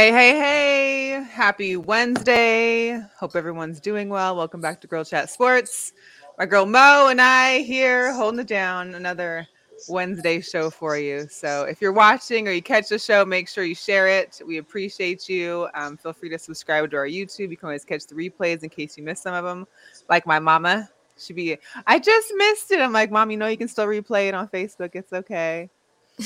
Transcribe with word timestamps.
Hey, 0.00 0.12
hey, 0.12 0.38
hey. 0.38 1.24
Happy 1.24 1.76
Wednesday. 1.76 2.98
Hope 3.18 3.36
everyone's 3.36 3.80
doing 3.80 4.08
well. 4.08 4.34
Welcome 4.34 4.62
back 4.62 4.80
to 4.80 4.86
Girl 4.86 5.04
Chat 5.04 5.28
Sports. 5.28 5.92
My 6.38 6.46
girl 6.46 6.64
Mo 6.64 7.08
and 7.10 7.20
I 7.20 7.58
here 7.58 8.10
holding 8.14 8.40
it 8.40 8.46
down 8.46 8.94
another 8.94 9.46
Wednesday 9.90 10.40
show 10.40 10.70
for 10.70 10.96
you. 10.96 11.28
So 11.28 11.64
if 11.64 11.82
you're 11.82 11.92
watching 11.92 12.48
or 12.48 12.50
you 12.50 12.62
catch 12.62 12.88
the 12.88 12.98
show, 12.98 13.26
make 13.26 13.46
sure 13.46 13.62
you 13.62 13.74
share 13.74 14.08
it. 14.08 14.40
We 14.46 14.56
appreciate 14.56 15.28
you. 15.28 15.68
Um, 15.74 15.98
feel 15.98 16.14
free 16.14 16.30
to 16.30 16.38
subscribe 16.38 16.90
to 16.92 16.96
our 16.96 17.06
YouTube. 17.06 17.50
You 17.50 17.58
can 17.58 17.66
always 17.66 17.84
catch 17.84 18.06
the 18.06 18.14
replays 18.14 18.62
in 18.62 18.70
case 18.70 18.96
you 18.96 19.04
missed 19.04 19.24
some 19.24 19.34
of 19.34 19.44
them. 19.44 19.66
Like 20.08 20.26
my 20.26 20.38
mama, 20.38 20.88
she 21.18 21.34
be, 21.34 21.58
I 21.86 21.98
just 21.98 22.32
missed 22.36 22.70
it. 22.70 22.80
I'm 22.80 22.94
like, 22.94 23.10
Mom, 23.10 23.30
you 23.30 23.36
know 23.36 23.48
you 23.48 23.58
can 23.58 23.68
still 23.68 23.84
replay 23.84 24.28
it 24.28 24.34
on 24.34 24.48
Facebook. 24.48 24.92
It's 24.94 25.12
okay. 25.12 25.68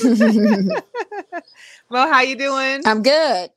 well, 1.89 2.07
how 2.07 2.21
you 2.21 2.37
doing? 2.37 2.81
I'm 2.85 3.03
good. 3.03 3.49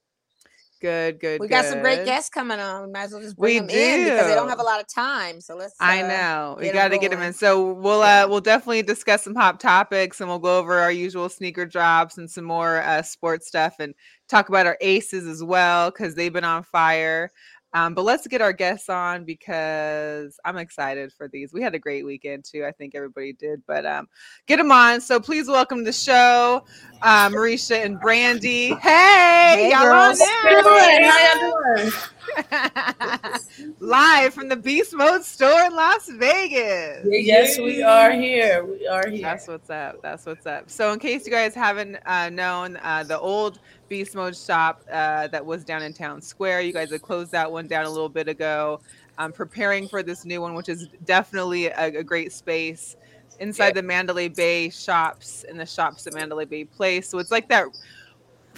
Good, 0.80 1.18
good. 1.18 1.40
We 1.40 1.48
good. 1.48 1.54
got 1.54 1.64
some 1.64 1.80
great 1.80 2.04
guests 2.04 2.30
coming 2.30 2.60
on. 2.60 2.86
We 2.86 2.92
might 2.92 3.04
as 3.04 3.12
well 3.12 3.20
just 3.20 3.36
bring 3.36 3.54
We 3.54 3.58
them 3.58 3.70
in 3.70 4.04
because 4.04 4.28
they 4.28 4.34
don't 4.34 4.48
have 4.48 4.60
a 4.60 4.64
lot 4.64 4.80
of 4.80 4.86
time. 4.86 5.40
So 5.40 5.56
let's. 5.56 5.74
I 5.80 6.02
uh, 6.02 6.08
know 6.08 6.56
we 6.60 6.70
got 6.70 6.88
to 6.88 6.98
get 6.98 7.10
them 7.10 7.22
in. 7.22 7.32
So 7.32 7.72
we'll 7.72 8.00
Yeah. 8.00 8.24
uh 8.24 8.28
we'll 8.28 8.40
definitely 8.40 8.82
discuss 8.82 9.24
some 9.24 9.34
hot 9.34 9.58
topics 9.60 10.20
and 10.20 10.28
we'll 10.28 10.38
go 10.38 10.58
over 10.58 10.78
our 10.78 10.92
usual 10.92 11.28
sneaker 11.28 11.66
drops 11.66 12.18
and 12.18 12.30
some 12.30 12.44
more 12.44 12.82
uh 12.82 13.02
sports 13.02 13.48
stuff 13.48 13.76
and 13.80 13.94
talk 14.28 14.48
about 14.48 14.66
our 14.66 14.76
aces 14.80 15.26
as 15.26 15.42
well 15.42 15.90
because 15.90 16.14
they've 16.14 16.32
been 16.32 16.44
on 16.44 16.62
fire. 16.62 17.30
Um, 17.74 17.94
but 17.94 18.02
let's 18.04 18.26
get 18.26 18.40
our 18.40 18.52
guests 18.52 18.88
on 18.88 19.24
because 19.24 20.38
I'm 20.44 20.56
excited 20.56 21.12
for 21.12 21.28
these. 21.28 21.52
We 21.52 21.62
had 21.62 21.74
a 21.74 21.78
great 21.78 22.04
weekend 22.04 22.44
too. 22.44 22.64
I 22.64 22.72
think 22.72 22.94
everybody 22.94 23.34
did, 23.34 23.62
but 23.66 23.84
um, 23.84 24.08
get 24.46 24.56
them 24.56 24.72
on. 24.72 25.00
So 25.00 25.20
please 25.20 25.48
welcome 25.48 25.78
to 25.78 25.84
the 25.84 25.92
show, 25.92 26.64
uh, 27.02 27.28
Marisha 27.28 27.84
and 27.84 28.00
Brandy. 28.00 28.68
Hey, 28.74 29.52
Hey, 29.54 29.70
y'all 29.70 29.82
girls. 29.82 30.20
on 30.20 30.26
now? 30.26 31.08
How 31.10 31.40
y'all 31.40 31.76
doing? 31.76 31.92
Live 33.80 34.34
from 34.34 34.48
the 34.48 34.56
Beast 34.56 34.94
Mode 34.94 35.24
store 35.24 35.66
in 35.66 35.74
Las 35.74 36.08
Vegas. 36.08 37.06
Yes, 37.08 37.58
we 37.58 37.82
are 37.82 38.12
here. 38.12 38.64
We 38.64 38.86
are 38.86 39.08
here. 39.08 39.22
That's 39.22 39.48
what's 39.48 39.70
up. 39.70 40.00
That's 40.02 40.26
what's 40.26 40.46
up. 40.46 40.70
So, 40.70 40.92
in 40.92 40.98
case 40.98 41.26
you 41.26 41.32
guys 41.32 41.54
haven't 41.54 41.96
uh, 42.06 42.30
known, 42.30 42.78
uh, 42.82 43.04
the 43.04 43.18
old 43.18 43.58
Beast 43.88 44.14
Mode 44.14 44.36
shop 44.36 44.82
uh, 44.90 45.28
that 45.28 45.44
was 45.44 45.64
down 45.64 45.82
in 45.82 45.92
Town 45.92 46.20
Square, 46.20 46.62
you 46.62 46.72
guys 46.72 46.90
had 46.90 47.02
closed 47.02 47.32
that 47.32 47.50
one 47.50 47.66
down 47.66 47.84
a 47.84 47.90
little 47.90 48.08
bit 48.08 48.28
ago. 48.28 48.80
I'm 49.16 49.32
preparing 49.32 49.88
for 49.88 50.02
this 50.02 50.24
new 50.24 50.40
one, 50.40 50.54
which 50.54 50.68
is 50.68 50.88
definitely 51.04 51.66
a, 51.66 51.98
a 51.98 52.04
great 52.04 52.32
space 52.32 52.96
inside 53.40 53.74
the 53.74 53.82
Mandalay 53.82 54.28
Bay 54.28 54.70
shops 54.70 55.44
and 55.48 55.58
the 55.58 55.66
shops 55.66 56.06
at 56.06 56.14
Mandalay 56.14 56.44
Bay 56.44 56.64
Place. 56.64 57.08
So 57.08 57.18
it's 57.18 57.30
like 57.30 57.48
that. 57.48 57.66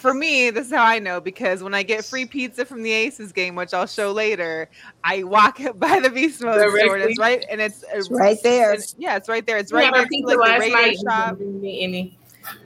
For 0.00 0.14
me, 0.14 0.48
this 0.50 0.66
is 0.68 0.72
how 0.72 0.84
I 0.84 0.98
know 0.98 1.20
because 1.20 1.62
when 1.62 1.74
I 1.74 1.82
get 1.82 2.04
free 2.06 2.24
pizza 2.24 2.64
from 2.64 2.82
the 2.82 2.90
Aces 2.90 3.32
game, 3.32 3.54
which 3.54 3.74
I'll 3.74 3.86
show 3.86 4.12
later, 4.12 4.68
I 5.04 5.24
walk 5.24 5.60
by 5.76 6.00
the 6.00 6.08
Beast 6.08 6.42
Mode 6.42 6.58
store 6.78 6.96
and 6.96 7.04
it's 7.10 7.18
right 7.18 7.44
and 7.50 7.60
it's, 7.60 7.84
It's 7.92 8.10
right 8.10 8.38
there. 8.42 8.72
and- 8.72 8.94
yeah, 8.96 9.16
it's 9.16 9.28
right 9.28 9.46
there. 9.46 9.58
It's 9.58 9.72
right 9.72 9.84
had 9.84 9.94
our 9.94 10.00
next 10.00 10.16
to 10.16 10.26
like 10.26 10.36
the 10.36 10.40
last 10.42 10.60
radio 10.60 10.76
night. 10.76 10.96
shop. 11.06 11.38
You 11.40 11.60
any. 11.64 12.18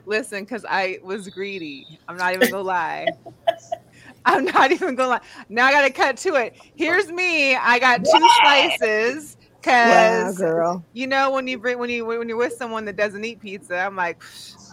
Listen, 0.05 0.45
because 0.45 0.65
I 0.67 0.99
was 1.03 1.27
greedy. 1.27 1.99
I'm 2.07 2.15
not 2.15 2.33
even 2.33 2.49
gonna 2.49 2.63
lie. 2.63 3.07
I'm 4.25 4.45
not 4.45 4.71
even 4.71 4.95
gonna 4.95 5.09
lie. 5.09 5.21
Now 5.49 5.65
I 5.65 5.71
gotta 5.73 5.91
cut 5.91 6.15
to 6.17 6.35
it. 6.35 6.55
Here's 6.75 7.11
me. 7.11 7.55
I 7.55 7.79
got 7.79 8.05
two 8.05 8.29
slices 8.41 9.35
Wow, 9.65 10.19
because 10.23 10.37
girl. 10.37 10.85
you 10.93 11.07
know 11.07 11.31
when 11.31 11.47
you 11.47 11.57
bring 11.57 11.79
when 11.79 11.89
you 11.89 12.05
when 12.05 12.27
you're 12.29 12.37
with 12.37 12.53
someone 12.53 12.85
that 12.85 12.95
doesn't 12.95 13.23
eat 13.25 13.39
pizza, 13.39 13.77
I'm 13.77 13.95
like, 13.95 14.21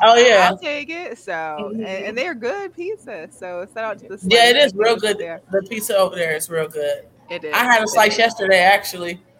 Oh 0.03 0.16
yeah, 0.16 0.48
I'll 0.50 0.58
take 0.58 0.91
it. 0.91 1.19
So 1.19 1.32
and, 1.72 1.80
Mhm. 1.80 2.08
and 2.08 2.19
they're 2.19 2.34
good 2.34 2.75
pizza. 2.75 3.28
So 3.30 3.66
shout 3.75 3.84
out 3.84 3.98
to 4.00 4.08
the 4.08 4.19
yeah. 4.28 4.50
it 4.50 4.56
is 4.56 4.75
real 4.75 4.97
good. 4.97 5.19
there. 5.19 5.41
The 5.50 5.62
pizza 5.62 5.97
over 5.97 6.16
there 6.16 6.34
is 6.36 6.50
real 6.50 6.69
good. 6.69 7.06
It 7.30 7.44
is. 7.44 7.54
I 7.54 7.64
had 7.64 7.82
a 7.82 7.88
slice 7.88 8.19
yesterday, 8.19 8.58
actually. 8.60 9.20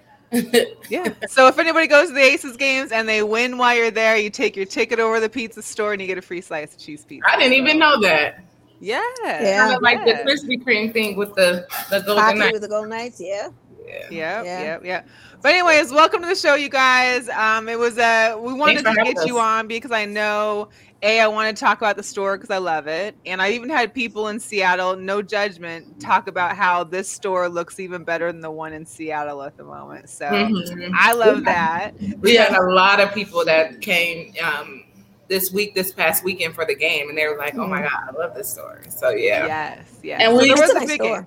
Yeah. 0.88 1.12
So 1.28 1.46
if 1.46 1.58
anybody 1.58 1.86
goes 1.86 2.08
to 2.08 2.14
the 2.14 2.20
Aces 2.22 2.56
games 2.56 2.90
and 2.90 3.06
they 3.06 3.22
win 3.22 3.58
while 3.58 3.76
you're 3.76 3.90
there, 3.90 4.16
you 4.16 4.30
take 4.30 4.56
your 4.56 4.64
ticket 4.64 4.98
over 4.98 5.16
to 5.16 5.20
the 5.20 5.28
pizza 5.28 5.60
store 5.60 5.92
and 5.92 6.00
you 6.00 6.08
get 6.08 6.16
a 6.16 6.22
free 6.22 6.40
slice 6.40 6.72
of 6.72 6.78
cheese 6.78 7.04
pizza. 7.04 7.28
I 7.30 7.36
didn't 7.38 7.52
even 7.52 7.78
know 7.78 8.00
that. 8.00 8.42
Yeah. 8.80 9.02
Yeah. 9.24 9.58
Kind 9.66 9.76
of 9.76 9.82
like 9.82 10.04
the 10.06 10.12
yeah. 10.12 10.24
Krispy 10.24 10.62
Kreme 10.64 10.90
thing 10.92 11.16
with 11.16 11.34
the 11.34 11.66
the 11.90 12.00
golden 12.00 12.16
Pocket 12.24 12.38
knife. 12.38 12.52
with 12.52 12.62
the 12.62 12.69
Golden 12.69 12.88
knights. 12.90 13.20
Yeah. 13.20 13.48
Yeah. 13.92 14.00
Yep, 14.10 14.44
Yeah. 14.44 14.60
yep, 14.62 14.84
yep. 14.84 15.08
But 15.42 15.53
anyways, 15.53 15.91
welcome 15.91 16.20
to 16.22 16.28
the 16.28 16.34
show, 16.36 16.54
you 16.54 16.69
guys. 16.69 17.28
Um, 17.28 17.69
it 17.69 17.78
was 17.78 17.98
uh 17.98 18.36
we 18.41 18.53
wanted 18.53 18.84
Thanks 18.84 18.91
to 18.91 19.04
get 19.04 19.16
having 19.16 19.26
you 19.28 19.38
on 19.41 19.66
because 19.66 19.91
I 19.91 20.04
know 20.04 20.69
a 21.03 21.19
I 21.20 21.26
want 21.26 21.54
to 21.56 21.60
talk 21.60 21.78
about 21.78 21.97
the 21.97 22.02
store 22.02 22.36
because 22.36 22.50
I 22.50 22.58
love 22.58 22.86
it, 22.86 23.16
and 23.26 23.42
I 23.42 23.50
even 23.50 23.69
had 23.69 23.92
people 23.92 24.28
in 24.28 24.38
Seattle, 24.38 24.94
no 24.97 25.20
judgment, 25.20 25.98
talk 26.00 26.28
about 26.28 26.56
how 26.56 26.84
this 26.84 27.08
store 27.08 27.48
looks 27.48 27.81
even 27.81 28.04
better 28.04 28.31
than 28.31 28.41
the 28.41 28.50
one 28.52 28.72
in 28.72 28.86
Seattle 28.86 29.42
at 29.42 29.56
the 29.56 29.64
moment. 29.64 30.08
So 30.08 30.26
Mhm. 30.26 30.92
I 30.97 31.12
love 31.12 31.44
that. 31.44 31.92
We 32.20 32.36
had 32.36 32.52
a 32.54 32.62
lot 32.70 33.00
of 33.00 33.12
people 33.12 33.44
that 33.47 33.81
came 33.81 34.32
um, 34.42 34.84
this 35.26 35.50
week, 35.52 35.75
this 35.75 35.92
past 35.92 36.22
weekend 36.22 36.54
for 36.54 36.64
the 36.64 36.75
game, 36.76 37.08
and 37.08 37.19
they 37.19 37.26
were 37.26 37.36
like, 37.38 37.56
"Oh 37.56 37.66
my 37.66 37.82
god, 37.82 38.08
I 38.08 38.12
love 38.12 38.34
this 38.36 38.48
store." 38.50 38.81
So 38.88 39.10
yeah, 39.10 39.47
Yes, 39.47 39.88
yes. 40.04 40.20
And 40.22 40.36
So 40.36 40.41
we- 40.41 40.48
there 40.54 40.62
was 40.62 40.70
a 40.70 40.76
a 40.76 40.78
nice 40.81 40.88
big 40.88 41.00
store. 41.02 41.26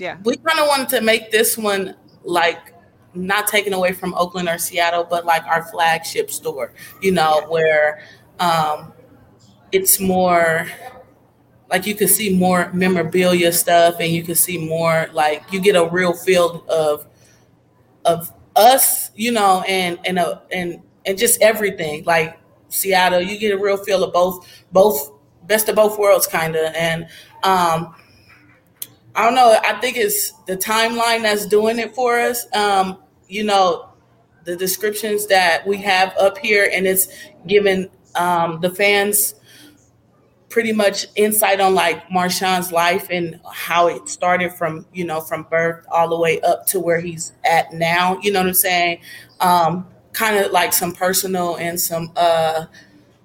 Yeah. 0.00 0.16
we 0.24 0.36
kind 0.36 0.58
of 0.58 0.66
wanted 0.66 0.88
to 0.90 1.00
make 1.02 1.30
this 1.30 1.58
one 1.58 1.94
like 2.24 2.74
not 3.14 3.46
taken 3.46 3.72
away 3.72 3.92
from 3.92 4.14
Oakland 4.14 4.48
or 4.48 4.58
Seattle, 4.58 5.04
but 5.04 5.26
like 5.26 5.44
our 5.44 5.64
flagship 5.64 6.30
store. 6.30 6.72
You 7.02 7.12
know, 7.12 7.44
where 7.48 8.02
um, 8.38 8.92
it's 9.72 10.00
more 10.00 10.66
like 11.70 11.86
you 11.86 11.94
can 11.94 12.08
see 12.08 12.36
more 12.36 12.70
memorabilia 12.72 13.52
stuff, 13.52 13.96
and 14.00 14.12
you 14.12 14.22
can 14.22 14.34
see 14.34 14.58
more 14.58 15.08
like 15.12 15.44
you 15.52 15.60
get 15.60 15.76
a 15.76 15.88
real 15.88 16.14
feel 16.14 16.64
of 16.68 17.06
of 18.04 18.32
us, 18.56 19.10
you 19.14 19.32
know, 19.32 19.62
and 19.68 19.98
and 20.04 20.18
uh, 20.18 20.40
and 20.50 20.80
and 21.04 21.18
just 21.18 21.40
everything 21.42 22.04
like 22.04 22.38
Seattle. 22.68 23.20
You 23.20 23.38
get 23.38 23.52
a 23.52 23.58
real 23.58 23.76
feel 23.76 24.02
of 24.04 24.12
both 24.12 24.46
both 24.72 25.12
best 25.46 25.68
of 25.68 25.76
both 25.76 25.98
worlds, 25.98 26.26
kind 26.26 26.56
of, 26.56 26.72
and 26.74 27.06
um, 27.42 27.94
I 29.20 29.24
don't 29.24 29.34
know. 29.34 29.58
I 29.62 29.74
think 29.80 29.98
it's 29.98 30.32
the 30.46 30.56
timeline 30.56 31.22
that's 31.22 31.44
doing 31.46 31.78
it 31.78 31.94
for 31.94 32.18
us. 32.18 32.46
Um, 32.54 32.98
you 33.28 33.44
know, 33.44 33.90
the 34.44 34.56
descriptions 34.56 35.26
that 35.26 35.66
we 35.66 35.76
have 35.78 36.16
up 36.18 36.38
here, 36.38 36.70
and 36.72 36.86
it's 36.86 37.08
giving 37.46 37.90
um, 38.14 38.60
the 38.62 38.70
fans 38.70 39.34
pretty 40.48 40.72
much 40.72 41.06
insight 41.16 41.60
on 41.60 41.74
like 41.74 42.08
Marshawn's 42.08 42.72
life 42.72 43.08
and 43.10 43.38
how 43.52 43.88
it 43.88 44.08
started 44.08 44.52
from 44.52 44.86
you 44.92 45.04
know 45.04 45.20
from 45.20 45.44
birth 45.44 45.84
all 45.90 46.08
the 46.08 46.18
way 46.18 46.40
up 46.40 46.66
to 46.68 46.80
where 46.80 47.00
he's 47.00 47.32
at 47.44 47.72
now. 47.74 48.18
You 48.22 48.32
know 48.32 48.40
what 48.40 48.48
I'm 48.48 48.54
saying? 48.54 49.00
Um, 49.40 49.86
kind 50.12 50.36
of 50.42 50.50
like 50.52 50.72
some 50.72 50.92
personal 50.92 51.56
and 51.56 51.78
some 51.78 52.12
uh, 52.16 52.66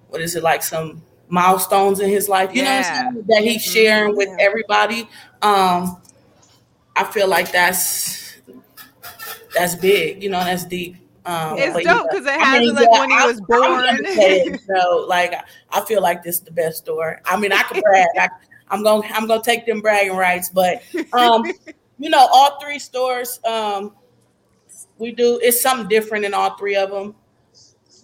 what 0.09 0.21
is 0.21 0.35
it 0.35 0.43
like 0.43 0.63
some 0.63 1.01
milestones 1.29 1.99
in 1.99 2.09
his 2.09 2.29
life. 2.29 2.51
You 2.53 2.63
know 2.63 2.75
what 2.75 2.85
Yeah. 2.85 3.03
I'm 3.07 3.13
saying? 3.13 3.25
That 3.27 3.43
he's 3.43 3.63
sharing 3.63 4.15
with 4.15 4.29
Yeah. 4.29 4.45
everybody. 4.45 5.09
Um, 5.45 6.01
I 6.95 7.03
feel 7.03 7.27
like 7.27 7.51
that's 7.51 8.35
that's 9.53 9.75
big. 9.75 10.23
You 10.23 10.29
know, 10.29 10.43
that's 10.43 10.65
deep. 10.65 10.95
Um, 11.25 11.55
It's 11.57 11.83
dope 11.85 12.07
because 12.09 12.25
it 12.25 12.31
I 12.33 12.37
has 12.37 12.59
mean, 12.61 12.75
like 12.75 12.87
yeah, 12.91 12.99
when 12.99 13.09
he 13.09 13.15
I- 13.17 13.25
was 13.25 13.41
born. 13.41 14.57
so 14.67 15.05
like 15.09 15.33
I 15.71 15.81
feel 15.81 16.01
like 16.01 16.23
this 16.23 16.35
is 16.35 16.41
the 16.41 16.51
best 16.51 16.77
store. 16.79 17.21
I 17.25 17.37
mean, 17.37 17.51
I 17.51 17.61
can 17.63 17.81
brag. 17.81 18.07
I, 18.17 18.29
I'm 18.69 18.83
gonna 18.83 19.07
I'm 19.13 19.27
gonna 19.27 19.41
take 19.41 19.65
them 19.65 19.81
bragging 19.81 20.15
rights, 20.15 20.49
but 20.49 20.81
um, 21.13 21.43
you 21.99 22.09
know, 22.09 22.27
all 22.31 22.59
three 22.59 22.79
stores, 22.79 23.39
um, 23.45 23.93
we 24.97 25.11
do 25.11 25.39
it's 25.43 25.61
something 25.61 25.87
different 25.87 26.25
in 26.25 26.33
all 26.33 26.55
three 26.57 26.75
of 26.75 26.91
them. 26.91 27.15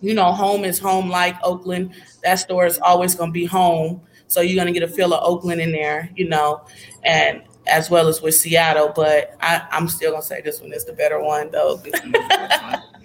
You 0.02 0.16
know, 0.16 0.32
home 0.32 0.64
is 0.66 0.80
home 0.80 1.10
like 1.10 1.36
Oakland. 1.44 1.94
That 2.24 2.36
store 2.36 2.66
is 2.66 2.80
always 2.80 3.14
gonna 3.14 3.32
be 3.32 3.46
home, 3.46 4.02
so 4.32 4.40
you're 4.40 4.56
gonna 4.56 4.72
get 4.72 4.82
a 4.82 4.88
feel 4.88 5.14
of 5.14 5.22
Oakland 5.24 5.60
in 5.60 5.74
there. 5.74 6.10
You 6.16 6.30
know, 6.30 6.62
and 7.04 7.44
as 7.68 7.90
well 7.90 8.08
as 8.08 8.22
with 8.22 8.34
Seattle, 8.34 8.94
but 8.96 9.36
I, 9.42 9.68
I'm 9.72 9.90
still 9.90 10.12
gonna 10.12 10.24
say 10.24 10.42
this 10.42 10.62
one 10.62 10.72
is 10.72 10.86
the 10.86 10.94
better 10.94 11.22
one 11.22 11.52
though. 11.52 11.82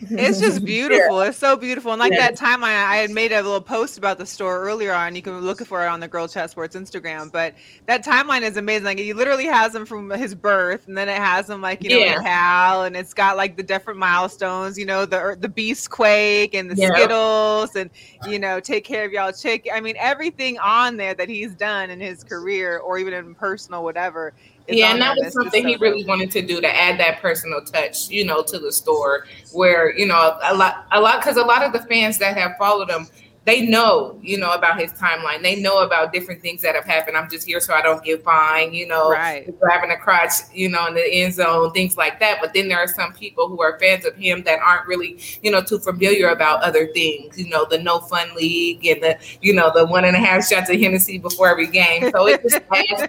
It's 0.00 0.40
just 0.40 0.64
beautiful. 0.64 1.20
It's 1.20 1.38
so 1.38 1.56
beautiful. 1.56 1.92
And 1.92 2.00
like 2.00 2.12
Yeah. 2.12 2.20
that 2.20 2.36
time 2.36 2.62
I, 2.64 2.70
I 2.70 2.96
had 2.96 3.10
made 3.10 3.32
a 3.32 3.42
little 3.42 3.60
post 3.60 3.98
about 3.98 4.18
the 4.18 4.26
store 4.26 4.60
earlier 4.62 4.92
on. 4.92 5.14
You 5.16 5.22
can 5.22 5.40
look 5.40 5.64
for 5.66 5.84
it 5.84 5.88
on 5.88 6.00
the 6.00 6.08
Girl 6.08 6.28
Chat 6.28 6.50
Sports 6.50 6.76
Instagram. 6.76 7.30
But 7.32 7.54
that 7.86 8.04
timeline 8.04 8.42
is 8.42 8.56
amazing. 8.56 8.84
Like 8.84 8.98
he 8.98 9.12
literally 9.12 9.46
has 9.46 9.74
him 9.74 9.86
from 9.86 10.10
his 10.10 10.34
birth, 10.34 10.86
and 10.88 10.96
then 10.96 11.08
it 11.08 11.16
has 11.16 11.48
him 11.48 11.60
like 11.62 11.82
you 11.82 11.90
know 11.90 11.98
Yeah. 11.98 12.22
Cal, 12.22 12.82
and 12.84 12.96
it's 12.96 13.14
got 13.14 13.36
like 13.36 13.56
the 13.56 13.62
different 13.62 13.98
milestones. 13.98 14.78
You 14.78 14.86
know 14.86 15.06
the 15.06 15.18
er, 15.18 15.36
the 15.38 15.48
Beast 15.48 15.90
Quake 15.90 16.54
and 16.54 16.70
the 16.70 16.76
Yeah. 16.76 16.94
Skittles, 16.94 17.76
and 17.76 17.90
you 18.28 18.38
know 18.38 18.60
take 18.60 18.84
care 18.84 19.04
of 19.04 19.12
y'all 19.12 19.32
chick. 19.32 19.68
I 19.72 19.80
mean 19.80 19.96
everything 19.98 20.58
on 20.58 20.96
there 20.96 21.14
that 21.14 21.28
he's 21.28 21.54
done 21.54 21.90
in 21.90 22.00
his 22.00 22.22
career 22.22 22.78
or 22.78 22.98
even 22.98 23.12
in 23.14 23.34
personal 23.34 23.82
whatever. 23.84 24.34
Yeah, 24.68 24.92
and 24.92 25.00
that 25.00 25.16
was 25.16 25.32
something 25.32 25.62
so 25.62 25.68
he 25.68 25.76
really 25.76 26.04
wanted 26.04 26.30
to 26.32 26.42
do 26.42 26.60
to 26.60 26.68
add 26.68 26.98
that 27.00 27.20
personal 27.20 27.60
touch, 27.60 28.08
you 28.08 28.24
know, 28.24 28.42
to 28.42 28.58
the 28.58 28.72
store. 28.72 29.26
Where 29.52 29.96
you 29.96 30.06
know 30.06 30.38
a 30.42 30.54
lot, 30.54 30.86
a 30.92 31.00
lot, 31.00 31.20
because 31.20 31.36
a 31.36 31.44
lot 31.44 31.62
of 31.62 31.72
the 31.72 31.86
fans 31.86 32.18
that 32.18 32.36
have 32.36 32.52
followed 32.58 32.90
him 32.90 33.06
they 33.46 33.64
know, 33.64 34.18
you 34.22 34.36
know, 34.38 34.50
about 34.50 34.80
his 34.80 34.92
timeline. 34.94 35.40
They 35.40 35.54
know 35.62 35.78
about 35.84 36.12
different 36.12 36.42
things 36.42 36.62
that 36.62 36.74
have 36.74 36.84
happened. 36.84 37.16
I'm 37.16 37.30
just 37.30 37.46
here 37.46 37.60
so 37.60 37.74
I 37.74 37.80
don't 37.80 38.02
get 38.02 38.24
fined, 38.24 38.74
you 38.74 38.88
know, 38.88 39.12
Right. 39.12 39.48
grabbing 39.60 39.92
a 39.92 39.96
crotch, 39.96 40.32
you 40.52 40.68
know, 40.68 40.88
in 40.88 40.94
the 40.94 41.06
end 41.08 41.32
zone, 41.34 41.70
things 41.72 41.96
like 41.96 42.18
that. 42.18 42.38
But 42.40 42.54
then 42.54 42.66
there 42.68 42.78
are 42.78 42.88
some 42.88 43.12
people 43.12 43.48
who 43.48 43.62
are 43.62 43.78
fans 43.78 44.04
of 44.04 44.16
him 44.16 44.42
that 44.42 44.58
aren't 44.58 44.88
really, 44.88 45.20
you 45.42 45.52
know, 45.52 45.62
too 45.62 45.78
familiar 45.78 46.30
about 46.30 46.60
other 46.64 46.88
things, 46.88 47.38
you 47.38 47.48
know, 47.48 47.64
the 47.70 47.78
no 47.78 48.00
fun 48.00 48.34
league 48.34 48.84
and 48.84 49.00
the, 49.00 49.16
you 49.40 49.52
know, 49.54 49.70
the 49.72 49.86
one 49.86 50.04
and 50.04 50.16
a 50.16 50.20
half 50.20 50.44
shots 50.48 50.68
of 50.68 50.80
Hennessy 50.80 51.18
before 51.18 51.48
every 51.48 51.68
game. 51.68 52.10
So 52.10 52.26
it 52.26 52.42
just 52.42 52.58
adds 52.74 53.08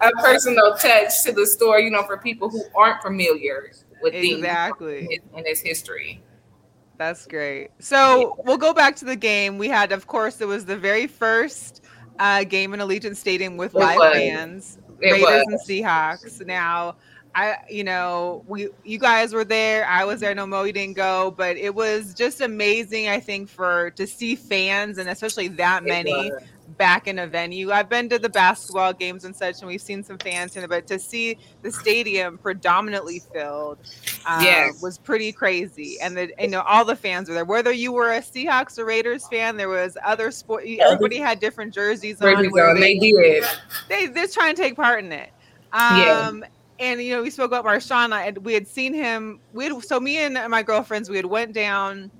a 0.00 0.10
personal 0.22 0.76
touch 0.76 1.22
to 1.24 1.32
the 1.32 1.46
story, 1.46 1.84
you 1.84 1.90
know, 1.90 2.04
for 2.04 2.16
people 2.16 2.48
who 2.48 2.62
aren't 2.74 3.02
familiar 3.02 3.70
with 4.00 4.14
things 4.14 4.38
Exactly. 4.38 5.20
in 5.36 5.44
his 5.44 5.60
history. 5.60 6.22
That's 7.02 7.26
great. 7.26 7.70
So 7.80 8.36
we'll 8.44 8.58
go 8.58 8.72
back 8.72 8.94
to 8.96 9.04
the 9.04 9.16
game. 9.16 9.58
We 9.58 9.68
had, 9.68 9.90
of 9.90 10.06
course, 10.06 10.40
it 10.40 10.46
was 10.46 10.64
the 10.64 10.76
very 10.76 11.08
first 11.08 11.82
uh, 12.20 12.44
game 12.44 12.72
in 12.74 12.80
Allegiant 12.80 13.16
Stadium 13.16 13.56
with 13.56 13.74
It 13.74 13.78
live 13.78 13.96
was. 13.98 14.12
fans, 14.14 14.78
It 15.00 15.10
Raiders 15.10 15.22
was. 15.22 15.44
and 15.48 15.60
Seahawks. 15.60 16.46
Now, 16.46 16.94
I, 17.34 17.56
you 17.68 17.82
know, 17.82 18.44
we, 18.46 18.68
you 18.84 18.98
guys 18.98 19.34
were 19.34 19.44
there. 19.44 19.84
I 19.86 20.04
was 20.04 20.20
there. 20.20 20.32
No, 20.34 20.46
Mo, 20.46 20.62
you 20.62 20.72
didn't 20.72 20.94
go, 20.96 21.34
but 21.36 21.56
it 21.56 21.74
was 21.74 22.14
just 22.14 22.40
amazing. 22.40 23.08
I 23.08 23.18
think 23.18 23.48
for 23.48 23.90
to 23.92 24.06
see 24.06 24.36
fans 24.36 24.98
and 24.98 25.08
especially 25.08 25.48
that 25.48 25.82
many. 25.82 26.30
Back 26.76 27.06
in 27.06 27.18
a 27.18 27.26
venue. 27.26 27.70
I've 27.70 27.88
been 27.88 28.08
to 28.08 28.18
the 28.18 28.28
basketball 28.28 28.92
games 28.92 29.24
and 29.24 29.34
such, 29.34 29.58
and 29.60 29.68
we've 29.68 29.80
seen 29.80 30.02
some 30.02 30.18
fans 30.18 30.56
in 30.56 30.60
there, 30.60 30.68
but 30.68 30.86
to 30.88 30.98
see 30.98 31.38
the 31.62 31.70
stadium 31.70 32.38
predominantly 32.38 33.20
filled 33.32 33.78
uh, 34.26 34.40
Yes. 34.42 34.82
was 34.82 34.98
pretty 34.98 35.32
crazy. 35.32 35.98
And 36.00 36.16
the 36.16 36.32
you 36.38 36.48
know 36.48 36.60
all 36.62 36.84
the 36.84 36.96
fans 36.96 37.28
were 37.28 37.34
there. 37.34 37.44
Whether 37.44 37.72
you 37.72 37.92
were 37.92 38.12
a 38.12 38.20
Seahawks 38.20 38.78
or 38.78 38.84
Raiders 38.84 39.26
fan, 39.28 39.56
there 39.56 39.68
was 39.68 39.96
other 40.04 40.30
sport. 40.30 40.64
Everybody 40.66 41.18
had 41.18 41.40
different 41.40 41.72
jerseys 41.74 42.20
on. 42.20 42.28
Ready 42.28 42.48
to 42.48 42.52
where 42.52 42.66
go. 42.66 42.72
And 42.72 42.82
they 42.82 42.98
did. 42.98 43.44
they 43.88 44.06
they're 44.06 44.28
trying 44.28 44.54
to 44.54 44.62
take 44.62 44.76
part 44.76 45.04
in 45.04 45.12
it. 45.12 45.30
Yeah. 45.72 46.26
Um, 46.28 46.44
and 46.78 47.02
you 47.02 47.14
know, 47.14 47.22
we 47.22 47.30
spoke 47.30 47.46
about 47.46 47.64
Marshawn. 47.64 48.12
I, 48.12 48.26
and 48.26 48.38
we 48.38 48.54
had 48.54 48.66
seen 48.66 48.92
him. 48.92 49.40
We 49.52 49.64
had, 49.64 49.84
so 49.84 50.00
me 50.00 50.18
and 50.18 50.34
my 50.50 50.62
girlfriends, 50.62 51.08
we 51.08 51.16
had 51.16 51.26
went 51.26 51.52
down. 51.52 52.10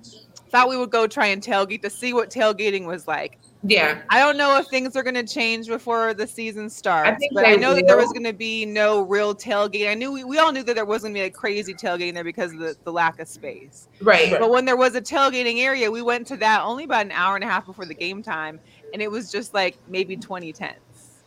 Thought 0.49 0.69
we 0.69 0.77
would 0.77 0.91
go 0.91 1.07
try 1.07 1.27
and 1.27 1.41
tailgate 1.41 1.81
to 1.81 1.89
see 1.89 2.13
what 2.13 2.29
tailgating 2.29 2.85
was 2.85 3.07
like. 3.07 3.39
Yeah. 3.65 4.01
I 4.09 4.19
don't 4.19 4.37
know 4.37 4.57
if 4.57 4.67
things 4.67 4.95
are 4.97 5.03
going 5.03 5.15
to 5.15 5.23
change 5.23 5.67
before 5.67 6.13
the 6.13 6.27
season 6.27 6.69
starts, 6.69 7.19
think 7.19 7.33
but 7.33 7.45
I 7.45 7.55
know 7.55 7.73
that 7.73 7.87
there 7.87 7.95
was 7.97 8.11
going 8.11 8.25
to 8.25 8.33
be 8.33 8.65
no 8.65 9.01
real 9.01 9.33
tailgate. 9.33 9.89
I 9.89 9.93
knew 9.93 10.11
we, 10.11 10.25
we 10.25 10.37
all 10.37 10.51
knew 10.51 10.63
that 10.63 10.75
there 10.75 10.85
wasn't 10.85 11.15
going 11.15 11.25
to 11.25 11.29
be 11.31 11.33
a 11.35 11.39
crazy 11.39 11.73
tailgating 11.73 12.13
there 12.13 12.25
because 12.25 12.51
of 12.51 12.59
the, 12.59 12.75
the 12.83 12.91
lack 12.91 13.19
of 13.19 13.27
space. 13.27 13.87
Right. 14.01 14.31
But 14.37 14.49
when 14.49 14.65
there 14.65 14.75
was 14.75 14.95
a 14.95 15.01
tailgating 15.01 15.59
area, 15.61 15.89
we 15.89 16.01
went 16.01 16.27
to 16.27 16.37
that 16.37 16.61
only 16.61 16.83
about 16.83 17.05
an 17.05 17.11
hour 17.13 17.35
and 17.35 17.43
a 17.43 17.47
half 17.47 17.65
before 17.65 17.85
the 17.85 17.93
game 17.95 18.21
time, 18.21 18.59
and 18.91 19.01
it 19.01 19.09
was 19.09 19.31
just 19.31 19.53
like 19.53 19.77
maybe 19.87 20.17
20 20.17 20.51
tents. 20.51 21.21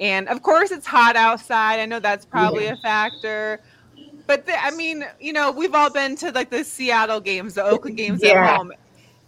And 0.00 0.28
of 0.28 0.42
course, 0.42 0.70
it's 0.70 0.86
hot 0.86 1.14
outside. 1.14 1.78
I 1.78 1.86
know 1.86 2.00
that's 2.00 2.24
probably 2.24 2.66
a 2.66 2.76
factor. 2.76 3.60
But 4.26 4.46
the, 4.46 4.64
I 4.64 4.70
mean, 4.70 5.04
you 5.20 5.32
know, 5.32 5.50
we've 5.50 5.74
all 5.74 5.90
been 5.90 6.16
to 6.16 6.30
like 6.32 6.48
the 6.48 6.64
Seattle 6.64 7.20
games, 7.20 7.54
the 7.54 7.64
Oakland 7.64 7.96
games 7.98 8.20
Yeah. 8.22 8.44
at 8.44 8.56
home. 8.56 8.72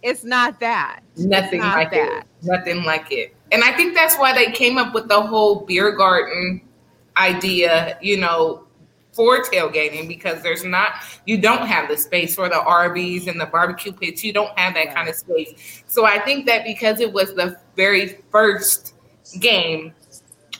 It's 0.05 0.23
not 0.23 0.59
that. 0.59 0.99
Nothing 1.17 1.61
not 1.61 1.77
like 1.77 1.89
that. 1.89 2.19
it. 2.19 2.25
Nothing 2.43 2.83
like 2.83 3.11
it. 3.11 3.35
And 3.51 3.63
I 3.63 3.75
think 3.75 3.95
that's 3.95 4.15
why 4.17 4.33
they 4.33 4.51
came 4.51 4.77
up 4.77 4.93
with 4.93 5.07
the 5.07 5.19
whole 5.19 5.65
beer 5.65 5.95
garden 5.95 6.61
idea, 7.17 7.97
you 8.03 8.17
know, 8.17 8.67
for 9.13 9.41
tailgating 9.41 10.07
because 10.07 10.43
there's 10.43 10.63
not 10.63 10.91
you 11.25 11.41
don't 11.41 11.65
have 11.65 11.89
the 11.89 11.97
space 11.97 12.35
for 12.35 12.47
the 12.49 12.55
RVs 12.55 13.27
and 13.27 13.41
the 13.41 13.47
barbecue 13.47 13.91
pits. 13.91 14.23
You 14.23 14.31
don't 14.31 14.57
have 14.59 14.75
that 14.75 14.93
kind 14.93 15.09
of 15.09 15.15
space. 15.15 15.83
So 15.87 16.05
I 16.05 16.19
think 16.19 16.45
that 16.45 16.65
because 16.65 16.99
it 16.99 17.11
was 17.11 17.33
the 17.33 17.59
very 17.75 18.19
first 18.29 18.93
game, 19.39 19.91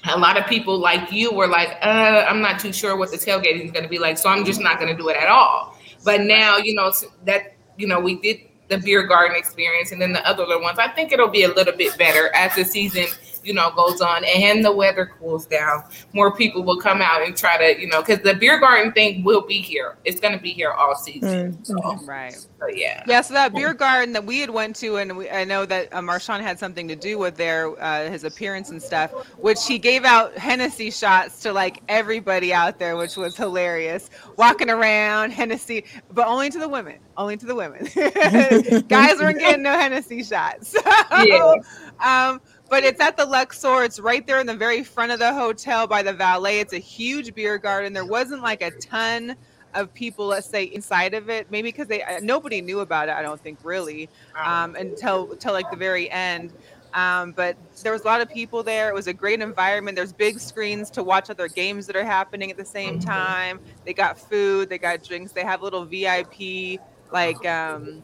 a 0.05 0.17
lot 0.17 0.39
of 0.39 0.47
people 0.47 0.79
like 0.79 1.11
you 1.11 1.31
were 1.31 1.47
like, 1.47 1.77
uh, 1.83 2.25
I'm 2.27 2.41
not 2.41 2.59
too 2.59 2.73
sure 2.73 2.97
what 2.97 3.11
the 3.11 3.17
tailgating 3.17 3.65
is 3.65 3.71
going 3.71 3.83
to 3.83 3.89
be 3.89 3.99
like, 3.99 4.17
so 4.17 4.27
I'm 4.27 4.43
just 4.43 4.59
not 4.59 4.79
going 4.79 4.89
to 4.91 4.97
do 4.99 5.09
it 5.09 5.17
at 5.17 5.27
all. 5.27 5.77
But 6.03 6.21
now, 6.21 6.57
you 6.57 6.73
know, 6.73 6.91
that 7.25 7.53
you 7.77 7.85
know, 7.87 7.99
we 7.99 8.15
did 8.15 8.39
the 8.67 8.77
beer 8.77 9.03
garden 9.03 9.37
experience 9.37 9.91
and 9.91 10.01
then 10.01 10.13
the 10.13 10.27
other 10.27 10.45
little 10.45 10.61
ones. 10.61 10.79
I 10.79 10.87
think 10.87 11.11
it'll 11.11 11.27
be 11.27 11.43
a 11.43 11.53
little 11.53 11.75
bit 11.75 11.97
better 11.97 12.33
as 12.35 12.55
the 12.55 12.65
season, 12.65 13.05
you 13.45 13.53
know, 13.53 13.71
goes 13.75 14.01
on 14.01 14.23
and 14.25 14.65
the 14.65 14.71
weather 14.71 15.05
cools 15.19 15.45
down. 15.45 15.83
More 16.13 16.35
people 16.35 16.63
will 16.63 16.79
come 16.79 17.01
out 17.01 17.21
and 17.23 17.37
try 17.37 17.57
to, 17.57 17.79
you 17.79 17.87
know, 17.87 18.01
because 18.01 18.19
the 18.19 18.33
beer 18.35 18.59
garden 18.59 18.91
thing 18.93 19.23
will 19.23 19.45
be 19.45 19.61
here. 19.61 19.97
It's 20.05 20.19
going 20.19 20.33
to 20.35 20.41
be 20.41 20.51
here 20.51 20.71
all 20.71 20.95
season. 20.95 21.63
So, 21.63 21.75
Right. 22.05 22.33
so 22.33 22.67
yeah. 22.73 23.03
Yeah, 23.07 23.21
so 23.21 23.33
that 23.35 23.53
beer 23.53 23.73
garden 23.73 24.13
that 24.13 24.25
we 24.25 24.39
had 24.39 24.49
went 24.49 24.75
to, 24.77 24.97
and 24.97 25.17
we, 25.17 25.29
I 25.29 25.43
know 25.45 25.65
that 25.65 25.93
uh, 25.93 26.01
Marshawn 26.01 26.41
had 26.41 26.59
something 26.59 26.87
to 26.89 26.95
do 26.95 27.17
with 27.17 27.37
their 27.37 27.81
uh, 27.81 28.09
his 28.09 28.23
appearance 28.23 28.71
and 28.71 28.81
stuff, 28.81 29.11
which 29.41 29.65
he 29.65 29.77
gave 29.79 30.05
out 30.05 30.37
Hennessy 30.37 30.91
shots 30.91 31.39
to 31.41 31.53
like 31.53 31.83
everybody 31.87 32.53
out 32.53 32.79
there, 32.79 32.97
which 32.97 33.15
was 33.17 33.37
hilarious. 33.37 34.09
Walking 34.37 34.69
around 34.69 35.31
Hennessy, 35.31 35.85
but 36.11 36.27
only 36.27 36.49
to 36.49 36.59
the 36.59 36.67
women, 36.69 36.99
only 37.17 37.37
to 37.37 37.45
the 37.45 37.55
women. 37.55 37.87
Guys 38.87 39.17
weren't 39.19 39.39
getting 39.39 39.63
no 39.63 39.71
Hennessy 39.77 40.23
shots. 40.23 40.75
So, 41.15 41.61
Yeah. 42.01 42.29
um, 42.29 42.41
but 42.69 42.83
it's 42.83 42.99
at 42.99 43.17
the 43.17 43.25
Luxor. 43.25 43.83
It's 43.83 43.99
right 43.99 44.25
there 44.25 44.39
in 44.39 44.47
the 44.47 44.55
very 44.55 44.83
front 44.83 45.11
of 45.11 45.19
the 45.19 45.33
hotel 45.33 45.87
by 45.87 46.03
the 46.03 46.13
valet. 46.13 46.59
It's 46.59 46.73
a 46.73 46.79
huge 46.79 47.33
beer 47.35 47.57
garden. 47.57 47.93
There 47.93 48.05
wasn't 48.05 48.41
like 48.41 48.61
a 48.61 48.71
ton 48.71 49.35
of 49.73 49.93
people, 49.93 50.27
let's 50.27 50.47
say, 50.47 50.63
inside 50.65 51.13
of 51.13 51.29
it. 51.29 51.51
Maybe 51.51 51.69
because 51.69 51.87
they 51.87 52.01
uh, 52.01 52.19
nobody 52.21 52.61
knew 52.61 52.79
about 52.79 53.09
it. 53.09 53.13
I 53.15 53.21
don't 53.21 53.39
think 53.41 53.59
really 53.63 54.09
um, 54.43 54.75
until 54.75 55.31
until 55.31 55.53
like 55.53 55.69
the 55.69 55.77
very 55.77 56.09
end. 56.09 56.53
Um, 56.93 57.33
but 57.33 57.57
there 57.83 57.91
was 57.91 58.03
a 58.03 58.05
lot 58.05 58.21
of 58.21 58.29
people 58.29 58.63
there. 58.63 58.87
It 58.87 58.93
was 58.95 59.07
a 59.07 59.13
great 59.13 59.41
environment. 59.41 59.97
There's 59.97 60.13
big 60.13 60.39
screens 60.39 60.89
to 60.91 61.03
watch 61.03 61.29
other 61.29 61.49
games 61.49 61.87
that 61.87 61.95
are 61.97 62.05
happening 62.05 62.49
at 62.51 62.55
the 62.57 62.63
same 62.63 62.99
Mhm. 62.99 63.05
time. 63.05 63.59
They 63.85 63.93
got 63.93 64.17
food. 64.17 64.69
They 64.69 64.77
got 64.77 65.03
drinks. 65.03 65.33
They 65.33 65.43
have 65.43 65.61
little 65.61 65.83
VIP 65.83 66.79
like 67.11 67.45
um, 67.45 68.01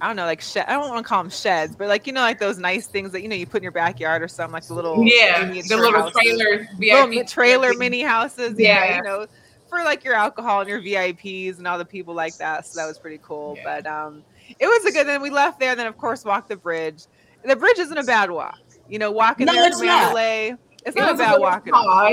I 0.00 0.06
don't 0.06 0.16
know, 0.16 0.24
like 0.24 0.40
shed. 0.40 0.64
I 0.68 0.72
don't 0.72 0.88
want 0.88 1.04
to 1.04 1.08
call 1.08 1.22
them 1.22 1.30
sheds, 1.30 1.76
but 1.76 1.88
like 1.88 2.06
you 2.06 2.12
know, 2.12 2.20
like 2.22 2.38
those 2.38 2.58
nice 2.58 2.86
things 2.86 3.12
that 3.12 3.22
you 3.22 3.28
know 3.28 3.36
you 3.36 3.46
put 3.46 3.58
in 3.58 3.62
your 3.62 3.72
backyard 3.72 4.22
or 4.22 4.28
something, 4.28 4.52
like 4.52 4.66
the 4.66 4.74
little 4.74 5.04
Yeah, 5.06 5.44
the 5.44 5.76
little 5.76 5.92
houses. 5.92 6.12
trailer, 6.20 6.68
little 6.78 7.06
VIP 7.06 7.10
mi- 7.10 7.24
trailer 7.24 7.74
mini 7.78 8.00
houses. 8.02 8.54
Yeah, 8.58 8.84
Yeah. 8.84 8.96
you 8.96 9.02
know, 9.02 9.26
for 9.68 9.82
like 9.84 10.02
your 10.04 10.14
alcohol 10.14 10.60
and 10.60 10.68
your 10.68 10.80
VIPs 10.80 11.58
and 11.58 11.66
all 11.66 11.78
the 11.78 11.84
people 11.84 12.14
like 12.14 12.36
that. 12.38 12.66
So 12.66 12.80
that 12.80 12.86
was 12.86 12.98
pretty 12.98 13.20
cool. 13.22 13.54
Yeah. 13.58 13.62
But 13.82 13.86
um, 13.86 14.24
it 14.58 14.66
was 14.66 14.84
a 14.86 14.92
good. 14.92 15.06
Then 15.06 15.22
we 15.22 15.30
left 15.30 15.60
there, 15.60 15.70
and 15.70 15.78
then 15.78 15.86
of 15.86 15.96
course 15.98 16.24
walked 16.24 16.48
the 16.48 16.56
bridge. 16.56 17.04
The 17.44 17.56
bridge 17.56 17.78
isn't 17.78 17.96
a 17.96 18.04
bad 18.04 18.30
walk. 18.30 18.58
You 18.88 18.98
know, 18.98 19.10
walking 19.12 19.46
No, 19.46 19.52
there 19.52 19.66
it's 19.68 19.78
from 19.78 19.86
not. 19.86 20.02
Mandalay. 20.14 20.54
It's 20.86 20.96
It 20.96 21.00
not 21.00 21.14
a 21.14 21.18
bad 21.18 21.30
little 21.32 21.42
walk 21.42 21.68
at 21.68 21.74
all. 21.74 21.84
hot. 21.88 22.08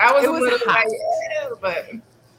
I 0.00 0.12
was 0.12 0.24
It 0.24 0.28
a 0.28 0.32
was 0.32 0.40
little 0.42 0.58
hot. 0.60 0.84
like, 0.84 0.86
yeah, 0.90 1.48
but 1.60 1.86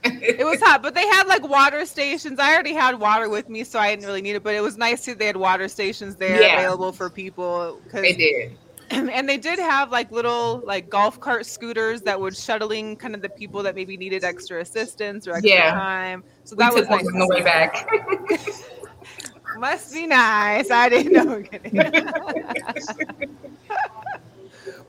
It 0.05 0.45
was 0.45 0.60
hot, 0.62 0.81
but 0.83 0.93
they 0.95 1.07
had 1.07 1.27
like 1.27 1.48
water 1.48 1.86
stations. 1.86 2.39
I 2.39 2.53
already 2.53 2.74
had 2.74 3.00
water 3.00 3.29
with 3.29 3.48
me, 3.50 3.63
so 3.63 3.79
I 3.79 3.89
didn't 3.95 4.05
really 4.05 4.22
need 4.22 4.36
it. 4.36 4.43
But 4.43 4.53
it 4.55 4.62
was 4.62 4.77
nice 4.77 5.03
too. 5.05 5.15
They 5.15 5.27
had 5.27 5.38
water 5.38 5.67
stations 5.67 6.15
there 6.17 6.41
Yeah. 6.41 6.60
available 6.60 6.91
for 6.91 7.10
people. 7.10 7.79
'cause- 7.89 8.01
they 8.01 8.13
did. 8.13 8.57
and 8.89 9.27
they 9.29 9.38
did 9.38 9.60
have 9.60 9.91
like 9.91 10.12
little 10.12 10.62
like 10.65 10.89
golf 10.89 11.19
cart 11.19 11.45
scooters 11.45 12.01
that 12.01 12.19
would 12.19 12.36
shuttling 12.36 12.95
kind 12.98 13.15
of 13.15 13.22
the 13.22 13.29
people 13.29 13.63
that 13.63 13.75
maybe 13.75 13.95
needed 13.98 14.24
extra 14.25 14.60
assistance 14.62 15.25
or 15.27 15.31
extra 15.33 15.50
Yeah. 15.50 15.72
time. 15.74 16.24
So 16.43 16.55
We 16.55 16.63
that 16.65 16.74
was 16.74 16.88
nice. 16.89 17.07
on 17.07 17.19
the 17.19 17.27
way 17.27 17.41
back. 17.41 17.88
Must 19.57 19.93
be 19.93 20.05
nice. 20.07 20.69
I 20.72 20.89
didn't 20.89 21.13
know. 21.13 21.43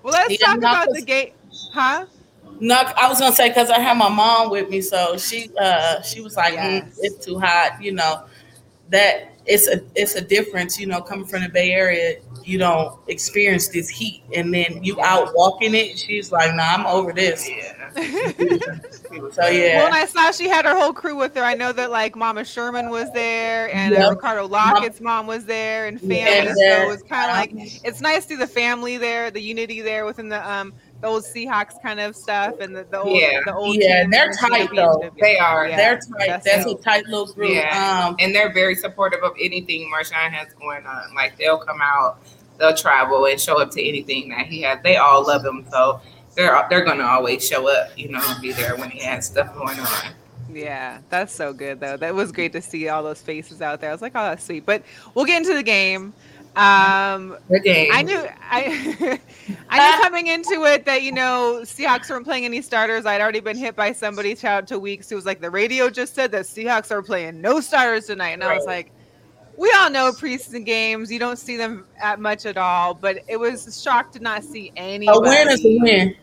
well, 0.02 0.12
let's 0.12 0.32
Yeah, 0.40 0.46
talk 0.46 0.58
about 0.58 0.88
the 0.92 1.02
gate, 1.02 1.34
huh? 1.72 2.06
No, 2.64 2.76
I 2.96 3.08
was 3.10 3.20
gonna 3.20 3.34
say 3.34 3.48
because 3.50 3.68
I 3.68 3.78
had 3.78 3.98
my 3.98 4.08
mom 4.08 4.48
with 4.48 4.70
me, 4.70 4.80
so 4.80 5.18
she 5.18 5.50
uh 5.60 6.00
she 6.00 6.22
was 6.22 6.34
like, 6.34 6.54
"Mm, 6.54 6.90
"It's 6.98 7.22
too 7.22 7.38
hot," 7.38 7.82
you 7.82 7.92
know. 7.92 8.24
That 8.88 9.34
it's 9.44 9.68
a 9.68 9.82
it's 9.94 10.14
a 10.14 10.22
difference, 10.22 10.80
you 10.80 10.86
know. 10.86 11.02
Coming 11.02 11.26
from 11.26 11.42
the 11.42 11.50
Bay 11.50 11.72
Area, 11.72 12.20
you 12.42 12.56
don't 12.56 12.98
experience 13.08 13.68
this 13.68 13.90
heat, 13.90 14.22
and 14.34 14.52
then 14.54 14.82
you 14.82 14.98
out 15.02 15.34
walking 15.34 15.74
it. 15.74 15.98
She's 15.98 16.32
like, 16.32 16.54
"Nah, 16.54 16.62
I'm 16.62 16.86
over 16.86 17.12
this." 17.12 17.46
Yeah. 17.46 17.90
So 19.32 19.46
yeah, 19.46 19.76
Well, 19.76 19.86
and 19.86 19.94
I 19.94 20.06
saw 20.06 20.32
she 20.32 20.48
had 20.48 20.64
her 20.64 20.76
whole 20.76 20.92
crew 20.92 21.14
with 21.16 21.36
her. 21.36 21.42
I 21.42 21.54
know 21.54 21.72
that 21.72 21.90
like 21.90 22.16
Mama 22.16 22.44
Sherman 22.44 22.90
was 22.90 23.12
there, 23.12 23.72
and 23.72 23.94
uh, 23.94 24.00
Yep. 24.00 24.10
Ricardo 24.10 24.48
Lockette's 24.48 25.00
mom 25.00 25.26
was 25.26 25.44
there, 25.44 25.86
and 25.86 26.00
family. 26.00 26.18
Yeah, 26.18 26.54
so 26.54 26.82
it 26.82 26.88
was 26.88 27.02
kind 27.02 27.30
of 27.30 27.36
like 27.36 27.80
it's 27.84 28.00
nice 28.00 28.24
to 28.26 28.30
see 28.30 28.36
the 28.36 28.46
family 28.46 28.96
there, 28.96 29.30
the 29.30 29.40
unity 29.40 29.80
there 29.82 30.04
within 30.04 30.28
the 30.28 30.50
um 30.50 30.72
the 31.04 31.10
old 31.10 31.22
Seahawks 31.22 31.80
kind 31.82 32.00
of 32.00 32.16
stuff, 32.16 32.60
and 32.60 32.74
the, 32.74 32.86
the 32.90 33.00
old 33.00 33.20
Yeah. 33.20 33.40
the 33.44 33.54
old 33.54 33.76
Yeah, 33.76 34.02
teams 34.04 34.10
they're 34.14 34.32
tight, 34.32 34.70
though. 34.74 35.10
They 35.20 35.36
are. 35.36 35.68
Yeah, 35.68 35.76
they're 35.76 35.98
tight. 35.98 36.26
that's 36.26 36.44
That's, 36.46 36.66
a 36.66 36.74
tight 36.76 37.04
little 37.06 37.26
group. 37.26 37.50
Yeah. 37.50 38.06
Um, 38.08 38.16
and 38.18 38.34
they're 38.34 38.52
very 38.52 38.74
supportive 38.74 39.22
of 39.22 39.32
anything 39.38 39.92
Marshawn 39.94 40.30
has 40.32 40.52
going 40.54 40.86
on. 40.86 41.14
Like 41.14 41.36
they'll 41.36 41.58
come 41.58 41.80
out, 41.82 42.20
they'll 42.58 42.74
travel 42.74 43.26
and 43.26 43.38
show 43.38 43.60
up 43.60 43.70
to 43.72 43.86
anything 43.86 44.30
that 44.30 44.46
he 44.46 44.62
has. 44.62 44.78
They 44.82 44.96
all 44.96 45.26
love 45.26 45.44
him, 45.44 45.66
so 45.70 46.00
they're 46.36 46.66
they're 46.70 46.84
gonna 46.86 47.04
always 47.04 47.46
show 47.46 47.68
up, 47.68 47.90
you 47.98 48.08
know, 48.08 48.22
and 48.26 48.40
be 48.40 48.52
there 48.52 48.74
when 48.76 48.88
he 48.88 49.00
has 49.00 49.26
stuff 49.26 49.54
going 49.54 49.78
on. 49.78 50.12
Yeah, 50.54 51.00
that's 51.10 51.34
so 51.34 51.52
good 51.52 51.80
though. 51.80 51.98
That 51.98 52.14
was 52.14 52.32
great 52.32 52.52
to 52.52 52.62
see 52.62 52.88
all 52.88 53.02
those 53.02 53.20
faces 53.20 53.60
out 53.60 53.82
there. 53.82 53.90
I 53.90 53.92
was 53.92 54.00
like, 54.00 54.12
oh, 54.14 54.22
that's 54.22 54.44
sweet. 54.44 54.64
But 54.64 54.84
we'll 55.14 55.24
get 55.26 55.42
into 55.42 55.54
the 55.54 55.62
game. 55.62 56.14
Um, 56.56 57.36
I 57.50 58.02
knew 58.02 58.28
I 58.40 59.18
I 59.68 59.96
knew 59.96 60.02
coming 60.02 60.28
into 60.28 60.64
it 60.64 60.84
that 60.84 61.02
you 61.02 61.10
know 61.10 61.60
Seahawks 61.62 62.08
weren't 62.08 62.24
playing 62.24 62.44
any 62.44 62.62
starters. 62.62 63.06
I'd 63.06 63.20
already 63.20 63.40
been 63.40 63.56
hit 63.56 63.74
by 63.74 63.92
somebody 63.92 64.36
shout 64.36 64.62
out 64.62 64.66
to 64.68 64.78
weeks 64.78 65.10
who 65.10 65.16
was 65.16 65.26
like 65.26 65.40
the 65.40 65.50
radio 65.50 65.90
just 65.90 66.14
said 66.14 66.30
that 66.30 66.44
Seahawks 66.44 66.92
are 66.92 67.02
playing 67.02 67.40
no 67.40 67.60
starters 67.60 68.06
tonight, 68.06 68.30
and 68.30 68.44
I 68.44 68.54
was 68.54 68.66
like, 68.66 68.92
we 69.56 69.72
all 69.76 69.90
know 69.90 70.12
preseason 70.12 70.64
games 70.64 71.10
you 71.10 71.18
don't 71.18 71.38
see 71.38 71.56
them 71.56 71.86
at 72.00 72.20
much 72.20 72.46
at 72.46 72.56
all, 72.56 72.94
but 72.94 73.18
it 73.26 73.36
was 73.36 73.66
a 73.66 73.72
shock 73.72 74.12
to 74.12 74.20
not 74.20 74.44
see 74.44 74.72
any. 74.76 75.06
A 75.08 75.20
win 75.20 75.48
is 75.48 75.64
a 75.64 75.78
win. 75.80 76.14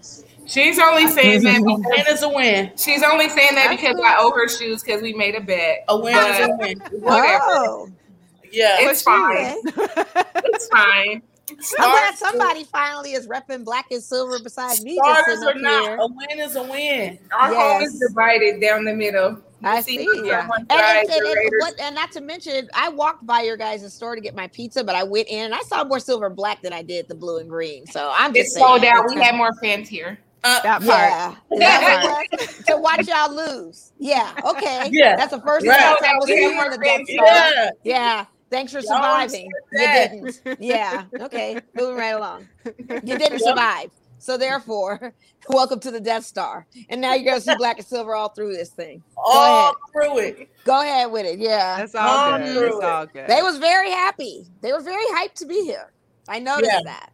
She's 0.45 0.79
only 0.79 1.07
saying 1.07 1.43
that. 1.43 1.57
A 1.57 1.63
because- 1.63 1.83
win 1.85 2.05
is 2.07 2.23
a 2.23 2.29
win. 2.29 2.71
She's 2.77 3.03
only 3.03 3.29
saying 3.29 3.55
that 3.55 3.69
because 3.69 3.95
good. 3.95 4.05
I 4.05 4.15
owe 4.17 4.31
her 4.31 4.47
shoes 4.47 4.81
because 4.81 5.01
we 5.01 5.13
made 5.13 5.35
a 5.35 5.41
bet. 5.41 5.83
A 5.87 5.99
win 5.99 6.15
is 6.15 6.47
a 6.47 6.55
win. 6.57 6.79
Whatever. 7.01 7.43
Oh, 7.43 7.91
Yeah. 8.51 8.77
It's 8.79 9.01
fine. 9.01 9.57
It's 10.53 10.67
fine. 10.69 11.21
I'm 11.79 11.91
glad 11.91 12.15
somebody 12.15 12.63
finally 12.65 13.13
is 13.13 13.27
repping 13.27 13.63
black 13.63 13.85
and 13.91 14.01
silver 14.01 14.39
beside 14.41 14.79
me. 14.81 14.95
Just 14.95 15.09
Starters 15.09 15.39
sitting 15.39 15.47
or 15.47 15.49
up 15.49 15.57
not, 15.61 15.83
here. 15.83 15.97
a 15.97 16.07
win 16.07 16.39
is 16.39 16.55
a 16.55 16.63
win. 16.63 17.19
Our 17.37 17.53
home 17.53 17.81
is 17.83 17.99
divided 17.99 18.59
down 18.61 18.83
the 18.85 18.93
middle. 18.93 19.37
I 19.63 19.77
You 19.77 19.83
see. 19.83 20.09
Yeah. 20.25 20.47
And, 20.59 20.69
side, 20.69 20.97
and, 21.01 21.09
the 21.09 21.13
and, 21.15 21.25
and 21.37 21.51
what, 21.59 21.79
and 21.79 21.95
not 21.95 22.11
to 22.13 22.21
mention, 22.21 22.69
I 22.73 22.89
walked 22.89 23.25
by 23.25 23.41
your 23.41 23.57
guys' 23.57 23.93
store 23.93 24.15
to 24.15 24.21
get 24.21 24.35
my 24.35 24.47
pizza, 24.47 24.83
but 24.83 24.95
I 24.95 25.03
went 25.03 25.27
in 25.27 25.45
and 25.45 25.53
I 25.53 25.61
saw 25.61 25.83
more 25.83 25.99
silver 25.99 26.25
and 26.27 26.35
black 26.35 26.61
than 26.61 26.73
I 26.73 26.81
did 26.81 27.07
the 27.07 27.15
blue 27.15 27.37
and 27.37 27.49
green. 27.49 27.85
So 27.85 28.11
I'm 28.15 28.33
just 28.33 28.47
It's 28.47 28.57
sold 28.57 28.83
out. 28.85 29.05
We 29.09 29.21
had 29.21 29.35
more 29.35 29.53
fans 29.61 29.87
here. 29.89 30.19
Uh, 30.43 30.59
that 30.63 30.81
part. 30.81 30.89
Yeah. 30.89 31.35
That 31.59 32.03
what 32.03 32.27
it 32.31 32.39
was? 32.57 32.65
to 32.65 32.77
watch 32.77 33.07
y'all 33.07 33.35
lose. 33.35 33.91
Yeah. 33.99 34.31
Okay. 34.45 34.89
Yeah. 34.91 35.15
That's 35.15 35.31
the 35.31 35.41
first 35.41 35.67
Right. 35.67 35.77
time 35.77 35.95
I 36.01 36.15
was 36.15 36.27
here 36.27 36.49
in 36.49 36.57
the 36.71 36.77
friends 36.77 36.83
Death 36.83 37.07
here. 37.07 37.17
Star. 37.25 37.35
yeah. 37.53 37.69
Yeah. 37.83 38.25
Thanks 38.51 38.71
for 38.73 38.81
surviving. 38.81 39.49
You 39.71 39.79
didn't. 39.79 40.41
Yeah. 40.59 41.05
Okay. 41.19 41.59
Moving 41.73 41.95
right 41.95 42.09
along. 42.09 42.47
You 42.65 43.17
didn't 43.17 43.39
survive. 43.39 43.89
So 44.19 44.37
therefore, 44.37 45.13
welcome 45.49 45.79
to 45.79 45.89
the 45.89 45.99
Death 45.99 46.25
Star. 46.25 46.67
And 46.89 47.01
now 47.01 47.15
you're 47.15 47.25
gonna 47.25 47.41
see 47.41 47.55
black 47.55 47.77
and 47.79 47.87
silver 47.87 48.13
all 48.13 48.29
through 48.29 48.53
this 48.55 48.69
thing. 48.69 49.01
All 49.17 49.73
through 49.91 50.19
it. 50.19 50.49
Go 50.65 50.81
ahead 50.81 51.11
with 51.11 51.25
it. 51.25 51.39
Yeah. 51.39 51.77
That's 51.77 51.95
all 51.95 52.33
Oh, 52.33 52.37
good. 52.37 52.53
through 52.53 52.67
It's 52.67 52.75
it. 52.77 52.83
all 52.83 53.05
good. 53.07 53.27
They 53.27 53.41
was 53.41 53.57
very 53.57 53.89
happy. 53.89 54.45
They 54.61 54.73
were 54.73 54.81
very 54.81 55.05
hyped 55.15 55.35
to 55.35 55.45
be 55.47 55.63
here. 55.63 55.91
I 56.27 56.37
noticed 56.39 56.71
Yeah. 56.71 56.81
that. 56.85 57.11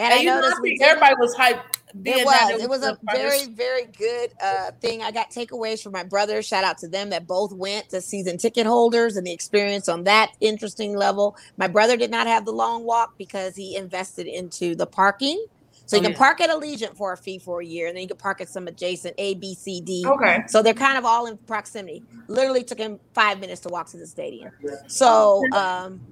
And, 0.00 0.12
And 0.12 0.14
I 0.14 0.22
you 0.22 0.26
know, 0.30 0.40
noticed 0.40 0.56
I 0.56 0.60
we 0.62 0.70
think 0.70 0.82
everybody 0.90 1.14
was 1.20 1.36
hyped. 1.36 1.73
It 2.04 2.22
was. 2.24 2.56
It 2.60 2.68
was 2.68 2.82
a 2.84 2.98
very, 3.02 3.46
very 3.46 3.86
good 3.86 4.30
uh, 4.42 4.72
thing. 4.80 5.02
I 5.02 5.12
got 5.12 5.30
takeaways 5.30 5.82
from 5.82 5.92
my 5.92 6.04
brother. 6.04 6.42
Shout 6.42 6.64
out 6.64 6.78
to 6.78 6.88
them 6.88 7.10
that 7.10 7.26
both 7.28 7.52
went 7.52 7.90
to 7.90 8.00
season 8.02 8.38
ticket 8.38 8.66
holders 8.66 9.16
and 9.16 9.26
the 9.26 9.32
experience 9.32 9.88
on 9.88 10.04
that 10.04 10.30
interesting 10.40 10.96
level. 10.96 11.36
My 11.58 11.68
brother 11.68 11.96
did 11.96 12.10
not 12.10 12.26
have 12.26 12.44
the 12.46 12.52
long 12.52 12.84
walk 12.84 13.14
because 13.18 13.56
he 13.56 13.76
invested 13.76 14.26
into 14.26 14.74
the 14.76 14.86
parking. 14.86 15.44
So 15.86 15.96
you 15.96 16.02
Oh, 16.02 16.04
can 16.04 16.12
yeah. 16.12 16.18
park 16.18 16.40
at 16.40 16.50
Allegiant 16.50 16.96
for 16.96 17.12
a 17.12 17.18
fee 17.18 17.38
for 17.40 17.60
a 17.62 17.66
year, 17.66 17.88
and 17.88 17.96
then 17.96 18.02
you 18.02 18.08
can 18.08 18.18
park 18.18 18.40
at 18.40 18.48
some 18.50 18.68
adjacent 18.68 19.14
A, 19.18 19.34
B, 19.34 19.54
C, 19.54 19.80
D. 19.82 20.14
Okay. 20.14 20.38
So 20.46 20.62
they're 20.62 20.74
kind 20.74 20.98
of 20.98 21.04
all 21.04 21.26
in 21.26 21.38
proximity. 21.46 22.04
Literally 22.28 22.64
took 22.64 22.78
him 22.78 23.00
five 23.14 23.40
minutes 23.40 23.62
to 23.62 23.70
walk 23.70 23.90
to 23.90 23.98
the 23.98 24.06
stadium. 24.06 24.52
So 24.88 25.48
um, 25.52 26.02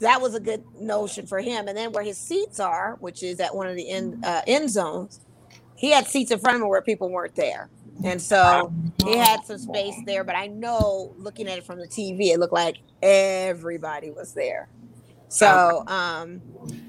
that 0.00 0.20
was 0.20 0.34
a 0.34 0.40
good 0.40 0.64
notion 0.78 1.26
for 1.26 1.40
him. 1.40 1.68
And 1.68 1.76
then 1.76 1.92
where 1.92 2.02
his 2.02 2.18
seats 2.18 2.58
are, 2.58 2.96
which 3.00 3.22
is 3.22 3.40
at 3.40 3.54
one 3.54 3.68
of 3.68 3.76
the 3.76 3.88
end 3.88 4.24
uh, 4.24 4.42
end 4.46 4.70
zones, 4.70 5.20
he 5.76 5.90
had 5.90 6.06
seats 6.06 6.30
in 6.30 6.38
front 6.38 6.56
of 6.56 6.62
him 6.62 6.68
where 6.68 6.82
people 6.82 7.10
weren't 7.10 7.36
there. 7.36 7.70
And 8.02 8.20
so 8.20 8.72
he 9.04 9.16
had 9.16 9.44
some 9.44 9.58
space 9.58 9.94
there. 10.06 10.24
But 10.24 10.36
I 10.36 10.46
know 10.46 11.14
looking 11.18 11.48
at 11.48 11.58
it 11.58 11.64
from 11.64 11.78
the 11.78 11.86
TV, 11.86 12.28
it 12.32 12.38
looked 12.38 12.52
like 12.52 12.78
everybody 13.02 14.10
was 14.10 14.32
there. 14.32 14.68
So 15.28 15.84
um, 15.86 16.42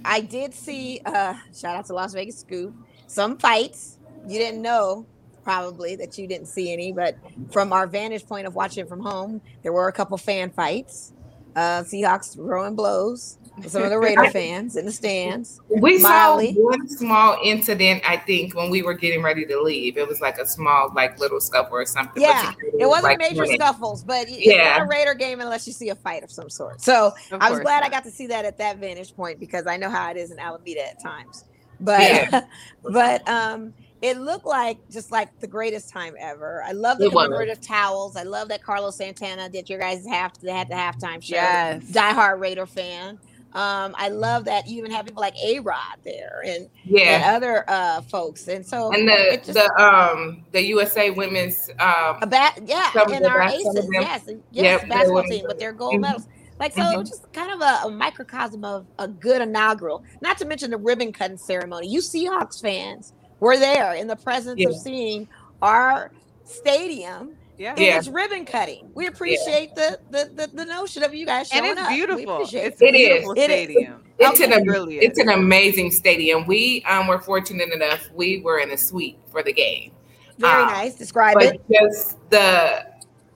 I 0.04 0.22
did 0.22 0.54
see, 0.54 1.00
uh, 1.06 1.36
shout 1.56 1.76
out 1.76 1.86
to 1.86 1.94
Las 1.94 2.14
Vegas 2.14 2.40
Scoop, 2.40 2.74
some 3.06 3.38
fights. 3.38 4.00
You 4.28 4.40
didn't 4.40 4.64
know 4.64 5.06
probably 5.44 5.96
that 5.98 6.18
you 6.18 6.28
didn't 6.28 6.48
see 6.48 6.74
any, 6.74 6.92
but 6.92 7.18
from 7.52 7.72
our 7.72 7.86
vantage 7.86 8.26
point 8.26 8.48
of 8.48 8.56
watching 8.56 8.88
from 8.88 9.00
home, 9.00 9.42
there 9.62 9.72
were 9.72 9.88
a 9.88 9.94
couple 9.94 10.18
fan 10.18 10.50
fights. 10.50 11.14
Uh, 11.56 11.84
Seahawks 11.84 12.36
throwing 12.36 12.76
blows. 12.76 13.38
Some 13.68 13.84
of 13.84 13.90
the 13.90 14.00
Raider 14.00 14.30
fans 14.32 14.78
in 14.78 14.86
the 14.86 14.92
stands. 14.92 15.60
We 15.70 16.00
Mildly. 16.02 16.54
saw 16.54 16.62
one 16.62 16.88
small 16.88 17.38
incident, 17.44 18.02
I 18.08 18.18
think, 18.18 18.56
when 18.56 18.70
we 18.70 18.82
were 18.82 18.94
getting 18.94 19.22
ready 19.22 19.46
to 19.46 19.62
leave. 19.62 19.98
It 19.98 20.08
was 20.08 20.22
like 20.22 20.38
a 20.38 20.46
small, 20.48 20.92
like 20.96 21.20
little 21.20 21.42
scuffle 21.42 21.76
or 21.76 21.86
something. 21.86 22.22
Yeah, 22.22 22.54
It 22.80 22.86
was, 22.86 22.90
wasn't 22.90 23.04
like, 23.04 23.20
major 23.20 23.46
scuffles, 23.46 24.04
but 24.04 24.28
it's 24.30 24.40
Yeah. 24.46 24.78
not 24.78 24.82
a 24.82 24.86
Raider 24.86 25.14
game 25.14 25.42
unless 25.42 25.68
you 25.68 25.74
see 25.74 25.90
a 25.90 25.96
fight 25.96 26.24
of 26.24 26.32
some 26.32 26.50
sort. 26.50 26.82
So 26.82 27.14
I 27.32 27.52
was 27.52 27.60
glad 27.60 27.84
I 27.84 27.90
got 27.90 28.04
to 28.06 28.12
see 28.12 28.28
that 28.28 28.46
at 28.46 28.58
that 28.60 28.78
vantage 28.78 29.14
point 29.16 29.40
because 29.40 29.68
I 29.68 29.78
know 29.78 29.90
how 29.90 30.10
it 30.12 30.18
is 30.18 30.32
in 30.32 30.40
Alameda 30.40 30.88
at 30.88 31.02
times. 31.04 31.44
But 31.82 32.00
Yeah. 32.02 32.42
but 32.84 33.28
um 33.28 33.74
it 34.02 34.18
looked 34.18 34.46
like 34.46 34.78
just 34.90 35.12
like 35.12 35.40
the 35.40 35.48
greatest 35.48 35.90
time 35.90 36.16
ever. 36.20 36.64
I 36.64 36.72
love 36.72 36.98
the 36.98 37.06
It 37.06 37.14
was. 37.14 37.26
commemorative 37.26 37.62
towels. 37.62 38.16
I 38.16 38.24
love 38.24 38.48
that 38.50 38.64
Carlos 38.64 38.96
Santana 38.98 39.48
did 39.50 39.70
your 39.70 39.80
guys 39.80 40.06
half 40.08 40.40
they 40.40 40.52
had 40.52 40.70
the 40.70 40.76
halftime 40.76 41.22
show. 41.22 41.36
Yes. 41.36 41.84
Diehard 41.92 42.40
Raider 42.40 42.66
fan. 42.66 43.20
Um, 43.54 43.94
I 43.98 44.08
love 44.08 44.46
that 44.46 44.68
you 44.68 44.78
even 44.78 44.92
have 44.92 45.06
people 45.06 45.20
like 45.22 45.36
A 45.44 45.60
Rod 45.60 45.98
there 46.06 46.42
and, 46.46 46.70
and 46.98 47.24
other 47.26 47.66
uh 47.68 48.02
folks. 48.04 48.48
And 48.48 48.66
so 48.66 48.94
And 48.94 49.08
the 49.10 49.42
just- 49.46 49.54
the 49.54 49.84
um 49.84 50.46
the 50.54 50.64
USA 50.68 51.10
women's 51.12 51.70
um 51.80 52.18
a 52.22 52.28
bat, 52.28 52.60
yeah, 52.66 52.90
and 52.96 53.26
our 53.26 53.40
bas- 53.40 53.62
some 53.62 53.76
of 53.76 53.78
aces, 53.78 53.90
yes, 53.92 54.28
and- 54.28 54.44
yes, 54.52 54.82
Yep, 54.82 54.90
basketball 54.90 55.24
team 55.24 55.46
with 55.48 55.60
their 55.60 55.74
gold 55.74 55.96
Mhm. 55.96 56.00
medals. 56.02 56.28
Like 56.62 56.74
so, 56.74 56.98
was 57.00 57.10
just 57.10 57.34
kind 57.34 57.52
of 57.52 57.60
a, 57.62 57.88
a 57.88 57.92
microcosm 57.92 58.64
of 58.64 58.86
a 59.00 59.08
good 59.08 59.42
inaugural. 59.42 60.04
Not 60.22 60.38
to 60.38 60.46
mention 60.46 60.72
the 60.72 60.78
ribbon 60.78 61.12
cutting 61.12 61.38
ceremony. 61.38 61.88
You 61.88 62.00
Seahawks 62.00 62.62
fans 62.62 63.14
were 63.42 63.58
there 63.58 63.96
in 63.96 64.08
the 64.08 64.16
presence 64.16 64.64
of 64.66 64.74
seeing 64.78 65.28
our 65.62 66.12
stadium 66.46 67.36
Yeah. 67.58 67.76
in 67.76 67.84
Yeah. 67.84 67.98
its 67.98 68.08
ribbon 68.08 68.46
cutting. 68.46 68.90
We 68.94 69.08
appreciate 69.08 69.76
the, 69.76 70.00
the 70.10 70.32
the 70.34 70.48
the 70.48 70.66
notion 70.66 71.04
of 71.04 71.14
you 71.14 71.26
guys 71.26 71.50
And 71.52 71.66
showing 71.66 71.72
it's 71.74 71.82
up. 71.82 71.90
We 71.90 71.96
beautiful. 71.98 72.42
It's 72.44 72.54
it. 72.54 72.58
It 72.82 72.96
is. 72.96 73.10
beautiful 73.10 73.32
It 73.34 73.38
is. 73.38 73.46
stadium. 73.46 74.04
it's 74.20 74.42
Okay. 74.42 74.54
an 74.54 74.62
It 74.62 74.68
really 74.72 74.98
it's 75.00 75.20
an 75.20 75.30
amazing 75.30 75.92
stadium. 75.92 76.46
We 76.48 76.84
um 76.88 77.08
were 77.08 77.20
fortunate 77.20 77.72
enough 77.74 78.10
we 78.14 78.40
were 78.42 78.60
in 78.60 78.72
a 78.72 78.78
suite 78.78 79.20
for 79.32 79.44
the 79.44 79.54
game. 79.54 79.92
very 80.40 80.64
um, 80.64 80.68
nice. 80.70 80.96
Describe 80.96 81.34
but 81.36 81.56
it. 81.56 81.62
just 81.72 82.18
the 82.30 82.86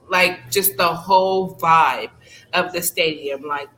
like 0.08 0.50
just 0.50 0.76
the 0.76 0.86
whole 0.88 1.54
vibe 1.56 2.10
of 2.54 2.72
the 2.72 2.80
stadium 2.82 3.42
like 3.42 3.68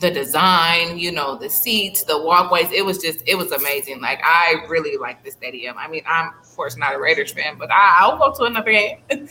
the 0.00 0.10
design 0.10 0.98
you 0.98 1.10
know 1.12 1.36
the 1.38 1.48
seats 1.48 2.04
the 2.04 2.16
walkways 2.22 2.70
it 2.72 2.84
was 2.84 2.98
just 2.98 3.22
it 3.26 3.36
was 3.36 3.50
amazing 3.52 4.00
like 4.00 4.20
i 4.24 4.54
really 4.68 4.96
like 4.96 5.24
the 5.24 5.30
stadium 5.30 5.76
i 5.78 5.88
mean 5.88 6.02
i'm 6.06 6.28
of 6.40 6.56
course 6.56 6.76
not 6.76 6.94
a 6.94 6.98
raiders 6.98 7.32
fan 7.32 7.56
but 7.58 7.70
I, 7.70 7.96
i'll 8.00 8.18
go 8.18 8.32
to 8.38 8.44
another 8.44 8.70
game 8.70 8.98
because 9.08 9.28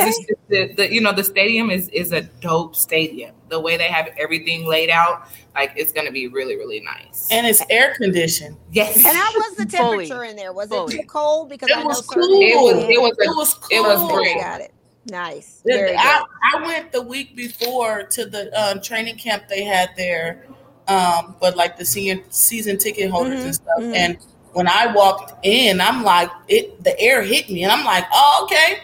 Okay. 0.00 0.08
it's 0.08 0.18
just 0.26 0.48
the, 0.48 0.72
the 0.74 0.92
you 0.92 1.00
know 1.00 1.12
the 1.12 1.24
stadium 1.24 1.70
is 1.70 1.88
is 1.90 2.12
a 2.12 2.22
dope 2.40 2.74
stadium 2.76 3.34
the 3.48 3.60
way 3.60 3.76
they 3.76 3.88
have 3.88 4.08
everything 4.18 4.66
laid 4.66 4.90
out 4.90 5.26
like 5.54 5.72
it's 5.76 5.92
going 5.92 6.06
to 6.06 6.12
be 6.12 6.28
really 6.28 6.56
really 6.56 6.80
nice 6.80 7.28
And 7.30 7.46
it's 7.46 7.62
air 7.70 7.94
conditioned. 7.96 8.56
yes 8.70 8.96
And 9.04 9.16
how 9.16 9.32
was 9.32 9.56
the 9.56 9.66
Fully. 9.66 10.06
temperature 10.06 10.24
in 10.24 10.36
there? 10.36 10.52
Was 10.52 10.68
Fully. 10.68 10.94
it 10.94 11.00
too 11.02 11.06
cold? 11.08 11.48
Because 11.48 11.68
It 11.70 11.76
I 11.78 11.82
was 11.84 12.06
certain 12.06 12.22
cool. 12.28 12.40
it 12.40 12.56
was 12.76 12.84
it 12.88 13.00
was 13.00 13.16
It 13.18 13.26
a, 13.28 13.32
was 13.36 13.54
cool. 13.54 13.68
it 13.70 13.80
was 13.82 14.12
great. 14.12 14.36
Got 14.40 14.60
it. 14.60 14.72
Nice. 15.06 15.62
Very 15.64 15.96
I, 15.96 16.18
good. 16.18 16.62
I 16.62 16.66
went 16.66 16.92
the 16.92 17.02
week 17.02 17.34
before 17.34 18.02
to 18.04 18.26
the 18.26 18.52
um, 18.60 18.80
training 18.80 19.16
camp 19.16 19.44
they 19.48 19.64
had 19.64 19.90
there, 19.96 20.46
um, 20.88 21.36
but 21.40 21.56
like 21.56 21.76
the 21.78 21.84
senior 21.84 22.22
season 22.30 22.76
ticket 22.78 23.10
holders 23.10 23.40
Mhm, 23.40 23.44
and 23.46 23.54
stuff. 23.54 23.78
mhm. 23.80 23.94
And 23.96 24.18
when 24.52 24.68
I 24.68 24.92
walked 24.92 25.44
in, 25.46 25.80
I'm 25.80 26.02
like, 26.04 26.30
it 26.48 26.82
the 26.84 26.98
air 27.00 27.22
hit 27.22 27.48
me, 27.50 27.62
and 27.64 27.72
I'm 27.72 27.84
like, 27.84 28.04
oh, 28.12 28.40
okay, 28.44 28.80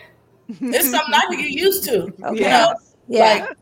it's 0.48 0.90
something 0.90 1.14
I 1.14 1.26
can 1.28 1.38
get 1.38 1.50
used 1.50 1.84
to. 1.84 2.04
Okay. 2.04 2.34
You 2.36 2.40
know, 2.48 2.74
Yeah. 3.08 3.20
like 3.20 3.56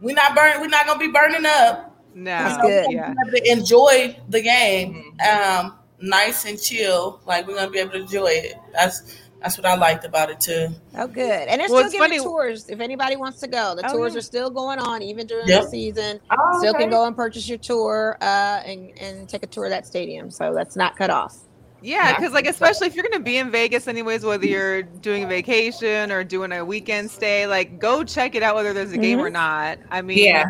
we're 0.00 0.14
not 0.14 0.34
burn, 0.34 0.60
we're 0.60 0.68
not 0.68 0.86
gonna 0.86 0.98
be 0.98 1.08
burning 1.08 1.44
up. 1.46 1.88
No. 2.14 2.24
That's 2.30 2.62
good. 2.62 2.86
Yeah. 2.90 3.06
Have 3.24 3.34
to 3.34 3.50
enjoy 3.52 4.16
the 4.28 4.40
game, 4.40 5.16
um, 5.30 5.78
nice 6.00 6.44
and 6.46 6.60
chill. 6.60 7.20
Like 7.26 7.46
we're 7.46 7.56
gonna 7.56 7.70
be 7.70 7.78
able 7.80 7.92
to 7.92 8.00
enjoy 8.00 8.26
it. 8.28 8.54
That's 8.72 9.16
that's 9.42 9.56
what 9.58 9.66
I 9.66 9.74
liked 9.76 10.04
about 10.04 10.30
it 10.30 10.40
too. 10.40 10.68
Oh, 10.96 11.06
good. 11.06 11.48
And 11.48 11.60
they're 11.60 11.68
Well, 11.68 11.88
still 11.88 12.00
giving 12.00 12.18
funny- 12.18 12.18
tours 12.24 12.68
if 12.68 12.80
anybody 12.80 13.16
wants 13.16 13.40
to 13.40 13.46
go. 13.48 13.74
The 13.74 13.88
Oh, 13.90 13.92
tours 13.94 14.12
yeah. 14.14 14.18
are 14.18 14.22
still 14.22 14.50
going 14.50 14.78
on 14.78 15.02
even 15.02 15.26
during 15.26 15.46
Yep. 15.48 15.62
the 15.64 15.68
season. 15.68 16.20
Oh, 16.30 16.58
Still 16.60 16.70
okay. 16.70 16.82
can 16.84 16.90
go 16.90 17.04
and 17.06 17.14
purchase 17.16 17.48
your 17.48 17.58
tour 17.58 18.16
uh, 18.20 18.24
and 18.64 18.90
and 18.98 19.28
take 19.28 19.42
a 19.42 19.46
tour 19.46 19.64
of 19.64 19.70
that 19.70 19.86
stadium. 19.86 20.30
So 20.30 20.52
that's 20.54 20.76
not 20.76 20.96
cut 20.96 21.10
off. 21.10 21.36
Yeah, 21.84 22.10
Yeah. 22.10 22.16
because 22.16 22.32
like 22.32 22.46
especially 22.46 22.86
if 22.86 22.94
you're 22.94 23.02
gonna 23.08 23.24
be 23.24 23.36
in 23.38 23.50
Vegas 23.50 23.88
anyways, 23.88 24.24
whether 24.24 24.46
you're 24.46 24.82
doing 24.82 25.24
a 25.24 25.26
vacation 25.26 26.12
or 26.12 26.22
doing 26.22 26.52
a 26.52 26.64
weekend 26.64 27.10
stay, 27.10 27.46
like 27.48 27.78
go 27.80 28.04
check 28.04 28.34
it 28.36 28.42
out 28.42 28.54
whether 28.54 28.72
there's 28.72 28.92
a 28.92 28.98
game 28.98 29.18
Mhm. 29.18 29.22
or 29.22 29.30
not. 29.30 29.78
I 29.90 30.00
mean, 30.02 30.18
Yeah. 30.18 30.44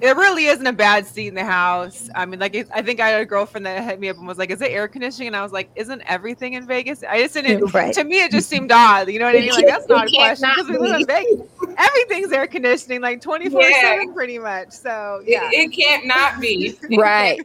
It 0.00 0.16
really 0.16 0.46
isn't 0.46 0.66
a 0.66 0.72
bad 0.72 1.06
seat 1.06 1.28
in 1.28 1.34
the 1.34 1.44
house. 1.44 2.08
I 2.14 2.26
mean, 2.26 2.40
like 2.40 2.54
I 2.74 2.82
think 2.82 3.00
I 3.00 3.08
had 3.08 3.20
a 3.20 3.24
girlfriend 3.24 3.66
that 3.66 3.82
hit 3.84 3.98
me 4.00 4.08
up 4.08 4.16
and 4.18 4.26
was 4.26 4.38
like, 4.38 4.50
"Is 4.50 4.60
it 4.60 4.70
air 4.70 4.88
conditioning?" 4.88 5.28
And 5.28 5.36
I 5.36 5.42
was 5.42 5.52
like, 5.52 5.70
"Isn't 5.74 6.02
everything 6.06 6.54
in 6.54 6.66
Vegas?" 6.66 7.02
I 7.02 7.22
just 7.22 7.34
didn't. 7.34 7.72
Right. 7.74 7.94
To 7.94 8.04
me, 8.04 8.22
it 8.22 8.30
just 8.30 8.48
seemed 8.48 8.70
odd. 8.72 9.08
You 9.08 9.18
know 9.18 9.26
what 9.26 9.36
I 9.36 9.40
mean? 9.40 9.50
Like 9.50 9.66
that's 9.66 9.86
can't- 9.86 10.08
a 10.08 10.14
question 10.14 10.50
because 10.54 10.68
we 10.68 10.78
live 10.78 11.00
in 11.00 11.06
Vegas. 11.06 11.46
Everything's 11.78 12.32
air 12.32 12.46
conditioning, 12.46 13.00
like 13.00 13.20
twenty 13.20 13.48
four 13.50 13.62
seven, 13.62 14.12
pretty 14.14 14.38
much. 14.38 14.70
So 14.72 15.22
yeah. 15.26 15.48
It, 15.52 15.70
it 15.70 15.72
can't 15.72 16.06
not 16.06 16.40
be. 16.40 16.76
Right. 16.96 17.40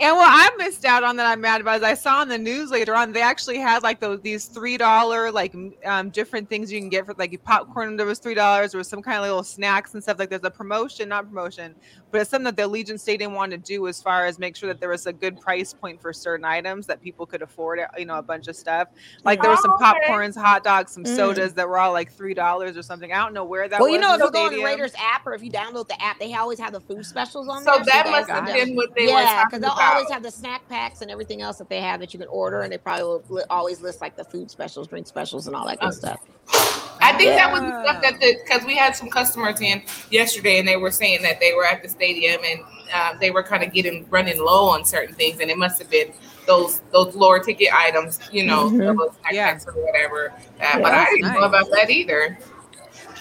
And 0.00 0.16
what 0.16 0.28
I 0.30 0.50
missed 0.58 0.84
out 0.84 1.04
on 1.04 1.16
that 1.16 1.26
I'm 1.26 1.40
mad 1.40 1.60
about 1.60 1.78
is 1.78 1.82
I 1.82 1.94
saw 1.94 2.22
in 2.22 2.28
the 2.28 2.38
news 2.38 2.70
later 2.70 2.94
on 2.94 3.12
they 3.12 3.22
actually 3.22 3.58
had 3.58 3.82
like 3.82 4.00
those 4.00 4.20
these 4.20 4.46
three 4.46 4.76
dollar 4.76 5.30
like 5.30 5.54
um, 5.84 6.10
different 6.10 6.48
things 6.48 6.72
you 6.72 6.80
can 6.80 6.88
get 6.88 7.06
for 7.06 7.14
like 7.14 7.40
popcorn. 7.44 7.96
There 7.96 8.06
was 8.06 8.18
three 8.18 8.34
dollars. 8.34 8.72
There 8.72 8.78
was 8.78 8.88
some 8.88 9.02
kind 9.02 9.16
of 9.18 9.22
little 9.22 9.42
snacks 9.42 9.94
and 9.94 10.02
stuff 10.02 10.18
like. 10.18 10.30
There's 10.30 10.44
a 10.44 10.50
promotion, 10.50 11.08
not 11.08 11.28
promotion, 11.28 11.47
but 12.10 12.20
it's 12.20 12.30
something 12.30 12.44
that 12.44 12.56
the 12.56 12.62
Allegiant 12.62 13.00
Stadium 13.00 13.34
wanted 13.34 13.64
to 13.64 13.72
do 13.74 13.86
as 13.88 14.00
far 14.02 14.26
as 14.26 14.38
make 14.38 14.56
sure 14.56 14.66
that 14.68 14.80
there 14.80 14.88
was 14.88 15.06
a 15.06 15.12
good 15.12 15.40
price 15.40 15.72
point 15.72 16.00
for 16.00 16.12
certain 16.12 16.44
items 16.44 16.86
that 16.86 17.00
people 17.02 17.26
could 17.26 17.42
afford. 17.42 17.80
You 17.96 18.04
know, 18.06 18.16
a 18.18 18.22
bunch 18.22 18.48
of 18.48 18.56
stuff 18.56 18.88
like 19.24 19.40
there 19.40 19.50
was 19.50 19.60
some 19.62 19.72
Oh, 19.72 19.82
popcorns, 19.82 20.36
hot 20.36 20.64
dogs, 20.64 20.92
some 20.92 21.04
Mm. 21.04 21.16
sodas 21.16 21.54
that 21.54 21.68
were 21.68 21.78
all 21.78 21.92
like 21.92 22.12
three 22.12 22.34
dollars 22.34 22.76
or 22.76 22.82
something. 22.82 23.12
I 23.12 23.18
don't 23.18 23.34
know 23.34 23.44
where 23.44 23.68
that. 23.68 23.80
Was. 23.80 23.86
Well, 23.86 23.94
you 23.94 24.00
know, 24.00 24.14
if 24.14 24.20
you 24.20 24.30
go 24.30 24.46
on 24.46 24.52
the. 24.52 24.64
Raiders 24.64 24.92
app 24.98 25.26
or 25.26 25.34
if 25.34 25.42
you 25.42 25.50
download 25.50 25.88
the 25.88 26.00
app, 26.02 26.18
they 26.18 26.34
always 26.34 26.58
have 26.58 26.72
the 26.72 26.80
food 26.80 27.04
specials 27.06 27.48
on 27.48 27.64
there. 27.64 27.74
So 27.74 27.78
there. 27.84 27.84
that 27.86 28.06
you 28.06 28.10
must 28.12 28.28
have 28.30 28.46
been 28.46 28.76
what 28.76 28.94
they 28.94 29.06
were 29.06 29.12
yeah, 29.20 29.44
because 29.44 29.60
they'll 29.60 29.72
about. 29.72 29.94
always 29.94 30.10
have 30.10 30.22
the 30.22 30.30
snack 30.30 30.68
packs 30.68 31.00
and 31.02 31.10
everything 31.10 31.42
else 31.42 31.58
that 31.58 31.68
they 31.68 31.80
have 31.80 32.00
that 32.00 32.12
you 32.12 32.18
can 32.20 32.28
order, 32.28 32.60
and 32.62 32.72
they 32.72 32.78
probably 32.78 33.04
will 33.04 33.22
li- 33.28 33.42
always 33.50 33.80
list 33.80 34.00
like 34.00 34.16
the 34.16 34.24
food 34.24 34.50
specials, 34.50 34.88
drink 34.88 35.06
specials, 35.06 35.46
and 35.46 35.54
all 35.56 35.66
that 35.66 35.78
good 35.80 35.88
Okay. 35.88 35.96
stuff. 35.96 36.84
I 37.18 37.24
think 37.24 37.36
that 37.36 37.52
was 37.52 37.60
the 37.62 37.82
stuff 37.84 38.02
that 38.02 38.20
the 38.20 38.38
because 38.44 38.64
we 38.64 38.76
had 38.76 38.94
some 38.94 39.08
customers 39.10 39.60
in 39.60 39.82
yesterday 40.10 40.58
and 40.58 40.68
they 40.68 40.76
were 40.76 40.90
saying 40.90 41.22
that 41.22 41.40
they 41.40 41.52
were 41.52 41.64
at 41.64 41.82
the 41.82 41.88
stadium 41.88 42.40
and 42.44 42.60
uh, 42.94 43.14
they 43.20 43.30
were 43.30 43.42
kind 43.42 43.62
of 43.62 43.72
getting 43.72 44.06
running 44.08 44.38
low 44.38 44.66
on 44.68 44.84
certain 44.84 45.14
things 45.14 45.40
and 45.40 45.50
it 45.50 45.58
must 45.58 45.78
have 45.80 45.90
been 45.90 46.12
those 46.46 46.80
those 46.92 47.14
lower 47.14 47.38
ticket 47.38 47.68
items, 47.74 48.20
you 48.32 48.44
know, 48.46 48.70
Mhm. 48.70 48.96
those 48.96 49.14
Yeah. 49.32 49.58
or 49.66 49.72
whatever. 49.84 50.32
Uh, 50.60 50.78
but 50.80 50.94
I 50.94 51.04
didn't 51.06 51.32
know 51.34 51.40
about 51.42 51.70
that 51.72 51.90
either. 51.90 52.38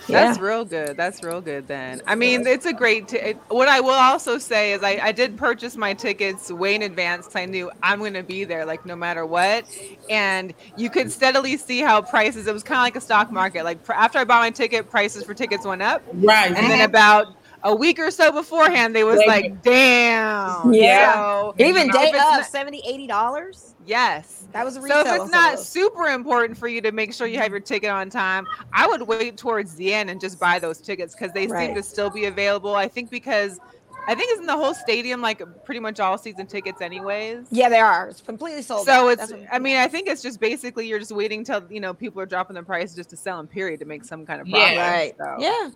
That's 0.08 0.38
Yeah. 0.38 0.44
real 0.46 0.66
good. 0.66 0.98
That's 0.98 1.24
real 1.24 1.42
good. 1.42 1.68
Then 1.68 2.02
I 2.08 2.16
mean, 2.16 2.46
it's 2.48 2.66
a 2.66 2.74
great. 2.74 3.08
T- 3.10 3.18
it, 3.18 3.38
what 3.50 3.68
I 3.68 3.80
will 3.82 3.92
also 3.92 4.38
say 4.38 4.74
is, 4.74 4.84
I, 4.84 5.00
I 5.02 5.12
did 5.12 5.38
purchase 5.38 5.76
my 5.76 5.94
tickets 5.94 6.52
way 6.52 6.76
in 6.76 6.82
advance. 6.82 7.26
'cause 7.26 7.36
I 7.36 7.46
knew 7.46 7.72
I'm 7.84 8.00
going 8.00 8.14
to 8.14 8.24
be 8.24 8.44
there, 8.44 8.66
like 8.66 8.86
no 8.86 8.96
matter 8.96 9.26
what. 9.26 9.66
And 10.10 10.54
you 10.78 10.90
could 10.90 11.12
steadily 11.12 11.58
see 11.58 11.80
how 11.82 12.02
prices. 12.02 12.48
It 12.48 12.54
was 12.54 12.64
kind 12.64 12.80
of 12.80 12.84
like 12.84 12.96
a 12.96 13.02
stock 13.02 13.32
market. 13.32 13.64
Like 13.64 13.84
pr- 13.84 13.94
after 13.94 14.20
I 14.20 14.24
bought 14.24 14.42
my 14.42 14.52
ticket, 14.52 14.90
prices 14.90 15.24
for 15.24 15.34
tickets 15.34 15.66
went 15.66 15.82
up, 15.82 16.02
Right. 16.14 16.48
and 16.48 16.58
then 16.58 16.82
about 16.82 17.28
a 17.68 17.76
week 17.76 18.00
or 18.00 18.10
so 18.12 18.32
beforehand, 18.32 18.96
they 18.96 19.04
was 19.04 19.20
They- 19.20 19.28
like, 19.28 19.62
"Damn." 19.62 20.74
Yeah. 20.74 21.14
So, 21.14 21.56
Even 21.58 21.88
you 21.88 21.94
know, 21.94 22.00
day 22.00 22.12
if 22.14 22.40
of 22.40 22.46
70 22.46 22.82
80 22.86 23.08
dollars. 23.08 23.76
yes. 23.86 24.46
That 24.54 24.64
was 24.66 24.78
a 24.78 24.82
So 24.82 25.02
if 25.02 25.22
it's 25.22 25.32
not 25.32 25.58
those. 25.58 25.68
super 25.68 26.06
important 26.08 26.58
for 26.58 26.68
you 26.70 26.80
to 26.82 26.92
make 26.92 27.14
sure 27.14 27.28
you 27.28 27.38
have 27.40 27.52
your 27.52 27.60
ticket 27.60 27.90
on 27.90 28.10
time, 28.10 28.48
I 28.74 28.88
would 28.88 29.02
wait 29.02 29.38
towards 29.38 29.76
the 29.76 29.94
end 29.94 30.10
and 30.10 30.20
just 30.22 30.40
buy 30.40 30.58
those 30.60 30.80
tickets 30.80 31.14
because 31.14 31.34
they 31.34 31.48
Right. 31.48 31.68
seem 31.68 31.76
to 31.76 31.84
still 31.84 32.10
be 32.10 32.26
available. 32.26 32.74
I 32.76 32.88
think 32.88 33.10
because 33.10 33.60
I 34.10 34.16
think 34.16 34.32
it's 34.32 34.40
in 34.40 34.46
the 34.48 34.56
whole 34.56 34.74
stadium, 34.74 35.22
like 35.22 35.42
pretty 35.66 35.82
much 35.82 36.00
all 36.00 36.18
season 36.18 36.48
tickets, 36.48 36.82
anyways. 36.82 37.48
yeah, 37.52 37.68
they 37.68 37.80
are. 37.82 38.08
It's 38.08 38.22
completely 38.22 38.62
sold. 38.62 38.86
So 38.86 39.10
out. 39.10 39.20
it's, 39.20 39.32
what- 39.34 39.42
I 39.52 39.60
mean, 39.60 39.76
I 39.76 39.88
think 39.90 40.08
it's 40.08 40.22
just 40.22 40.40
basically 40.40 40.88
you're 40.88 41.00
just 41.00 41.12
waiting 41.12 41.44
till 41.44 41.62
you 41.70 41.82
know 41.82 41.94
people 41.94 42.22
are 42.22 42.26
dropping 42.26 42.56
the 42.56 42.64
price 42.64 42.96
just 42.96 43.10
to 43.10 43.18
sell 43.18 43.36
them, 43.36 43.48
period, 43.48 43.82
to 43.82 43.86
make 43.86 44.06
some 44.06 44.26
kind 44.26 44.40
of 44.40 44.48
profit. 44.48 44.76
Yeah. 44.76 44.90
right. 44.92 45.14
So, 45.18 45.36
Yeah. 45.40 45.70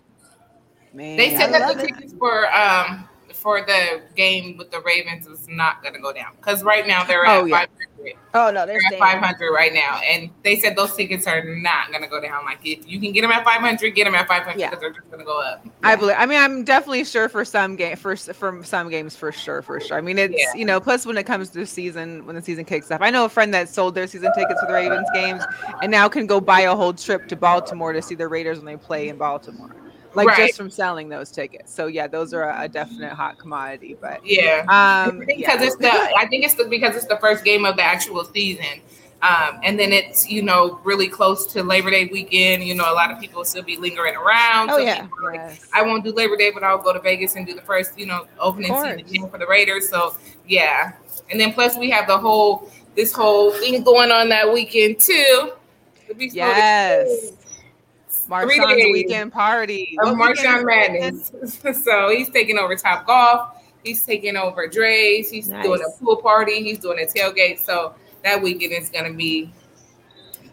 Man, 0.92 1.16
They 1.16 1.30
said 1.30 1.52
I 1.52 1.58
that 1.58 1.76
the 1.76 1.86
tickets 1.86 2.14
for 2.18 2.52
um 2.54 3.08
for 3.34 3.62
the 3.62 4.02
game 4.14 4.56
with 4.56 4.70
the 4.70 4.80
Ravens 4.82 5.26
was 5.26 5.48
not 5.48 5.82
going 5.82 5.94
to 5.94 6.00
go 6.00 6.12
down 6.12 6.32
because 6.36 6.62
right 6.62 6.86
now 6.86 7.02
they're 7.02 7.24
at 7.24 7.40
Oh, 7.40 7.44
yeah. 7.44 7.60
500. 7.60 8.14
Oh 8.34 8.50
no, 8.52 8.66
they're 8.66 8.78
They're 8.90 9.02
at 9.02 9.20
500 9.20 9.50
right 9.52 9.72
now, 9.72 10.00
and 10.06 10.30
they 10.44 10.56
said 10.56 10.76
those 10.76 10.94
tickets 10.94 11.26
are 11.26 11.42
not 11.42 11.90
going 11.90 12.02
to 12.02 12.08
go 12.08 12.20
down. 12.20 12.44
Like 12.44 12.58
if 12.64 12.88
you 12.88 13.00
can 13.00 13.10
get 13.12 13.22
them 13.22 13.32
at 13.32 13.42
500, 13.44 13.94
get 13.96 14.04
them 14.04 14.14
at 14.14 14.28
500 14.28 14.60
Yeah. 14.60 14.70
because 14.70 14.80
they're 14.80 14.92
just 14.92 15.06
going 15.10 15.18
to 15.20 15.24
go 15.24 15.40
up. 15.40 15.64
I 15.82 15.96
believe. 15.96 16.14
I 16.18 16.26
mean, 16.26 16.38
I'm 16.40 16.62
definitely 16.62 17.02
sure 17.04 17.28
for 17.28 17.44
some 17.44 17.74
game, 17.74 17.96
for 17.96 18.14
for 18.16 18.62
some 18.64 18.88
games, 18.90 19.16
for 19.16 19.32
sure, 19.32 19.60
for 19.62 19.80
sure. 19.80 19.98
I 19.98 20.02
mean, 20.02 20.18
it's 20.18 20.34
Yeah. 20.36 20.54
you 20.54 20.64
know, 20.64 20.78
plus 20.78 21.04
when 21.04 21.16
it 21.18 21.24
comes 21.24 21.48
to 21.50 21.66
season, 21.66 22.24
when 22.26 22.36
the 22.36 22.42
season 22.42 22.64
kicks 22.64 22.90
off, 22.92 23.00
I 23.02 23.10
know 23.10 23.24
a 23.24 23.28
friend 23.28 23.52
that 23.54 23.68
sold 23.68 23.94
their 23.96 24.06
season 24.06 24.30
tickets 24.36 24.60
for 24.60 24.66
the 24.66 24.72
Ravens 24.74 25.08
games, 25.14 25.42
and 25.82 25.90
now 25.90 26.08
can 26.08 26.26
go 26.26 26.40
buy 26.40 26.60
a 26.60 26.76
whole 26.76 26.92
trip 26.92 27.26
to 27.28 27.36
Baltimore 27.36 27.92
to 27.92 28.02
see 28.02 28.14
the 28.14 28.28
Raiders 28.28 28.58
when 28.58 28.66
they 28.66 28.76
play 28.76 29.08
in 29.08 29.16
Baltimore, 29.16 29.74
like 30.14 30.28
Right. 30.28 30.46
just 30.46 30.56
from 30.56 30.70
selling 30.70 31.08
those 31.08 31.30
tickets. 31.30 31.72
So 31.74 31.86
yeah, 31.86 32.06
those 32.06 32.32
are 32.34 32.42
a, 32.44 32.62
a 32.62 32.68
definite 32.68 33.12
hot 33.12 33.38
commodity. 33.38 33.96
But 34.00 34.20
Yeah. 34.24 34.64
um, 34.68 35.20
because 35.20 35.38
yeah. 35.38 35.62
it's 35.62 35.76
the 35.76 35.90
I 35.90 36.26
think 36.28 36.44
it's 36.44 36.54
the 36.54 36.64
because 36.64 36.96
it's 36.96 37.06
the 37.06 37.18
first 37.18 37.44
game 37.44 37.64
of 37.64 37.76
the 37.76 37.82
actual 37.82 38.24
season. 38.24 38.80
Um, 39.22 39.60
and 39.62 39.78
then 39.78 39.92
it's 39.92 40.28
you 40.28 40.42
know 40.42 40.80
really 40.82 41.06
close 41.08 41.46
to 41.52 41.62
Labor 41.62 41.90
Day 41.90 42.06
weekend. 42.06 42.64
You 42.64 42.74
know, 42.74 42.92
a 42.92 42.94
lot 42.94 43.12
of 43.12 43.20
people 43.20 43.38
will 43.38 43.44
still 43.44 43.62
be 43.62 43.76
lingering 43.76 44.16
around. 44.16 44.68
Oh, 44.70 44.78
So 44.78 44.82
yeah. 44.84 45.06
like, 45.22 45.34
Yes. 45.34 45.68
I 45.72 45.82
won't 45.82 46.02
do 46.02 46.12
Labor 46.12 46.36
Day, 46.36 46.50
but 46.50 46.64
I'll 46.64 46.78
go 46.82 46.92
to 46.92 46.98
Vegas 46.98 47.36
and 47.36 47.46
do 47.46 47.54
the 47.54 47.62
first 47.62 47.96
you 47.98 48.06
know 48.06 48.26
opening 48.40 48.74
season 49.06 49.28
for 49.30 49.38
the 49.38 49.46
Raiders. 49.46 49.88
So 49.88 50.16
yeah, 50.48 50.92
and 51.30 51.40
then 51.40 51.52
plus 51.52 51.76
we 51.76 51.88
have 51.90 52.08
the 52.08 52.18
whole 52.18 52.68
this 52.96 53.12
whole 53.12 53.52
thing 53.52 53.82
going 53.84 54.10
on 54.10 54.28
that 54.30 54.52
weekend 54.52 54.98
too. 54.98 55.52
The 56.08 56.14
Beast 56.14 56.34
Mode 56.36 56.48
Yes. 56.48 57.32
Marshawn's 58.32 58.76
days 58.76 58.92
weekend 58.92 59.32
party. 59.32 59.96
of 60.02 60.16
What 60.18 60.28
weekend 60.30 60.66
Marshawn 60.66 61.24
is 61.24 61.32
it? 61.32 61.62
Madness. 61.62 61.82
so 61.84 62.10
he's 62.10 62.30
taking 62.30 62.58
over 62.58 62.74
Top 62.76 63.06
Golf. 63.06 63.56
He's 63.84 64.04
taking 64.04 64.36
over 64.36 64.68
Drai's. 64.68 65.30
He's 65.30 65.48
Nice. 65.48 65.64
doing 65.64 65.80
a 65.82 65.98
pool 65.98 66.16
party. 66.16 66.62
He's 66.62 66.78
doing 66.78 66.98
a 67.00 67.06
tailgate. 67.06 67.58
So 67.58 67.94
that 68.24 68.40
weekend 68.40 68.72
is 68.72 68.88
going 68.90 69.10
to 69.10 69.16
be 69.16 69.52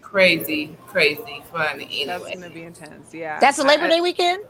crazy, 0.02 0.76
crazy 0.88 1.44
fun. 1.52 1.84
That's 2.08 2.24
gonna 2.34 2.50
be 2.50 2.64
intense. 2.64 3.14
Yeah. 3.14 3.40
That's 3.40 3.60
a 3.60 3.64
Labor 3.64 3.88
Day 3.88 4.02
weekend. 4.02 4.44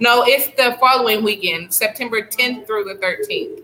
no, 0.00 0.24
it's 0.26 0.46
the 0.56 0.76
following 0.80 1.22
weekend, 1.22 1.72
September 1.74 2.22
10th 2.22 2.66
through 2.66 2.84
the 2.84 2.94
13th. 2.94 3.62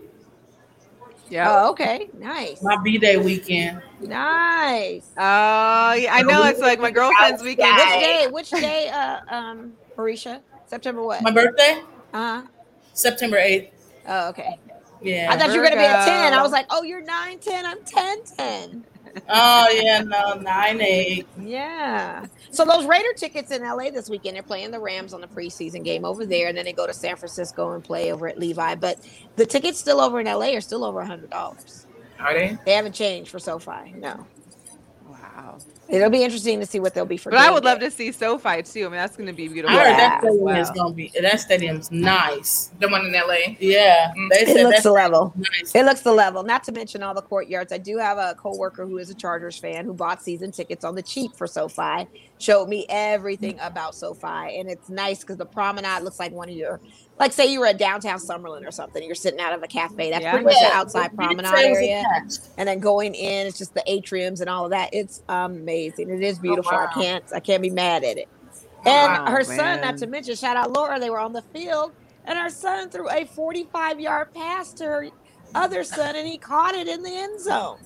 Yeah. 1.29 1.63
Oh, 1.63 1.71
okay. 1.71 2.09
Nice. 2.17 2.61
My 2.61 2.77
B 2.83 2.97
Day 2.97 3.17
weekend. 3.17 3.81
Nice. 3.99 5.11
Oh, 5.17 5.93
yeah, 5.93 6.13
I 6.13 6.21
know. 6.21 6.43
It's 6.43 6.59
like 6.59 6.79
my 6.79 6.91
girlfriend's 6.91 7.41
weekend. 7.41 7.75
Which 7.77 7.89
day? 7.99 8.27
Which 8.31 8.49
day? 8.51 8.89
Uh, 8.89 9.19
um, 9.29 9.73
Marisha. 9.97 10.41
September 10.67 11.03
what? 11.03 11.21
My 11.21 11.31
birthday, 11.31 11.81
Uh 12.13 12.41
huh. 12.41 12.47
September 12.93 13.37
8th. 13.37 13.69
Oh, 14.07 14.29
okay. 14.29 14.59
Yeah. 15.01 15.29
I 15.31 15.37
thought 15.37 15.53
you 15.53 15.59
were 15.59 15.63
gonna 15.65 15.75
be 15.75 15.85
at 15.85 16.05
ten. 16.05 16.33
I 16.33 16.41
was 16.41 16.51
like, 16.51 16.65
oh, 16.69 16.83
you're 16.83 17.03
nine, 17.03 17.39
ten. 17.39 17.65
I'm 17.65 17.77
10, 17.85 18.17
10. 18.37 18.85
oh 19.29 19.69
yeah, 19.69 20.01
no, 20.01 20.33
nine 20.35 20.81
eight. 20.81 21.27
Yeah. 21.39 22.25
So 22.55 22.63
those 22.65 22.85
Raider 22.85 23.13
tickets 23.15 23.51
in 23.51 23.63
LA 23.63 23.89
this 23.89 24.09
weekend, 24.09 24.35
they're 24.35 24.43
playing 24.43 24.71
the 24.71 24.79
Rams 24.79 25.13
on 25.13 25.21
the 25.21 25.27
preseason 25.27 25.83
game 25.83 26.05
over 26.05 26.25
there, 26.25 26.47
and 26.47 26.57
then 26.57 26.65
they 26.65 26.73
go 26.73 26.87
to 26.87 26.93
San 26.93 27.15
Francisco 27.17 27.73
and 27.73 27.83
play 27.83 28.11
over 28.13 28.27
at 28.27 28.39
Levi. 28.39 28.75
But 28.75 28.99
the 29.35 29.45
tickets 29.45 29.77
still 29.79 29.99
over 29.99 30.19
in 30.19 30.25
LA 30.25 30.55
are 30.55 30.61
still 30.61 30.83
over 30.85 31.01
a 31.01 31.05
hundred 31.05 31.29
dollars. 31.29 31.85
Are 32.19 32.33
they? 32.33 32.57
They 32.65 32.71
haven't 32.73 32.93
changed 32.93 33.29
for 33.29 33.39
SoFi. 33.39 33.93
No. 33.97 34.25
Wow. 35.07 35.57
It'll 35.87 36.09
be 36.09 36.23
interesting 36.23 36.59
to 36.61 36.65
see 36.65 36.79
what 36.79 36.95
they'll 36.95 37.05
be 37.05 37.17
for. 37.17 37.29
But 37.29 37.39
I 37.39 37.45
game 37.45 37.53
would 37.55 37.63
love 37.65 37.79
to 37.81 37.91
see 37.91 38.11
SoFi 38.11 38.63
too. 38.63 38.81
I 38.81 38.83
mean, 38.83 38.91
that's 38.93 39.15
going 39.15 39.27
to 39.27 39.33
be 39.33 39.45
I 39.45 39.47
beautiful. 39.49 39.77
heard 39.77 39.89
Yeah. 39.89 39.97
that 39.97 40.19
stadium 40.21 40.43
Wow. 40.45 40.59
is 40.61 40.69
gonna 40.71 40.93
be 40.93 41.11
that 41.21 41.39
stadium's 41.39 41.91
nice. 41.91 42.71
The 42.79 42.87
one 42.87 43.05
in 43.05 43.13
LA? 43.13 43.55
Yeah, 43.59 44.11
Mm. 44.17 44.29
they 44.31 44.39
It 44.51 44.63
looks 44.65 44.81
the 44.83 44.91
level. 44.91 45.31
nice. 45.37 45.75
It 45.75 45.83
looks 45.85 46.01
the 46.01 46.11
level. 46.13 46.41
Not 46.41 46.63
to 46.63 46.71
mention 46.71 47.03
all 47.03 47.13
the 47.13 47.21
courtyards. 47.21 47.71
I 47.71 47.77
do 47.77 47.97
have 47.99 48.17
a 48.17 48.33
coworker 48.35 48.85
who 48.87 48.97
is 48.97 49.09
a 49.11 49.13
Chargers 49.13 49.57
fan 49.57 49.85
who 49.85 49.93
bought 49.93 50.23
season 50.23 50.51
tickets 50.51 50.83
on 50.83 50.95
the 50.95 51.03
cheap 51.03 51.35
for 51.35 51.45
SoFi. 51.45 52.07
Showed 52.37 52.67
me 52.67 52.81
mm. 52.81 52.85
everything 52.89 53.57
about 53.61 53.95
SoFi, 53.95 54.59
and 54.59 54.69
it's 54.69 54.89
nice 54.89 55.21
because 55.21 55.37
the 55.37 55.45
promenade 55.45 56.03
looks 56.03 56.19
like 56.19 56.33
one 56.33 56.49
of 56.49 56.55
your, 56.55 56.81
like 57.17 57.31
say 57.31 57.45
you 57.45 57.61
were 57.61 57.67
at 57.67 57.77
downtown 57.77 58.19
Summerlin 58.19 58.67
or 58.67 58.71
something. 58.71 59.01
You're 59.01 59.15
sitting 59.15 59.39
out 59.39 59.53
of 59.53 59.63
a 59.63 59.67
cafe. 59.67 60.09
That's 60.09 60.23
Yeah. 60.23 60.31
pretty 60.31 60.45
much 60.45 60.59
the 60.59 60.73
outside 60.73 61.11
you 61.11 61.17
promenade 61.17 61.45
said 61.47 61.65
it 61.65 61.69
was 61.69 61.77
area, 61.77 61.99
attached. 62.01 62.49
and 62.57 62.67
then 62.67 62.79
going 62.79 63.15
in, 63.15 63.47
it's 63.47 63.57
just 63.57 63.73
the 63.73 63.83
atriums 63.87 64.41
and 64.41 64.49
all 64.49 64.65
of 64.65 64.71
that. 64.71 64.89
It's 64.91 65.23
amazing. 65.29 66.09
It 66.09 66.21
is 66.21 66.37
oh, 66.39 66.41
beautiful. 66.41 66.71
wow. 66.73 66.87
I 66.89 66.93
can't, 66.93 67.23
I 67.33 67.39
can't 67.39 67.61
be 67.61 67.69
mad 67.69 68.03
at 68.03 68.17
it. 68.17 68.27
Oh, 68.85 68.91
And 68.91 69.25
wow, 69.25 69.31
her 69.31 69.43
son, 69.43 69.81
not 69.81 69.97
to 69.99 70.07
mention, 70.07 70.35
shout 70.35 70.57
out 70.57 70.71
Laura, 70.71 70.99
they 70.99 71.09
were 71.09 71.19
on 71.19 71.31
the 71.31 71.41
field, 71.41 71.93
and 72.25 72.37
her 72.37 72.49
son 72.49 72.89
threw 72.89 73.09
a 73.09 73.25
45 73.25 73.99
yard 73.99 74.33
pass 74.33 74.73
to 74.73 74.83
her 74.85 75.07
other 75.55 75.83
son, 75.83 76.15
and 76.15 76.27
he 76.27 76.37
caught 76.37 76.75
it 76.75 76.87
in 76.87 77.01
the 77.01 77.09
end 77.09 77.39
zone. 77.41 77.77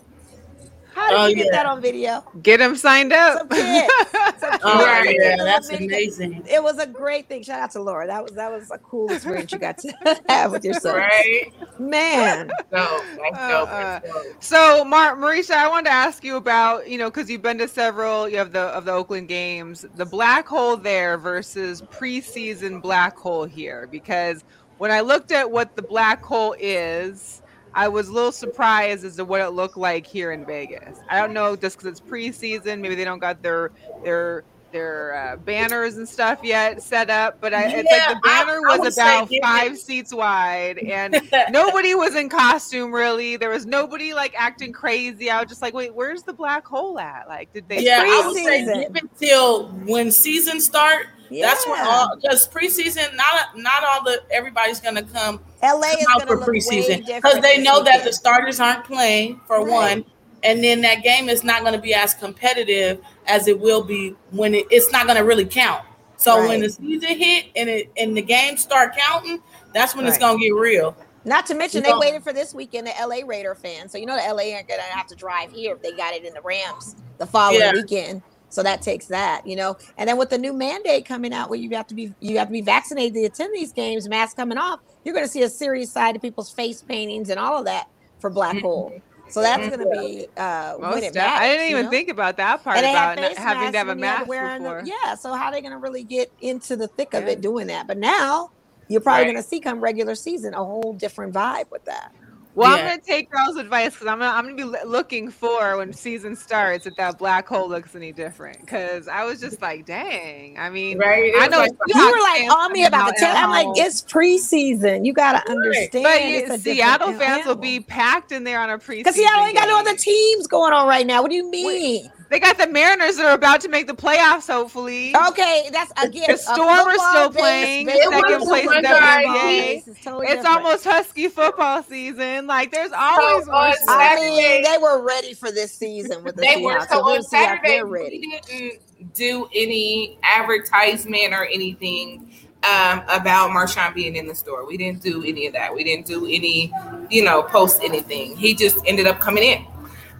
How 0.94 1.10
did 1.10 1.20
Oh, 1.20 1.26
you 1.28 1.36
get 1.36 1.46
yeah. 1.48 1.52
that 1.52 1.66
on 1.66 1.82
video? 1.82 2.24
Get 2.42 2.60
him 2.62 2.76
signed 2.76 3.14
up. 3.14 3.40
Some 3.40 3.50
kid. 3.50 3.90
Some 4.40 4.60
Oh 4.64 4.80
kid 4.80 4.86
Right. 4.86 5.18
yeah, 5.20 5.36
that's 5.38 5.70
video. 5.70 5.88
amazing. 5.88 6.44
It 6.50 6.62
was 6.62 6.78
a 6.80 6.88
great 6.88 7.28
thing. 7.28 7.44
Shout 7.44 7.60
out 7.60 7.72
to 7.72 7.82
Laura. 7.82 8.08
That 8.08 8.24
was 8.24 8.34
that 8.34 8.52
was 8.52 8.70
a 8.72 8.78
cool 8.80 9.12
experience 9.12 9.52
you 9.52 9.60
got 9.60 9.78
to 9.80 10.22
have 10.30 10.52
with 10.52 10.64
your 10.66 10.74
son. 10.76 10.96
Right? 10.96 11.52
Man. 11.80 12.48
Dope. 12.48 12.58
That's 12.72 13.38
Uh, 13.38 13.50
dope. 13.50 13.70
uh, 13.70 14.00
That's 14.00 14.08
dope. 14.14 14.26
So, 14.44 14.84
Mar- 14.86 15.16
Marisha, 15.16 15.56
I 15.56 15.68
wanted 15.68 15.86
to 15.86 15.94
ask 15.94 16.24
you 16.24 16.36
about, 16.38 16.90
you 16.90 16.98
know, 16.98 17.10
because 17.10 17.30
you've 17.30 17.42
been 17.42 17.58
to 17.60 17.68
several 17.68 18.28
you 18.30 18.38
have 18.38 18.52
the 18.52 18.60
of 18.70 18.86
the 18.86 18.92
Oakland 18.92 19.28
games, 19.28 19.86
the 19.96 20.06
black 20.06 20.48
hole 20.48 20.76
there 20.78 21.18
versus 21.18 21.82
preseason 21.84 22.82
black 22.82 23.18
hole 23.18 23.46
here. 23.46 23.88
Because 23.92 24.44
when 24.78 24.92
I 24.92 25.02
looked 25.02 25.32
at 25.32 25.50
what 25.50 25.76
the 25.76 25.82
black 25.82 26.24
hole 26.24 26.56
is, 26.60 27.42
I 27.74 27.88
was 27.88 28.08
a 28.08 28.14
little 28.14 28.32
surprised 28.32 29.06
as 29.06 29.16
to 29.18 29.26
what 29.26 29.42
it 29.42 29.50
looked 29.52 29.78
like 29.78 30.06
here 30.06 30.32
in 30.32 30.46
Vegas. 30.46 31.00
I 31.10 31.20
don't 31.20 31.34
know, 31.34 31.56
just 31.56 31.78
because 31.78 31.92
it's 31.92 32.02
preseason, 32.02 32.80
maybe 32.80 32.96
they 32.96 33.06
don't 33.06 33.20
got 33.20 33.42
their 33.42 33.72
their 34.04 34.44
their 34.72 35.16
uh, 35.16 35.36
banners 35.38 35.98
and 35.98 36.08
stuff 36.08 36.40
yet 36.44 36.82
set 36.82 37.10
up, 37.10 37.38
but 37.42 37.54
I, 37.54 37.66
it's 37.66 37.92
Yeah, 37.92 37.98
like 38.08 38.22
the 38.22 38.28
banner 38.28 38.60
I 38.70 38.78
was 38.78 38.80
would 38.80 38.94
say 38.94 39.18
about 39.18 39.30
five 39.42 39.78
seats 39.78 40.14
wide, 40.14 40.78
and 40.80 41.20
nobody 41.50 41.96
was 41.96 42.16
in 42.16 42.30
costume 42.30 42.92
really. 42.94 43.38
There 43.38 43.50
was 43.50 43.66
nobody 43.66 44.14
like 44.14 44.34
acting 44.38 44.74
crazy. 44.74 45.30
I 45.30 45.40
was 45.40 45.50
just 45.50 45.62
like, 45.62 45.74
wait, 45.74 45.94
where's 45.94 46.24
the 46.24 46.34
black 46.34 46.66
hole 46.66 47.00
at? 47.00 47.28
Like, 47.28 47.52
did 47.54 47.68
they? 47.68 47.84
yeah, 47.84 48.04
I 48.06 48.28
would 48.28 48.36
say 48.38 48.66
give 48.66 48.96
it 48.96 49.10
till 49.18 49.70
when 49.86 50.12
season 50.12 50.60
start. 50.60 51.08
That's 51.32 51.68
when 51.68 51.80
all 51.86 52.16
because 52.16 52.48
preseason, 52.48 53.16
not 53.16 53.58
not 53.58 53.84
all 53.84 54.04
the 54.04 54.22
everybody's 54.32 54.80
gonna 54.80 55.04
come 55.04 55.40
LA 55.64 55.88
is 56.00 56.06
out 56.10 56.26
going 56.28 56.40
to 56.40 56.46
for 56.46 56.52
preseason 56.52 57.06
because 57.06 57.40
they 57.42 57.58
know 57.62 57.84
that 57.84 58.04
the 58.04 58.14
starters 58.14 58.60
aren't 58.60 58.86
playing 58.86 59.40
for 59.46 59.64
Right. 59.66 59.72
one, 59.72 60.06
and 60.44 60.64
then 60.64 60.82
that 60.82 61.04
game 61.04 61.28
is 61.30 61.44
not 61.44 61.62
going 61.62 61.74
to 61.74 61.80
be 61.82 61.94
as 61.94 62.14
competitive 62.14 63.02
as 63.28 63.48
it 63.48 63.60
will 63.60 63.84
be 63.84 64.16
when 64.32 64.56
it, 64.56 64.66
it's 64.70 64.92
not 64.92 65.06
going 65.06 65.18
to 65.18 65.24
really 65.24 65.46
count. 65.46 65.84
So 66.18 66.48
when 66.48 66.60
the 66.62 66.70
season 66.70 67.18
hit 67.18 67.46
and 67.56 67.70
it 67.70 67.92
and 67.98 68.16
the 68.16 68.22
games 68.22 68.62
start 68.62 68.94
counting, 68.98 69.42
that's 69.74 69.96
when 69.96 70.06
it's 70.06 70.18
going 70.18 70.38
to 70.38 70.44
get 70.44 70.52
real. 70.52 70.96
Not 71.26 71.46
to 71.48 71.54
mention, 71.56 71.80
You 71.80 71.84
they 71.84 71.90
know- 71.92 72.00
waited 72.00 72.24
for 72.24 72.32
this 72.34 72.54
weekend, 72.54 72.88
the 72.88 72.94
LA 73.00 73.18
Raider 73.26 73.54
fans. 73.54 73.92
So, 73.92 73.98
you 73.98 74.06
know, 74.06 74.16
the 74.16 74.24
LA 74.34 74.54
aren't 74.54 74.68
going 74.70 74.80
to 74.80 74.86
have 74.96 75.08
to 75.08 75.16
drive 75.16 75.52
here 75.52 75.76
if 75.76 75.82
they 75.82 75.92
got 75.92 76.14
it 76.14 76.24
in 76.26 76.34
the 76.34 76.42
Rams 76.42 76.96
the 77.18 77.26
following 77.26 77.60
Yeah. 77.60 77.74
weekend. 77.74 78.22
So 78.50 78.64
that 78.64 78.82
takes 78.82 79.06
that, 79.08 79.46
you 79.46 79.56
know. 79.56 79.78
And 79.98 80.10
then 80.10 80.18
with 80.18 80.30
the 80.32 80.38
new 80.38 80.54
mandate 80.54 81.06
coming 81.06 81.34
out 81.34 81.50
where 81.50 81.60
you 81.60 81.70
have 81.76 81.88
to 81.88 81.96
be 81.96 82.14
you 82.20 82.38
have 82.40 82.48
to 82.48 82.52
be 82.54 82.62
vaccinated 82.62 83.14
to 83.16 83.24
attend 83.26 83.54
these 83.54 83.72
games, 83.74 84.08
masks 84.10 84.34
coming 84.34 84.58
off, 84.58 84.80
you're 85.04 85.14
going 85.14 85.26
to 85.26 85.32
see 85.32 85.44
a 85.44 85.50
serious 85.50 85.92
side 85.92 86.16
to 86.16 86.20
people's 86.20 86.50
face 86.52 86.82
paintings 86.82 87.30
and 87.30 87.40
all 87.40 87.58
of 87.60 87.66
that 87.66 87.88
for 88.20 88.30
Black 88.30 88.56
Mhm. 88.58 88.62
Hole. 88.62 89.02
So 89.30 89.42
that's 89.44 89.68
going 89.68 89.80
to 89.80 89.90
be 90.02 90.28
uh 90.38 90.74
when 90.78 90.90
Most 90.90 91.04
it 91.04 91.14
def- 91.14 91.24
I 91.24 91.48
didn't 91.50 91.66
you 91.66 91.72
even 91.74 91.86
know? 91.86 91.92
think 91.92 92.10
about 92.10 92.38
that 92.38 92.64
part 92.64 92.80
about 92.80 93.20
having 93.38 93.72
to 93.72 93.78
have 93.78 93.88
a 93.88 93.92
when 93.92 94.00
you 94.00 94.06
had 94.06 94.14
to 94.14 94.20
mask 94.20 94.28
wear 94.28 94.56
in 94.56 94.64
the- 94.64 94.70
before. 94.70 94.84
yeah, 95.04 95.14
so 95.14 95.34
how 95.36 95.46
are 95.46 95.52
they 95.52 95.62
going 95.62 95.72
to 95.74 95.78
really 95.78 96.04
get 96.04 96.32
into 96.42 96.76
the 96.76 96.88
thick 96.88 97.14
of 97.14 97.26
Yeah. 97.26 97.30
it 97.34 97.42
doing 97.42 97.68
that? 97.68 97.86
But 97.86 98.00
now 98.00 98.50
you're 98.88 99.02
probably 99.02 99.26
Right. 99.26 99.34
going 99.34 99.44
to 99.44 99.48
see 99.48 99.60
come 99.60 99.80
regular 99.82 100.16
season 100.16 100.56
a 100.56 100.64
whole 100.66 100.94
different 100.94 101.32
vibe 101.34 101.70
with 101.70 101.86
that. 101.86 102.12
Well, 102.60 102.78
I'm 102.78 102.86
gonna 102.86 103.02
take 103.02 103.32
girls' 103.32 103.56
advice 103.56 103.94
because 103.94 104.08
I'm 104.08 104.20
gonna 104.20 104.32
I'm 104.36 104.44
gonna 104.46 104.56
be 104.56 104.86
looking 104.88 105.32
for 105.32 105.78
when 105.78 105.94
season 105.94 106.36
starts 106.36 106.86
if 106.86 106.96
that 106.98 107.18
black 107.18 107.48
hole 107.48 107.70
looks 107.70 107.96
any 107.96 108.12
different. 108.12 108.60
Because 108.62 109.08
I 109.08 109.24
was 109.24 109.40
just 109.40 109.62
like, 109.62 109.86
dang. 109.86 110.58
I 110.60 110.70
mean, 110.70 110.98
Right? 110.98 111.32
I 111.38 111.48
know 111.48 111.60
like- 111.60 111.72
You 111.88 112.06
were 112.12 112.20
like 112.20 112.40
fans 112.42 112.54
on 112.54 112.74
me 112.74 112.86
about 112.86 113.02
out 113.02 113.14
the 113.16 113.20
tell. 113.20 113.36
at 113.36 113.44
I'm 113.44 113.50
like, 113.50 113.78
it's 113.78 114.02
preseason. 114.02 115.06
You 115.06 115.14
got 115.14 115.44
to 115.44 115.52
understand. 115.52 116.04
But 116.04 116.26
you, 116.26 116.58
Seattle 116.58 117.08
different 117.12 117.32
fans 117.34 117.46
will 117.48 117.56
be 117.56 117.80
packed 117.80 118.32
in 118.32 118.44
there 118.44 118.60
on 118.60 118.70
a 118.70 118.78
preseason. 118.78 118.98
Because 118.98 119.16
Seattle 119.16 119.46
ain't 119.46 119.56
got 119.58 119.68
no 119.68 119.80
other 119.80 119.96
teams 119.96 120.48
going 120.48 120.74
on 120.74 120.88
right 120.88 121.08
now. 121.08 121.22
What 121.22 121.30
do 121.32 121.36
you 121.38 121.50
mean? 121.50 122.12
They 122.30 122.40
got 122.40 122.60
the 122.60 122.68
Mariners 122.68 123.18
that 123.18 123.26
are 123.26 123.34
about 123.34 123.60
to 123.62 123.70
make 123.70 123.88
the 123.88 123.96
playoffs. 123.96 124.46
Hopefully, 124.52 125.16
Okay, 125.30 125.70
that's 125.72 125.92
again. 126.04 126.26
The 126.28 126.34
a 126.36 126.38
Storm 126.38 126.70
are 126.70 126.94
still 126.96 127.30
base- 127.30 127.40
playing 127.42 127.88
second 127.88 128.12
football 128.12 128.46
place 128.48 128.66
in 128.66 128.82
base 128.84 128.86
WNBA. 128.86 129.88
is 129.88 129.96
totally 130.04 130.28
it's 130.28 130.36
different. 130.36 130.48
almost 130.58 130.84
Husky 130.86 131.28
football 131.28 131.82
season. 131.82 132.46
Like, 132.46 132.72
there's 132.72 132.92
always 132.92 133.46
So, 133.46 133.52
more. 133.52 133.62
uh. 133.70 133.74
I 133.90 134.16
mean, 134.18 134.64
they 134.64 134.78
were 134.80 135.02
ready 135.04 135.34
for 135.34 135.52
this 135.52 135.72
season 135.74 136.24
with 136.24 136.36
the 136.36 136.42
they 136.44 136.58
were 136.64 136.74
Seahawks. 136.80 136.90
so 136.90 137.04
we'll 137.04 137.16
on 137.16 137.24
see 137.24 137.30
Saturday 137.30 137.68
they're 137.68 137.88
we 137.88 138.00
ready. 138.00 138.42
didn't 138.48 139.14
do 139.16 139.50
any 139.56 140.20
advertisement 140.22 141.34
or 141.34 141.46
anything 141.46 142.30
um, 142.64 143.02
about 143.10 143.50
Marshawn 143.52 143.96
being 143.96 144.16
in 144.18 144.28
the 144.28 144.36
store. 144.36 144.68
We 144.68 144.78
didn't 144.78 145.02
do 145.02 145.24
any 145.24 145.48
of 145.48 145.54
that. 145.54 145.74
We 145.74 145.84
didn't 145.84 146.06
do 146.06 146.26
any, 146.28 146.72
you 147.10 147.24
know, 147.24 147.42
post 147.44 147.82
anything. 147.84 148.36
He 148.38 148.54
just 148.54 148.78
ended 148.86 149.08
up 149.08 149.20
coming 149.20 149.44
in, 149.44 149.66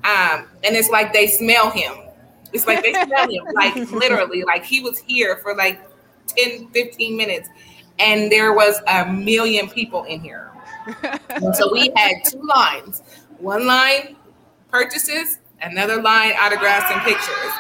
um, 0.04 0.48
and 0.64 0.76
it's 0.76 0.90
like 0.90 1.14
they 1.14 1.28
smell 1.28 1.70
him. 1.70 1.94
It's 2.54 2.66
like 2.66 2.82
they 2.82 2.94
smell 2.94 3.30
him, 3.30 3.44
like 3.54 3.76
literally, 3.92 4.44
like 4.44 4.66
he 4.66 4.82
was 4.82 5.00
here 5.00 5.38
for 5.38 5.56
like 5.56 5.80
10, 6.28 6.70
15 6.70 7.18
minutes, 7.18 7.50
and 8.00 8.32
there 8.32 8.54
was 8.54 8.80
a 8.88 9.06
million 9.12 9.70
people 9.70 10.04
in 10.04 10.22
here. 10.22 10.52
And 11.30 11.56
so 11.56 11.72
we 11.72 11.92
had 11.96 12.24
two 12.26 12.42
lines. 12.42 13.04
One 13.38 13.66
line 13.68 14.16
purchases, 14.72 15.40
another 15.62 16.02
line 16.02 16.34
autographs 16.40 16.92
and 16.92 17.02
pictures. 17.02 17.52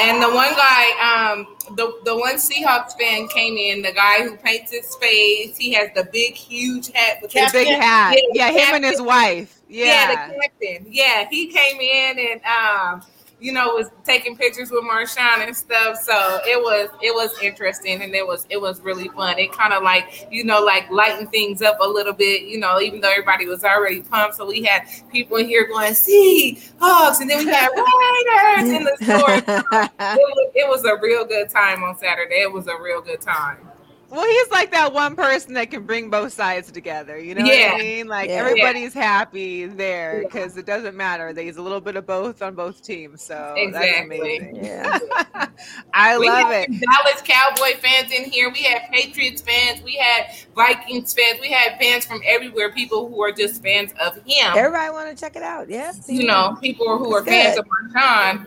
And 0.00 0.22
the 0.22 0.28
one 0.30 0.52
guy, 0.54 1.32
um, 1.34 1.46
the 1.76 1.92
the 2.04 2.16
one 2.16 2.36
Seahawks 2.36 2.96
fan 2.98 3.28
came 3.28 3.56
in. 3.56 3.82
The 3.82 3.92
guy 3.92 4.22
who 4.22 4.36
paints 4.36 4.70
his 4.72 4.94
face. 4.96 5.56
He 5.56 5.72
has 5.72 5.90
the 5.94 6.04
big, 6.12 6.34
huge 6.34 6.92
hat 6.92 7.18
with 7.20 7.32
The 7.32 7.48
big 7.52 7.68
hat. 7.68 8.16
yeah, 8.32 8.48
Yeah, 8.50 8.58
him 8.68 8.74
and 8.76 8.84
his 8.84 9.02
wife. 9.02 9.60
yeah, 9.68 9.84
Yeah. 9.86 10.28
the 10.28 10.34
captain. 10.40 10.86
Yeah, 10.90 11.28
he 11.30 11.46
came 11.48 11.80
in 11.80 12.18
and 12.18 12.40
um, 12.44 13.02
you 13.40 13.52
know, 13.52 13.68
was 13.74 13.88
taking 14.04 14.36
pictures 14.36 14.70
with 14.70 14.82
Marshawn 14.84 15.46
and 15.46 15.56
stuff. 15.56 15.98
So 15.98 16.40
it 16.44 16.60
was 16.60 16.88
it 17.02 17.14
was 17.14 17.30
interesting 17.42 18.02
and 18.02 18.14
it 18.14 18.26
was 18.26 18.46
it 18.50 18.60
was 18.60 18.80
really 18.80 19.08
fun. 19.08 19.38
It 19.38 19.52
kind 19.52 19.72
of 19.72 19.82
like, 19.82 20.26
you 20.30 20.44
know, 20.44 20.62
like 20.62 20.90
lighten 20.90 21.28
things 21.28 21.62
up 21.62 21.78
a 21.80 21.88
little 21.88 22.12
bit, 22.12 22.42
you 22.42 22.58
know, 22.58 22.80
even 22.80 23.00
though 23.00 23.10
everybody 23.10 23.46
was 23.46 23.64
already 23.64 24.02
pumped. 24.02 24.36
So 24.36 24.46
we 24.46 24.62
had 24.64 24.88
people 25.10 25.36
in 25.36 25.46
here 25.46 25.66
going, 25.66 25.94
see 25.94 26.60
Hawks, 26.80 27.20
and 27.20 27.30
then 27.30 27.44
we 27.44 27.50
had 27.50 27.68
Riders 27.68 28.70
in 28.70 28.84
the 28.84 28.96
store. 29.02 29.88
It 30.08 30.16
was, 30.16 30.52
it 30.54 30.68
was 30.68 30.84
a 30.84 31.00
real 31.00 31.24
good 31.24 31.48
time 31.48 31.82
on 31.82 31.96
Saturday. 31.98 32.40
It 32.40 32.52
was 32.52 32.66
a 32.66 32.80
real 32.80 33.00
good 33.00 33.20
time. 33.20 33.67
Well, 34.10 34.24
he's 34.24 34.50
like 34.50 34.70
that 34.72 34.94
one 34.94 35.14
person 35.16 35.52
that 35.54 35.70
can 35.70 35.84
bring 35.84 36.08
both 36.08 36.32
sides 36.32 36.72
together. 36.72 37.18
You 37.18 37.34
know 37.34 37.42
what 37.42 37.74
I 37.74 37.78
mean? 37.78 38.06
Like 38.08 38.30
Yeah. 38.30 38.36
everybody's 38.36 38.94
happy 38.94 39.66
there 39.66 40.22
because 40.22 40.56
it 40.56 40.64
doesn't 40.64 40.96
matter. 40.96 41.34
There's 41.34 41.58
a 41.58 41.62
little 41.62 41.80
bit 41.82 41.94
of 41.96 42.06
both 42.06 42.40
on 42.40 42.54
both 42.54 42.82
teams. 42.82 43.20
So 43.22 43.34
that's 43.54 43.60
Exactly. 43.76 44.18
amazing. 44.38 44.64
yeah. 44.64 44.98
I 45.92 46.16
we 46.16 46.26
love 46.26 46.50
it. 46.52 46.70
Dallas 46.70 47.20
Cowboy 47.22 47.76
fans 47.80 48.10
in 48.10 48.30
here. 48.30 48.50
We 48.50 48.62
had 48.62 48.90
Patriots 48.90 49.42
fans. 49.42 49.82
We 49.82 49.96
had 49.96 50.34
Vikings 50.54 51.12
fans. 51.12 51.38
We 51.42 51.50
had 51.52 51.78
fans 51.78 52.06
from 52.06 52.22
everywhere. 52.24 52.72
People 52.72 53.08
who 53.08 53.22
are 53.22 53.32
just 53.32 53.62
fans 53.62 53.92
of 54.00 54.14
him. 54.24 54.52
Everybody 54.56 54.90
want 54.90 55.10
to 55.14 55.20
check 55.20 55.36
it 55.36 55.42
out. 55.42 55.68
Yeah. 55.68 55.92
you 56.06 56.24
know, 56.26 56.56
people 56.62 56.96
who 56.96 57.12
are 57.14 57.22
That's 57.22 57.56
fans 57.56 57.56
good. 57.56 57.66
of 57.66 57.92
Marshawn 57.94 58.46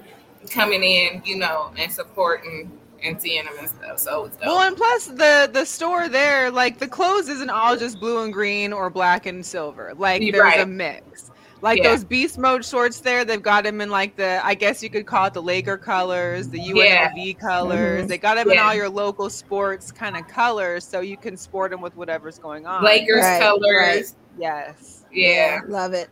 coming 0.49 0.83
in, 0.83 1.21
you 1.23 1.37
know, 1.37 1.71
and 1.77 1.91
supporting 1.91 2.71
and 3.03 3.21
seeing 3.21 3.43
him 3.45 3.53
and 3.59 3.69
stuff. 3.69 3.99
So 3.99 4.25
it's 4.25 4.37
dope. 4.37 4.45
Well, 4.47 4.59
and 4.61 4.75
plus 4.77 5.07
the 5.07 5.49
the 5.51 5.65
store 5.65 6.07
there, 6.09 6.51
like 6.51 6.79
the 6.79 6.87
clothes 6.87 7.29
isn't 7.29 7.49
all 7.49 7.75
just 7.77 7.99
blue 7.99 8.23
and 8.23 8.31
green 8.33 8.73
or 8.73 8.89
black 8.89 9.25
and 9.25 9.45
silver. 9.45 9.93
Like 9.97 10.21
You're 10.21 10.31
there's 10.33 10.43
right. 10.43 10.59
a 10.61 10.65
mix. 10.65 11.31
Like 11.63 11.77
Yeah. 11.83 11.89
those 11.91 12.03
beast 12.03 12.39
mode 12.39 12.65
shorts 12.65 13.01
there, 13.01 13.23
they've 13.23 13.41
got 13.41 13.65
them 13.65 13.81
in 13.81 13.91
like 13.91 14.15
the 14.15 14.39
I 14.43 14.55
guess 14.55 14.81
you 14.81 14.89
could 14.89 15.05
call 15.05 15.27
it 15.27 15.33
the 15.35 15.43
Laker 15.43 15.77
colors, 15.77 16.49
the 16.49 16.59
Yeah. 16.59 17.09
UNLV 17.13 17.39
colors. 17.39 18.05
Mhm. 18.05 18.07
They 18.07 18.17
got 18.17 18.35
them 18.35 18.49
in 18.49 18.57
all 18.57 18.73
your 18.73 18.89
local 18.89 19.29
sports 19.29 19.91
kind 19.91 20.17
of 20.17 20.27
colors, 20.27 20.83
so 20.83 21.01
you 21.01 21.17
can 21.17 21.37
sport 21.37 21.69
them 21.69 21.79
with 21.81 21.95
whatever's 21.95 22.39
going 22.39 22.65
on. 22.65 22.83
Lakers 22.83 23.21
Right, 23.21 23.39
colors. 23.41 23.61
right. 23.77 24.05
yes. 24.39 25.05
Yeah. 25.11 25.59
Love 25.67 25.93
it. 25.93 26.09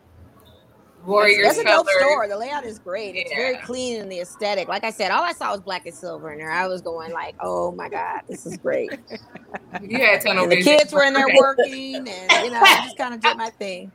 Warriors 1.09 1.47
That's 1.47 1.59
a 1.59 1.63
dope 1.63 1.87
store. 1.89 2.27
The 2.27 2.37
layout 2.37 2.65
is 2.65 2.79
great. 2.79 3.15
It's 3.15 3.31
very 3.31 3.57
clean 3.57 4.01
and 4.01 4.11
the 4.11 4.19
aesthetic. 4.19 4.67
Like 4.67 4.83
I 4.83 4.91
said, 4.91 5.11
all 5.11 5.23
I 5.23 5.33
saw 5.33 5.51
was 5.51 5.61
black 5.61 5.85
and 5.85 5.95
silver 5.95 6.31
in 6.31 6.39
there. 6.39 6.51
I 6.51 6.67
was 6.67 6.81
going 6.81 7.11
like, 7.11 7.35
oh 7.41 7.71
my 7.71 7.89
God, 7.89 8.21
this 8.29 8.45
is 8.45 8.57
great. 8.57 8.91
You 9.81 9.97
had 9.99 10.21
tunnel 10.21 10.43
And 10.45 10.51
the 10.51 10.57
vision. 10.57 10.77
kids 10.77 10.93
were 10.93 11.03
in 11.03 11.13
there 11.13 11.27
working 11.37 12.07
and 12.07 12.45
you 12.45 12.51
know, 12.51 12.61
I 12.61 12.81
just 12.85 12.97
kind 12.97 13.13
of 13.13 13.21
did 13.21 13.37
my 13.37 13.49
thing. 13.49 13.91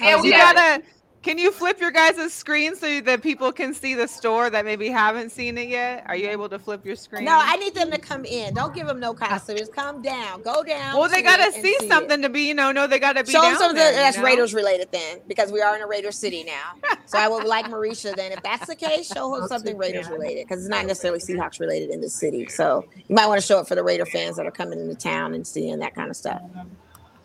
Yeah, 0.00 0.16
you 0.16 0.22
we 0.22 0.30
had 0.32 0.54
gotta 0.54 0.82
can 1.28 1.36
you 1.36 1.52
flip 1.52 1.78
your 1.78 1.90
guys' 1.90 2.32
screen 2.32 2.74
so 2.74 3.02
that 3.02 3.22
people 3.22 3.52
can 3.52 3.74
see 3.74 3.92
the 3.92 4.08
store 4.08 4.48
that 4.48 4.64
maybe 4.64 4.88
haven't 4.88 5.28
seen 5.28 5.58
it 5.58 5.68
yet? 5.68 6.02
Are 6.06 6.16
you 6.16 6.26
able 6.30 6.48
to 6.48 6.58
flip 6.58 6.86
your 6.86 6.96
screen? 6.96 7.26
No, 7.26 7.38
I 7.38 7.56
need 7.56 7.74
them 7.74 7.90
to 7.90 7.98
come 7.98 8.24
in. 8.24 8.54
Don't 8.54 8.74
give 8.74 8.86
them 8.86 8.98
no 8.98 9.12
kind 9.12 9.34
of 9.34 9.42
service. 9.42 9.68
Come 9.68 10.00
down. 10.00 10.40
Go 10.40 10.64
down. 10.64 10.96
Well, 10.96 11.10
they 11.10 11.20
gotta 11.20 11.42
it 11.42 11.54
and 11.56 11.62
see 11.62 11.72
it. 11.72 11.86
something 11.86 12.22
to 12.22 12.30
be, 12.30 12.48
you 12.48 12.54
know, 12.54 12.72
no, 12.72 12.86
they 12.86 12.98
gotta 12.98 13.24
be 13.24 13.30
Show 13.30 13.42
them 13.42 13.56
something 13.56 13.76
there, 13.76 13.90
you 13.90 13.96
that's 13.98 14.16
know? 14.16 14.22
Raiders 14.22 14.54
related 14.54 14.88
then, 14.90 15.18
because 15.28 15.52
we 15.52 15.60
are 15.60 15.76
in 15.76 15.82
a 15.82 15.86
Raider 15.86 16.12
city 16.12 16.44
now. 16.44 16.96
So 17.04 17.18
I 17.18 17.28
would 17.28 17.44
like 17.44 17.66
Marisha 17.66 18.16
then, 18.16 18.32
if 18.32 18.42
that's 18.42 18.66
the 18.66 18.74
case, 18.74 19.08
show 19.08 19.38
her 19.38 19.46
something 19.48 19.76
Raiders 19.76 20.08
related, 20.08 20.48
because 20.48 20.64
it's 20.64 20.70
not 20.70 20.86
necessarily 20.86 21.20
Seahawks 21.20 21.60
related 21.60 21.90
in 21.90 22.00
the 22.00 22.08
city. 22.08 22.46
So 22.46 22.86
you 23.06 23.14
might 23.14 23.26
want 23.26 23.38
to 23.38 23.46
show 23.46 23.60
it 23.60 23.68
for 23.68 23.74
the 23.74 23.84
Raider 23.84 24.06
fans 24.06 24.36
that 24.36 24.46
are 24.46 24.50
coming 24.50 24.80
into 24.80 24.94
town 24.94 25.34
and 25.34 25.46
seeing 25.46 25.78
that 25.80 25.94
kind 25.94 26.08
of 26.08 26.16
stuff. 26.16 26.40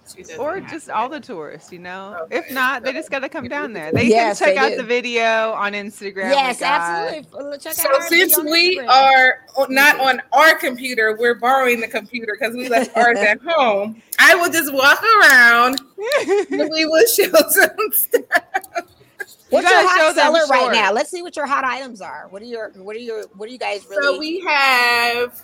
She 0.05 0.21
doesn't 0.21 0.39
Or 0.39 0.59
just 0.59 0.89
all 0.89 1.07
the 1.07 1.19
tourists, 1.19 1.71
you 1.71 1.79
know. 1.79 2.17
Okay. 2.23 2.39
If 2.39 2.51
not, 2.51 2.83
they 2.83 2.91
just 2.91 3.09
gotta 3.09 3.29
come 3.29 3.47
down 3.47 3.71
there. 3.73 3.91
They 3.91 4.07
Yes, 4.07 4.39
can 4.39 4.47
check 4.47 4.55
they 4.55 4.59
out 4.59 4.69
do. 4.71 4.77
the 4.77 4.83
video 4.83 5.53
on 5.53 5.71
Instagram. 5.73 6.31
yes, 6.31 6.61
absolutely. 6.61 7.57
Check 7.59 7.73
So 7.73 7.89
out 7.95 8.03
since 8.03 8.37
we 8.37 8.79
Instagram. 8.79 8.89
are 8.89 9.67
not 9.69 9.99
on 10.01 10.21
our 10.33 10.55
computer, 10.55 11.15
we're 11.17 11.35
borrowing 11.35 11.79
the 11.79 11.87
computer 11.87 12.35
because 12.37 12.53
we 12.55 12.67
left 12.67 12.95
ours 12.97 13.17
at 13.17 13.39
home. 13.45 14.01
I 14.19 14.35
will 14.35 14.51
just 14.51 14.73
walk 14.73 15.01
around 15.01 15.79
and 16.51 16.69
we 16.71 16.85
will 16.85 17.07
show 17.07 17.31
some 17.49 17.69
stuff. 17.91 18.23
What's 19.49 19.69
gotta 19.69 19.83
your 19.83 19.83
show 19.83 19.87
hot 19.87 20.15
them 20.15 20.33
seller 20.35 20.45
right 20.49 20.71
now? 20.73 20.91
Let's 20.91 21.11
see 21.11 21.21
what 21.21 21.35
your 21.35 21.45
hot 21.45 21.63
items 21.63 22.01
are. 22.01 22.27
What 22.29 22.41
are 22.41 22.45
your 22.45 22.71
what 22.75 22.95
are 22.95 22.99
your 22.99 23.23
what 23.35 23.47
are 23.47 23.51
you 23.51 23.59
guys 23.59 23.85
really 23.89 24.01
So 24.15 24.19
we 24.19 24.39
have 24.41 25.41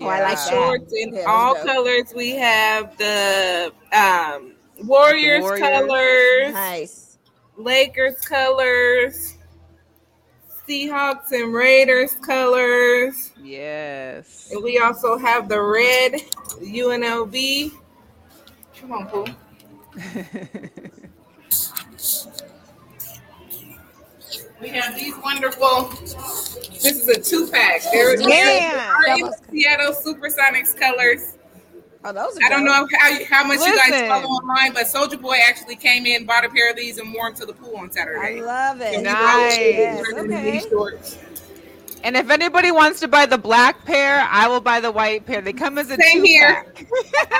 Oh, 0.00 0.06
I 0.08 0.20
like 0.22 0.30
Yeah. 0.30 0.34
that. 0.44 0.50
shorts 0.50 0.92
in 0.94 1.14
Yeah, 1.14 1.24
all 1.28 1.54
dope. 1.54 1.66
colors. 1.66 2.12
We 2.14 2.30
have 2.36 2.96
the 2.96 3.72
um, 3.92 4.54
Warriors, 4.84 5.42
Warriors. 5.42 5.60
colors, 5.60 6.52
Nice. 6.54 7.18
Lakers 7.56 8.20
colors, 8.22 9.36
Seahawks 10.66 11.32
and 11.32 11.52
Raiders 11.52 12.14
colors. 12.14 13.32
Yes. 13.42 14.48
And 14.52 14.62
we 14.62 14.78
also 14.78 15.18
have 15.18 15.48
the 15.48 15.60
red 15.60 16.14
UNLV. 16.62 17.72
Come 18.80 18.92
on, 18.92 19.06
Pooh. 19.08 19.26
We 24.60 24.68
have 24.70 24.94
these 24.94 25.14
wonderful. 25.22 25.84
This 26.82 26.84
is 26.84 27.08
a 27.08 27.20
two 27.20 27.50
pack. 27.50 27.82
They're, 27.92 28.20
Yeah. 28.20 28.94
they're 29.06 29.30
Seattle 29.50 29.94
Supersonics 29.94 30.78
colors. 30.78 31.36
Oh, 32.02 32.12
those 32.12 32.36
are 32.36 32.44
I 32.44 32.48
don't 32.48 32.64
know 32.64 32.72
how 32.98 33.24
how 33.24 33.44
much 33.44 33.60
you 33.60 33.76
guys 33.76 34.08
follow 34.08 34.28
online, 34.28 34.72
but 34.72 34.86
Soulja 34.86 35.20
Boy 35.20 35.36
actually 35.46 35.76
came 35.76 36.06
in, 36.06 36.24
bought 36.24 36.46
a 36.46 36.48
pair 36.48 36.70
of 36.70 36.76
these, 36.76 36.96
and 36.98 37.12
wore 37.12 37.28
them 37.30 37.38
to 37.40 37.46
the 37.46 37.52
pool 37.52 37.76
on 37.76 37.92
Saturday. 37.92 38.40
I 38.40 38.44
love 38.44 38.80
it. 38.80 38.94
And 38.94 39.04
Nice. 39.04 39.58
Yes, 39.58 40.06
okay. 40.14 40.62
And 42.02 42.16
if 42.16 42.30
anybody 42.30 42.70
wants 42.70 43.00
to 43.00 43.08
buy 43.08 43.26
the 43.26 43.36
black 43.36 43.84
pair, 43.84 44.26
I 44.30 44.48
will 44.48 44.62
buy 44.62 44.80
the 44.80 44.90
white 44.90 45.26
pair. 45.26 45.42
They 45.42 45.52
come 45.52 45.76
as 45.76 45.90
a 45.90 45.96
Same 46.00 46.24
here. 46.24 46.72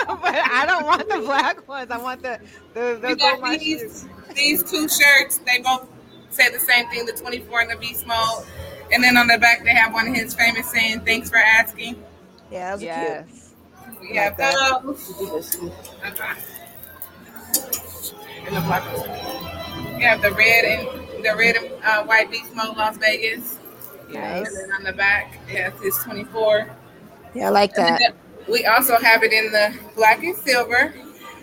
but 0.07 0.35
I 0.35 0.67
don't 0.67 0.85
want 0.85 1.09
the 1.09 1.21
black 1.21 1.67
ones. 1.67 1.91
I 1.91 1.97
want 1.97 2.23
the 2.23 2.39
the, 2.75 2.99
the 3.01 3.09
We 3.09 3.15
got 3.15 3.41
my 3.41 3.57
these 3.57 4.07
these 4.35 4.63
two 4.71 4.89
shirts. 4.89 5.39
They 5.39 5.61
both 5.63 5.89
say 6.31 6.51
the 6.51 6.59
same 6.61 6.89
thing: 6.89 7.07
the 7.07 7.13
24 7.13 7.61
and 7.63 7.71
the 7.71 7.77
beast 7.77 8.07
mode. 8.07 8.45
And 8.93 9.03
then 9.05 9.17
on 9.17 9.29
the 9.29 9.39
back, 9.39 9.63
they 9.63 9.71
have 9.71 9.93
one 9.93 10.09
of 10.09 10.15
his 10.15 10.35
famous 10.35 10.71
saying, 10.71 11.01
"Thanks 11.01 11.31
for 11.31 11.37
asking." 11.37 12.03
Yeah, 12.51 12.77
those 12.77 12.85
are 12.85 13.25
cute. 13.25 14.01
We 14.11 14.17
have 14.17 14.39
Like 14.39 14.83
those. 14.83 15.57
Okay. 16.07 16.33
And 18.47 18.57
the 18.57 18.61
black 18.63 18.85
ones. 18.97 19.97
We 19.97 20.03
have 20.03 20.23
the 20.23 20.33
red 20.33 20.65
and 20.65 21.25
the 21.25 21.37
red 21.37 21.57
and 21.57 21.71
uh, 21.85 22.05
white 22.05 22.31
beast 22.31 22.55
mode 22.55 22.77
Las 22.77 22.97
Vegas. 22.97 23.59
Yes. 24.11 24.49
And 24.49 24.57
then 24.57 24.73
on 24.73 24.83
the 24.85 24.93
back, 24.93 25.39
it 25.49 25.57
has 25.61 25.81
his 25.83 25.97
24. 25.99 26.71
Yeah, 27.35 27.47
I 27.47 27.51
like 27.51 27.75
that. 27.77 28.15
we 28.49 28.65
also 28.67 28.97
have 28.97 29.23
it 29.23 29.33
in 29.33 29.53
the 29.53 29.79
black 29.95 30.25
and 30.25 30.35
silver, 30.37 30.93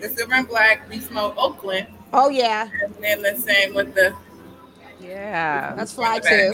the 0.00 0.08
silver 0.10 0.34
and 0.34 0.48
black 0.48 0.88
beast 0.90 1.10
mode 1.10 1.32
Oakland, 1.38 1.86
Oh 2.12 2.28
yeah, 2.28 2.68
and 2.82 2.94
then 3.00 3.22
the 3.22 3.36
same 3.36 3.74
with 3.74 3.94
the 3.94 4.14
Yeah. 5.00 5.74
that's 5.74 5.92
fly 5.92 6.18
too. 6.18 6.52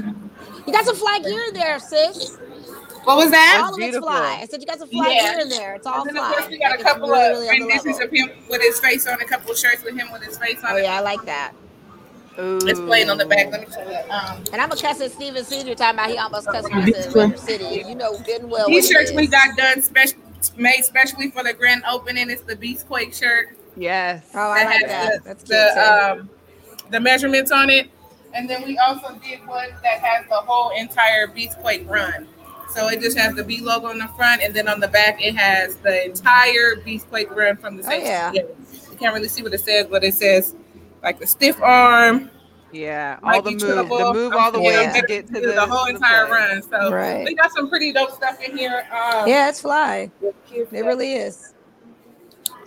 You 0.67 0.73
got 0.73 0.85
some 0.85 0.97
fly 0.97 1.19
gear 1.21 1.43
in 1.49 1.55
there, 1.55 1.79
sis. 1.79 2.37
what 3.05 3.17
was 3.17 3.31
that? 3.31 3.61
All 3.65 3.75
of 3.75 3.81
it's 3.81 3.97
fly. 3.99 4.39
I 4.43 4.47
said 4.47 4.61
you 4.61 4.67
got 4.67 4.79
some 4.79 4.89
fly 4.89 5.09
Yeah. 5.11 5.33
gear 5.33 5.41
in 5.41 5.49
there. 5.49 5.75
It's 5.75 5.87
all 5.87 6.01
And 6.01 6.09
then 6.11 6.17
of 6.17 6.27
fly. 6.29 6.39
course 6.39 6.49
we 6.51 6.59
got 6.59 6.79
a 6.79 6.83
couple 6.83 7.09
really, 7.09 7.47
of 7.47 7.53
really 7.53 7.61
renditions 7.61 8.01
of 8.01 8.11
him 8.11 8.31
with 8.49 8.61
his 8.63 8.79
face 8.81 9.07
on, 9.07 9.21
a 9.21 9.25
couple 9.25 9.51
of 9.51 9.59
shirts 9.59 9.83
with 9.83 9.97
him 9.97 10.11
with 10.13 10.23
his 10.23 10.39
face 10.39 10.59
on 10.65 10.73
Oh 10.73 10.77
it. 10.77 10.85
yeah, 10.85 10.97
I 10.99 11.01
like 11.01 11.25
that. 11.27 11.53
It's 12.37 12.81
plain 12.81 13.11
on 13.11 13.19
the 13.19 13.27
back. 13.27 13.51
Let 13.53 13.61
me 13.61 13.67
show 13.73 13.89
you. 13.89 13.97
Um, 14.11 14.43
And 14.53 14.61
I'm 14.61 14.73
a 14.73 14.77
cuss 14.77 15.01
at 15.01 15.13
Steven 15.13 15.45
Senior 15.45 15.77
talking 15.77 15.99
about 16.01 16.11
he 16.11 16.19
almost 16.19 16.47
cussed 16.49 16.69
me 16.73 16.91
to 16.93 17.11
River 17.15 17.37
City. 17.37 17.85
You 17.89 17.95
know 17.95 18.19
good 18.19 18.43
and 18.43 18.51
well. 18.51 18.69
what 18.69 18.73
it 18.77 18.83
T-shirts 18.83 19.13
we 19.13 19.27
got 19.29 19.57
done 19.57 19.81
special 19.83 20.19
made 20.57 20.85
specially 20.85 21.31
for 21.31 21.43
the 21.45 21.53
grand 21.53 21.85
opening. 21.89 22.29
It's 22.31 22.43
the 22.43 22.57
Beast 22.57 22.87
Quake 22.89 23.15
shirt 23.15 23.57
Yes. 23.77 24.25
Oh, 24.35 24.39
I 24.39 24.65
like 24.65 24.69
has 24.75 24.83
that. 24.83 25.13
the, 25.13 25.29
That's 25.29 25.45
cute 25.45 25.59
the, 25.59 26.13
um, 26.21 26.31
the 26.91 27.01
measurements 27.01 27.51
on 27.53 27.71
it. 27.71 27.89
And 28.35 28.49
then 28.51 28.65
we 28.65 28.77
also 28.79 29.15
did 29.25 29.47
one 29.47 29.69
that 29.83 30.01
has 30.01 30.27
the 30.29 30.35
whole 30.37 30.71
entire 30.77 31.27
Beast 31.29 31.59
Quake 31.61 31.89
run. 31.89 32.27
So 32.75 32.89
it 32.89 33.01
just 33.01 33.17
has 33.17 33.35
the 33.35 33.45
B 33.45 33.61
logo 33.61 33.87
on 33.87 33.99
the 33.99 34.09
front, 34.17 34.43
and 34.43 34.53
then 34.55 34.67
on 34.69 34.81
the 34.81 34.89
back 34.89 35.23
it 35.25 35.37
has 35.37 35.77
the 35.77 36.05
entire 36.07 36.77
Beast 36.85 37.09
Quake 37.09 37.31
run 37.31 37.57
from 37.57 37.77
the 37.77 37.85
Oh, 37.87 37.91
same. 37.91 38.03
yeah. 38.03 38.33
You 38.33 38.97
can't 38.99 39.15
really 39.15 39.29
see 39.29 39.43
what 39.43 39.55
it 39.55 39.61
says, 39.61 39.87
but 39.89 40.03
it 40.03 40.15
says 40.15 40.57
like 41.03 41.19
the 41.21 41.27
stiff 41.27 41.61
arm, 41.63 42.31
Yeah. 42.73 43.21
All 43.23 43.41
the 43.41 43.53
Mikey 43.53 43.65
move. 43.67 43.89
The 43.89 44.13
move 44.13 44.33
all 44.33 44.51
the 44.51 44.61
Yeah. 44.61 44.93
way 44.93 45.01
to 45.01 45.07
get 45.07 45.29
to 45.29 45.35
the, 45.41 45.53
the 45.53 45.61
whole 45.61 45.87
to 45.87 45.93
the 45.93 45.97
entire 45.97 46.27
run. 46.29 46.61
So 46.63 46.91
Right. 46.93 47.25
we 47.25 47.35
got 47.37 47.53
some 47.53 47.69
pretty 47.69 47.93
dope 47.93 48.11
stuff 48.11 48.43
in 48.43 48.57
here. 48.59 48.85
Um, 48.91 49.29
Yeah, 49.29 49.49
it's 49.49 49.61
fly. 49.61 50.11
It 50.51 50.85
really 50.85 51.13
is. 51.13 51.54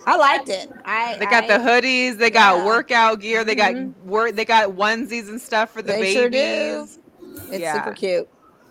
I 0.08 0.16
liked 0.16 0.48
it. 0.48 0.70
I 0.86 1.16
They 1.18 1.26
got 1.26 1.44
I, 1.44 1.58
the 1.58 1.64
hoodies. 1.64 2.16
They 2.16 2.30
got 2.30 2.58
Yeah. 2.58 2.66
workout 2.66 3.20
gear. 3.20 3.44
They 3.44 3.54
got 3.54 3.74
Mhm. 3.74 3.94
work. 4.04 4.34
They 4.34 4.44
got 4.46 4.70
onesies 4.70 5.28
and 5.28 5.40
stuff 5.40 5.70
for 5.70 5.82
the 5.82 5.92
They 5.92 6.00
babies. 6.00 6.14
sure 6.14 6.30
do. 6.30 6.88
It's 7.52 7.60
Yeah. 7.60 7.74
super 7.74 7.92
cute. 7.92 8.28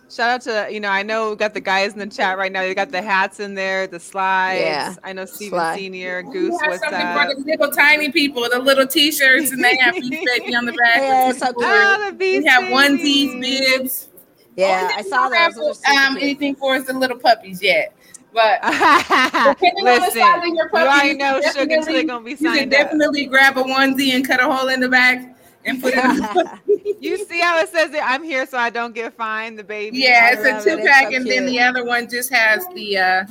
Shout 0.09 0.29
out 0.29 0.41
to 0.43 0.73
you 0.73 0.79
know 0.79 0.89
I 0.89 1.03
know 1.03 1.31
we 1.31 1.35
got 1.35 1.53
the 1.53 1.59
guys 1.59 1.93
in 1.93 1.99
the 1.99 2.07
chat 2.07 2.37
right 2.37 2.51
now. 2.51 2.61
They 2.61 2.73
got 2.73 2.91
the 2.91 3.01
hats 3.01 3.39
in 3.39 3.53
there, 3.55 3.85
the 3.87 3.99
slides. 3.99 4.61
Yeah. 4.61 4.95
I 5.03 5.13
know 5.13 5.25
Steven 5.25 5.59
Sly. 5.59 5.75
Senior, 5.75 6.23
We 6.23 6.31
Goose. 6.31 6.59
have 6.61 6.69
What's 6.69 6.83
something 6.83 7.01
up? 7.01 7.27
for 7.29 7.35
the 7.35 7.51
little 7.51 7.69
tiny 7.71 8.09
people, 8.11 8.47
the 8.49 8.57
little 8.57 8.87
t-shirts, 8.87 9.51
and 9.51 9.63
they 9.63 9.75
have 9.77 9.93
beef 9.95 10.25
baby 10.25 10.55
on 10.55 10.65
the 10.65 10.71
back. 10.71 10.97
Yeah, 10.97 11.29
it's 11.29 11.39
so 11.39 11.47
cute. 11.47 11.57
Oh, 11.59 12.11
the 12.17 12.39
We 12.39 12.45
have 12.45 12.63
onesies, 12.63 13.41
bibs. 13.41 14.09
Yeah, 14.55 14.83
Only 14.83 14.93
I 14.95 15.01
saw 15.03 15.29
we 15.29 15.35
don't 15.37 15.53
those. 15.55 15.65
Those 15.65 15.83
have 15.83 16.07
are 16.07 16.11
um, 16.11 16.17
anything 16.17 16.55
for 16.55 16.75
us 16.75 16.85
the 16.85 16.93
little 16.93 17.19
puppies 17.19 17.61
yet, 17.61 17.93
but 18.33 18.61
depending 18.63 19.77
on 19.79 19.83
the 19.85 19.99
Listen, 20.01 20.19
size 20.21 20.37
of 20.37 20.55
your 20.55 20.69
you 20.71 20.71
already 20.73 21.13
know 21.15 21.39
can 21.41 21.53
Sugar 21.53 21.65
Tilly 21.65 21.67
definitely- 21.77 22.03
gonna 22.03 22.23
be 22.25 22.35
signed 22.35 22.41
you 22.41 22.47
can 22.47 22.57
signed 22.57 22.73
up. 22.73 22.79
definitely 22.81 23.25
grab 23.25 23.57
a 23.57 23.63
onesie 23.63 24.13
and 24.13 24.25
cut 24.27 24.39
a 24.39 24.43
hole 24.51 24.67
in 24.69 24.79
the 24.79 24.89
back 24.89 25.35
and 25.65 25.81
put 25.81 25.93
it. 25.95 25.99
on. 26.03 26.59
You 26.99 27.23
see 27.25 27.39
how 27.39 27.59
it 27.59 27.69
says 27.69 27.93
it? 27.93 28.01
I'm 28.03 28.23
here 28.23 28.47
so 28.47 28.57
I 28.57 28.71
don't 28.71 28.95
get 28.95 29.13
fined. 29.13 29.59
The 29.59 29.63
baby. 29.63 29.99
yeah, 29.99 30.31
I 30.31 30.33
it's 30.33 30.65
a 30.65 30.69
two 30.69 30.77
It's 30.79 30.87
pack, 30.89 31.09
so 31.11 31.15
and 31.15 31.27
then 31.27 31.45
the 31.45 31.59
other 31.59 31.85
one 31.85 32.09
just 32.09 32.33
has 32.33 32.65
the 32.73 32.97
uh 32.97 33.25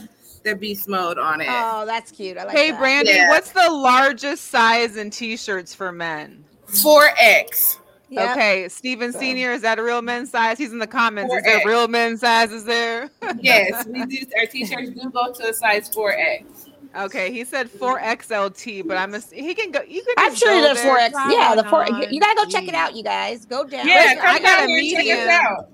the 0.45 0.55
beast 0.55 0.89
mode 0.89 1.19
on 1.19 1.41
it. 1.41 1.49
oh, 1.51 1.85
that's 1.85 2.13
cute. 2.13 2.39
I 2.39 2.45
like 2.45 2.57
Hey, 2.57 2.71
that. 2.71 2.79
Brandy, 2.79 3.11
Yeah. 3.11 3.29
what's 3.29 3.51
the 3.51 3.69
largest 3.69 4.45
size 4.45 4.97
in 4.97 5.11
T-shirts 5.11 5.75
for 5.75 5.91
men? 5.91 6.45
Four 6.81 7.09
X. 7.19 7.79
Yep. 8.09 8.31
Okay, 8.33 8.69
Steven 8.69 9.13
So- 9.13 9.19
Senior, 9.19 9.51
is 9.53 9.63
that 9.63 9.79
a 9.79 9.83
real 9.83 10.01
men's 10.03 10.31
size? 10.31 10.59
He's 10.59 10.73
in 10.73 10.79
the 10.79 10.87
comments. 10.87 11.33
Is 11.35 11.41
4X. 11.41 11.45
there 11.45 11.63
real 11.67 11.89
men's 11.89 12.21
sizes 12.21 12.65
there? 12.65 13.11
Yes, 13.41 13.85
we 13.87 14.05
do. 14.07 14.19
Our 14.39 14.47
t-shirts 14.47 14.91
do 14.91 15.11
go 15.11 15.33
to 15.33 15.49
a 15.49 15.53
size 15.53 15.89
four 15.89 16.13
X. 16.13 16.67
Okay, 16.97 17.31
he 17.33 17.45
said 17.45 17.69
4XLT, 17.69 18.87
but 18.87 18.97
I'm 18.97 19.13
a, 19.15 19.19
he 19.33 19.55
can 19.55 19.71
go. 19.71 19.81
You 19.83 20.03
can. 20.03 20.15
I'm 20.17 20.35
sure 20.35 20.53
go 20.63 20.69
the 20.69 20.75
there, 20.75 20.85
four 20.85 20.99
X. 20.99 21.15
Yeah, 21.31 21.55
the 21.57 21.65
four. 21.65 21.83
on. 21.93 22.13
You 22.13 22.21
gotta 22.21 22.37
go 22.37 22.45
check 22.47 22.65
it 22.65 22.71
Jeez. 22.71 22.75
out, 22.75 22.95
you 22.97 23.03
guys. 23.03 23.45
Go 23.45 23.65
down. 23.65 23.87
Yeah, 23.87 23.95
Listen, 23.97 24.17
come 24.19 24.27
I 24.37 24.39
got 24.39 24.43
down 24.61 24.65
a 24.65 24.67
here 24.69 24.79
and 24.79 24.91
check 24.91 24.99
medium. 25.05 25.19
us 25.19 25.29
out. 25.29 25.69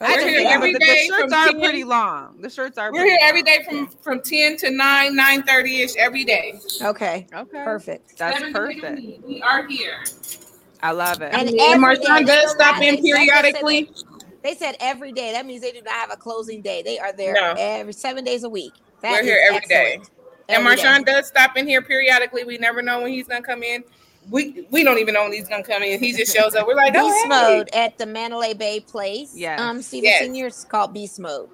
I 0.00 0.04
We're 0.12 0.18
can 0.20 0.28
here 0.28 0.38
do 0.40 0.46
it, 0.46 0.50
every 0.52 0.72
but 0.74 0.78
the 0.80 0.86
day 0.86 1.06
shirts 1.08 1.22
from 1.22 1.32
are 1.32 1.46
10 1.52 1.60
pretty 1.60 1.84
long. 1.84 2.40
The 2.40 2.50
shirts 2.50 2.78
are. 2.78 2.92
We're 2.92 3.00
pretty 3.00 3.10
here 3.10 3.18
every 3.22 3.42
long. 3.42 3.46
day 3.46 3.64
from 3.68 3.86
from 3.88 4.20
ten 4.22 4.56
to 4.58 4.70
nine, 4.70 5.16
nine 5.16 5.42
thirty 5.42 5.80
ish 5.80 5.96
every 5.96 6.24
day. 6.24 6.60
Okay, 6.82 7.26
Okay, 7.34 7.64
perfect. 7.64 8.16
that's 8.16 8.36
Seven 8.38 8.52
days 8.52 8.78
a 8.78 8.80
perfect. 8.82 9.00
week. 9.00 9.20
We 9.26 9.42
are 9.42 9.66
here. 9.66 10.04
I 10.82 10.92
love 10.92 11.20
it. 11.22 11.32
And 11.34 11.48
And 11.48 11.82
Marshawn 11.82 12.18
they 12.20 12.24
does 12.24 12.42
don't 12.44 12.60
stop 12.60 12.76
in 12.76 12.80
they- 12.80 12.90
they 12.90 12.96
said 12.96 13.02
periodically. 13.02 13.90
They 14.42 14.54
said 14.54 14.76
every 14.80 15.12
day. 15.12 15.32
That 15.32 15.46
means 15.46 15.62
they 15.62 15.72
do 15.72 15.82
not 15.82 15.94
have 15.94 16.12
a 16.12 16.16
closing 16.16 16.62
day. 16.62 16.82
They 16.82 16.98
are 16.98 17.12
there 17.12 17.34
No. 17.34 17.54
every 17.58 17.92
seven 17.92 18.24
days 18.24 18.44
a 18.44 18.48
week. 18.48 18.72
That 19.02 19.12
We're 19.12 19.22
here 19.24 19.40
every 19.48 19.66
day. 19.66 19.92
excellent. 19.94 20.10
And 20.48 20.64
Every 20.66 20.76
day. 20.76 20.82
Marshawn 20.82 21.04
does 21.04 21.26
stop 21.26 21.56
in 21.56 21.66
here 21.66 21.82
periodically. 21.82 22.44
We 22.44 22.56
never 22.58 22.80
know 22.80 23.02
when 23.02 23.12
he's 23.12 23.26
gonna 23.26 23.42
come 23.42 23.62
in. 23.62 23.82
We 24.30 24.66
we 24.70 24.84
don't 24.84 24.98
even 24.98 25.14
know 25.14 25.22
when 25.24 25.32
he's 25.32 25.48
gonna 25.48 25.62
come 25.64 25.82
in. 25.82 25.98
He 26.00 26.12
just 26.12 26.34
shows 26.34 26.54
up. 26.54 26.66
We're 26.66 26.74
like, 26.74 26.92
Beast 26.92 27.04
oh, 27.04 27.22
hey. 27.22 27.28
Mode 27.58 27.68
at 27.72 27.98
the 27.98 28.06
Mandalay 28.06 28.54
Bay 28.54 28.80
Place. 28.80 29.32
Yeah. 29.34 29.56
Um, 29.62 29.82
Steven 29.82 30.04
Yes. 30.04 30.20
Senior 30.22 30.46
is 30.46 30.64
called 30.64 30.94
Beast 30.94 31.18
Mode. 31.18 31.48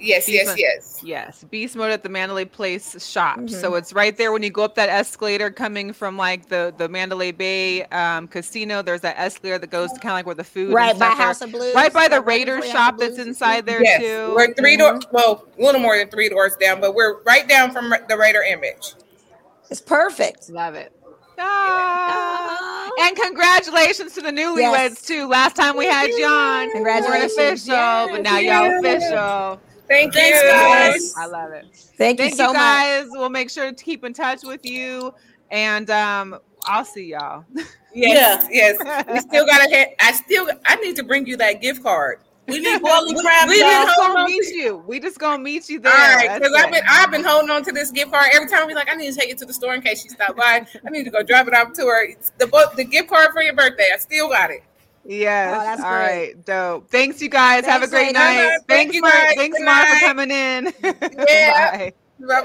Yes, 0.00 0.28
yes, 0.28 0.46
Beast- 0.54 0.58
yes. 0.58 1.00
Yes, 1.02 1.44
Beast 1.50 1.76
Mode 1.76 1.90
at 1.92 2.02
the 2.02 2.08
Mandalay 2.08 2.44
Place 2.46 2.96
shop. 3.06 3.38
Mhm. 3.38 3.50
So 3.50 3.74
it's 3.74 3.92
right 3.92 4.16
there 4.16 4.32
when 4.32 4.42
you 4.42 4.50
go 4.50 4.62
up 4.64 4.74
that 4.76 4.88
escalator 4.88 5.50
coming 5.50 5.92
from 5.92 6.16
like 6.16 6.48
the 6.48 6.72
the 6.76 6.88
Mandalay 6.88 7.32
Bay 7.32 7.84
um, 7.86 8.26
casino. 8.28 8.80
There's 8.82 9.02
that 9.02 9.18
escalator 9.18 9.58
that 9.58 9.70
goes 9.70 9.92
to 9.92 10.00
kind 10.00 10.12
of 10.12 10.16
like 10.16 10.26
where 10.26 10.34
the 10.34 10.44
food 10.44 10.72
Right 10.72 10.92
by 10.98 11.06
stuff 11.06 11.18
are. 11.20 11.22
House 11.22 11.40
of 11.42 11.52
Blues. 11.52 11.74
right 11.74 11.92
by 11.92 12.08
the 12.08 12.20
right 12.20 12.26
Raider 12.48 12.62
shop 12.62 12.96
that's 12.98 13.18
inside 13.18 13.66
there 13.66 13.82
Yes, 13.82 14.00
too. 14.00 14.34
we're 14.34 14.54
3 14.54 14.76
doors. 14.76 15.04
Mm-hmm. 15.04 15.14
Well, 15.16 15.46
a 15.58 15.62
little 15.62 15.80
more 15.80 15.96
than 15.98 16.08
three 16.08 16.28
doors 16.28 16.56
down, 16.60 16.80
but 16.80 16.94
we're 16.94 17.20
right 17.24 17.46
down 17.48 17.70
from 17.72 17.92
the 18.08 18.16
Raider 18.16 18.42
image. 18.42 18.94
It's 19.70 19.80
perfect. 19.80 20.48
Love 20.48 20.74
it. 20.76 20.92
Ah. 21.38 22.58
Ah. 22.60 23.06
And 23.06 23.16
congratulations 23.16 24.12
to 24.14 24.20
the 24.20 24.30
newlyweds 24.30 24.58
Yes. 24.90 25.02
too. 25.02 25.26
Last 25.28 25.56
time 25.56 25.76
we 25.76 25.86
had 25.86 26.10
John. 26.18 26.70
Congratulations. 26.72 27.32
We're 27.36 27.52
official, 27.52 28.08
but 28.14 28.22
now 28.22 28.38
y'all 28.38 28.82
Yes. 28.82 29.02
official. 29.02 29.60
Thank 29.90 30.14
Thanks, 30.14 30.40
you. 30.40 30.48
guys. 30.48 31.14
I 31.18 31.26
love 31.26 31.50
it. 31.52 31.66
Thank, 31.98 32.18
Thank 32.18 32.30
you 32.30 32.36
so 32.36 32.46
you 32.48 32.52
much. 32.54 33.06
We'll 33.10 33.28
make 33.28 33.50
sure 33.50 33.70
to 33.72 33.84
keep 33.84 34.04
in 34.04 34.12
touch 34.14 34.44
with 34.44 34.64
you. 34.64 35.12
And 35.50 35.90
um, 35.90 36.38
I'll 36.64 36.84
see 36.84 37.06
y'all. 37.06 37.44
Yes, 37.92 38.46
yes. 38.50 38.78
We 39.12 39.18
still 39.28 39.44
gotta 39.46 39.68
hit. 39.68 39.96
I 40.00 40.12
still. 40.12 40.48
I 40.64 40.76
need 40.76 40.94
to 40.96 41.02
bring 41.02 41.26
you 41.26 41.36
that 41.38 41.60
gift 41.60 41.82
card. 41.82 42.20
We 42.46 42.58
need 42.60 42.80
boiling 42.82 43.16
crab, 43.18 43.48
we 43.48 43.56
We 43.56 43.60
y'all. 43.60 43.84
just 43.84 43.96
gonna 43.98 44.18
on 44.20 44.26
meet 44.26 44.42
to- 44.44 44.54
you. 44.56 44.76
We 44.86 44.98
just 45.00 45.18
gonna 45.18 45.42
meet 45.42 45.68
you 45.68 45.78
All 45.78 45.82
there. 45.82 46.16
right, 46.16 46.40
because 46.40 46.54
I've 46.56 46.70
been. 46.72 46.82
I've 46.88 47.10
been 47.10 47.24
holding 47.24 47.50
on 47.50 47.64
to 47.64 47.72
this 47.72 47.90
gift 47.90 48.12
card 48.12 48.28
every 48.32 48.48
time. 48.48 48.66
We 48.68 48.74
like 48.74 48.88
I 48.88 48.94
need 48.94 49.12
to 49.12 49.18
take 49.18 49.28
it 49.30 49.38
to 49.38 49.44
the 49.44 49.52
store 49.52 49.74
in 49.74 49.82
case 49.82 50.02
she 50.02 50.08
stopped 50.08 50.36
by. 50.36 50.64
I 50.86 50.90
need 50.90 51.02
to 51.04 51.10
go 51.10 51.22
drop 51.24 51.48
it 51.48 51.54
off 51.54 51.72
to 51.74 51.82
her. 51.82 52.04
It's 52.04 52.30
the 52.38 52.46
book, 52.46 52.74
the 52.76 52.84
gift 52.84 53.08
card 53.08 53.30
for 53.32 53.42
your 53.42 53.54
birthday. 53.54 53.86
I 53.92 53.98
still 53.98 54.28
got 54.28 54.50
it. 54.52 54.62
Yes. 55.04 55.56
Oh, 55.56 55.64
that's 55.64 55.82
All 55.82 55.90
great. 55.90 56.00
right. 56.36 56.44
Dope. 56.44 56.90
Thanks, 56.90 57.20
you 57.22 57.28
guys. 57.28 57.64
Have 57.64 57.82
a 57.82 57.88
great 57.88 58.14
ladies. 58.14 58.14
night. 58.14 58.58
Thank 58.68 58.92
Thanks, 58.92 58.94
you, 58.94 59.00
for 59.02 59.10
thanks, 59.10 59.58
Good 59.58 59.66
for 59.66 60.06
coming 60.06 60.30
in. 60.30 60.72
Yeah. 61.28 61.76
Bye. 61.78 61.92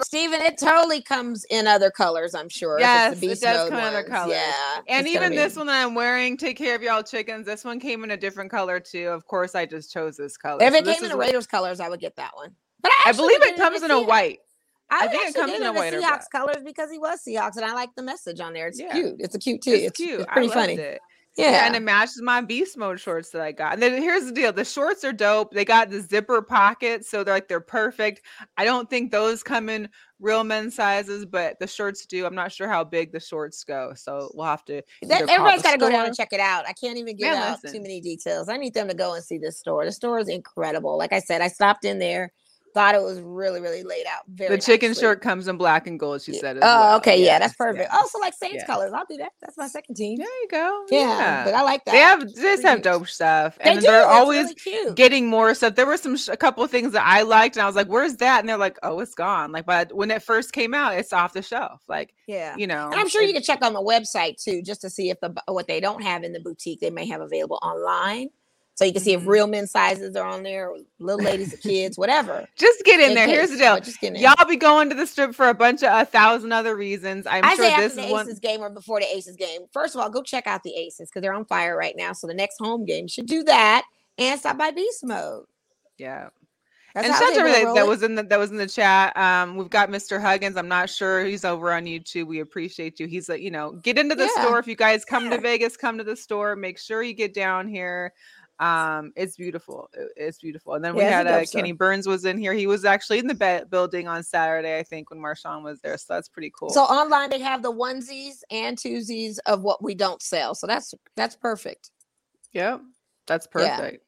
Steven, 0.03 0.41
it 0.41 0.57
totally 0.57 1.01
comes 1.01 1.45
in 1.49 1.67
other 1.67 1.91
colors, 1.91 2.33
I'm 2.33 2.47
sure. 2.47 2.79
Yes, 2.79 3.11
it's 3.13 3.19
the 3.21 3.31
it 3.31 3.41
does 3.41 3.69
come 3.69 3.77
in 3.79 3.83
other 3.83 4.03
colors. 4.03 4.37
Yeah. 4.37 4.79
And 4.87 5.05
even 5.05 5.31
be- 5.31 5.35
this 5.35 5.57
one 5.57 5.67
that 5.67 5.85
I'm 5.85 5.93
wearing, 5.95 6.37
take 6.37 6.57
care 6.57 6.75
of 6.75 6.81
y'all 6.81 7.03
chickens. 7.03 7.45
This 7.45 7.65
one 7.65 7.81
came 7.81 8.05
in 8.05 8.11
a 8.11 8.17
different 8.17 8.49
color 8.49 8.79
too. 8.79 9.07
Of 9.09 9.27
course, 9.27 9.53
I 9.53 9.65
just 9.65 9.91
chose 9.91 10.15
this 10.15 10.37
color. 10.37 10.63
If 10.63 10.71
So 10.71 10.79
it 10.79 10.85
this 10.85 10.95
came 10.95 10.99
in 11.03 11.05
is 11.07 11.11
the 11.11 11.17
what- 11.17 11.25
Raiders 11.25 11.45
colors, 11.47 11.81
I 11.81 11.89
would 11.89 11.99
get 11.99 12.15
that 12.15 12.31
one. 12.35 12.51
But 12.81 12.91
I 12.93 13.09
actually 13.09 13.35
believe 13.35 13.41
it 13.53 13.57
comes 13.57 13.83
in 13.83 13.91
a 13.91 14.01
white. 14.01 14.39
I, 14.89 15.05
I 15.05 15.07
think 15.07 15.27
it 15.29 15.35
comes 15.35 15.51
in 15.51 15.63
a 15.63 15.73
white 15.73 15.91
Seahawks 15.93 15.99
black. 15.99 16.31
colors 16.31 16.63
because 16.63 16.89
he 16.91 16.99
was 16.99 17.19
Seahawks, 17.27 17.57
and 17.57 17.65
I 17.65 17.73
like 17.73 17.89
the 17.97 18.03
message 18.03 18.39
on 18.39 18.53
there. 18.53 18.67
It's 18.67 18.79
Yeah. 18.79 18.93
cute. 18.93 19.15
It's 19.19 19.35
a 19.35 19.39
cute 19.39 19.61
tee. 19.61 19.71
It's, 19.71 19.87
It's, 19.87 19.97
cute. 19.97 20.19
It's 20.21 20.31
pretty 20.31 20.47
funny. 20.49 20.73
It. 20.75 21.01
Yeah. 21.37 21.65
And 21.65 21.75
it 21.75 21.81
matches 21.81 22.21
my 22.21 22.39
beast 22.39 22.77
mode 22.77 22.99
shorts 22.99 23.31
that 23.31 23.41
I 23.41 23.51
got. 23.51 23.73
And 23.73 23.81
then 23.81 24.01
here's 24.01 24.25
the 24.25 24.31
deal: 24.31 24.53
the 24.53 24.63
shorts 24.63 25.03
are 25.03 25.11
dope. 25.11 25.53
They 25.53 25.65
got 25.65 25.89
the 25.89 25.99
zipper 25.99 26.41
pockets, 26.41 27.09
so 27.09 27.23
they're 27.23 27.33
like 27.33 27.49
they're 27.49 27.59
perfect. 27.59 28.21
I 28.57 28.63
don't 28.63 28.89
think 28.89 29.11
those 29.11 29.43
come 29.43 29.67
in 29.67 29.89
real 30.19 30.45
men's 30.45 30.75
sizes, 30.75 31.25
but 31.25 31.59
the 31.59 31.67
shorts 31.67 32.05
do. 32.05 32.25
I'm 32.25 32.35
not 32.35 32.53
sure 32.53 32.69
how 32.69 32.85
big 32.85 33.11
the 33.11 33.19
shorts 33.19 33.63
go, 33.65 33.93
so 33.95 34.31
we'll 34.33 34.45
have 34.45 34.63
to. 34.65 34.81
That- 35.03 35.29
everybody's 35.29 35.61
got 35.61 35.73
to 35.73 35.77
go 35.77 35.89
down 35.89 36.05
and 36.05 36.15
check 36.15 36.31
it 36.31 36.39
out. 36.39 36.65
I 36.67 36.73
can't 36.73 36.97
even 36.97 37.17
give 37.17 37.27
Man, 37.27 37.37
out 37.37 37.59
too 37.61 37.81
many 37.81 37.99
details. 37.99 38.47
I 38.47 38.55
need 38.55 38.73
them 38.73 38.87
to 38.87 38.93
go 38.93 39.13
and 39.13 39.23
see 39.23 39.37
this 39.37 39.59
store. 39.59 39.83
The 39.85 39.91
store 39.91 40.19
is 40.19 40.29
incredible. 40.29 40.97
Like 40.97 41.11
I 41.11 41.19
said, 41.19 41.41
I 41.41 41.49
stopped 41.49 41.83
in 41.83 41.99
there, 41.99 42.31
thought 42.75 42.93
it 42.93 43.01
was 43.01 43.19
really, 43.21 43.59
really 43.61 43.81
laid 43.81 44.05
out. 44.05 44.21
Very 44.27 44.55
The 44.57 44.61
chicken 44.61 44.89
nicely. 44.91 45.01
shirt 45.01 45.21
comes 45.21 45.47
in 45.47 45.57
black 45.57 45.87
and 45.87 45.99
gold. 45.99 46.21
She 46.21 46.33
Yeah. 46.33 46.39
said. 46.41 46.57
Oh, 46.57 46.61
well. 46.61 46.97
okay, 46.97 47.23
yeah, 47.25 47.39
that's 47.39 47.55
perfect. 47.55 47.89
yes. 47.91 47.97
Also, 47.99 48.19
like 48.19 48.35
Saints 48.35 48.57
Yeah. 48.59 48.65
colors, 48.67 48.91
I'll 48.93 49.05
do 49.09 49.17
that. 49.17 49.31
That's 49.41 49.57
my 49.57 49.67
second 49.67 49.95
team. 49.95 50.17
There 50.17 50.27
you 50.27 50.47
go. 50.51 50.85
Yeah, 50.91 51.43
but 51.45 51.53
I 51.55 51.61
like 51.63 51.83
that. 51.85 51.91
they 51.93 51.97
have 51.99 52.19
they 52.35 52.41
just 52.41 52.63
have 52.63 52.83
dope 52.83 53.07
stuff, 53.07 53.57
They 53.63 53.71
and 53.71 53.79
do. 53.79 53.87
they're 53.87 54.01
It's 54.01 54.07
always 54.11 54.43
really 54.43 54.53
cute. 54.55 54.95
getting 54.95 55.27
more 55.27 55.55
stuff. 55.55 55.73
There 55.75 55.85
were 55.87 55.97
some 55.97 56.17
sh- 56.17 56.27
a 56.27 56.37
couple 56.37 56.63
of 56.63 56.69
things 56.69 56.91
that 56.91 57.03
I 57.07 57.23
liked, 57.23 57.55
and 57.55 57.63
I 57.63 57.65
was 57.65 57.75
like, 57.75 57.87
"Where's 57.87 58.17
that?" 58.17 58.41
And 58.41 58.49
they're 58.49 58.57
like, 58.57 58.77
"Oh, 58.83 58.99
it's 58.99 59.15
gone." 59.15 59.51
Like, 59.53 59.65
but 59.65 59.93
when 59.93 60.11
it 60.11 60.21
first 60.21 60.51
came 60.51 60.73
out, 60.73 60.95
it's 60.95 61.13
off 61.13 61.33
the 61.33 61.41
shelf. 61.41 61.81
Like, 61.87 62.13
yeah. 62.27 62.55
you 62.57 62.67
know, 62.67 62.89
And 62.91 62.99
I'm 62.99 63.07
sure 63.07 63.23
you 63.23 63.33
can 63.33 63.41
check 63.41 63.63
on 63.63 63.71
the 63.73 63.81
website 63.81 64.43
too, 64.43 64.61
just 64.61 64.81
to 64.81 64.89
see 64.89 65.09
if 65.09 65.19
the 65.21 65.33
what 65.47 65.67
they 65.67 65.79
don't 65.79 66.03
have 66.03 66.23
in 66.23 66.33
the 66.33 66.41
boutique 66.41 66.81
they 66.81 66.89
may 66.89 67.07
have 67.07 67.21
available 67.21 67.59
online. 67.61 68.29
So 68.75 68.83
you 68.83 68.91
can 68.91 69.01
see 69.01 69.13
if 69.13 69.25
real 69.25 69.47
men 69.47 69.67
sizes 69.67 70.17
are 70.17 70.27
on 70.27 70.43
there, 70.43 70.69
little 70.99 71.23
ladies 71.23 71.55
kids, 71.63 71.97
whatever. 71.97 72.45
just 72.57 72.83
get 72.83 72.99
in, 72.99 73.09
in 73.09 73.15
there. 73.15 73.27
Here's 73.27 73.49
the 73.49 73.57
deal: 73.57 73.75
but 73.75 73.83
just 73.85 74.01
get 74.01 74.13
in. 74.15 74.21
y'all 74.21 74.35
be 74.47 74.57
going 74.57 74.89
to 74.89 74.95
the 74.95 75.07
strip 75.07 75.33
for 75.33 75.47
a 75.47 75.53
bunch 75.53 75.81
of 75.81 75.93
a 75.97 76.05
thousand 76.05 76.51
other 76.51 76.75
reasons. 76.75 77.25
I'm 77.25 77.45
I 77.45 77.55
sure 77.55 77.65
say 77.65 77.71
after 77.71 77.87
this 77.87 77.95
the 77.95 78.11
one. 78.11 78.27
Aces 78.27 78.39
game 78.39 78.59
or 78.61 78.69
before 78.69 78.99
the 78.99 79.07
Aces 79.07 79.37
game. 79.37 79.61
First 79.71 79.95
of 79.95 80.01
all, 80.01 80.09
go 80.09 80.21
check 80.21 80.45
out 80.45 80.61
the 80.63 80.75
Aces 80.75 81.09
because 81.09 81.21
they're 81.21 81.33
on 81.33 81.45
fire 81.45 81.77
right 81.77 81.95
now. 81.97 82.11
So 82.11 82.27
the 82.27 82.33
next 82.33 82.57
home 82.59 82.83
game 82.85 83.07
should 83.07 83.27
do 83.27 83.43
that 83.43 83.85
and 84.17 84.37
stop 84.39 84.57
by 84.57 84.71
Beast 84.71 85.05
Mode. 85.05 85.45
Yeah. 85.97 86.27
That's 86.93 87.07
and 87.07 87.13
shout 87.15 87.23
out 87.23 87.33
to 87.33 87.39
everybody 87.41 87.65
that 87.77 87.85
was 87.87 88.03
in 88.03 88.15
the 88.15 88.23
that 88.23 88.39
was 88.39 88.51
in 88.51 88.55
the 88.57 88.67
chat. 88.67 89.15
Um, 89.17 89.57
we've 89.57 89.69
got 89.69 89.89
Mr. 89.89 90.19
Huggins. 90.21 90.55
I'm 90.55 90.69
not 90.69 90.89
sure 90.89 91.25
he's 91.25 91.43
over 91.43 91.73
on 91.73 91.83
YouTube. 91.83 92.27
We 92.27 92.39
appreciate 92.39 93.01
you. 93.01 93.07
He's 93.07 93.27
like, 93.27 93.41
you 93.41 93.51
know, 93.51 93.73
get 93.83 93.99
into 93.99 94.15
the 94.15 94.29
Yeah. 94.33 94.43
store. 94.43 94.59
If 94.59 94.67
you 94.67 94.77
guys 94.77 95.03
come 95.03 95.25
Yeah. 95.25 95.31
to 95.31 95.41
Vegas, 95.41 95.75
come 95.75 95.97
to 95.97 96.05
the 96.05 96.15
store. 96.15 96.55
Make 96.55 96.79
sure 96.79 97.03
you 97.03 97.11
get 97.13 97.33
down 97.33 97.67
here. 97.67 98.13
Um, 98.59 99.11
it's 99.15 99.35
beautiful. 99.35 99.89
It's 100.15 100.37
beautiful. 100.39 100.73
And 100.75 100.83
then 100.83 100.95
we 100.95 101.03
Yeah, 101.03 101.09
a 101.09 101.11
had 101.13 101.23
dope 101.27 101.43
uh. 101.43 101.45
Kenny 101.51 101.73
Burns 101.73 102.07
was 102.07 102.23
in 102.25 102.37
here. 102.37 102.53
He 102.53 102.67
was 102.67 102.85
actually 102.85 103.19
in 103.19 103.27
the 103.27 103.65
building 103.69 104.07
on 104.07 104.23
Saturday, 104.23 104.77
I 104.79 104.83
think, 104.83 105.09
when 105.09 105.19
Marshawn 105.19 105.61
was 105.63 105.81
there. 105.81 105.97
So 105.97 106.13
that's 106.13 106.29
pretty 106.29 106.51
cool. 106.57 106.69
So 106.69 106.83
online 106.83 107.29
they 107.29 107.39
have 107.39 107.61
the 107.61 107.71
onesies 107.73 108.41
and 108.49 108.77
twosies 108.77 109.37
of 109.45 109.61
what 109.63 109.83
we 109.83 109.93
don't 109.93 110.21
sell. 110.21 110.55
So 110.55 110.67
that's 110.67 110.93
that's 111.15 111.35
perfect. 111.35 111.91
yep, 112.53 112.81
that's 113.27 113.47
Yeah. 113.57 113.75
perfect. 113.77 114.05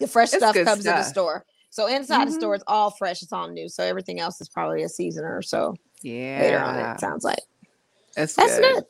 The 0.00 0.06
fresh 0.06 0.32
It's 0.32 0.36
stuff 0.36 0.54
comes 0.54 0.86
in 0.86 0.94
the 0.94 1.04
store. 1.04 1.44
So 1.70 1.86
inside 1.86 2.26
the 2.28 2.32
Mhm. 2.32 2.34
store, 2.36 2.54
it's 2.54 2.64
all 2.66 2.90
fresh. 2.90 3.22
It's 3.22 3.32
all 3.32 3.48
new. 3.48 3.68
So 3.68 3.84
everything 3.84 4.20
else 4.20 4.40
is 4.40 4.48
probably 4.48 4.82
a 4.82 4.88
season 4.88 5.24
or 5.24 5.42
so 5.42 5.74
Yeah, 6.00 6.40
later 6.40 6.58
on. 6.60 6.78
It 6.78 7.00
sounds 7.00 7.24
like 7.24 7.40
it's 8.16 8.34
that's 8.34 8.58
good. 8.58 8.74
good. 8.74 8.84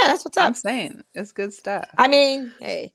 Yeah, 0.00 0.08
that's 0.08 0.24
what's 0.24 0.38
up 0.38 0.46
I'm 0.46 0.54
saying 0.54 1.02
it's 1.14 1.32
good 1.32 1.52
stuff. 1.52 1.88
I 1.98 2.08
mean, 2.08 2.52
hey, 2.60 2.94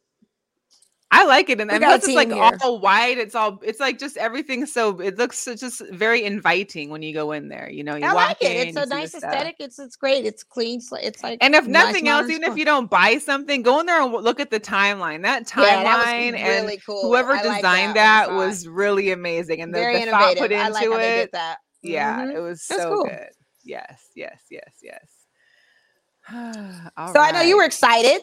I 1.10 1.26
like 1.26 1.50
it, 1.50 1.62
and, 1.62 1.70
got 1.70 1.80
plus 1.82 2.04
it's 2.06 2.16
like 2.16 2.30
here. 2.32 2.58
all 2.64 2.80
white. 2.80 3.18
It's 3.18 3.34
all 3.36 3.60
it's 3.64 3.80
like 3.80 3.98
just 3.98 4.18
everything. 4.18 4.66
So 4.66 5.00
it 5.00 5.18
looks 5.18 5.46
just 5.46 5.82
very 5.92 6.24
inviting 6.26 6.90
when 6.90 7.02
you 7.02 7.14
go 7.14 7.32
in 7.32 7.48
there. 7.48 7.70
You 7.70 7.84
know, 7.86 7.96
you 7.96 8.06
I 8.06 8.12
like 8.12 8.38
it. 8.42 8.68
in, 8.68 8.68
It's 8.68 8.78
a 8.78 8.86
nice 8.88 9.12
stuff. 9.12 9.24
aesthetic. 9.24 9.56
It's 9.60 9.80
it's 9.80 9.96
great. 9.96 10.26
It's 10.26 10.44
clean. 10.44 10.82
It's 11.02 11.24
like 11.24 11.40
And 11.42 11.56
if 11.56 11.66
nice 11.66 11.94
nothing 11.94 12.08
else, 12.10 12.30
even 12.30 12.44
if 12.52 12.58
you 12.58 12.66
don't 12.66 12.90
buy 12.90 13.20
something, 13.20 13.62
go 13.62 13.80
in 13.80 13.86
there 13.86 14.02
and 14.02 14.12
look 14.12 14.40
at 14.42 14.52
the 14.52 14.60
timeline. 14.60 15.24
That 15.24 15.48
timeline 15.48 15.66
yeah, 15.66 15.84
that 15.84 16.64
was 16.64 16.72
and 16.74 16.84
cool. 16.86 17.02
whoever 17.08 17.32
I 17.32 17.42
like 17.44 17.56
designed 17.58 17.96
that, 17.96 18.28
that, 18.28 18.30
when 18.30 18.40
I 18.40 18.42
saw 18.42 18.44
it. 18.44 18.48
was 18.48 18.68
really 18.68 19.12
amazing. 19.12 19.62
And 19.62 19.74
the, 19.74 19.80
very 19.80 20.06
the 20.06 20.12
thought 20.12 20.38
put 20.38 20.52
into 20.52 20.72
like 20.74 20.90
it, 20.92 21.32
that. 21.32 21.58
yeah, 21.82 22.26
Mhm. 22.26 22.36
it 22.36 22.40
was 22.42 22.62
so 22.64 22.78
cool. 22.96 23.04
good. 23.06 23.30
Yes, 23.64 24.10
yes, 24.16 24.42
yes, 24.52 24.72
yes. 24.82 25.08
So 27.14 27.20
I 27.20 27.32
know 27.32 27.42
you 27.42 27.58
were 27.58 27.66
excited 27.66 28.22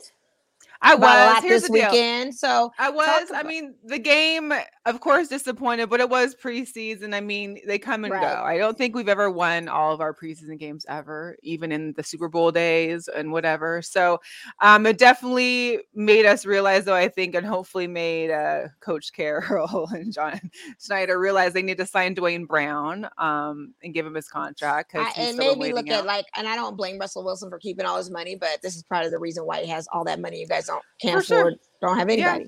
I 0.82 0.94
about 0.94 1.06
a 1.16 1.26
was. 1.26 1.34
lot 1.34 1.42
Here's 1.42 1.62
this 1.62 1.70
weekend. 1.70 2.34
So 2.34 2.72
I 2.78 2.90
was. 2.90 3.30
I 3.34 3.42
mean, 3.42 3.74
the 3.84 3.98
game, 3.98 4.52
of 4.86 5.00
course, 5.00 5.28
disappointed, 5.28 5.88
but 5.88 6.00
it 6.00 6.10
was 6.10 6.34
preseason. 6.34 7.14
I 7.14 7.20
mean, 7.20 7.58
they 7.66 7.78
come 7.78 8.04
and 8.04 8.12
Right. 8.12 8.20
go. 8.20 8.42
I 8.42 8.58
don't 8.58 8.76
think 8.76 8.94
we've 8.94 9.08
ever 9.08 9.30
won 9.30 9.66
all 9.68 9.94
of 9.94 10.00
our 10.02 10.12
preseason 10.12 10.58
games 10.58 10.84
ever, 10.88 11.36
even 11.42 11.72
in 11.72 11.94
the 11.94 12.02
Super 12.02 12.28
Bowl 12.28 12.50
days 12.50 13.08
and 13.08 13.32
whatever. 13.32 13.80
So, 13.80 14.20
um, 14.60 14.84
it 14.86 14.98
definitely 14.98 15.80
made 15.94 16.26
us 16.26 16.44
realize, 16.44 16.84
though, 16.84 16.94
I 16.94 17.08
think, 17.08 17.34
and 17.34 17.46
hopefully 17.46 17.86
made 17.86 18.30
uh, 18.30 18.68
Coach 18.80 19.12
Carroll 19.14 19.88
and 19.94 20.12
John 20.12 20.38
Schneider 20.78 21.18
realize 21.18 21.54
they 21.54 21.62
need 21.62 21.78
to 21.78 21.86
sign 21.86 22.12
Duane 22.12 22.44
Brown 22.44 23.08
um, 23.16 23.72
and 23.82 23.94
give 23.94 24.04
him 24.04 24.14
his 24.14 24.28
contract. 24.28 24.94
I, 24.94 25.12
and 25.16 25.38
maybe 25.38 25.72
look 25.72 25.86
waiting 25.86 25.92
at 25.92 26.04
like, 26.04 26.26
and 26.36 26.46
I 26.46 26.56
don't 26.56 26.76
blame 26.76 26.98
Russell 26.98 27.24
Wilson 27.24 27.48
for 27.48 27.58
keeping 27.58 27.86
all 27.86 27.96
his 27.96 28.10
money, 28.10 28.36
but 28.36 28.60
this 28.62 28.76
is 28.76 28.82
part 28.82 29.06
of 29.06 29.12
the 29.12 29.18
reason 29.18 29.46
why 29.46 29.62
he 29.62 29.68
has 29.70 29.88
all 29.92 30.04
that 30.04 30.20
money. 30.20 30.40
You 30.40 30.46
guys 30.46 30.66
don't 30.66 30.82
can't 31.00 31.18
For 31.20 31.24
sure. 31.24 31.38
afford, 31.38 31.54
don't 31.80 31.98
have 31.98 32.10
Yeah. 32.10 32.38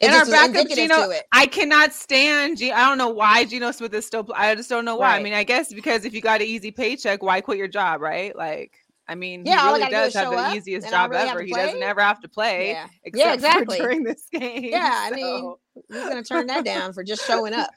It 0.00 0.06
And 0.10 0.14
our 0.14 0.26
backup, 0.26 0.68
Geno. 0.68 1.10
I 1.32 1.46
cannot 1.46 1.92
stand. 1.92 2.58
G- 2.58 2.72
I 2.72 2.86
don't 2.88 2.98
know 2.98 3.08
why 3.08 3.44
Geno 3.44 3.70
Smith 3.70 3.94
is 3.94 4.06
still. 4.06 4.26
I 4.34 4.54
just 4.54 4.68
don't 4.68 4.84
know 4.84 4.96
why. 4.96 5.16
I 5.16 5.22
mean, 5.22 5.32
I 5.32 5.44
guess 5.44 5.72
because 5.72 6.04
if 6.04 6.12
you 6.12 6.20
got 6.20 6.40
an 6.42 6.46
easy 6.46 6.70
paycheck, 6.70 7.22
why 7.22 7.40
quit 7.40 7.56
your 7.58 7.68
job, 7.68 8.00
right? 8.02 8.36
Like, 8.36 8.72
I 9.08 9.14
mean, 9.14 9.44
Yeah, 9.46 9.60
he 9.62 9.66
really 9.68 9.78
gotta 9.80 9.90
do 9.92 9.96
does 9.96 10.14
have 10.14 10.30
the 10.32 10.36
up, 10.36 10.54
easiest 10.56 10.86
and 10.86 10.94
I 10.94 10.98
don't 10.98 11.12
job 11.12 11.16
really 11.18 11.30
ever. 11.30 11.42
He 11.42 11.52
doesn't 11.52 11.82
ever 11.82 12.00
have 12.02 12.20
to 12.20 12.28
play, 12.28 12.70
Yeah. 12.70 12.86
except 13.04 13.16
Yeah, 13.24 13.28
for 13.30 13.34
exactly. 13.34 13.78
during 13.78 14.02
this 14.02 14.24
game. 14.32 14.64
Yeah, 14.64 14.90
I 14.92 15.10
mean, 15.12 15.54
He's 15.88 16.02
gonna 16.02 16.22
turn 16.24 16.46
that 16.48 16.64
down 16.66 16.92
for 16.92 17.04
just 17.04 17.24
showing 17.26 17.54
up. 17.54 17.70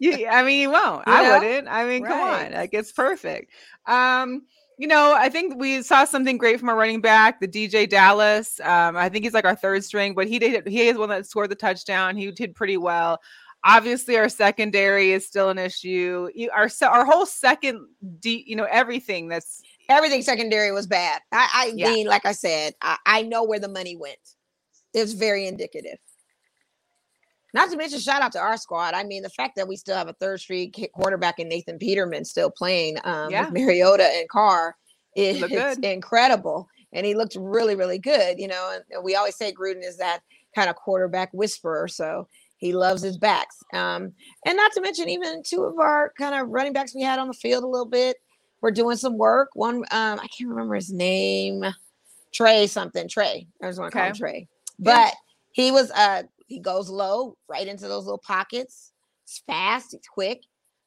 yeah, 0.00 0.30
I 0.32 0.42
mean, 0.44 0.60
he 0.60 0.66
won't. 0.66 1.06
You 1.06 1.12
I 1.12 1.22
know? 1.24 1.38
wouldn't. 1.40 1.68
I 1.68 1.84
mean, 1.86 2.04
come 2.04 2.20
on, 2.20 2.52
like 2.52 2.70
it's 2.72 2.92
perfect. 2.92 3.50
Um, 3.86 4.42
you 4.78 4.86
know, 4.88 5.14
I 5.16 5.28
think 5.28 5.56
we 5.56 5.82
saw 5.82 6.04
something 6.04 6.36
great 6.38 6.58
from 6.60 6.68
our 6.68 6.76
running 6.76 7.00
back, 7.00 7.40
the 7.40 7.48
DeeJay 7.48 7.88
Dallas. 7.88 8.60
Um, 8.60 8.96
I 8.96 9.08
think 9.08 9.24
he's 9.24 9.34
like 9.34 9.44
our 9.44 9.56
third 9.56 9.84
string, 9.84 10.14
but 10.14 10.26
he 10.26 10.38
did. 10.38 10.66
He 10.66 10.88
is 10.88 10.96
one 10.98 11.08
that 11.10 11.26
scored 11.26 11.50
the 11.50 11.54
touchdown. 11.54 12.16
He 12.16 12.30
did 12.30 12.54
pretty 12.54 12.76
well. 12.76 13.20
Obviously, 13.66 14.18
our 14.18 14.28
secondary 14.28 15.12
is 15.12 15.26
still 15.26 15.48
an 15.48 15.58
issue. 15.58 16.28
You- 16.34 16.50
Our 16.50 16.68
our 16.82 17.04
whole 17.04 17.24
second, 17.26 17.86
D, 18.20 18.44
you 18.46 18.56
know, 18.56 18.66
everything 18.70 19.28
that's 19.28 19.62
Everything 19.88 20.22
secondary 20.22 20.72
was 20.72 20.86
bad. 20.86 21.20
I, 21.30 21.48
I 21.54 21.72
Yeah. 21.76 21.90
mean, 21.90 22.06
like 22.06 22.24
I 22.24 22.32
said, 22.32 22.74
I, 22.80 22.96
I 23.04 23.22
know 23.22 23.44
where 23.44 23.58
the 23.60 23.68
money 23.68 23.96
went. 23.96 24.16
It 24.94 25.00
was 25.00 25.12
very 25.12 25.46
indicative. 25.46 25.98
Not 27.54 27.70
to 27.70 27.76
mention, 27.76 28.00
shout 28.00 28.20
out 28.20 28.32
to 28.32 28.40
our 28.40 28.56
squad. 28.56 28.92
I 28.94 29.04
mean, 29.04 29.22
the 29.22 29.30
fact 29.30 29.54
that 29.56 29.66
we 29.68 29.76
still 29.76 29.96
have 29.96 30.08
a 30.08 30.12
third 30.14 30.40
ki- 30.46 30.88
quarterback 30.92 31.38
in 31.38 31.48
Nathan 31.48 31.78
Peterman 31.78 32.24
still 32.24 32.50
playing 32.50 32.96
um, 33.04 33.30
Yeah. 33.30 33.44
with 33.44 33.54
Mariota 33.54 34.04
and 34.12 34.28
Carr 34.28 34.76
is 35.16 35.40
incredible. 35.82 36.68
And 36.92 37.06
he 37.06 37.14
looked 37.14 37.36
really, 37.38 37.76
really 37.76 37.98
good. 37.98 38.38
You 38.38 38.48
know, 38.48 38.72
and, 38.74 38.82
and 38.90 39.04
we 39.04 39.14
always 39.14 39.36
say 39.36 39.52
Gruden 39.52 39.84
is 39.84 39.96
that 39.98 40.20
kind 40.54 40.68
of 40.68 40.76
quarterback 40.76 41.30
whisperer. 41.32 41.86
So 41.88 42.28
he 42.58 42.72
loves 42.72 43.02
his 43.02 43.18
backs. 43.18 43.56
Um, 43.72 44.12
and 44.46 44.56
not 44.56 44.72
to 44.72 44.80
mention, 44.80 45.08
even 45.08 45.42
two 45.44 45.62
of 45.64 45.78
our 45.78 46.12
kind 46.18 46.34
of 46.34 46.48
running 46.48 46.72
backs 46.72 46.94
we 46.94 47.02
had 47.02 47.18
on 47.18 47.28
the 47.28 47.34
field 47.34 47.62
a 47.64 47.68
little 47.68 47.86
bit 47.88 48.16
were 48.62 48.70
doing 48.72 48.96
some 48.96 49.16
work. 49.16 49.50
One, 49.54 49.76
um, 49.92 50.18
I 50.20 50.26
can't 50.36 50.50
remember 50.50 50.74
his 50.74 50.92
name, 50.92 51.64
Trey 52.32 52.66
something. 52.66 53.08
Trey. 53.08 53.46
I 53.62 53.66
just 53.68 53.78
want 53.78 53.92
to 53.92 53.96
call 53.98 54.06
him 54.06 54.10
Okay. 54.12 54.18
Trey. 54.18 54.48
Yeah. 54.78 54.94
But 55.06 55.14
he 55.52 55.70
was 55.70 55.90
uh 55.92 56.24
he 56.46 56.60
goes 56.60 56.88
low 56.90 57.36
right 57.48 57.66
into 57.66 57.88
those 57.88 58.04
little 58.04 58.22
pockets. 58.24 58.92
It's 59.24 59.42
fast, 59.46 59.94
it's 59.94 60.08
quick. 60.08 60.42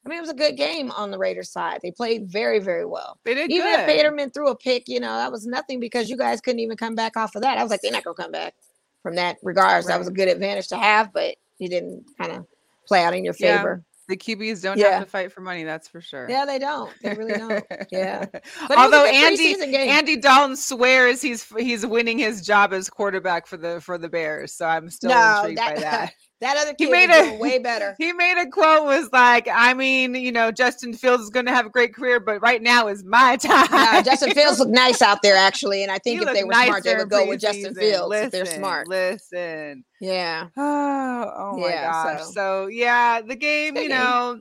I 0.06 0.08
mean, 0.08 0.18
it 0.18 0.22
was 0.22 0.30
a 0.30 0.34
good 0.34 0.56
game 0.56 0.90
on 0.92 1.10
the 1.10 1.18
Raiders 1.18 1.50
side. 1.50 1.80
They 1.82 1.90
played 1.90 2.30
very, 2.30 2.60
very 2.60 2.86
well. 2.86 3.18
they 3.24 3.34
did 3.34 3.50
Even 3.50 3.66
good. 3.66 3.80
if 3.80 3.86
Peterman 3.86 4.30
threw 4.30 4.48
a 4.48 4.56
pick, 4.56 4.88
you 4.88 5.00
know, 5.00 5.16
that 5.16 5.32
was 5.32 5.44
nothing 5.46 5.80
because 5.80 6.08
you 6.08 6.16
guys 6.16 6.40
couldn't 6.40 6.60
even 6.60 6.76
come 6.76 6.94
back 6.94 7.16
off 7.16 7.34
of 7.34 7.42
that. 7.42 7.58
I 7.58 7.62
was 7.62 7.70
like, 7.70 7.80
they're 7.82 7.92
not 7.92 8.04
gonna 8.04 8.14
come 8.14 8.32
back 8.32 8.54
from 9.02 9.16
that 9.16 9.36
regards. 9.42 9.86
That 9.86 9.98
was 9.98 10.08
a 10.08 10.12
good 10.12 10.28
advantage 10.28 10.68
to 10.68 10.76
have, 10.76 11.12
but 11.12 11.36
he 11.58 11.68
didn't 11.68 12.04
kind 12.18 12.32
of 12.32 12.46
play 12.86 13.02
out 13.02 13.14
in 13.14 13.24
your 13.24 13.34
favor. 13.34 13.82
The 14.08 14.16
QBs 14.16 14.62
don't 14.62 14.78
Yeah. 14.78 14.92
have 14.92 15.04
to 15.04 15.10
fight 15.10 15.32
for 15.32 15.42
money, 15.42 15.64
that's 15.64 15.86
for 15.86 16.00
sure. 16.00 16.26
Yeah, 16.30 16.46
they 16.46 16.58
don't. 16.58 16.90
They 17.02 17.12
really 17.14 17.34
don't. 17.34 17.64
Yeah. 17.90 18.24
But 18.32 18.42
it 18.42 18.68
was 18.68 18.70
a 18.70 18.80
Although 18.80 19.04
Andy. 19.04 19.76
Andy 19.76 20.16
Dalton 20.16 20.56
swears 20.56 21.20
he's 21.20 21.44
he's 21.58 21.84
winning 21.86 22.18
his 22.18 22.40
job 22.44 22.72
as 22.72 22.88
quarterback 22.88 23.46
for 23.46 23.58
the 23.58 23.80
for 23.82 23.98
the 23.98 24.08
Bears, 24.08 24.54
so 24.54 24.66
I'm 24.66 24.88
still 24.88 25.10
no, 25.10 25.36
intrigued 25.40 25.58
that, 25.58 25.74
by 25.74 25.80
that. 25.82 26.12
that 26.40 26.56
other 26.56 26.74
He 26.78 26.86
kid 26.86 26.92
made 26.92 27.10
is 27.10 27.32
a- 27.32 27.38
way 27.38 27.58
better. 27.62 27.94
He 27.98 28.12
made 28.12 28.40
a 28.40 28.48
quote 28.48 28.84
was 28.84 29.08
like, 29.12 29.48
I 29.52 29.74
mean, 29.74 30.14
you 30.14 30.30
know, 30.30 30.50
Justin 30.52 30.92
Fields 30.92 31.24
is 31.24 31.30
going 31.30 31.46
to 31.46 31.52
have 31.52 31.66
a 31.66 31.70
great 31.70 31.94
career, 31.94 32.20
but 32.20 32.40
right 32.40 32.62
now 32.62 32.86
is 32.88 33.02
my 33.04 33.36
time. 33.40 34.04
Justin 34.04 34.30
Fields 34.32 34.58
looked 34.60 34.70
nice 34.70 35.02
out 35.02 35.22
there 35.22 35.36
actually, 35.36 35.82
and 35.82 35.90
I 35.90 35.98
He 36.04 36.16
think 36.18 36.22
if 36.22 36.32
they 36.34 36.44
were 36.44 36.52
smart, 36.52 36.84
they 36.84 36.94
would 36.96 37.10
go 37.10 37.26
with 37.26 37.40
Justin. 37.40 37.74
Fields. 37.74 38.14
if 38.14 38.30
they're 38.30 38.46
smart. 38.46 38.86
Listen. 38.88 39.84
Yeah. 40.00 40.46
Oh, 40.56 41.32
oh 41.36 41.58
my 41.58 41.68
Yeah, 41.68 41.90
gosh. 41.92 42.22
so- 42.26 42.30
So. 42.32 42.66
yeah, 42.68 43.20
the 43.20 43.34
game, 43.36 43.76
you 43.76 43.88
know, 43.88 44.40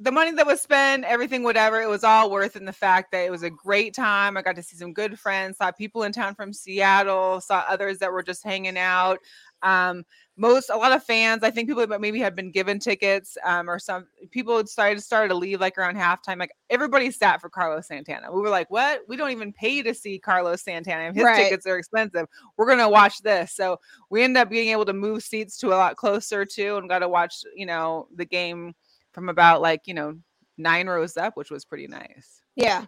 the 0.00 0.10
money 0.12 0.32
that 0.32 0.44
was 0.46 0.60
spent, 0.60 1.04
everything, 1.04 1.44
whatever, 1.44 1.80
it 1.80 1.88
was 1.88 2.02
all 2.04 2.28
worth 2.30 2.56
in 2.56 2.64
the 2.64 2.72
fact 2.72 3.12
that 3.12 3.24
it 3.24 3.30
was 3.30 3.42
a 3.44 3.48
great 3.50 3.94
time. 3.94 4.36
I 4.36 4.42
got 4.42 4.56
to 4.56 4.62
see 4.62 4.76
some 4.76 4.92
good 4.92 5.18
friends, 5.18 5.56
saw 5.56 5.70
people 5.70 6.02
in 6.02 6.12
town 6.12 6.34
from 6.34 6.52
Seattle, 6.52 7.40
saw 7.40 7.64
others 7.68 7.98
that 8.00 8.12
were 8.12 8.22
just 8.24 8.42
hanging 8.44 8.76
out. 8.76 9.18
Um, 9.62 10.04
most 10.36 10.68
a 10.68 10.76
lot 10.76 10.90
of 10.92 11.04
fans, 11.04 11.44
I 11.44 11.50
think 11.50 11.68
people 11.68 11.86
that 11.86 12.00
maybe 12.00 12.18
had 12.18 12.34
been 12.34 12.50
given 12.50 12.78
tickets, 12.80 13.36
um, 13.44 13.70
or 13.70 13.78
some 13.78 14.06
people 14.32 14.56
had 14.56 14.68
started 14.68 15.00
started 15.02 15.28
to 15.28 15.34
leave 15.36 15.60
like 15.60 15.78
around 15.78 15.96
halftime. 15.96 16.38
Like 16.38 16.50
everybody 16.70 17.10
sat 17.10 17.40
for 17.40 17.48
Carlos 17.48 17.86
Santana. 17.86 18.32
We 18.32 18.40
were 18.40 18.48
like, 18.48 18.68
what? 18.70 19.02
We 19.06 19.16
don't 19.16 19.30
even 19.30 19.52
pay 19.52 19.82
to 19.82 19.94
see 19.94 20.18
Carlos 20.18 20.62
Santana. 20.62 21.12
His 21.12 21.22
Right. 21.22 21.44
tickets 21.44 21.66
are 21.66 21.78
expensive. 21.78 22.26
We're 22.56 22.66
gonna 22.68 22.88
watch 22.88 23.22
this. 23.22 23.52
So 23.52 23.78
we 24.10 24.22
ended 24.24 24.40
up 24.40 24.50
being 24.50 24.70
able 24.70 24.84
to 24.86 24.92
move 24.92 25.22
seats 25.22 25.56
to 25.58 25.68
a 25.68 25.76
lot 25.78 25.96
closer 25.96 26.44
too 26.44 26.76
and 26.78 26.88
got 26.88 26.98
to 27.00 27.08
watch 27.08 27.44
you 27.54 27.66
know 27.66 28.08
the 28.16 28.24
game 28.24 28.74
from 29.12 29.28
about 29.28 29.60
like 29.62 29.82
you 29.86 29.94
know 29.94 30.16
nine 30.58 30.88
rows 30.88 31.16
up 31.16 31.36
which 31.36 31.50
was 31.50 31.64
pretty 31.64 31.86
nice 31.86 32.40
Yeah. 32.56 32.84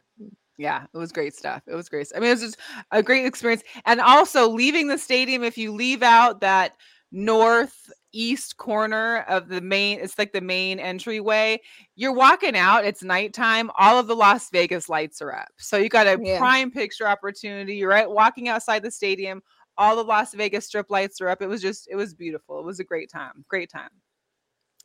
yeah 0.57 0.85
it 0.93 0.97
was 0.99 1.11
great 1.13 1.35
stuff 1.35 1.63
it 1.67 1.75
was 1.75 1.89
great 1.89 2.07
i 2.15 2.21
mean 2.21 2.29
it 2.31 2.35
was 2.35 2.41
just 2.41 2.59
a 2.93 3.03
great 3.03 3.27
experience 3.27 3.63
and 3.85 4.01
also 4.01 4.49
leaving 4.49 4.87
the 4.89 4.97
stadium 4.99 5.43
if 5.43 5.59
you 5.59 5.73
leave 5.73 6.03
out 6.03 6.41
that 6.41 6.73
northeast 7.13 8.57
corner 8.57 9.25
of 9.29 9.49
the 9.49 9.61
main 9.61 9.99
it's 10.01 10.19
like 10.19 10.33
the 10.33 10.41
main 10.41 10.79
entryway 10.81 11.61
you're 11.95 12.13
walking 12.13 12.57
out 12.57 12.85
it's 12.85 13.03
nighttime 13.03 13.71
all 13.79 13.99
of 13.99 14.07
the 14.07 14.17
las 14.17 14.51
vegas 14.51 14.89
lights 14.89 15.23
are 15.23 15.33
up 15.35 15.49
so 15.57 15.77
you 15.77 15.89
got 15.89 16.07
a 16.07 16.19
Yeah. 16.23 16.39
prime 16.39 16.71
picture 16.71 17.07
opportunity 17.07 17.77
you're 17.77 17.89
right 17.89 18.11
walking 18.11 18.49
outside 18.49 18.83
the 18.83 18.91
stadium 18.91 19.41
all 19.79 19.95
the 19.97 20.03
las 20.05 20.35
vegas 20.35 20.67
strip 20.67 20.91
lights 20.91 21.21
are 21.21 21.29
up 21.29 21.41
it 21.43 21.47
was 21.47 21.63
just 21.63 21.89
it 21.91 21.97
was 21.97 22.13
beautiful 22.15 22.59
it 22.59 22.65
was 22.65 22.81
a 22.81 22.85
great 22.85 23.11
time 23.11 23.45
great 23.49 23.71
time 23.71 23.91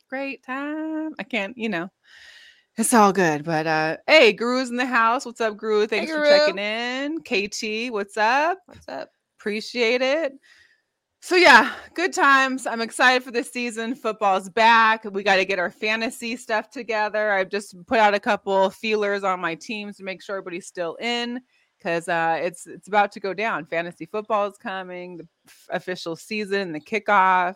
great 0.09 0.43
time 0.43 1.13
i 1.19 1.23
can't 1.23 1.57
you 1.57 1.69
know 1.69 1.89
it's 2.77 2.93
all 2.93 3.11
good 3.11 3.43
but 3.43 3.65
uh 3.65 3.97
hey 4.07 4.31
guru's 4.31 4.69
in 4.69 4.75
the 4.77 4.85
house 4.85 5.25
what's 5.25 5.41
up 5.41 5.57
guru 5.57 5.87
thanks 5.87 6.11
for 6.11 6.21
Guru. 6.21 6.39
checking 6.39 6.59
in 6.59 7.19
kt 7.21 7.91
what's 7.91 8.17
up 8.17 8.57
What's 8.67 8.87
up? 8.87 9.09
appreciate 9.39 10.01
it 10.01 10.33
so 11.21 11.35
yeah 11.35 11.73
good 11.93 12.13
times. 12.13 12.65
I'm 12.65 12.81
excited 12.81 13.23
for 13.23 13.31
this 13.31 13.51
season. 13.51 13.95
Football's 13.95 14.49
back. 14.49 15.03
We 15.05 15.23
got 15.23 15.35
to 15.37 15.45
get 15.45 15.59
our 15.59 15.71
fantasy 15.71 16.35
stuff 16.35 16.69
together. 16.69 17.31
I've 17.31 17.49
just 17.49 17.75
put 17.85 17.99
out 17.99 18.13
a 18.13 18.19
couple 18.19 18.69
feelers 18.69 19.23
on 19.23 19.39
my 19.39 19.55
teams 19.55 19.97
to 19.97 20.03
make 20.03 20.21
sure 20.21 20.37
everybody's 20.37 20.67
still 20.67 20.95
in 20.95 21.41
because 21.77 22.07
uh, 22.07 22.39
it's 22.41 22.67
it's 22.67 22.87
about 22.87 23.11
to 23.13 23.19
go 23.19 23.33
down. 23.33 23.65
Fantasy 23.65 24.05
football 24.05 24.47
is 24.47 24.57
coming 24.57 25.17
the 25.17 25.27
official 25.69 26.15
season 26.15 26.71
the 26.71 26.79
kickoff. 26.79 27.55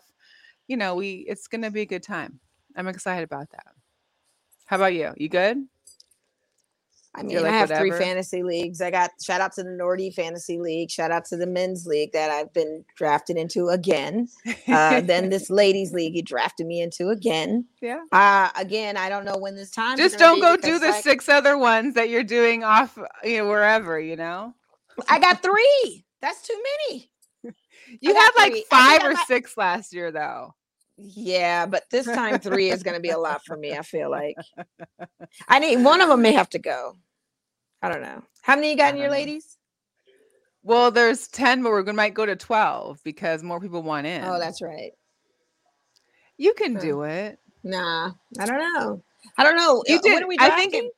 You 0.68 0.76
know 0.76 0.94
we 0.94 1.24
it's 1.28 1.46
gonna 1.46 1.70
be 1.70 1.82
a 1.82 1.86
good 1.86 2.02
time. 2.02 2.40
I'm 2.76 2.88
excited 2.88 3.24
about 3.24 3.50
that. 3.50 3.66
How 4.66 4.76
about 4.76 4.94
you? 4.94 5.12
You 5.16 5.28
good 5.28 5.66
I 7.16 7.22
mean, 7.22 7.36
like, 7.36 7.46
I 7.46 7.56
have 7.56 7.70
three 7.70 7.90
fantasy 7.90 8.42
leagues. 8.42 8.80
I 8.80 8.90
got 8.90 9.10
shout 9.22 9.40
out 9.40 9.52
to 9.54 9.62
the 9.62 9.70
Nordy 9.70 10.12
Fantasy 10.12 10.58
League, 10.58 10.90
shout 10.90 11.10
out 11.10 11.24
to 11.26 11.36
the 11.36 11.46
men's 11.46 11.86
league 11.86 12.12
that 12.12 12.30
I've 12.30 12.52
been 12.52 12.84
drafted 12.94 13.36
into 13.36 13.68
again. 13.68 14.28
Uh, 14.68 15.00
then 15.00 15.30
this 15.30 15.48
ladies 15.50 15.92
league 15.92 16.12
he 16.12 16.22
drafted 16.22 16.66
me 16.66 16.80
into 16.82 17.08
again. 17.08 17.64
yeah 17.80 18.00
Uh 18.12 18.50
again, 18.54 18.96
I 18.96 19.08
don't 19.08 19.24
know 19.24 19.38
when 19.38 19.56
this 19.56 19.70
time. 19.70 19.96
just 19.96 20.18
don't 20.18 20.40
go 20.40 20.56
do 20.56 20.78
the 20.78 20.92
six 20.92 21.28
other 21.28 21.56
ones 21.56 21.94
that 21.94 22.10
you're 22.10 22.22
doing 22.22 22.62
off 22.62 22.98
you 23.24 23.38
know 23.38 23.48
wherever 23.48 23.98
you 23.98 24.16
know 24.16 24.54
I 25.08 25.18
got 25.18 25.42
three. 25.42 26.04
That's 26.20 26.42
too 26.42 26.60
many. 26.88 27.10
You 28.00 28.12
had 28.12 28.30
like 28.36 28.52
three. 28.52 28.64
Five 28.68 29.04
or 29.04 29.14
six 29.28 29.56
last 29.56 29.94
year, 29.94 30.10
though. 30.10 30.56
Yeah, 30.98 31.66
but 31.66 31.84
this 31.90 32.06
time 32.06 32.40
three 32.40 32.68
is 32.70 32.82
going 32.82 32.96
to 32.96 33.00
be 33.00 33.10
a 33.10 33.18
lot 33.18 33.44
for 33.44 33.56
me. 33.56 33.74
I 33.74 33.82
feel 33.82 34.10
like 34.10 34.34
I 35.48 35.60
need 35.60 35.84
one 35.84 36.00
of 36.00 36.08
them 36.08 36.20
may 36.20 36.32
have 36.32 36.48
to 36.50 36.58
go. 36.58 36.96
I 37.82 37.88
don't 37.88 38.02
know. 38.02 38.22
How 38.42 38.54
many 38.56 38.70
you 38.70 38.76
got 38.76 38.94
in 38.94 38.98
your 39.00 39.08
know. 39.08 39.12
ladies? 39.12 39.58
Well, 40.62 40.90
there's 40.90 41.28
ten, 41.28 41.62
but 41.62 41.70
we're 41.70 41.82
gonna 41.82 41.96
might 41.96 42.14
go 42.14 42.26
to 42.26 42.34
twelve 42.36 43.00
because 43.04 43.42
more 43.42 43.60
people 43.60 43.82
want 43.82 44.06
in. 44.06 44.24
Oh, 44.24 44.38
that's 44.38 44.60
right. 44.62 44.92
you 46.38 46.52
can 46.54 46.74
Huh. 46.74 46.80
do 46.80 47.02
it. 47.02 47.38
Nah, 47.62 48.12
I 48.38 48.46
don't 48.46 48.58
know. 48.58 49.02
I 49.38 49.44
don't 49.44 49.56
know. 49.56 49.82
You 49.86 49.96
Uh, 49.96 50.00
did. 50.00 50.14
When 50.14 50.24
are 50.24 50.28
we 50.28 50.36
I 50.38 50.50
think. 50.50 50.74
It, 50.74 50.92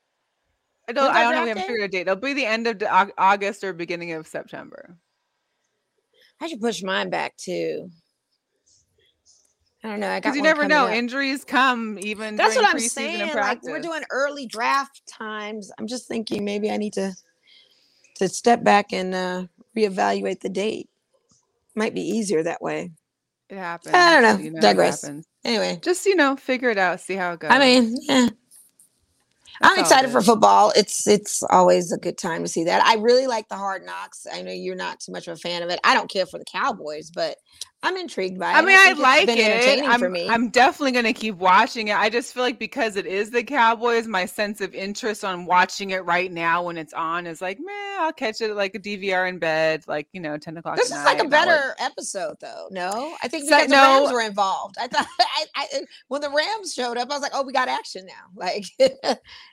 I 0.88 0.92
don't. 0.92 1.10
I 1.10 1.22
don't 1.22 1.34
know. 1.34 1.42
We 1.42 1.48
haven't 1.48 1.64
figured 1.64 1.84
a 1.84 1.88
date. 1.88 2.00
It'll 2.02 2.16
be 2.16 2.32
the 2.32 2.46
end 2.46 2.66
of 2.66 2.82
August 3.18 3.62
or 3.62 3.72
beginning 3.72 4.12
of 4.12 4.26
September. 4.26 4.96
I 6.40 6.48
should 6.48 6.60
push 6.60 6.82
mine 6.82 7.10
back 7.10 7.36
too. 7.36 7.90
I 9.84 9.88
don't 9.88 10.00
know. 10.00 10.08
I 10.08 10.20
got 10.20 10.22
Because 10.22 10.36
you 10.36 10.42
never 10.42 10.66
know. 10.66 10.86
up. 10.86 10.92
Injuries 10.92 11.44
come 11.44 11.98
even. 12.02 12.36
That's 12.36 12.56
what 12.56 12.66
I'm 12.66 12.80
saying. 12.80 13.34
Like 13.34 13.62
we're 13.62 13.80
doing 13.80 14.02
early 14.10 14.46
draft 14.46 15.02
times. 15.06 15.70
I'm 15.78 15.86
just 15.86 16.08
thinking 16.08 16.44
maybe 16.44 16.70
I 16.70 16.76
need 16.76 16.94
to 16.94 17.14
to 18.16 18.28
step 18.28 18.64
back 18.64 18.92
and 18.92 19.14
uh 19.14 19.46
reevaluate 19.76 20.40
the 20.40 20.48
date. 20.48 20.88
Might 21.76 21.94
be 21.94 22.02
easier 22.02 22.42
that 22.42 22.60
way. 22.60 22.90
It 23.48 23.56
happens. 23.56 23.94
I 23.94 24.20
don't 24.20 24.22
know. 24.22 24.44
You 24.44 24.56
it 24.56 24.60
Digress. 24.60 25.08
Anyway, 25.44 25.78
Just 25.82 26.04
you 26.06 26.16
know, 26.16 26.36
figure 26.36 26.70
it 26.70 26.78
out. 26.78 27.00
See 27.00 27.14
how 27.14 27.32
it 27.32 27.40
goes. 27.40 27.50
I 27.50 27.58
mean, 27.58 27.96
yeah. 28.02 28.28
That's 29.60 29.74
I'm 29.74 29.80
excited 29.80 30.10
for 30.10 30.22
football. 30.22 30.72
It's 30.76 31.06
it's 31.06 31.42
always 31.50 31.90
a 31.92 31.98
good 31.98 32.18
time 32.18 32.42
to 32.42 32.48
see 32.48 32.64
that. 32.64 32.84
I 32.84 32.94
really 32.96 33.26
like 33.26 33.48
the 33.48 33.56
hard 33.56 33.84
knocks. 33.84 34.26
I 34.32 34.42
know 34.42 34.52
you're 34.52 34.76
not 34.76 35.00
too 35.00 35.12
much 35.12 35.26
of 35.26 35.36
a 35.36 35.40
fan 35.40 35.62
of 35.62 35.70
it. 35.70 35.80
I 35.82 35.94
don't 35.94 36.10
care 36.10 36.26
for 36.26 36.38
the 36.38 36.44
Cowboys, 36.44 37.10
but 37.10 37.36
I'm 37.80 37.96
intrigued 37.96 38.40
by 38.40 38.50
it. 38.50 38.54
I 38.56 38.62
mean, 38.62 38.76
I 38.76 38.90
it's 38.90 39.00
like 39.00 39.28
it. 39.28 39.84
I'm, 39.84 40.10
me. 40.10 40.28
I'm 40.28 40.48
definitely 40.48 40.90
going 40.90 41.04
to 41.04 41.12
keep 41.12 41.36
watching 41.36 41.88
it. 41.88 41.96
I 41.96 42.10
just 42.10 42.34
feel 42.34 42.42
like 42.42 42.58
because 42.58 42.96
it 42.96 43.06
is 43.06 43.30
the 43.30 43.44
Cowboys, 43.44 44.08
my 44.08 44.26
sense 44.26 44.60
of 44.60 44.74
interest 44.74 45.24
on 45.24 45.46
watching 45.46 45.90
it 45.90 46.04
right 46.04 46.32
now 46.32 46.64
when 46.64 46.76
it's 46.76 46.92
on 46.92 47.24
is 47.24 47.40
like, 47.40 47.58
man, 47.60 48.00
I'll 48.00 48.12
catch 48.12 48.40
it 48.40 48.52
like 48.56 48.74
a 48.74 48.80
DVR 48.80 49.28
in 49.28 49.38
bed, 49.38 49.84
like 49.86 50.08
you 50.12 50.20
know, 50.20 50.36
ten 50.36 50.56
o'clock. 50.56 50.76
This 50.76 50.86
is 50.90 51.04
like 51.04 51.22
a 51.22 51.28
better 51.28 51.76
episode, 51.78 52.36
though. 52.40 52.66
No, 52.72 53.14
I 53.22 53.28
think 53.28 53.44
So- 53.44 53.50
because 53.56 53.68
the 53.68 53.76
no. 53.76 54.00
Rams 54.00 54.12
were 54.12 54.22
involved. 54.22 54.74
I 54.80 54.88
thought 54.88 55.06
I, 55.20 55.44
I, 55.54 55.66
when 56.08 56.20
the 56.20 56.30
Rams 56.30 56.74
showed 56.74 56.96
up, 56.96 57.08
I 57.10 57.14
was 57.14 57.22
like, 57.22 57.32
"Oh, 57.34 57.44
we 57.44 57.52
got 57.52 57.68
action 57.68 58.06
now!" 58.06 58.12
Like 58.34 58.64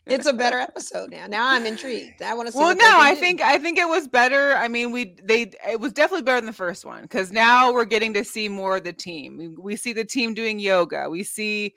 it's 0.07 0.25
a 0.25 0.33
better 0.33 0.57
episode 0.57 1.11
now. 1.11 1.27
Now 1.27 1.47
I'm 1.47 1.65
intrigued. 1.65 2.21
I 2.23 2.33
want 2.33 2.47
to 2.47 2.53
see. 2.53 2.57
Well, 2.59 2.75
no, 2.75 2.97
I 2.99 3.13
do. 3.13 3.19
think 3.19 3.41
I 3.41 3.59
think 3.59 3.77
it 3.77 3.87
was 3.87 4.07
better. 4.07 4.53
I 4.53 4.67
mean, 4.67 4.91
we 4.91 5.15
they 5.23 5.51
it 5.67 5.79
was 5.79 5.93
definitely 5.93 6.23
better 6.23 6.39
than 6.39 6.47
the 6.47 6.53
first 6.53 6.85
one 6.85 7.03
because 7.03 7.31
now 7.31 7.71
we're 7.71 7.85
getting 7.85 8.14
to 8.15 8.23
see 8.25 8.49
more 8.49 8.77
of 8.77 8.83
the 8.83 8.93
team. 8.93 9.55
We, 9.59 9.75
see 9.75 9.93
the 9.93 10.03
team 10.05 10.33
doing 10.33 10.59
yoga. 10.59 11.09
We 11.09 11.23
see 11.23 11.73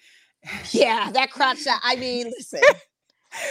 yeah, 0.71 1.11
that 1.13 1.31
crotch 1.31 1.59
shot. 1.63 1.81
I 1.83 1.97
mean, 1.97 2.27
listen, 2.37 2.61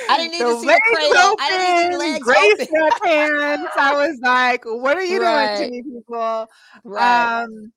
I 0.10 0.18
didn't 0.18 0.32
need 0.40 0.42
the 0.42 0.54
to 0.54 0.60
see 0.60 0.68
legs 0.68 0.82
cradle. 0.92 1.36
I 1.40 1.50
didn't 1.50 1.90
need 1.90 1.96
open, 1.96 2.12
legs 2.12 2.24
Grace 2.24 2.54
open. 2.54 2.68
sweatpants. 2.68 3.68
I 3.78 4.08
was 4.08 4.20
like, 4.22 4.64
what 4.66 4.98
are 4.98 5.04
you 5.04 5.22
Right. 5.22 5.58
doing 5.58 5.70
to 5.84 5.90
me, 5.90 5.98
people? 6.00 6.48
Right. 6.84 7.44
Um, 7.44 7.72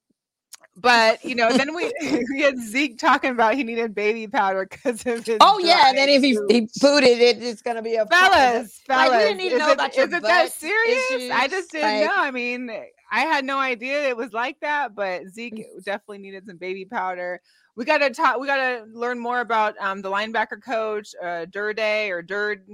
but 0.77 1.23
you 1.25 1.35
know, 1.35 1.53
then 1.55 1.75
we 1.75 1.93
we 2.31 2.41
had 2.41 2.57
Zeke 2.59 2.99
talking 2.99 3.33
about 3.33 3.55
he 3.55 3.65
needed 3.65 3.95
baby 3.95 4.27
powder 4.29 4.67
because 4.71 5.05
of 5.05 5.27
his. 5.27 5.37
oh 5.41 5.59
yeah, 5.59 5.89
and 5.89 5.99
then 5.99 6.09
if 6.09 6.23
he, 6.23 6.39
he 6.49 6.69
booted 6.81 7.19
it, 7.19 7.43
it's 7.43 7.61
gonna 7.61 7.83
be 7.83 7.97
a 7.97 8.07
fellas, 8.07 8.81
fellas, 8.87 9.11
Like, 9.11 9.11
we 9.11 9.19
didn't 9.19 9.41
even 9.43 9.59
know 9.59 9.71
it, 9.71 9.75
about 9.75 9.95
your 9.97 10.07
is 10.07 10.13
it 10.15 10.23
that 10.23 10.53
serious? 10.53 11.31
I 11.35 11.49
just 11.49 11.73
didn't 11.73 12.01
like- 12.01 12.07
know. 12.07 12.15
I 12.17 12.31
mean, 12.31 12.71
I 13.11 13.21
had 13.21 13.45
no 13.45 13.59
idea 13.59 14.09
it 14.09 14.17
was 14.17 14.33
like 14.33 14.59
that, 14.61 14.95
but 14.95 15.29
Zeke 15.29 15.67
definitely 15.85 16.19
needed 16.19 16.47
some 16.47 16.57
baby 16.57 16.85
powder. 16.85 17.41
We 17.77 17.85
got 17.85 17.99
to 17.99 18.11
talk. 18.11 18.39
We 18.39 18.47
got 18.47 18.57
to 18.57 18.85
learn 18.93 19.19
more 19.19 19.41
about 19.41 19.75
um, 19.81 20.03
the 20.03 20.11
linebacker 20.11 20.63
coach, 20.63 21.15
uh, 21.23 21.47
Durday 21.47 22.11
or 22.11 22.23
Durd, 22.23 22.69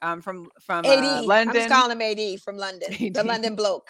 um, 0.00 0.22
from 0.22 0.48
from 0.60 0.84
AD. 0.84 0.92
uh, 0.92 1.22
I'm 1.36 1.68
calling 1.68 1.92
him 1.92 2.02
AD 2.02 2.40
from 2.40 2.56
London. 2.56 2.88
The 3.12 3.24
London 3.24 3.56
bloke. 3.56 3.88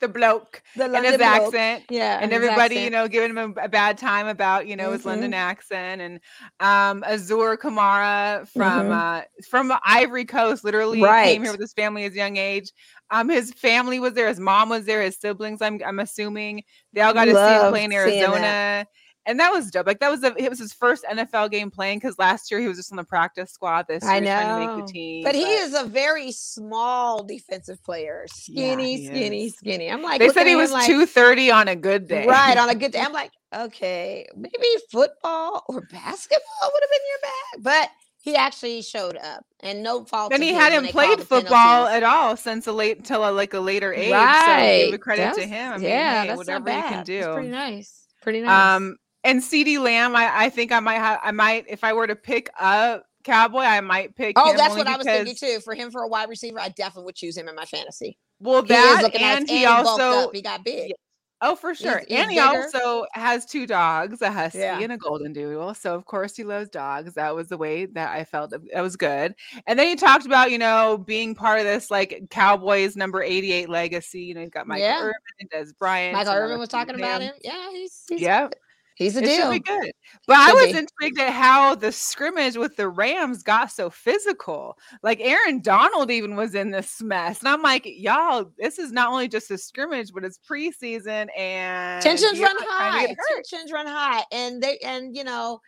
The 0.00 0.08
bloke 0.08 0.62
The 0.76 0.84
and 0.84 1.04
his 1.04 1.16
bloke. 1.18 1.54
accent. 1.54 1.84
Yeah, 1.90 2.18
and 2.20 2.32
everybody, 2.32 2.76
you 2.76 2.90
know, 2.90 3.08
giving 3.08 3.30
him 3.36 3.54
a, 3.56 3.64
a 3.64 3.68
bad 3.68 3.98
time 3.98 4.26
about, 4.26 4.66
you 4.66 4.76
know, 4.76 4.92
his 4.92 5.04
London 5.04 5.34
accent 5.34 6.00
and 6.00 6.20
um 6.60 7.02
Azur 7.02 7.56
Kamara 7.56 8.46
from 8.48 8.88
Mhm. 8.90 8.92
uh 8.92 9.22
from 9.48 9.72
Ivory 9.84 10.24
Coast, 10.24 10.64
literally 10.64 11.00
came 11.00 11.42
here 11.42 11.52
with 11.52 11.60
his 11.60 11.72
family 11.72 12.04
at 12.04 12.10
his 12.12 12.16
young 12.16 12.36
age. 12.36 12.72
Um 13.10 13.28
his 13.28 13.52
family 13.52 14.00
was 14.00 14.14
there, 14.14 14.28
his 14.28 14.40
mom 14.40 14.68
was 14.68 14.84
there, 14.86 15.02
his 15.02 15.16
siblings, 15.18 15.60
I'm 15.62 15.80
I'm 15.84 15.98
assuming. 16.00 16.62
They 16.92 17.00
all 17.00 17.14
got 17.14 17.26
to 17.26 17.34
see 17.36 17.54
him 17.54 17.60
Love 17.60 17.72
play 17.72 17.84
in. 17.84 17.92
Arizona. 17.92 18.86
And 19.26 19.40
that 19.40 19.52
was 19.52 19.70
dope. 19.70 19.86
Like 19.86 20.00
that 20.00 20.10
was 20.10 20.22
a, 20.22 20.34
it 20.36 20.48
was 20.50 20.58
his 20.58 20.72
first 20.72 21.04
NFL 21.04 21.50
game 21.50 21.70
playing 21.70 21.98
because 21.98 22.18
last 22.18 22.50
year 22.50 22.60
he 22.60 22.68
was 22.68 22.76
just 22.76 22.92
on 22.92 22.96
the 22.96 23.04
practice 23.04 23.50
squad. 23.52 23.86
This 23.88 24.02
year 24.02 24.12
I 24.12 24.20
trying 24.20 24.48
to 24.48 24.66
know. 24.66 24.76
make 24.76 24.86
the 24.86 24.92
team. 24.92 25.24
But 25.24 25.34
he 25.34 25.42
is 25.44 25.74
a 25.74 25.84
very 25.84 26.32
small 26.32 27.22
defensive 27.24 27.82
player. 27.82 28.26
Skinny, 28.28 28.98
he 28.98 29.06
skinny, 29.06 29.46
is. 29.46 29.56
skinny. 29.56 29.90
I'm 29.90 30.02
like, 30.02 30.18
They 30.20 30.28
said 30.28 30.46
he 30.46 30.56
was 30.56 30.72
like, 30.72 30.86
two 30.86 31.06
thirty 31.06 31.50
on 31.50 31.68
a 31.68 31.76
good 31.76 32.06
day. 32.06 32.26
Right 32.26 32.56
on 32.56 32.68
a 32.70 32.74
good 32.74 32.92
day. 32.92 33.00
I'm 33.00 33.12
like, 33.12 33.32
okay, 33.54 34.26
maybe 34.36 34.66
football 34.90 35.64
or 35.68 35.80
basketball 35.82 36.70
would 36.72 36.82
have 36.82 36.90
been 36.90 37.00
your 37.08 37.20
bag, 37.22 37.62
but 37.62 37.90
he 38.24 38.36
actually 38.36 38.80
showed 38.80 39.18
up, 39.18 39.44
and 39.60 39.82
no 39.82 40.02
fault. 40.06 40.30
Then 40.30 40.40
of 40.40 40.48
he 40.48 40.54
hadn't 40.54 40.88
played 40.90 41.20
football 41.20 41.86
at 41.86 42.02
all 42.02 42.38
since 42.38 42.66
a 42.66 42.72
late 42.72 42.96
until 42.96 43.28
a, 43.28 43.30
like 43.30 43.52
a 43.52 43.60
later 43.60 43.92
age. 43.92 44.08
So 44.08 44.14
Right. 44.14 44.84
give 44.86 44.94
a 44.94 44.98
credit 44.98 45.34
to 45.34 45.46
him. 45.46 45.72
I 45.74 45.76
mean, 45.76 45.86
yeah, 45.86 46.22
hey, 46.22 46.28
that's 46.28 46.38
whatever 46.38 46.64
not 46.64 46.76
you 46.76 46.82
can 46.82 47.04
That's 47.04 47.34
pretty 47.34 47.48
nice. 47.48 48.06
Pretty 48.22 48.40
nice. 48.40 48.76
Um, 48.76 48.96
and 49.24 49.40
CeeDee 49.42 49.78
Lamb, 49.80 50.14
I, 50.14 50.30
I 50.44 50.48
think 50.50 50.70
I 50.70 50.80
might 50.80 50.94
have, 50.98 51.18
I 51.22 51.32
might, 51.32 51.64
if 51.68 51.82
I 51.82 51.92
were 51.92 52.06
to 52.06 52.14
pick 52.16 52.50
a 52.60 53.00
cowboy, 53.24 53.60
I 53.60 53.80
might 53.80 54.14
pick. 54.14 54.38
oh, 54.38 54.54
that's 54.56 54.76
what 54.76 54.86
I 54.86 54.96
was 54.96 55.06
thinking 55.06 55.34
too. 55.34 55.60
For 55.64 55.74
him, 55.74 55.90
for 55.90 56.02
a 56.02 56.08
wide 56.08 56.28
receiver, 56.28 56.60
I 56.60 56.68
definitely 56.68 57.06
would 57.06 57.16
choose 57.16 57.36
him 57.36 57.48
in 57.48 57.54
my 57.56 57.64
fantasy. 57.64 58.18
Well, 58.40 58.62
He 58.62 58.68
that 58.68 59.10
nice, 59.14 59.22
and 59.22 59.48
he 59.48 59.58
he 59.60 59.64
bulked 59.64 59.88
also, 59.88 60.28
up. 60.28 60.34
he 60.34 60.42
got 60.42 60.64
big. 60.64 60.92
oh, 61.40 61.56
for 61.56 61.74
sure, 61.74 62.02
he's 62.06 62.18
and 62.18 62.30
he 62.30 62.36
bigger. 62.36 62.48
also 62.48 63.06
has 63.14 63.46
two 63.46 63.66
dogs, 63.66 64.20
a 64.20 64.30
husky 64.30 64.58
Yeah. 64.58 64.80
and 64.80 64.92
a 64.92 64.98
golden 64.98 65.32
doodle. 65.32 65.72
So 65.74 65.94
of 65.94 66.04
course 66.04 66.36
he 66.36 66.44
loves 66.44 66.68
dogs. 66.68 67.14
That 67.14 67.34
was 67.34 67.48
the 67.48 67.56
way 67.56 67.86
that 67.86 68.10
I 68.10 68.24
felt 68.24 68.50
that, 68.50 68.82
was 68.82 68.96
good. 68.96 69.34
And 69.66 69.78
then 69.78 69.86
he 69.86 69.94
talked 69.96 70.26
about 70.26 70.50
you 70.50 70.58
know 70.58 70.98
being 70.98 71.34
part 71.34 71.60
of 71.60 71.64
this 71.64 71.90
like 71.90 72.24
Cowboys 72.30 72.96
number 72.96 73.22
eighty 73.22 73.52
eight 73.52 73.68
legacy. 73.70 74.20
You 74.22 74.34
know, 74.34 74.40
he's 74.42 74.50
got 74.50 74.66
Michael 74.66 74.84
Yeah. 74.84 75.00
Irvin, 75.00 75.48
Dez 75.52 75.70
Bryant, 75.78 76.14
Michael 76.14 76.32
and, 76.32 76.42
Irvin 76.42 76.58
was 76.58 76.68
talking 76.68 76.96
about 76.96 77.22
him. 77.22 77.32
Yeah, 77.42 77.70
he's, 77.70 78.02
he's 78.08 78.20
Yeah, 78.20 78.48
he's 78.94 79.16
a 79.16 79.22
it 79.22 79.28
should 79.34 79.36
deal. 79.42 79.50
be 79.50 79.60
good. 79.60 79.92
But 80.26 80.36
I 80.38 80.52
was 80.52 80.72
be. 80.72 80.78
intrigued 80.78 81.18
at 81.20 81.32
how 81.32 81.74
the 81.74 81.92
scrimmage 81.92 82.56
with 82.56 82.76
the 82.76 82.88
Rams 82.88 83.42
got 83.42 83.70
so 83.70 83.90
physical. 83.90 84.78
Like 85.02 85.20
Aaron 85.20 85.60
Donald 85.60 86.10
even 86.10 86.36
was 86.36 86.54
in 86.54 86.70
this 86.70 87.00
mess. 87.02 87.40
And 87.40 87.48
I'm 87.48 87.62
like, 87.62 87.82
y'all, 87.86 88.50
this 88.58 88.78
is 88.78 88.92
not 88.92 89.10
only 89.10 89.28
just 89.28 89.50
a 89.50 89.58
scrimmage, 89.58 90.12
but 90.12 90.24
it's 90.24 90.38
preseason 90.38 91.28
and 91.36 92.02
tensions 92.02 92.38
run 92.40 92.54
not 92.54 92.64
trying 92.64 93.08
to 93.08 93.14
high 93.14 93.16
tensions 93.34 93.72
run 93.72 93.86
high 93.86 94.22
and 94.32 94.62
they 94.62 94.78
and 94.84 95.16
you 95.16 95.24
know 95.24 95.60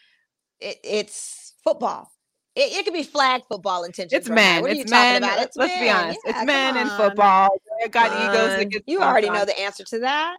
it, 0.60 0.78
it's 0.84 1.54
football 1.64 2.10
it, 2.54 2.72
it 2.72 2.84
could 2.84 2.94
be 2.94 3.02
flag 3.02 3.42
football 3.48 3.84
and 3.84 3.92
tensions 3.94 4.18
It's 4.18 4.28
men. 4.30 4.62
What 4.62 4.70
are 4.70 4.74
It's 4.74 4.78
you 4.78 4.84
talking 4.84 5.20
men. 5.20 5.24
about? 5.24 5.40
It's 5.42 5.56
Let's 5.56 5.78
be 5.78 5.90
honest. 5.90 6.20
Yeah, 6.24 6.30
it's 6.30 6.46
men 6.46 6.76
in 6.78 6.88
football. 6.88 7.50
They 7.82 7.88
got 7.88 8.06
egos 8.12 8.56
that 8.56 8.60
Come 8.60 8.68
get 8.70 8.78
on. 8.78 8.82
you 8.86 9.02
already 9.02 9.28
know 9.28 9.44
the 9.44 9.58
answer 9.60 9.84
to 9.84 9.98
that 10.00 10.36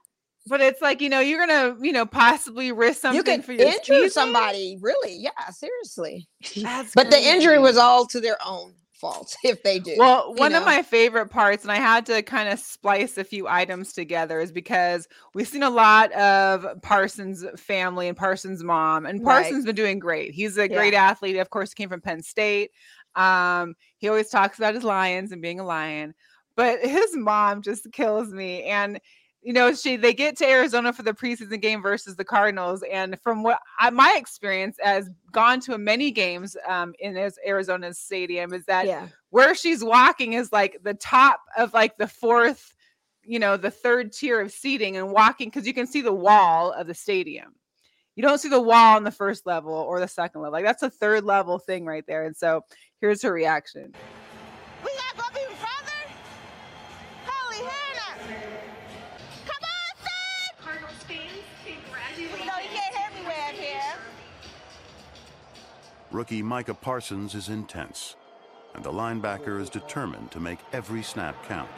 But 0.49 0.61
it's 0.61 0.81
like, 0.81 1.01
you 1.01 1.09
know, 1.09 1.19
you're 1.19 1.45
gonna, 1.45 1.75
you 1.81 1.91
know, 1.91 2.05
possibly 2.05 2.71
risk 2.71 3.01
something 3.01 3.17
you 3.17 3.37
could 3.37 3.45
for 3.45 3.53
your 3.53 3.67
injure 3.67 4.09
somebody 4.09 4.77
really 4.81 5.15
yeah 5.17 5.49
seriously 5.51 6.27
That's 6.55 6.93
but 6.93 7.09
the 7.09 7.21
injury 7.21 7.59
was 7.59 7.77
all 7.77 8.05
to 8.07 8.19
their 8.19 8.37
own 8.45 8.73
fault 8.93 9.35
if 9.43 9.61
they 9.63 9.79
do 9.79 9.95
Well, 9.97 10.33
one 10.35 10.53
of 10.55 10.65
my 10.65 10.81
favorite 10.81 11.29
parts, 11.29 11.63
and 11.63 11.71
I 11.71 11.75
had 11.77 12.05
to 12.07 12.21
kind 12.23 12.49
of 12.49 12.59
splice 12.59 13.17
a 13.17 13.23
few 13.23 13.47
items 13.47 13.93
together, 13.93 14.39
is 14.39 14.51
because 14.51 15.07
we've 15.33 15.47
seen 15.47 15.63
a 15.63 15.69
lot 15.69 16.11
of 16.13 16.81
Parsons' 16.81 17.45
family 17.57 18.07
and 18.07 18.17
Parsons' 18.17 18.63
mom, 18.63 19.05
and 19.05 19.23
Right. 19.23 19.43
Parsons 19.43 19.65
been 19.65 19.75
doing 19.75 19.99
great. 19.99 20.33
He's 20.33 20.57
a 20.57 20.67
Yeah. 20.67 20.75
great 20.75 20.93
athlete. 20.93 21.37
Of 21.37 21.49
course, 21.49 21.71
he 21.71 21.75
came 21.75 21.89
from 21.89 22.01
Penn 22.01 22.21
State. 22.23 22.71
Um, 23.15 23.75
he 23.97 24.07
always 24.07 24.29
talks 24.29 24.57
about 24.57 24.75
his 24.75 24.83
lions 24.83 25.31
and 25.31 25.41
being 25.41 25.59
a 25.59 25.65
lion, 25.65 26.13
but 26.55 26.79
his 26.81 27.15
mom 27.15 27.61
just 27.61 27.91
kills 27.91 28.29
me. 28.29 28.63
And 28.63 28.99
you 29.47 29.53
know, 29.53 29.73
she 29.73 29.95
they 29.95 30.13
get 30.13 30.35
to 30.39 30.45
Arizona 30.45 30.91
for 30.91 31.03
the 31.03 31.13
preseason 31.13 31.61
game 31.61 31.81
versus 31.81 32.17
the 32.17 32.25
Cardinals, 32.25 32.83
and 32.91 33.17
from 33.21 33.43
what 33.43 33.61
I, 33.79 33.89
my 33.91 34.13
experience 34.17 34.77
as 34.83 35.09
gone 35.31 35.61
to 35.61 35.77
many 35.77 36.11
games 36.11 36.57
um, 36.67 36.93
in 36.99 37.15
As- 37.15 37.39
Arizona's 37.45 37.97
stadium 37.97 38.51
is 38.51 38.65
that 38.65 38.87
yeah 38.87 39.07
where 39.29 39.55
she's 39.55 39.81
walking 39.81 40.33
is 40.33 40.51
like 40.51 40.77
the 40.83 40.95
top 40.95 41.39
of 41.57 41.73
like 41.73 41.97
the 41.97 42.07
fourth, 42.07 42.73
you 43.23 43.39
know, 43.39 43.55
the 43.55 43.71
third 43.71 44.11
tier 44.11 44.41
of 44.41 44.51
seating 44.51 44.97
and 44.97 45.13
walking 45.13 45.47
because 45.47 45.65
you 45.65 45.73
can 45.73 45.87
see 45.87 46.01
the 46.01 46.11
wall 46.11 46.73
of 46.73 46.85
the 46.85 46.93
stadium. 46.93 47.55
You 48.17 48.23
don't 48.23 48.39
see 48.39 48.49
the 48.49 48.61
wall 48.61 48.97
on 48.97 49.05
the 49.05 49.11
first 49.11 49.45
level 49.45 49.71
or 49.71 50.01
the 50.01 50.09
second 50.09 50.41
level. 50.41 50.51
Like 50.51 50.65
that's 50.65 50.83
a 50.83 50.89
third 50.89 51.23
level 51.23 51.57
thing 51.57 51.85
right 51.85 52.03
there. 52.05 52.25
And 52.25 52.35
so 52.35 52.65
here's 52.99 53.21
her 53.21 53.31
reaction. 53.31 53.93
We 54.83 54.91
gotta 55.15 55.31
go 55.31 55.46
Rookie 66.11 66.41
Micah 66.41 66.73
Parsons 66.73 67.35
is 67.35 67.49
intense, 67.49 68.15
and 68.75 68.83
the 68.83 68.91
linebacker 68.91 69.59
is 69.59 69.69
determined 69.69 70.31
to 70.31 70.39
make 70.39 70.59
every 70.71 71.03
snap 71.03 71.35
count. 71.45 71.69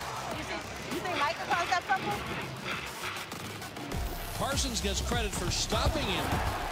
You 0.00 0.42
think, 0.42 0.60
you 0.92 0.98
think 0.98 1.16
Micah 1.20 1.44
caused 1.48 1.70
that 1.70 1.82
fumble? 1.84 2.12
Parsons 4.38 4.80
gets 4.80 5.00
credit 5.02 5.30
for 5.30 5.48
stopping 5.52 6.02
him 6.02 6.24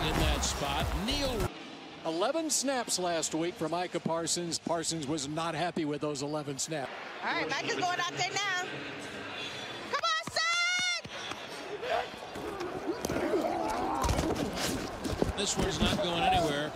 in 0.08 0.12
that 0.22 0.44
spot. 0.44 0.84
Neal 1.06 1.38
11 2.04 2.50
snaps 2.50 2.98
last 2.98 3.32
week 3.32 3.54
for 3.54 3.68
Micah 3.68 4.00
Parsons. 4.00 4.58
Parsons 4.58 5.06
was 5.06 5.28
not 5.28 5.54
happy 5.54 5.84
with 5.84 6.00
those 6.00 6.22
11 6.22 6.58
snaps. 6.58 6.90
All 7.24 7.32
right, 7.32 7.48
Micah's 7.48 7.76
going 7.76 8.00
out 8.00 8.12
there 8.16 8.30
now. 8.32 8.66
Come 9.92 10.02
on, 10.02 10.32
son! 10.32 10.44
This 15.44 15.58
one's 15.58 15.78
not 15.78 16.02
going 16.02 16.22
anywhere. 16.22 16.72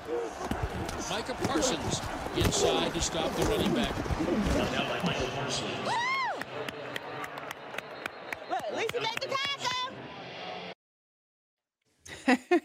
Micah 1.09 1.35
Parsons 1.45 2.03
inside 2.37 2.93
to 2.93 3.01
stop 3.01 3.35
the 3.35 3.47
running 3.47 3.75
back. 3.75 3.95
Woo! 4.19 4.37
Look, 8.51 8.63
at 8.63 8.77
least 8.77 8.95
he 8.95 9.01
made 9.01 9.19
the 9.23 9.29
tackle. 12.27 12.61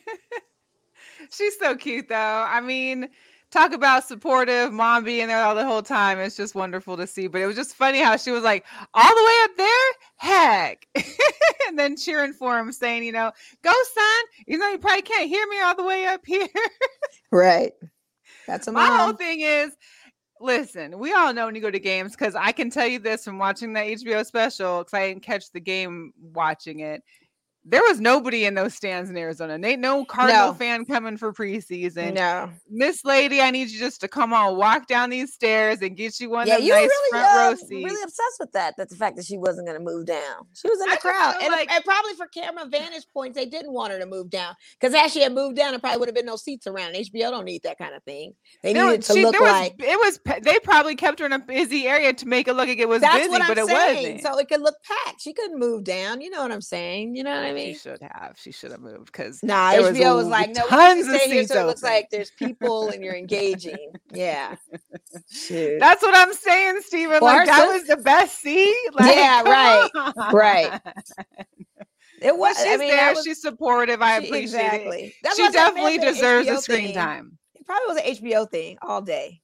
She's 1.32 1.58
so 1.58 1.78
cute 1.78 2.10
though. 2.10 2.16
I 2.49 2.60
mean, 2.60 3.08
talk 3.54 3.74
about 3.74 4.08
supportive 4.08 4.74
mom 4.74 5.04
being 5.04 5.28
there 5.28 5.43
all 5.43 5.56
the 5.56 5.66
whole 5.66 5.82
time. 5.82 6.20
It's 6.20 6.36
just 6.36 6.56
wonderful 6.56 6.97
to 6.97 7.08
see. 7.08 7.28
But 7.28 7.41
it 7.41 7.45
was 7.45 7.56
just 7.56 7.76
funny 7.76 7.99
how 7.99 8.18
she 8.18 8.32
was 8.32 8.43
like, 8.43 8.66
all 8.93 9.10
the 9.10 9.24
way 9.24 9.36
up 9.43 9.58
there? 9.58 9.70
Heck. 10.18 10.88
and 11.68 11.78
then 11.78 11.95
cheering 11.95 12.34
for 12.34 12.58
him, 12.58 12.72
saying, 12.72 13.04
you 13.04 13.12
know, 13.12 13.32
go 13.62 13.72
son. 13.72 14.24
You 14.47 14.58
know, 14.58 14.70
you 14.70 14.78
probably 14.80 15.04
can't 15.04 15.30
hear 15.30 15.45
me 15.47 15.62
all 15.62 15.76
the 15.76 15.84
way 15.84 16.06
up 16.08 16.26
here. 16.26 16.47
right 17.32 17.74
that's 18.47 18.68
a 18.68 18.72
My 18.72 18.86
whole 18.86 19.08
mom 19.08 19.18
thing 19.18 19.41
is 19.41 19.76
listen, 20.39 20.99
we 20.99 21.14
all 21.14 21.34
know 21.34 21.45
when 21.45 21.56
you 21.56 21.62
go 21.62 21.72
to 21.72 21.80
games 21.80 22.12
because 22.12 22.36
I 22.36 22.51
can 22.51 22.70
tell 22.70 22.88
you 22.88 22.99
this 22.99 23.24
from 23.24 23.39
watching 23.39 23.74
that 23.74 23.88
HBO 23.88 24.26
special 24.26 24.80
because 24.80 24.93
I 24.93 25.08
didn't 25.08 25.24
catch 25.24 25.51
the 25.51 25.60
game 25.60 26.14
watching 26.22 26.82
it. 26.82 27.01
There 27.66 27.82
was 27.82 28.01
nobody 28.01 28.43
in 28.43 28.55
those 28.55 28.74
stands 28.74 29.09
in 29.09 29.16
Arizona. 29.18 29.57
Ain't 29.66 29.80
no 29.80 30.03
Cardinal 30.03 30.47
No. 30.47 30.53
fan 30.53 30.84
coming 30.86 31.16
for 31.18 31.32
preseason. 31.32 32.14
no 32.16 32.49
Miss 32.70 33.05
Lady, 33.05 33.39
I 33.41 33.51
need 33.51 33.70
you 33.70 33.80
just 33.80 34.01
to 34.01 34.07
come 34.09 34.34
on, 34.34 34.57
walk 34.57 34.88
down 34.88 35.09
these 35.09 35.34
stairs 35.34 35.82
and 35.82 35.95
get 35.95 36.20
you 36.20 36.30
one 36.30 36.47
yeah 36.47 36.55
of 36.55 36.59
them 36.59 36.68
you 36.68 36.74
nice 36.74 36.89
really 36.89 37.09
front 37.11 37.36
row 37.38 37.51
uh, 37.51 37.55
seats. 37.55 37.72
really 37.72 38.03
obsessed 38.03 38.38
with 38.39 38.51
that 38.51 38.76
that 38.78 38.89
the 38.89 38.95
fact 38.95 39.16
that 39.16 39.26
she 39.26 39.38
wasn't 39.38 39.66
going 39.66 39.78
to 39.78 39.84
move 39.84 40.05
down 40.05 40.45
she 40.53 40.68
was 40.68 40.80
in 40.82 40.88
the 40.89 40.95
just 40.95 41.01
crowd 41.01 41.36
and, 41.41 41.51
like- 41.51 41.72
and 41.72 41.84
probably 41.86 42.14
for 42.16 42.28
camera 42.28 42.66
vantage 42.70 43.05
points 43.14 43.38
they 43.38 43.45
didn't 43.45 43.72
want 43.72 43.91
her 43.93 43.99
to 43.99 44.05
move 44.05 44.30
down 44.30 44.53
because 44.80 44.93
as 44.93 45.11
she 45.14 45.22
had 45.22 45.34
moved 45.34 45.55
down 45.55 45.72
there 45.72 45.80
probably 45.80 45.99
would 45.99 46.07
have 46.09 46.16
been 46.16 46.26
no 46.26 46.36
seats 46.36 46.68
around 46.68 46.93
hbo 46.95 47.30
don't 47.32 47.45
need 47.45 47.61
that 47.64 47.78
kind 47.78 47.93
of 47.95 48.03
thing 48.03 48.34
they 48.61 48.74
No, 48.74 48.88
needed 48.89 49.03
to 49.03 49.14
she- 49.14 49.24
look 49.24 49.34
there 49.34 49.41
was, 49.41 49.51
like 49.51 49.76
it 49.80 49.97
was 49.99 50.20
they 50.43 50.59
probably 50.59 50.95
kept 50.95 51.20
her 51.20 51.26
in 51.26 51.34
a 51.34 51.39
busy 51.39 51.88
area 51.88 52.11
to 52.14 52.28
make 52.28 52.47
it 52.47 52.53
look 52.55 52.68
like 52.68 52.78
it 52.80 52.89
was 52.89 53.01
that's 53.01 53.18
busy, 53.18 53.30
what 53.30 53.41
i'm 53.41 53.47
but 53.47 53.57
it 53.57 53.68
saying 53.68 54.14
wasn't. 54.16 54.22
so 54.22 54.38
it 54.39 54.47
could 54.49 54.61
look 54.61 54.76
packed 54.84 55.22
she 55.22 55.32
couldn't 55.34 55.59
move 55.59 55.84
down 55.84 56.20
you 56.22 56.30
know 56.30 56.41
what 56.41 56.51
i'm 56.51 56.61
saying 56.61 57.16
you 57.16 57.24
know 57.24 57.34
what 57.34 57.43
i 57.43 57.53
she 57.58 57.66
mean 57.66 57.76
should 57.76 58.01
have. 58.01 58.36
She 58.38 58.51
should 58.51 58.72
have 58.72 58.82
moved 58.82 59.08
because 59.08 59.41
Nah, 59.43 59.72
There 59.72 59.82
was 59.82 59.97
HBO 59.97 60.16
was 60.16 60.28
like, 60.28 60.56
no, 60.56 60.66
tons 60.68 61.08
of 61.08 61.22
here 61.22 61.41
seats 61.41 61.51
so 61.54 61.62
it 61.62 61.66
looks 61.68 61.84
like 61.84 62.10
there's 62.12 62.32
people 62.32 62.89
and 62.89 63.04
you're 63.04 63.16
engaging. 63.16 63.91
Yeah. 64.12 64.56
That's 65.49 66.01
what 66.01 66.16
I'm 66.16 66.34
saying, 66.34 66.82
Steven. 66.82 67.20
Well, 67.22 67.36
like 67.38 67.47
that 67.47 67.66
was 67.68 67.84
the 67.88 67.97
best 67.97 68.39
seat. 68.39 68.76
Like, 68.93 69.16
Yeah, 69.16 69.41
right, 69.43 69.89
on. 69.95 70.34
right. 70.36 70.82
It 72.22 72.38
was. 72.38 72.56
she's 72.58 72.66
I 72.68 72.78
mean, 72.78 72.89
there. 72.89 73.14
was, 73.14 73.24
she's 73.26 73.41
supportive. 73.41 74.01
I 74.01 74.20
she- 74.22 74.28
appreciate 74.28 74.64
exactly. 74.66 75.04
it. 75.08 75.14
That's 75.24 75.36
she 75.36 75.41
why 75.41 75.47
I 75.49 75.51
said, 75.51 75.60
man, 75.74 75.74
definitely 75.76 75.97
deserves 76.14 76.47
the 76.47 76.54
HBO 76.54 76.60
screen 76.62 76.86
thing. 76.88 76.95
time. 76.95 77.38
It 77.56 77.66
probably 77.66 77.93
was 77.93 77.97
an 78.04 78.26
HBO 78.26 78.49
thing 78.49 78.78
all 78.82 79.01
day. 79.01 79.41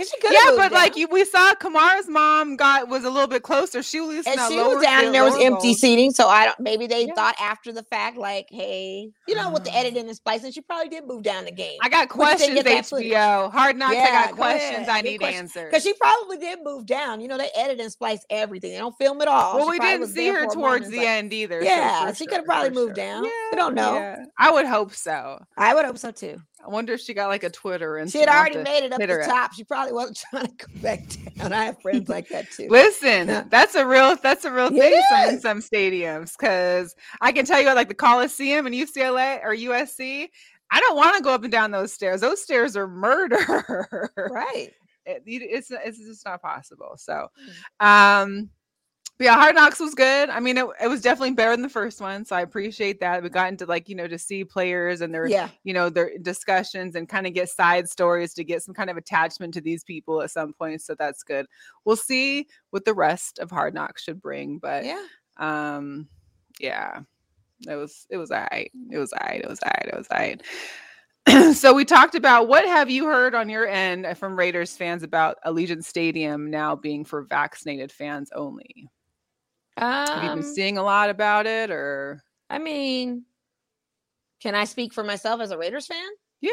'Cause 0.00 0.10
she 0.10 0.20
coulda 0.20 0.34
Yeah, 0.42 0.50
moved 0.50 0.58
but 0.58 0.72
like 0.72 0.92
down. 0.94 1.00
you, 1.00 1.08
we 1.08 1.24
saw 1.24 1.54
Kamara's 1.54 2.08
mom 2.08 2.56
got 2.56 2.88
was 2.88 3.04
a 3.04 3.10
little 3.10 3.26
bit 3.28 3.42
closer. 3.42 3.82
She 3.82 4.00
was 4.00 4.26
and 4.26 4.40
she 4.48 4.56
was 4.56 4.82
down 4.82 5.04
and 5.06 5.14
there 5.14 5.24
was 5.24 5.34
empty 5.34 5.68
bowl. 5.68 5.74
seating. 5.74 6.10
So 6.12 6.26
I 6.28 6.46
don't 6.46 6.58
maybe 6.60 6.86
they 6.86 7.06
Yeah. 7.06 7.14
thought 7.14 7.34
after 7.40 7.72
the 7.72 7.82
fact, 7.84 8.16
like, 8.16 8.46
hey, 8.50 9.10
you 9.28 9.34
know, 9.34 9.50
with 9.50 9.64
the 9.64 9.70
ah. 9.70 9.78
editing 9.78 10.06
and 10.08 10.16
splicing, 10.16 10.52
she 10.52 10.60
probably 10.62 10.88
did 10.88 11.06
move 11.06 11.22
down 11.22 11.44
the 11.44 11.52
game. 11.52 11.78
I 11.82 11.88
got 11.88 12.08
questions, 12.08 12.54
get 12.54 12.64
that 12.64 12.86
footage. 12.86 13.12
HBO. 13.12 13.50
Hard 13.52 13.76
knocks. 13.76 13.96
I 13.96 14.10
got 14.10 14.30
go 14.30 14.36
questions. 14.36 14.72
ahead. 14.76 14.88
I 14.88 15.02
Good 15.02 15.08
need 15.10 15.18
question. 15.18 15.38
answers. 15.40 15.70
Because 15.70 15.82
she 15.82 15.92
probably 15.94 16.38
did 16.38 16.60
move 16.62 16.86
down. 16.86 17.20
You 17.20 17.28
know, 17.28 17.36
they 17.38 17.50
edit 17.54 17.80
and 17.80 17.92
splice 17.92 18.24
everything. 18.30 18.72
They 18.72 18.78
don't 18.78 18.96
film 18.98 19.20
it 19.20 19.28
all. 19.28 19.56
well, 19.56 19.66
She 19.66 19.70
we 19.72 19.78
didn't 19.80 20.08
see 20.08 20.28
her 20.28 20.46
towards 20.46 20.88
the 20.88 20.98
like, 20.98 21.06
end 21.06 21.32
either. 21.32 21.62
Yeah, 21.62 22.08
for 22.08 22.14
she 22.14 22.24
could 22.26 22.30
sure, 22.32 22.38
have 22.38 22.46
probably 22.46 22.70
moved 22.70 22.96
sure. 22.96 23.04
down. 23.04 23.24
Yeah, 23.24 23.30
we 23.52 23.56
don't 23.56 23.74
know. 23.74 23.94
yeah. 23.94 24.24
I 24.38 24.50
would 24.50 24.66
hope 24.66 24.94
so. 24.94 25.38
I 25.58 25.74
would 25.74 25.84
hope 25.84 25.98
so 25.98 26.10
too. 26.10 26.38
I 26.64 26.68
wonder 26.68 26.92
if 26.92 27.00
she 27.00 27.14
got 27.14 27.28
like 27.28 27.42
a 27.42 27.50
Twitter 27.50 27.96
and 27.96 28.10
She 28.10 28.18
had 28.18 28.28
already 28.28 28.58
made 28.58 28.84
it 28.84 28.92
up 28.92 28.98
the 28.98 29.24
top. 29.26 29.54
She 29.54 29.64
probably 29.64 29.92
wasn't 29.92 30.18
trying 30.30 30.46
to 30.46 30.52
go 30.66 30.80
back 30.82 31.02
down. 31.36 31.52
I 31.52 31.64
have 31.64 31.80
friends 31.80 32.08
like 32.08 32.28
that 32.28 32.50
too. 32.50 32.68
Listen, 32.68 33.46
that's 33.48 33.74
a 33.74 33.86
real 33.86 34.16
that's 34.16 34.44
a 34.44 34.52
real 34.52 34.68
thing 34.68 35.02
some, 35.10 35.28
in 35.30 35.40
some 35.40 35.58
stadiums 35.60 36.36
because 36.38 36.94
I 37.20 37.32
can 37.32 37.46
tell 37.46 37.60
you 37.60 37.66
like 37.74 37.88
the 37.88 37.94
Coliseum 37.94 38.66
in 38.66 38.72
UCLA 38.74 39.42
or 39.42 39.54
USC. 39.54 40.28
I 40.72 40.80
don't 40.80 40.96
want 40.96 41.16
to 41.16 41.22
go 41.22 41.34
up 41.34 41.42
and 41.42 41.50
down 41.50 41.70
those 41.72 41.92
stairs. 41.92 42.20
Those 42.20 42.42
stairs 42.42 42.76
are 42.76 42.86
murder. 42.86 44.08
Right. 44.16 44.70
It- 45.06 45.22
it's 45.26 45.70
it's 45.70 45.98
just 45.98 46.24
not 46.26 46.42
possible. 46.42 46.92
So, 46.96 47.28
Mm. 47.80 47.84
um, 48.22 48.50
but 49.20 49.26
yeah, 49.26 49.34
Hard 49.34 49.54
Knocks 49.54 49.78
was 49.78 49.94
good. 49.94 50.30
I 50.30 50.40
mean, 50.40 50.56
it, 50.56 50.64
it 50.82 50.88
was 50.88 51.02
definitely 51.02 51.32
better 51.32 51.50
than 51.50 51.60
the 51.60 51.68
first 51.68 52.00
one, 52.00 52.24
so 52.24 52.34
I 52.34 52.40
appreciate 52.40 53.00
that. 53.00 53.22
We 53.22 53.28
got 53.28 53.48
into 53.50 53.66
like 53.66 53.86
you 53.86 53.94
know 53.94 54.08
to 54.08 54.18
see 54.18 54.46
players 54.46 55.02
and 55.02 55.12
their 55.12 55.26
Yeah. 55.26 55.50
you 55.62 55.74
know 55.74 55.90
their 55.90 56.16
discussions 56.22 56.94
and 56.96 57.06
kind 57.06 57.26
of 57.26 57.34
get 57.34 57.50
side 57.50 57.86
stories 57.86 58.32
to 58.32 58.44
get 58.44 58.62
some 58.62 58.72
kind 58.72 58.88
of 58.88 58.96
attachment 58.96 59.52
to 59.52 59.60
these 59.60 59.84
people 59.84 60.22
at 60.22 60.30
some 60.30 60.54
point. 60.54 60.80
So 60.80 60.94
that's 60.94 61.22
good. 61.22 61.44
We'll 61.84 61.96
see 61.96 62.46
what 62.70 62.86
the 62.86 62.94
rest 62.94 63.40
of 63.40 63.50
Hard 63.50 63.74
Knocks 63.74 64.04
should 64.04 64.22
bring, 64.22 64.56
but 64.56 64.86
Yeah. 64.86 65.04
um, 65.36 66.08
yeah, 66.58 67.00
it 67.68 67.74
was 67.76 68.06
it 68.08 68.16
was 68.16 68.30
alright. 68.30 68.72
It 68.90 68.96
was 68.96 69.12
alright. 69.12 69.42
It 69.42 69.50
was 69.50 69.60
alright. 69.62 69.86
It 69.92 69.98
was 69.98 70.08
alright. 71.28 71.54
so 71.54 71.74
we 71.74 71.84
talked 71.84 72.14
about 72.14 72.48
what 72.48 72.64
have 72.64 72.88
you 72.88 73.04
heard 73.04 73.34
on 73.34 73.50
your 73.50 73.68
end 73.68 74.06
from 74.16 74.34
Raiders 74.34 74.78
fans 74.78 75.02
about 75.02 75.36
Allegiant 75.44 75.84
Stadium 75.84 76.48
now 76.48 76.74
being 76.74 77.04
for 77.04 77.20
vaccinated 77.20 77.92
fans 77.92 78.30
only? 78.34 78.88
Have 79.80 80.22
you 80.22 80.30
been 80.30 80.42
Um, 80.42 80.42
seeing 80.42 80.78
a 80.78 80.82
lot 80.82 81.10
about 81.10 81.46
it, 81.46 81.70
or 81.70 82.22
I 82.48 82.58
mean, 82.58 83.24
can 84.42 84.54
I 84.54 84.64
speak 84.64 84.92
for 84.92 85.04
myself 85.04 85.40
as 85.40 85.50
a 85.50 85.58
Raiders 85.58 85.86
fan? 85.86 86.08
yeah? 86.40 86.52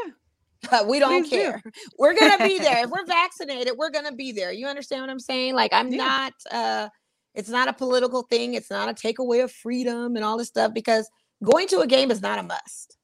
we 0.88 0.99
don't 0.99 1.23
Please 1.23 1.30
do. 1.30 1.38
care. 1.38 1.63
We're 1.99 2.15
gonna 2.15 2.43
be 2.43 2.59
there. 2.59 2.84
if 2.84 2.89
we're 2.89 3.05
vaccinated, 3.07 3.73
we're 3.78 3.89
gonna 3.91 4.11
be 4.13 4.32
there. 4.32 4.51
You 4.51 4.67
understand 4.67 5.01
what 5.01 5.09
I'm 5.09 5.19
saying? 5.19 5.55
Like 5.55 5.73
I'm 5.73 5.89
Yeah. 5.89 5.97
not 5.97 6.34
uh 6.51 6.89
it's 7.36 7.49
not 7.49 7.67
a 7.67 7.73
political 7.73 8.23
thing, 8.23 8.55
it's 8.55 8.71
not 8.71 8.89
a 8.89 8.93
takeaway 8.93 9.43
of 9.43 9.51
freedom 9.51 10.15
and 10.15 10.25
all 10.25 10.38
this 10.38 10.47
stuff 10.47 10.73
because 10.73 11.09
going 11.43 11.67
to 11.67 11.82
a 11.82 11.88
game 11.88 12.09
is 12.11 12.21
not 12.21 12.39
a 12.39 12.43
must. 12.43 12.97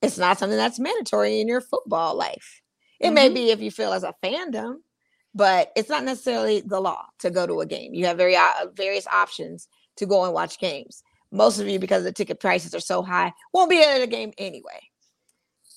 It's 0.00 0.18
not 0.18 0.38
something 0.38 0.56
that's 0.56 0.78
mandatory 0.78 1.40
in 1.40 1.48
your 1.48 1.60
football 1.60 2.14
life. 2.14 2.62
It 3.00 3.12
may 3.12 3.28
Mhm. 3.28 3.34
be 3.34 3.50
if 3.50 3.60
you 3.60 3.70
feel 3.70 3.92
as 3.92 4.02
a 4.04 4.14
fandom, 4.22 4.76
but 5.34 5.70
it's 5.76 5.88
not 5.88 6.04
necessarily 6.04 6.60
the 6.60 6.80
law 6.80 7.04
to 7.20 7.30
go 7.30 7.46
to 7.46 7.60
a 7.60 7.66
game. 7.66 7.94
You 7.94 8.06
have 8.06 8.16
very 8.16 8.36
uh, 8.36 8.66
various 8.74 9.06
options 9.06 9.68
to 9.96 10.06
go 10.06 10.24
and 10.24 10.32
watch 10.34 10.58
games. 10.58 11.02
Most 11.32 11.58
of 11.58 11.68
you, 11.68 11.78
because 11.78 12.04
the 12.04 12.12
ticket 12.12 12.40
prices 12.40 12.74
are 12.74 12.80
so 12.80 13.02
high, 13.02 13.32
won't 13.52 13.70
be 13.70 13.82
at 13.82 14.00
a 14.02 14.06
game 14.06 14.32
anyway. 14.38 14.80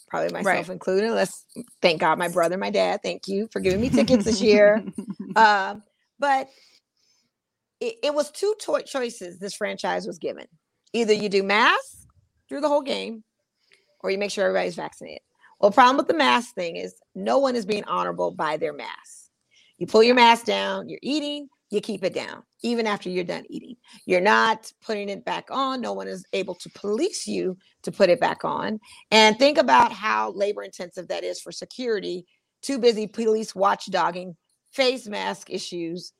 Probably 0.10 0.30
myself 0.32 0.46
Right. 0.46 0.70
included. 0.70 1.12
Let's 1.12 1.46
thank 1.82 2.00
God, 2.02 2.18
my 2.20 2.30
brother, 2.30 2.58
my 2.58 2.70
dad. 2.70 3.02
Thank 3.04 3.28
you 3.28 3.50
for 3.52 3.60
giving 3.60 3.82
me 3.82 3.90
tickets 3.90 4.26
this 4.26 4.42
year. 4.42 4.84
Um, 5.36 5.84
but 6.20 6.50
it, 7.80 7.96
it 8.04 8.14
was 8.14 8.32
two 8.32 8.56
to- 8.62 8.84
choices 8.86 9.40
this 9.40 9.54
franchise 9.54 10.08
was 10.08 10.18
given. 10.18 10.46
Either 10.94 11.14
you 11.14 11.30
do 11.30 11.44
mask 11.44 12.08
through 12.50 12.62
the 12.62 12.68
whole 12.70 12.82
game, 12.82 13.24
or 14.02 14.10
you 14.12 14.18
make 14.18 14.32
sure 14.32 14.46
everybody's 14.48 14.76
vaccinated. 14.76 15.22
Well, 15.60 15.70
the 15.72 15.76
problem 15.76 15.98
with 15.98 16.08
the 16.08 16.14
mask 16.16 16.56
thing 16.56 16.76
is 16.78 16.96
no 17.16 17.40
one 17.40 17.56
is 17.56 17.66
being 17.68 17.84
honorable 17.86 18.32
by 18.32 18.58
their 18.58 18.74
mask. 18.74 19.27
You 19.78 19.88
pull 19.88 20.04
your 20.04 20.16
mask 20.16 20.46
down, 20.46 20.90
you're 20.90 21.00
eating, 21.02 21.50
you 21.70 21.82
keep 21.82 22.04
it 22.04 22.14
down, 22.14 22.44
even 22.64 22.88
after 22.88 23.10
you're 23.10 23.24
done 23.24 23.44
eating. 23.50 23.76
You're 24.06 24.22
not 24.22 24.72
putting 24.82 25.10
it 25.10 25.26
back 25.26 25.48
on. 25.52 25.82
No 25.82 25.94
one 25.94 26.08
is 26.08 26.26
able 26.34 26.56
to 26.56 26.70
police 26.76 27.28
you 27.28 27.58
to 27.84 27.92
put 27.92 28.10
it 28.10 28.20
back 28.20 28.44
on. 28.46 28.80
And 29.12 29.38
think 29.38 29.58
about 29.58 29.92
how 29.92 30.32
labor 30.32 30.64
intensive 30.64 31.10
that 31.10 31.24
is 31.24 31.40
for 31.40 31.52
security. 31.52 32.26
Too 32.62 32.80
busy 32.80 33.06
police 33.06 33.54
watchdogging, 33.54 34.36
face 34.72 35.08
mask 35.08 35.50
issues, 35.50 36.14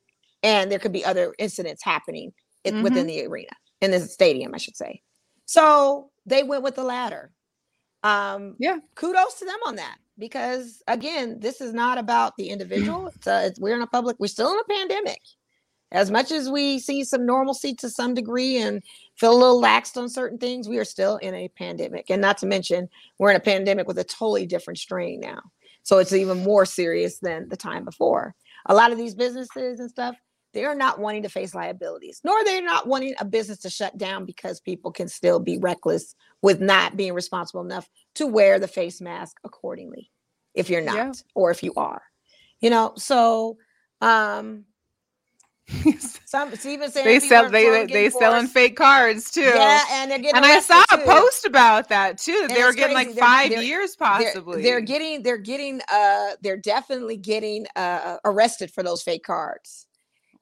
and 0.44 0.72
there 0.72 0.80
could 0.80 0.94
be 0.94 1.04
other 1.04 1.34
incidents 1.40 1.84
happening 1.84 2.34
in, 2.64 2.84
within 2.84 3.08
the 3.08 3.26
arena, 3.26 3.50
in 3.82 3.92
the 3.92 4.00
stadium, 4.02 4.54
I 4.54 4.58
should 4.58 4.76
say. 4.76 5.02
So 5.46 6.12
they 6.26 6.44
went 6.44 6.64
with 6.64 6.76
the 6.76 6.84
latter. 6.84 7.32
Um, 8.04 8.56
Yeah. 8.60 8.78
kudos 8.96 9.36
to 9.40 9.46
them 9.46 9.60
on 9.66 9.78
that 9.78 9.98
because 10.18 10.82
again, 10.88 11.40
this 11.40 11.62
is 11.62 11.74
not 11.74 11.98
about 11.98 12.36
the 12.38 12.50
individual. 12.50 13.08
It's, 13.16 13.28
uh, 13.28 13.44
it's 13.46 13.60
we're 13.60 13.76
in 13.76 13.82
a 13.82 13.88
public. 13.88 14.18
We're 14.20 14.28
still 14.28 14.52
in 14.52 14.60
a 14.60 14.74
pandemic. 14.74 15.22
As 15.92 16.12
much 16.12 16.32
as 16.32 16.50
we 16.50 16.80
see 16.80 17.04
some 17.06 17.26
normalcy 17.26 17.74
to 17.76 17.90
some 17.90 18.14
degree 18.14 18.58
and 18.58 18.84
feel 19.16 19.32
a 19.32 19.40
little 19.40 19.62
laxed 19.62 19.96
on 19.96 20.10
certain 20.10 20.38
things, 20.38 20.68
we 20.68 20.78
are 20.78 20.86
still 20.86 21.16
in 21.18 21.34
a 21.34 21.48
pandemic. 21.48 22.10
And 22.10 22.22
not 22.22 22.38
to 22.40 22.46
mention, 22.46 22.90
we're 23.18 23.30
in 23.30 23.38
a 23.38 23.42
pandemic 23.42 23.88
with 23.88 23.98
a 23.98 24.04
totally 24.04 24.46
different 24.46 24.80
strain 24.80 25.22
now. 25.22 25.40
So 25.84 26.00
it's 26.00 26.12
even 26.12 26.44
more 26.44 26.66
serious 26.66 27.20
than 27.20 27.48
the 27.48 27.56
time 27.56 27.86
before. 27.86 28.36
A 28.66 28.76
lot 28.76 28.92
of 28.92 28.98
these 28.98 29.16
businesses 29.16 29.80
and 29.80 29.90
stuff, 29.90 30.18
they 30.58 30.66
are 30.66 30.74
not 30.74 30.98
wanting 31.00 31.22
to 31.22 31.30
face 31.30 31.54
liabilities, 31.54 32.20
nor 32.24 32.44
they're 32.44 32.64
not 32.64 32.88
wanting 32.88 33.14
a 33.20 33.26
business 33.26 33.60
to 33.60 33.70
shut 33.70 33.96
down 33.96 34.26
because 34.26 34.60
people 34.60 34.92
can 34.92 35.08
still 35.08 35.40
be 35.40 35.60
reckless 35.60 36.16
with 36.42 36.60
not 36.60 36.98
being 36.98 37.14
responsible 37.14 37.62
enough 37.62 37.88
to 38.16 38.26
wear 38.26 38.58
the 38.58 38.68
face 38.68 39.00
mask 39.00 39.38
accordingly 39.44 40.10
if 40.56 40.68
you're 40.68 40.82
not 40.82 40.96
Yeah. 40.96 41.12
or 41.36 41.52
if 41.52 41.62
you 41.62 41.74
are. 41.78 42.02
You 42.60 42.72
know, 42.72 42.94
so 42.98 43.58
um 44.02 44.66
some 46.26 46.52
even 46.66 46.90
saying 46.90 47.06
they 47.06 47.20
sell 47.20 47.50
they 47.50 47.70
they, 47.70 47.86
they 47.86 48.10
selling 48.10 48.48
fake 48.48 48.78
cards 48.78 49.30
too. 49.30 49.42
Yeah, 49.42 49.84
and 49.92 50.10
they're 50.10 50.18
getting 50.18 50.38
and 50.38 50.46
I 50.46 50.60
saw 50.62 50.82
a 50.94 50.98
too. 50.98 51.04
post 51.04 51.46
about 51.46 51.90
that 51.90 52.18
too. 52.18 52.40
And 52.44 52.50
They 52.50 52.64
were 52.64 52.72
getting 52.72 52.96
like 52.96 53.08
crazy. 53.08 53.20
They're- 53.20 53.28
5 53.28 53.50
they're- 53.50 53.62
years 53.64 53.96
They're- 53.98 54.08
possibly. 54.08 54.62
They're, 54.64 54.80
getting 54.80 55.24
they're 55.24 55.38
getting 55.38 55.82
uh 55.92 56.30
they're 56.42 56.56
definitely 56.58 57.18
getting 57.18 57.68
uh 57.76 58.18
arrested 58.24 58.72
for 58.72 58.82
those 58.82 59.04
fake 59.04 59.24
cards. 59.26 59.87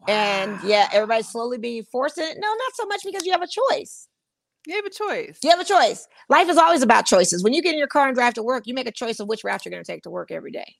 And 0.07 0.59
yeah, 0.63 0.89
everybody's 0.91 1.27
slowly 1.27 1.57
being 1.57 1.83
forced 1.91 2.17
in 2.17 2.25
it. 2.25 2.37
No, 2.39 2.47
not 2.47 2.75
so 2.75 2.85
much 2.85 3.01
because 3.03 3.25
you 3.25 3.31
have 3.31 3.41
a 3.41 3.47
choice. 3.47 4.07
you 4.67 4.75
have 4.75 4.85
a 4.85 4.89
choice. 4.89 5.39
You 5.43 5.49
have 5.51 5.59
a 5.59 5.65
choice. 5.65 6.07
Life 6.29 6.49
is 6.49 6.57
always 6.57 6.81
about 6.81 7.05
choices. 7.05 7.43
When 7.43 7.53
you 7.53 7.61
get 7.61 7.73
in 7.73 7.79
your 7.79 7.87
car 7.87 8.07
and 8.07 8.15
drive 8.15 8.33
to 8.35 8.43
work, 8.43 8.67
you 8.67 8.73
make 8.73 8.87
a 8.87 8.91
choice 8.91 9.19
of 9.19 9.27
which 9.27 9.43
route 9.43 9.65
you're 9.65 9.71
going 9.71 9.83
to 9.83 9.91
take 9.91 10.03
to 10.03 10.09
work 10.09 10.31
every 10.31 10.51
day. 10.51 10.75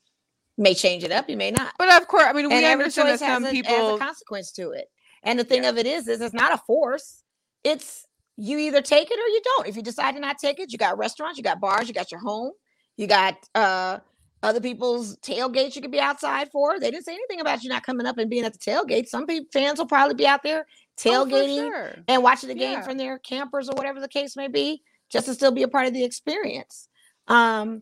You 0.58 0.64
may 0.64 0.74
change 0.74 1.04
it 1.04 1.12
up, 1.12 1.30
you 1.30 1.38
may 1.38 1.52
not. 1.52 1.74
But 1.78 2.02
of 2.02 2.08
course, 2.08 2.26
I 2.26 2.34
mean, 2.34 2.50
we 2.50 2.56
and 2.56 2.66
every 2.66 2.86
understand 2.86 3.10
that 3.10 3.20
some 3.20 3.46
a, 3.46 3.54
has 3.54 3.96
a 3.96 3.98
consequence 3.98 4.52
to 4.54 4.72
it. 4.72 4.88
And 5.24 5.40
the 5.40 5.44
thing 5.44 5.66
of 5.66 5.78
it 5.78 5.86
is, 5.86 6.08
is 6.08 6.22
it's 6.22 6.34
not 6.34 6.54
a 6.54 6.58
force. 6.66 7.24
It's 7.64 8.06
you 8.38 8.58
either 8.60 8.82
take 8.82 9.10
it 9.12 9.20
or 9.20 9.28
you 9.28 9.42
don't. 9.44 9.68
If 9.68 9.76
you 9.76 9.82
decide 9.82 10.14
to 10.14 10.20
not 10.20 10.38
take 10.38 10.60
it, 10.60 10.72
you 10.72 10.78
got 10.78 10.98
restaurants, 10.98 11.38
you 11.38 11.44
got 11.44 11.60
bars, 11.60 11.88
you 11.88 11.94
got 11.94 12.12
your 12.12 12.20
home, 12.20 12.52
you 12.96 13.08
got 13.08 13.36
uh 13.56 14.00
other 14.46 14.62
people's 14.62 15.18
tailgates 15.18 15.76
you 15.76 15.82
could 15.82 15.92
be 15.92 16.00
outside 16.00 16.50
for. 16.52 16.80
They 16.80 16.92
didn't 16.92 17.06
say 17.06 17.14
anything 17.14 17.42
about 17.42 17.64
you 17.64 17.70
not 17.70 17.84
coming 17.84 18.06
up 18.06 18.18
and 18.18 18.30
being 18.30 18.46
at 18.46 18.54
the 18.54 18.60
tailgate. 18.60 19.08
Some 19.08 19.26
people 19.28 19.48
fans 19.52 19.80
will 19.80 19.88
probably 19.88 20.16
be 20.16 20.28
out 20.28 20.44
there 20.44 20.66
Oh, 20.68 21.02
tailgating 21.10 21.68
sure. 21.70 21.96
and 22.08 22.24
watching 22.24 22.50
the 22.50 22.56
game 22.56 22.74
Yeah. 22.74 22.82
from 22.84 22.98
their 22.98 23.20
campers 23.20 23.68
or 23.70 23.76
whatever 23.76 24.00
the 24.00 24.08
case 24.08 24.36
may 24.38 24.48
be, 24.48 24.82
just 25.12 25.26
to 25.28 25.34
still 25.34 25.52
be 25.52 25.64
a 25.64 25.68
part 25.68 25.88
of 25.88 25.94
the 25.94 26.04
experience. 26.06 26.88
Um, 27.28 27.82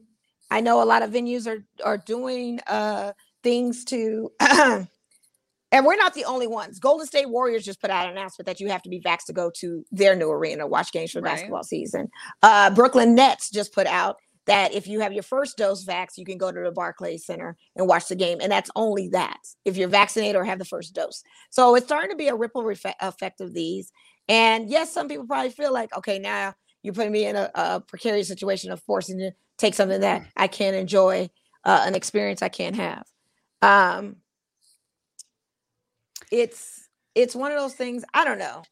I 0.49 0.61
know 0.61 0.81
a 0.81 0.85
lot 0.85 1.03
of 1.03 1.11
venues 1.11 1.47
are 1.47 1.65
are 1.83 1.97
doing 1.97 2.59
uh 2.67 3.13
things 3.43 3.83
to 3.85 4.31
and 4.39 5.85
we're 5.85 5.95
not 5.95 6.13
the 6.13 6.25
only 6.25 6.47
ones. 6.47 6.79
Golden 6.79 7.07
State 7.07 7.29
Warriors 7.29 7.65
just 7.65 7.81
put 7.81 7.89
out 7.89 8.05
an 8.05 8.11
announcement 8.11 8.45
that 8.45 8.59
you 8.59 8.69
have 8.69 8.81
to 8.83 8.89
be 8.89 9.01
vaxxed 9.01 9.25
to 9.27 9.33
go 9.33 9.51
to 9.59 9.83
their 9.91 10.15
new 10.15 10.29
arena, 10.29 10.67
watch 10.67 10.91
games 10.91 11.11
for 11.11 11.19
the 11.19 11.23
Right. 11.25 11.33
basketball 11.35 11.63
season. 11.63 12.09
Uh 12.41 12.69
Brooklyn 12.69 13.15
Nets 13.15 13.49
just 13.49 13.73
put 13.73 13.87
out 13.87 14.17
that 14.45 14.73
if 14.73 14.87
you 14.87 14.99
have 14.99 15.13
your 15.13 15.23
first 15.23 15.57
dose 15.57 15.85
vax, 15.85 16.17
you 16.17 16.25
can 16.25 16.37
go 16.37 16.51
to 16.51 16.61
the 16.61 16.71
Barclays 16.71 17.25
Center 17.25 17.55
and 17.75 17.87
watch 17.87 18.07
the 18.07 18.15
game. 18.15 18.39
And 18.41 18.51
that's 18.51 18.69
only 18.75 19.07
that 19.09 19.39
if 19.65 19.77
you're 19.77 19.87
vaccinated 19.87 20.35
or 20.35 20.43
have 20.43 20.59
the 20.59 20.65
first 20.65 20.93
dose. 20.93 21.23
So 21.49 21.75
it's 21.75 21.85
starting 21.85 22.11
to 22.11 22.17
be 22.17 22.27
a 22.27 22.35
ripple 22.35 22.69
effect 22.69 23.41
of 23.41 23.53
these. 23.53 23.91
And 24.27 24.69
yes, 24.69 24.91
some 24.91 25.07
people 25.07 25.25
probably 25.25 25.51
feel 25.51 25.73
like, 25.73 25.95
okay, 25.97 26.19
now 26.19 26.53
you're 26.81 26.93
putting 26.93 27.11
me 27.11 27.25
in 27.25 27.35
a, 27.35 27.49
a 27.55 27.81
precarious 27.81 28.27
situation 28.27 28.71
of 28.71 28.81
forcing 28.81 29.17
to 29.19 29.31
take 29.57 29.73
something 29.73 30.01
that 30.01 30.27
I 30.35 30.47
can't 30.47 30.75
enjoy, 30.75 31.29
uh, 31.63 31.83
an 31.85 31.95
experience 31.95 32.41
I 32.41 32.49
can't 32.49 32.75
have. 32.75 33.05
Um, 33.61 34.17
it's 36.31 36.89
it's 37.15 37.35
one 37.35 37.51
of 37.51 37.59
those 37.59 37.75
things. 37.75 38.03
I 38.13 38.25
don't 38.25 38.39
know. 38.39 38.63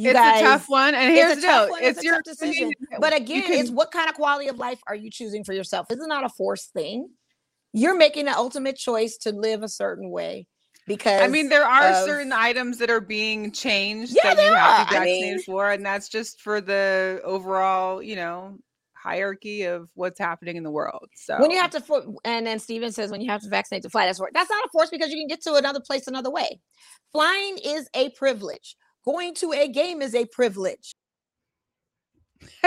You 0.00 0.10
it's 0.10 0.18
guys, 0.18 0.40
a 0.40 0.44
tough 0.44 0.64
one, 0.68 0.94
and 0.94 1.12
here's 1.14 1.34
the 1.34 1.40
deal: 1.42 1.68
one, 1.68 1.82
it's, 1.82 2.02
your 2.02 2.22
decision. 2.22 2.72
opinion. 2.72 3.00
But 3.00 3.14
again, 3.14 3.42
it's 3.48 3.70
what 3.70 3.90
kind 3.90 4.08
of 4.08 4.14
quality 4.14 4.48
of 4.48 4.56
life 4.58 4.80
are 4.86 4.94
you 4.94 5.10
choosing 5.10 5.44
for 5.44 5.52
yourself? 5.52 5.88
This 5.88 5.98
is 5.98 6.06
not 6.06 6.24
a 6.24 6.30
forced 6.30 6.72
thing. 6.72 7.08
you're 7.72 7.96
making 7.96 8.24
the 8.24 8.34
ultimate 8.36 8.76
choice 8.76 9.16
to 9.18 9.30
live 9.30 9.62
a 9.62 9.68
certain 9.68 10.10
way 10.10 10.46
because 10.86 11.20
I 11.20 11.28
mean, 11.28 11.50
there 11.50 11.64
are 11.66 11.90
of- 11.90 12.04
certain 12.04 12.32
items 12.32 12.78
that 12.78 12.88
are 12.90 13.00
being 13.02 13.52
changed 13.52 14.16
Yeah, 14.16 14.34
that 14.34 14.42
you 14.42 14.54
have 14.54 14.86
to 14.88 14.92
be 14.92 14.96
are. 14.96 15.02
I 15.02 15.04
vaccinated 15.04 15.36
mean- 15.36 15.42
for, 15.44 15.70
and 15.70 15.84
that's 15.84 16.08
just 16.08 16.40
for 16.40 16.60
the 16.62 17.20
overall, 17.22 18.02
you 18.02 18.16
know, 18.16 18.56
hierarchy 18.94 19.64
of 19.64 19.88
what's 19.94 20.18
happening 20.18 20.56
in 20.56 20.62
the 20.62 20.70
world. 20.70 21.08
So 21.14 21.38
when 21.40 21.50
you 21.50 21.58
have 21.58 21.70
to 21.72 22.16
and 22.24 22.46
then 22.46 22.58
Steven 22.58 22.90
says 22.92 23.10
when 23.10 23.20
you 23.20 23.30
have 23.30 23.42
to 23.42 23.48
vaccinate 23.48 23.82
to 23.82 23.90
fly, 23.90 24.06
that's 24.06 24.18
for 24.18 24.30
that's 24.32 24.50
not 24.50 24.64
a 24.64 24.68
force 24.72 24.90
because 24.90 25.10
you 25.10 25.16
can 25.16 25.28
get 25.28 25.42
to 25.42 25.54
another 25.54 25.80
place 25.80 26.06
another 26.06 26.30
way. 26.30 26.58
Flying 27.12 27.58
is 27.64 27.88
a 27.94 28.10
privilege. 28.10 28.76
Going 29.04 29.34
to 29.36 29.52
a 29.52 29.68
game 29.68 30.02
is 30.02 30.14
a 30.14 30.26
privilege. 30.26 30.92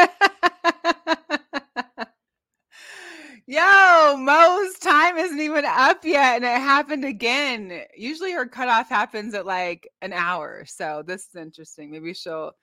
Yo, 3.46 4.16
Mo's 4.18 4.80
time 4.80 5.18
isn't 5.18 5.42
even 5.42 5.66
up 5.66 6.06
yet, 6.06 6.38
and 6.38 6.46
it 6.46 6.62
happened 6.62 7.04
again. 7.04 7.84
Usually 7.96 8.32
her 8.32 8.46
cutoff 8.46 8.88
happens 8.88 9.34
at 9.34 9.46
like 9.46 9.88
an 10.02 10.14
hour. 10.14 10.64
So 10.66 11.04
this 11.06 11.28
is 11.28 11.36
interesting. 11.36 11.92
Maybe 11.92 12.14
she'll 12.14 12.54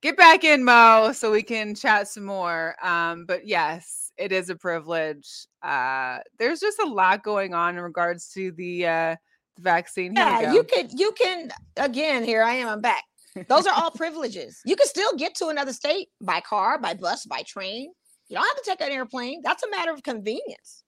get 0.00 0.16
back 0.16 0.44
in, 0.44 0.62
Mo, 0.62 1.10
so 1.12 1.32
we 1.32 1.42
can 1.42 1.74
chat 1.74 2.06
some 2.06 2.24
more. 2.24 2.76
Um, 2.82 3.24
but 3.26 3.48
yes, 3.48 4.12
it 4.16 4.30
is 4.30 4.48
a 4.48 4.54
privilege. 4.54 5.28
Uh, 5.60 6.18
there's 6.38 6.60
just 6.60 6.78
a 6.78 6.86
lot 6.86 7.24
going 7.24 7.52
on 7.52 7.76
in 7.76 7.82
regards 7.82 8.28
to 8.34 8.52
the 8.52 8.86
uh 8.86 9.16
the 9.56 9.62
vaccine. 9.62 10.14
Here 10.14 10.24
Yeah, 10.24 10.52
you 10.52 10.62
can 10.62 10.88
you 10.96 11.12
can 11.12 11.50
again, 11.76 12.22
here 12.22 12.42
I 12.42 12.54
am, 12.54 12.68
I'm 12.68 12.80
back. 12.80 13.02
Those 13.48 13.66
are 13.66 13.74
all 13.74 13.90
privileges. 13.90 14.60
You 14.64 14.76
can 14.76 14.86
still 14.86 15.14
get 15.16 15.34
to 15.36 15.48
another 15.48 15.72
state 15.72 16.08
by 16.20 16.40
car, 16.40 16.78
by 16.78 16.94
bus, 16.94 17.24
by 17.26 17.42
train. 17.42 17.92
You 18.28 18.36
don't 18.36 18.46
have 18.46 18.56
to 18.56 18.70
take 18.70 18.80
an 18.80 18.92
airplane. 18.92 19.40
That's 19.42 19.62
a 19.62 19.70
matter 19.70 19.92
of 19.92 20.02
convenience. 20.02 20.82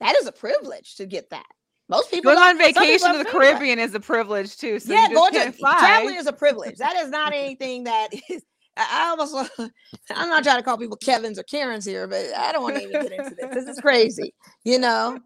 That 0.00 0.14
is 0.16 0.26
a 0.26 0.32
privilege 0.32 0.96
to 0.96 1.06
get 1.06 1.30
that. 1.30 1.46
Most 1.88 2.10
people 2.10 2.32
Going 2.34 2.42
on 2.42 2.58
vacation 2.58 3.12
to 3.12 3.18
the. 3.18 3.24
Caribbean 3.24 3.78
is 3.78 3.94
a 3.94 4.00
privilege 4.00 4.56
too. 4.56 4.78
So 4.80 4.92
yeah, 4.92 5.08
going 5.12 5.32
to 5.32 5.52
fly. 5.52 5.78
traveling 5.78 6.16
is 6.16 6.26
a 6.26 6.32
privilege. 6.32 6.76
That 6.78 6.96
is 6.96 7.10
not 7.10 7.32
anything 7.34 7.84
that 7.84 8.08
is. 8.28 8.42
I 8.76 9.08
almost. 9.08 9.50
I'm 10.10 10.28
not 10.28 10.42
trying 10.42 10.56
to 10.58 10.62
call 10.62 10.76
people 10.76 10.96
Kevin's 10.98 11.38
or 11.38 11.44
Karens 11.44 11.84
here, 11.84 12.06
but 12.06 12.26
I 12.36 12.52
don't 12.52 12.62
want 12.62 12.76
to 12.76 12.82
even 12.82 13.02
get 13.02 13.12
into 13.12 13.34
this. 13.34 13.54
This 13.54 13.68
is 13.68 13.80
crazy. 13.80 14.34
You 14.64 14.78
know, 14.78 15.18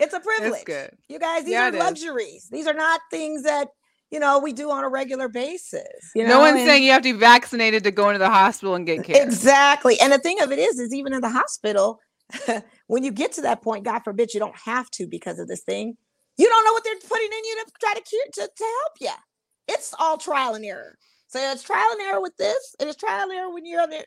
it's 0.00 0.14
a 0.14 0.20
privilege. 0.38 0.64
You 1.08 1.18
guys, 1.18 1.44
these 1.44 1.52
Yeah, 1.52 1.66
are 1.66 1.68
it 1.68 1.74
is. 1.74 1.80
luxuries. 1.80 2.48
These 2.50 2.66
are 2.66 2.74
not 2.74 3.00
things 3.10 3.42
that 3.44 3.68
you 4.10 4.20
know 4.20 4.38
we 4.38 4.52
do 4.52 4.70
on 4.70 4.84
a 4.84 4.88
regular 4.88 5.28
basis. 5.28 5.82
You 6.14 6.24
know, 6.24 6.30
no 6.30 6.40
one's 6.40 6.58
and- 6.58 6.66
saying 6.68 6.82
you 6.84 6.92
have 6.92 7.02
to 7.02 7.12
be 7.12 7.18
vaccinated 7.18 7.84
to 7.84 7.90
go 7.90 8.08
into 8.10 8.18
the 8.18 8.30
hospital 8.30 8.74
and 8.74 8.86
get 8.86 9.04
care. 9.04 9.22
Exactly. 9.22 9.98
And 10.00 10.12
the 10.12 10.18
thing 10.18 10.40
of 10.40 10.52
it 10.52 10.58
is, 10.58 10.78
is 10.78 10.94
even 10.94 11.12
in 11.12 11.20
the 11.20 11.30
hospital, 11.30 12.00
when 12.86 13.04
you 13.04 13.10
get 13.10 13.32
to 13.32 13.42
that 13.42 13.62
point, 13.62 13.84
God 13.84 14.00
forbid 14.00 14.34
you 14.34 14.40
don't 14.40 14.56
have 14.64 14.90
to 14.92 15.06
because 15.06 15.38
of 15.38 15.48
this 15.48 15.62
thing, 15.62 15.96
you 16.36 16.48
don't 16.48 16.64
know 16.64 16.72
what 16.72 16.84
they're 16.84 17.08
putting 17.08 17.26
in 17.26 17.44
you 17.44 17.64
to 17.64 17.72
try 17.80 17.94
to 17.94 18.02
cure 18.02 18.24
to, 18.34 18.40
to 18.40 18.64
help 18.64 18.92
you. 19.00 19.10
It's 19.68 19.94
all 19.98 20.18
trial 20.18 20.54
and 20.54 20.64
error. 20.64 20.96
So 21.28 21.40
it's 21.40 21.62
trial 21.62 21.88
and 21.92 22.00
error 22.02 22.20
with 22.20 22.36
this, 22.36 22.76
and 22.78 22.88
it's 22.88 22.98
trial 22.98 23.24
and 23.24 23.32
error 23.32 23.52
when 23.52 23.66
you're 23.66 23.82
on 23.82 23.90
there. 23.90 24.04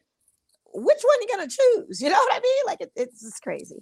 Which 0.73 0.99
one 1.01 1.17
you 1.21 1.27
gonna 1.35 1.49
choose? 1.49 2.01
You 2.01 2.09
know 2.09 2.15
what 2.17 2.35
I 2.35 2.39
mean? 2.39 2.63
Like 2.67 2.81
it, 2.81 2.91
it's 2.95 3.21
just 3.21 3.41
crazy. 3.41 3.81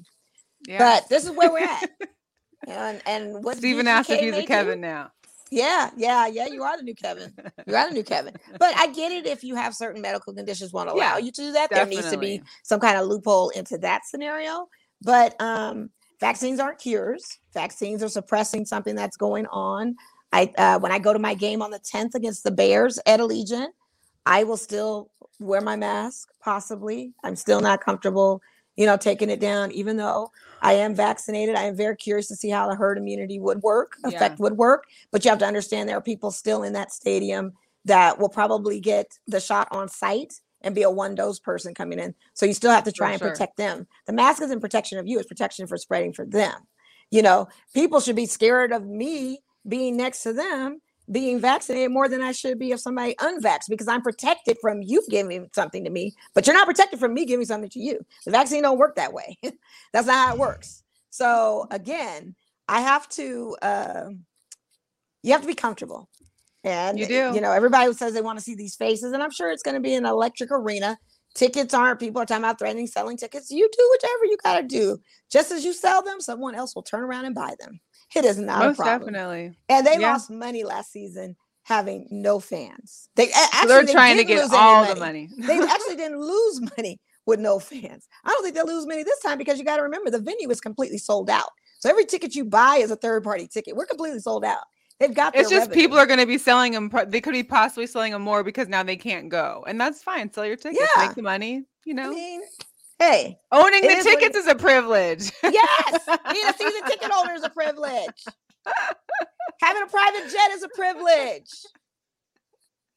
Yeah. 0.67 0.79
But 0.79 1.09
this 1.09 1.25
is 1.25 1.31
where 1.31 1.51
we're 1.51 1.59
at. 1.59 1.89
and 2.67 3.01
and 3.05 3.43
what 3.43 3.57
Stephen 3.57 3.87
asked 3.87 4.09
if 4.09 4.19
he's 4.19 4.29
a 4.29 4.31
may 4.31 4.41
do- 4.41 4.47
Kevin 4.47 4.81
now. 4.81 5.11
Yeah, 5.51 5.91
yeah, 5.95 6.27
yeah. 6.27 6.47
You 6.47 6.63
are 6.63 6.77
the 6.77 6.83
new 6.83 6.95
Kevin. 6.95 7.33
You 7.65 7.75
are 7.75 7.87
the 7.87 7.93
new 7.93 8.03
Kevin. 8.03 8.33
But 8.59 8.75
I 8.77 8.87
get 8.87 9.11
it 9.11 9.25
if 9.25 9.43
you 9.43 9.55
have 9.55 9.73
certain 9.73 10.01
medical 10.01 10.33
conditions 10.33 10.73
won't 10.73 10.89
allow 10.89 10.97
Yeah, 10.97 11.17
you 11.17 11.31
to 11.31 11.41
do 11.41 11.51
that. 11.53 11.69
There 11.69 11.85
needs 11.85 12.09
to 12.09 12.17
be 12.17 12.41
some 12.63 12.79
kind 12.79 12.97
of 12.97 13.07
loophole 13.07 13.49
into 13.49 13.77
that 13.79 14.05
scenario. 14.05 14.67
But 15.01 15.39
um, 15.41 15.89
vaccines 16.19 16.59
aren't 16.59 16.79
cures. 16.79 17.39
Vaccines 17.53 18.03
are 18.03 18.09
suppressing 18.09 18.65
something 18.65 18.95
that's 18.95 19.17
going 19.17 19.45
on. 19.47 19.95
I 20.31 20.51
uh, 20.57 20.79
when 20.79 20.91
I 20.91 20.99
go 20.99 21.13
to 21.13 21.19
my 21.19 21.33
game 21.33 21.61
on 21.61 21.71
the 21.71 21.79
10th 21.79 22.15
against 22.15 22.43
the 22.43 22.51
Bears 22.51 22.99
at 23.05 23.19
Allegiant, 23.19 23.69
I 24.25 24.43
will 24.43 24.57
still 24.57 25.09
wear 25.39 25.61
my 25.61 25.75
mask. 25.75 26.29
Possibly, 26.41 27.13
I'm 27.23 27.35
still 27.35 27.61
not 27.61 27.81
comfortable, 27.81 28.41
you 28.77 28.85
know, 28.85 28.95
taking 28.95 29.29
it 29.29 29.39
down. 29.41 29.71
Even 29.71 29.97
though 29.97 30.31
I 30.61 30.73
am 30.73 30.95
vaccinated, 30.95 31.55
I 31.55 31.63
am 31.63 31.75
very 31.75 31.95
curious 31.97 32.27
to 32.29 32.35
see 32.35 32.49
how 32.49 32.69
the 32.69 32.75
herd 32.75 32.97
immunity 32.97 33.39
would 33.39 33.61
work, 33.61 33.97
Yeah. 34.05 34.09
effect 34.15 34.39
would 34.39 34.53
work. 34.53 34.85
But 35.11 35.25
you 35.25 35.29
have 35.29 35.39
to 35.39 35.45
understand 35.47 35.89
there 35.89 35.97
are 35.97 36.01
people 36.01 36.31
still 36.31 36.63
in 36.63 36.73
that 36.73 36.91
stadium 36.93 37.53
that 37.85 38.19
will 38.19 38.29
probably 38.29 38.79
get 38.79 39.17
the 39.27 39.39
shot 39.39 39.67
on 39.71 39.89
site 39.89 40.33
and 40.61 40.73
be 40.73 40.83
a 40.83 40.89
one 40.89 41.15
dose 41.15 41.39
person 41.39 41.73
coming 41.73 41.99
in. 41.99 42.15
So 42.33 42.45
you 42.45 42.53
still 42.53 42.71
have 42.71 42.83
to 42.85 42.91
For 42.91 42.97
try 42.97 43.11
and 43.11 43.19
sure. 43.19 43.29
protect 43.31 43.57
them. 43.57 43.87
The 44.05 44.13
mask 44.13 44.41
isn't 44.41 44.59
protection 44.61 44.97
of 44.99 45.07
you, 45.07 45.19
it's 45.19 45.27
protection 45.27 45.67
for 45.67 45.77
spreading 45.77 46.13
for 46.13 46.25
them. 46.25 46.55
You 47.11 47.21
know, 47.21 47.47
people 47.73 47.99
should 47.99 48.15
be 48.15 48.25
scared 48.25 48.71
of 48.71 48.85
me 48.85 49.39
being 49.67 49.97
next 49.97 50.23
to 50.23 50.33
them 50.33 50.81
being 51.11 51.39
vaccinated 51.39 51.91
more 51.91 52.09
than 52.09 52.21
I 52.21 52.31
should 52.31 52.59
be 52.59 52.71
of 52.71 52.79
somebody 52.79 53.15
unvaxxed 53.15 53.69
because 53.69 53.87
I'm 53.87 54.01
protected 54.01 54.57
from 54.59 54.81
you 54.81 55.01
giving 55.09 55.49
something 55.53 55.83
to 55.83 55.89
me, 55.89 56.13
but 56.33 56.45
you're 56.45 56.55
not 56.55 56.67
protected 56.67 56.99
from 56.99 57.13
me 57.13 57.25
giving 57.25 57.45
something 57.45 57.69
to 57.69 57.79
you. 57.79 58.05
The 58.25 58.31
vaccine 58.31 58.63
don't 58.63 58.77
work 58.77 58.95
that 58.95 59.13
way. 59.13 59.37
That's 59.93 60.07
not 60.07 60.27
how 60.27 60.33
it 60.33 60.39
works. 60.39 60.83
So 61.09 61.67
again, 61.71 62.35
I 62.67 62.81
have 62.81 63.07
to 63.09 63.57
um 63.61 64.25
you 65.23 65.31
have 65.31 65.41
to 65.41 65.47
be 65.47 65.55
comfortable. 65.55 66.09
And 66.63 66.99
You 66.99 67.05
uh, 67.05 67.07
do. 67.07 67.35
you 67.35 67.41
know, 67.41 67.51
everybody 67.51 67.85
who 67.85 67.93
says 67.93 68.13
they 68.13 68.21
want 68.21 68.37
to 68.39 68.43
see 68.43 68.55
these 68.55 68.75
faces, 68.75 69.13
and 69.13 69.23
I'm 69.23 69.31
sure 69.31 69.51
it's 69.51 69.63
going 69.63 69.75
to 69.75 69.81
be 69.81 69.95
an 69.95 70.05
electric 70.05 70.51
arena. 70.51 70.97
Tickets 71.33 71.73
aren't 71.73 71.99
people 71.99 72.21
are 72.21 72.25
talking 72.25 72.43
about 72.43 72.57
threatening 72.57 72.87
selling 72.87 73.15
tickets. 73.15 73.51
You 73.51 73.69
do 73.71 73.89
whatever 73.91 74.25
you 74.25 74.37
gotta 74.43 74.63
do. 74.63 74.99
Just 75.31 75.51
as 75.51 75.63
you 75.63 75.71
sell 75.71 76.01
them, 76.01 76.19
someone 76.19 76.55
else 76.55 76.73
will 76.73 76.81
turn 76.81 77.03
around 77.03 77.25
and 77.25 77.35
buy 77.35 77.53
them. 77.59 77.79
It 78.15 78.25
is 78.25 78.37
not 78.37 78.63
a 78.63 78.67
Most 78.67 78.77
problem. 78.77 79.13
definitely. 79.13 79.57
And 79.69 79.85
they 79.85 79.97
Yeah. 79.99 80.11
lost 80.13 80.29
money 80.29 80.63
last 80.63 80.91
season 80.91 81.35
having 81.63 82.07
no 82.09 82.39
fans. 82.39 83.09
They 83.15 83.29
a- 83.29 83.33
So 83.33 83.39
actually 83.51 83.67
they're 83.67 83.85
they 83.85 83.91
trying 83.91 84.17
to 84.17 84.23
get 84.23 84.49
all 84.53 84.85
the 84.85 84.99
money. 84.99 85.29
they 85.37 85.57
actually 85.69 85.97
didn't 85.97 86.19
lose 86.21 86.61
money 86.77 86.99
with 87.25 87.39
no 87.41 87.59
fans. 87.59 88.07
I 88.23 88.29
don't 88.31 88.43
think 88.43 88.55
they'll 88.55 88.65
lose 88.65 88.87
money 88.87 89.03
this 89.03 89.19
time 89.19 89.37
because 89.37 89.59
you 89.59 89.65
got 89.65 89.77
to 89.77 89.83
remember 89.83 90.09
the 90.09 90.19
venue 90.19 90.49
is 90.49 90.61
completely 90.61 90.97
sold 90.97 91.29
out. 91.29 91.49
So 91.79 91.89
every 91.89 92.05
ticket 92.05 92.33
you 92.35 92.45
buy 92.45 92.77
is 92.77 92.89
a 92.89 92.95
third 92.95 93.23
party 93.23 93.47
ticket. 93.47 93.75
We're 93.75 93.85
completely 93.85 94.19
sold 94.19 94.45
out. 94.45 94.63
They've 94.99 95.13
got 95.13 95.35
It's 95.35 95.49
just 95.49 95.67
revenue. 95.67 95.75
people 95.83 95.97
are 95.99 96.07
going 96.07 96.19
to 96.19 96.25
be 96.25 96.39
selling 96.39 96.71
them. 96.71 96.89
They 97.09 97.21
could 97.21 97.33
be 97.33 97.43
possibly 97.43 97.85
selling 97.85 98.13
them 98.13 98.23
more 98.23 98.43
because 98.43 98.67
now 98.67 98.81
they 98.81 98.95
can't 98.95 99.29
go, 99.29 99.63
and 99.67 99.79
that's 99.79 100.01
fine. 100.01 100.31
Sell 100.33 100.45
your 100.45 100.55
tickets, 100.55 100.89
Yeah. 100.95 101.05
make 101.05 101.15
the 101.15 101.21
money. 101.21 101.65
You 101.85 101.93
know, 101.93 102.09
I 102.11 102.15
mean, 102.15 102.41
hey, 102.99 103.37
owning 103.51 103.81
the 103.81 103.87
is 103.89 104.03
tickets 104.03 104.37
is 104.37 104.47
a 104.47 104.55
privilege. 104.55 105.31
yes, 105.43 106.05
being 106.31 106.45
a 106.47 106.53
season 106.53 106.83
ticket 106.87 107.11
holder 107.11 107.33
is 107.33 107.43
a 107.43 107.49
privilege. 107.49 108.23
Having 109.61 109.83
a 109.83 109.87
private 109.87 110.31
jet 110.31 110.51
is 110.51 110.63
a 110.63 110.69
privilege. 110.69 111.49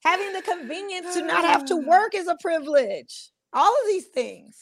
Having 0.05 0.33
the 0.33 0.43
convenience 0.43 1.15
to 1.15 1.23
not 1.23 1.45
have 1.45 1.65
to 1.67 1.77
work 1.87 2.15
is 2.15 2.27
a 2.27 2.37
privilege. 2.41 3.31
All 3.53 3.71
of 3.71 3.87
these 3.87 4.07
things. 4.07 4.57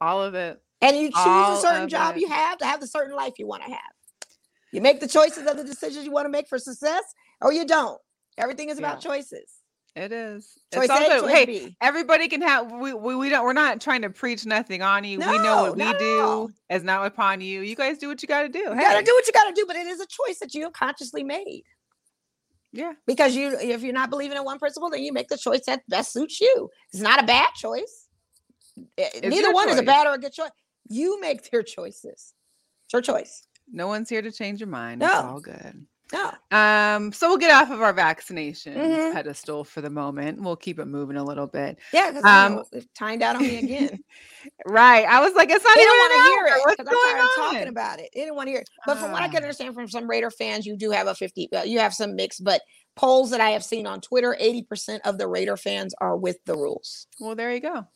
All 0.00 0.22
of 0.22 0.34
it. 0.34 0.60
And 0.80 0.96
you 0.96 1.08
choose 1.08 1.16
All 1.16 1.58
a 1.58 1.60
certain 1.60 1.88
job 1.88 2.16
it. 2.16 2.20
you 2.20 2.28
have 2.28 2.58
to 2.58 2.66
have 2.66 2.80
the 2.80 2.86
certain 2.86 3.14
life 3.16 3.34
you 3.38 3.46
want 3.46 3.64
to 3.64 3.70
have. 3.70 3.80
You 4.72 4.80
make 4.80 5.00
the 5.00 5.08
choices 5.08 5.46
of 5.46 5.56
the 5.56 5.64
decisions 5.64 6.04
you 6.04 6.12
want 6.12 6.26
to 6.26 6.30
make 6.30 6.48
for 6.48 6.58
success, 6.58 7.02
or 7.40 7.52
you 7.52 7.66
don't. 7.66 7.98
Everything 8.36 8.68
is 8.68 8.78
about 8.78 9.00
choices. 9.00 9.57
It 9.96 10.12
is. 10.12 10.56
Choice 10.72 10.84
it's 10.84 10.90
all 10.90 11.26
A, 11.26 11.28
Hey, 11.28 11.74
everybody 11.80 12.28
can 12.28 12.40
have. 12.42 12.70
We, 12.70 12.92
we 12.92 13.16
we 13.16 13.28
don't. 13.28 13.44
We're 13.44 13.52
not 13.52 13.80
trying 13.80 14.02
to 14.02 14.10
preach 14.10 14.46
nothing 14.46 14.80
on 14.82 15.02
you. 15.04 15.18
we 15.18 15.24
know 15.38 15.62
what 15.62 15.76
we 15.76 15.92
do 15.98 16.50
is 16.70 16.84
not 16.84 17.04
upon 17.06 17.40
you. 17.40 17.62
You 17.62 17.74
guys 17.74 17.98
do 17.98 18.06
what 18.08 18.22
you 18.22 18.28
got 18.28 18.42
to 18.42 18.48
do. 18.48 18.60
You 18.60 18.72
Hey, 18.74 18.80
gotta 18.82 19.04
do 19.04 19.12
what 19.12 19.26
you 19.26 19.32
gotta 19.32 19.52
do, 19.54 19.64
but 19.66 19.74
it 19.76 19.86
is 19.86 20.00
a 20.00 20.06
choice 20.06 20.38
that 20.38 20.54
you 20.54 20.62
have 20.64 20.72
consciously 20.72 21.24
made. 21.24 21.64
Yeah. 22.72 22.92
Because 23.06 23.34
you 23.34 23.58
if 23.60 23.82
you're 23.82 23.92
not 23.94 24.10
believing 24.10 24.36
in 24.36 24.44
one 24.44 24.58
principle, 24.58 24.88
then 24.90 25.02
you 25.02 25.12
make 25.12 25.28
the 25.28 25.38
choice 25.38 25.62
that 25.66 25.82
best 25.88 26.12
suits 26.12 26.40
you. 26.40 26.68
It's 26.92 27.02
not 27.02 27.20
a 27.22 27.26
bad 27.26 27.48
choice. 27.56 28.06
Eh, 28.98 29.08
Neither 29.24 29.34
your 29.36 29.54
one 29.54 29.68
is 29.70 29.78
a 29.78 29.82
bad 29.82 30.06
or 30.06 30.14
a 30.14 30.18
good 30.18 30.32
choice. 30.32 30.50
You 30.88 31.20
make 31.20 31.50
your 31.52 31.62
choices. 31.64 32.34
It's 32.84 32.92
your 32.92 33.02
choice. 33.02 33.42
no 33.70 33.88
one's 33.88 34.08
here 34.08 34.22
to 34.22 34.30
change 34.30 34.60
your 34.60 34.68
mind. 34.68 35.02
It's 35.02 35.12
No. 35.12 35.20
all 35.30 35.40
good. 35.40 35.86
No. 36.12 36.32
Um, 36.50 37.12
so 37.12 37.28
we'll 37.28 37.36
get 37.36 37.50
off 37.50 37.70
of 37.70 37.82
our 37.82 37.92
vaccination 37.92 38.74
Mhm. 38.74 39.12
pedestal 39.12 39.64
for 39.64 39.80
the 39.82 39.90
moment. 39.90 40.40
We'll 40.40 40.56
keep 40.56 40.78
it 40.78 40.86
moving 40.86 41.16
a 41.16 41.24
little 41.24 41.46
bit. 41.46 41.78
Yeah, 41.92 42.10
because 42.10 42.24
Um, 42.24 42.64
it 42.72 42.88
timed 42.94 43.22
out 43.22 43.36
on 43.36 43.42
me 43.42 43.58
again. 43.58 43.98
Right. 44.66 45.04
I 45.04 45.20
was 45.20 45.34
like, 45.34 45.50
it's 45.50 45.64
not 45.64 45.74
They 45.74 45.82
even 45.82 45.94
don't 45.94 45.98
want 45.98 46.12
an 46.12 46.18
to 46.18 46.30
hear 46.30 46.46
it 46.46 46.62
What's 46.64 46.76
because 46.76 46.88
I'm 46.88 46.94
going 46.94 47.14
tired 47.16 47.24
of 47.24 47.38
on? 47.38 47.52
talking 47.52 47.68
about 47.68 47.98
it. 48.00 48.10
They 48.14 48.20
didn't 48.20 48.36
want 48.36 48.46
to 48.46 48.50
hear 48.52 48.60
it. 48.60 48.68
But 48.86 48.98
from 48.98 49.12
what 49.12 49.22
I 49.22 49.26
can 49.28 49.36
Ah. 49.38 49.42
understand 49.42 49.74
from 49.74 49.88
some 49.88 50.08
Raider 50.08 50.30
fans, 50.30 50.64
you 50.64 50.76
do 50.76 50.90
have 50.92 51.06
a 51.08 51.14
50, 51.14 51.52
uh, 51.52 51.62
you 51.64 51.80
have 51.80 51.92
some 51.92 52.14
mix, 52.14 52.38
but 52.38 52.62
polls 52.94 53.30
that 53.30 53.40
I 53.40 53.50
have 53.50 53.64
seen 53.64 53.86
on 53.86 54.00
Twitter, 54.00 54.36
80% 54.40 55.00
of 55.04 55.18
the 55.18 55.26
Raider 55.26 55.56
fans 55.56 55.94
are 56.00 56.16
with 56.16 56.38
the 56.44 56.54
rules. 56.54 57.08
Well, 57.20 57.34
there 57.34 57.52
you 57.52 57.60
go. 57.60 57.86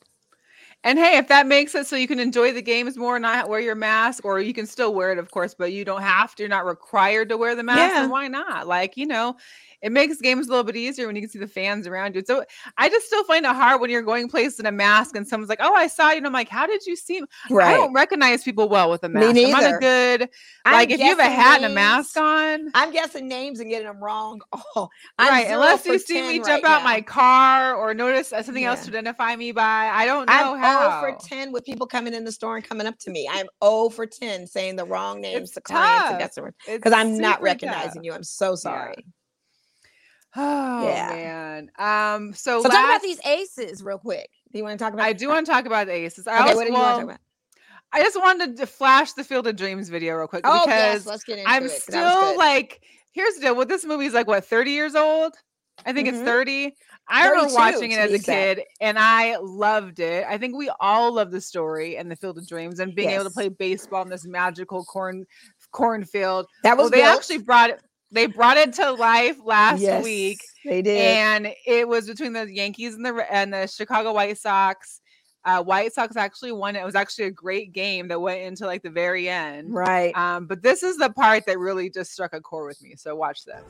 And 0.85 0.99
hey, 0.99 1.16
if 1.16 1.28
that 1.28 1.47
makes 1.47 1.74
it 1.74 1.87
so 1.87 1.95
you 1.95 2.09
can 2.09 2.18
enjoy 2.18 2.53
the 2.53 2.62
games 2.62 2.97
more, 2.97 3.16
and 3.16 3.22
not 3.22 3.49
wear 3.49 3.61
your 3.61 3.76
mask, 3.76 4.24
or 4.24 4.41
you 4.41 4.53
can 4.53 4.66
still 4.66 4.93
wear 4.93 5.12
it, 5.12 5.18
of 5.18 5.30
course, 5.30 5.55
but 5.55 5.72
you 5.72 5.85
don't 5.85 6.03
have 6.03 6.35
to. 6.35 6.43
You're 6.43 6.51
not 6.51 6.66
required 6.66 7.28
to 7.28 7.37
wear 7.37 7.55
the 7.55 7.62
mask. 7.62 7.95
Yeah. 7.95 8.01
Then 8.03 8.11
why 8.11 8.28
not? 8.28 8.66
Like 8.66 8.97
you 8.97 9.07
know, 9.07 9.37
it 9.83 9.93
makes 9.93 10.16
games 10.18 10.47
a 10.47 10.51
little 10.51 10.64
bit 10.64 10.76
easier 10.76 11.07
when 11.07 11.16
you 11.16 11.22
can 11.22 11.30
see 11.30 11.39
the 11.39 11.47
fans 11.47 11.87
around 11.87 12.14
you. 12.14 12.22
So 12.26 12.45
I 12.78 12.89
just 12.89 13.07
still 13.07 13.24
find 13.24 13.45
it 13.45 13.53
hard 13.53 13.80
when 13.80 13.91
you're 13.91 14.03
going 14.03 14.28
places 14.28 14.61
in 14.61 14.66
a 14.66 14.72
mask 14.72 15.16
and 15.16 15.26
someone's 15.26 15.49
like, 15.49 15.59
"Oh, 15.61 15.74
I 15.74 15.89
saw 15.89 16.11
you," 16.11 16.18
and 16.18 16.26
I'm 16.26 16.33
like, 16.33 16.49
"How 16.49 16.66
did 16.66 16.87
you 16.87 16.97
see?" 16.97 17.20
me?" 17.20 17.26
I 17.62 17.74
don't 17.74 17.93
recognize 17.93 18.43
people 18.45 18.68
well 18.68 18.91
with 18.91 19.03
a 19.05 19.09
mask. 19.09 19.35
Me 19.35 19.43
mask. 19.43 19.47
I'm 19.47 19.51
not 19.51 19.62
a 19.62 19.64
neither. 19.66 19.78
good 19.80 20.28
I'm 20.64 20.72
like 20.74 20.91
if 20.91 20.99
you 21.01 21.07
have 21.07 21.18
a 21.18 21.24
hat 21.24 21.57
and 21.62 21.72
a 21.72 21.74
mask 21.74 22.16
on. 22.16 22.70
I'm 22.74 22.93
guessing 22.93 23.28
names 23.28 23.61
and 23.61 23.68
getting 23.68 23.87
them 23.89 24.03
wrong. 24.03 24.41
Oh, 24.74 24.89
I'm 25.18 25.28
right, 25.28 25.47
unless 25.51 25.85
you 25.85 25.99
see 25.99 26.14
10 26.14 26.28
me 26.28 26.39
right 26.39 26.47
jump 26.47 26.64
out 26.64 26.78
now. 26.78 26.85
my 26.85 27.01
car 27.03 27.74
or 27.74 27.93
notice 27.93 28.28
something 28.28 28.64
else 28.64 28.83
to 28.87 28.89
identify 28.91 29.37
me 29.37 29.53
by, 29.53 29.62
I 29.93 30.07
don't 30.07 30.26
know 30.26 30.55
I'm 30.55 30.59
how. 30.59 31.01
0 31.03 31.14
for 31.18 31.28
10 31.28 31.53
with 31.53 31.64
people 31.64 31.87
coming 31.87 32.14
in 32.14 32.24
the 32.24 32.33
store 32.33 32.57
and 32.57 32.64
coming 32.66 32.87
up 32.87 32.99
to 33.01 33.11
me. 33.11 33.28
I'm 33.30 33.47
0 33.62 33.91
for 33.91 34.07
10 34.07 34.47
saying 34.47 34.76
the 34.76 34.85
wrong 34.87 35.20
names 35.20 35.49
It's 35.49 35.53
to 35.53 35.61
clients 35.61 36.11
and 36.11 36.18
tough. 36.20 36.28
customers 36.28 36.55
because 36.66 36.93
I'm 36.93 37.18
not 37.18 37.43
recognizing 37.43 37.97
tough. 37.97 38.05
you. 38.05 38.12
I'm 38.14 38.24
so 38.24 38.55
sorry. 38.55 39.05
Oh 40.37 40.99
Yeah. 40.99 41.05
man. 41.05 41.70
Um. 41.78 42.33
So, 42.33 42.62
So, 42.62 42.68
talk 42.68 42.85
about 42.85 43.03
these 43.03 43.20
aces 43.26 43.83
real 43.83 43.99
quick. 43.99 44.28
Do 44.53 44.59
you 44.59 44.64
want 44.64 44.78
to 44.78 44.85
talk 44.85 44.93
about? 44.95 45.05
I 45.05 45.12
do 45.12 45.28
want 45.28 45.47
to 45.47 45.53
talk 45.53 45.66
about 45.66 45.87
the 45.87 45.93
aces. 45.95 46.26
I 46.26 46.39
Okay, 46.39 46.55
also, 46.55 46.55
what 46.55 46.64
do 46.64 46.72
you 46.72 46.72
well, 46.72 46.83
want 46.83 46.97
to 46.97 47.03
talk 47.03 47.11
about? 47.11 47.20
I 47.93 48.03
just 48.03 48.18
wanted 48.20 48.57
to 48.59 48.66
flash 48.66 49.12
the 49.14 49.24
Field 49.24 49.47
of 49.47 49.57
Dreams 49.57 49.89
video 49.89 50.16
real 50.16 50.28
quick 50.28 50.45
Oh 50.45 50.62
because 50.62 50.72
yes, 50.74 51.07
let's 51.07 51.24
get 51.24 51.39
into 51.39 51.64
I'm 51.64 51.68
it. 51.68 51.85
'cause 51.85 51.93
that 51.93 52.05
was 52.05 52.14
still 52.14 52.37
like, 52.37 52.83
here's 53.12 53.35
the 53.37 53.43
deal. 53.43 53.57
Well, 53.57 53.66
this 53.66 53.85
movie's 53.85 54.14
like 54.14 54.26
what 54.28 54.45
30 54.45 54.72
years 54.72 54.95
old. 54.95 55.35
I 55.87 55.93
think 55.93 56.07
Mhm. 56.07 56.09
it's 56.09 56.20
30. 56.20 56.76
I 57.09 57.26
remember 57.26 57.53
watching 57.55 57.93
it 57.93 57.99
as 57.99 58.12
a 58.14 58.20
kid 58.20 58.62
and 58.80 58.99
I 58.99 59.37
loved 59.39 60.01
it. 60.01 60.24
I 60.28 60.39
think 60.39 60.57
we 60.57 60.70
all 60.80 61.12
love 61.14 61.33
the 61.33 61.41
story 61.41 61.97
and 61.97 62.11
the 62.11 62.16
Field 62.16 62.39
of 62.39 62.47
Dreams 62.47 62.80
and 62.80 62.95
being 62.95 63.11
able 63.11 63.24
to 63.24 63.30
play 63.30 63.49
baseball 63.51 64.03
in 64.03 64.11
this 64.11 64.26
magical 64.26 64.85
corn 64.85 65.26
cornfield. 65.72 66.47
that 66.62 66.76
was 66.76 66.89
Well, 66.89 66.91
they 66.91 67.03
built. 67.03 67.03
actually 67.03 67.39
brought 67.39 67.70
it. 67.70 67.80
They 68.13 68.27
brought 68.27 68.59
it 68.59 68.75
to 68.75 68.93
life 68.93 69.37
last 69.45 69.81
yes, 69.81 70.05
week, 70.05 70.41
They 70.65 70.83
did. 70.83 71.01
and 71.01 71.49
it 71.67 71.89
was 71.89 72.07
between 72.07 72.35
the 72.35 72.53
Yankees 72.53 72.95
and 72.95 73.05
the 73.05 73.27
and 73.33 73.53
the 73.53 73.67
Chicago 73.67 74.13
White 74.13 74.39
Sox. 74.39 75.01
Uh, 75.45 75.63
White 75.63 75.93
Sox 75.93 76.15
actually 76.17 76.53
won. 76.53 76.77
It 76.77 76.85
was 76.85 76.95
actually 76.95 77.25
a 77.25 77.31
great 77.33 77.73
game 77.73 78.07
that 78.09 78.21
went 78.21 78.43
into 78.43 78.67
like 78.67 78.83
the 78.83 78.91
very 78.91 79.29
end. 79.29 79.75
right. 79.75 80.17
Um, 80.17 80.47
but 80.47 80.63
this 80.63 80.85
is 80.85 80.99
the 80.99 81.11
part 81.11 81.47
that 81.47 81.59
really 81.59 81.91
just 81.91 82.13
struck 82.13 82.33
a 82.33 82.41
chord 82.41 82.69
with 82.69 82.81
me. 82.83 82.95
So 82.97 83.17
watch 83.17 83.45
this. 83.45 83.65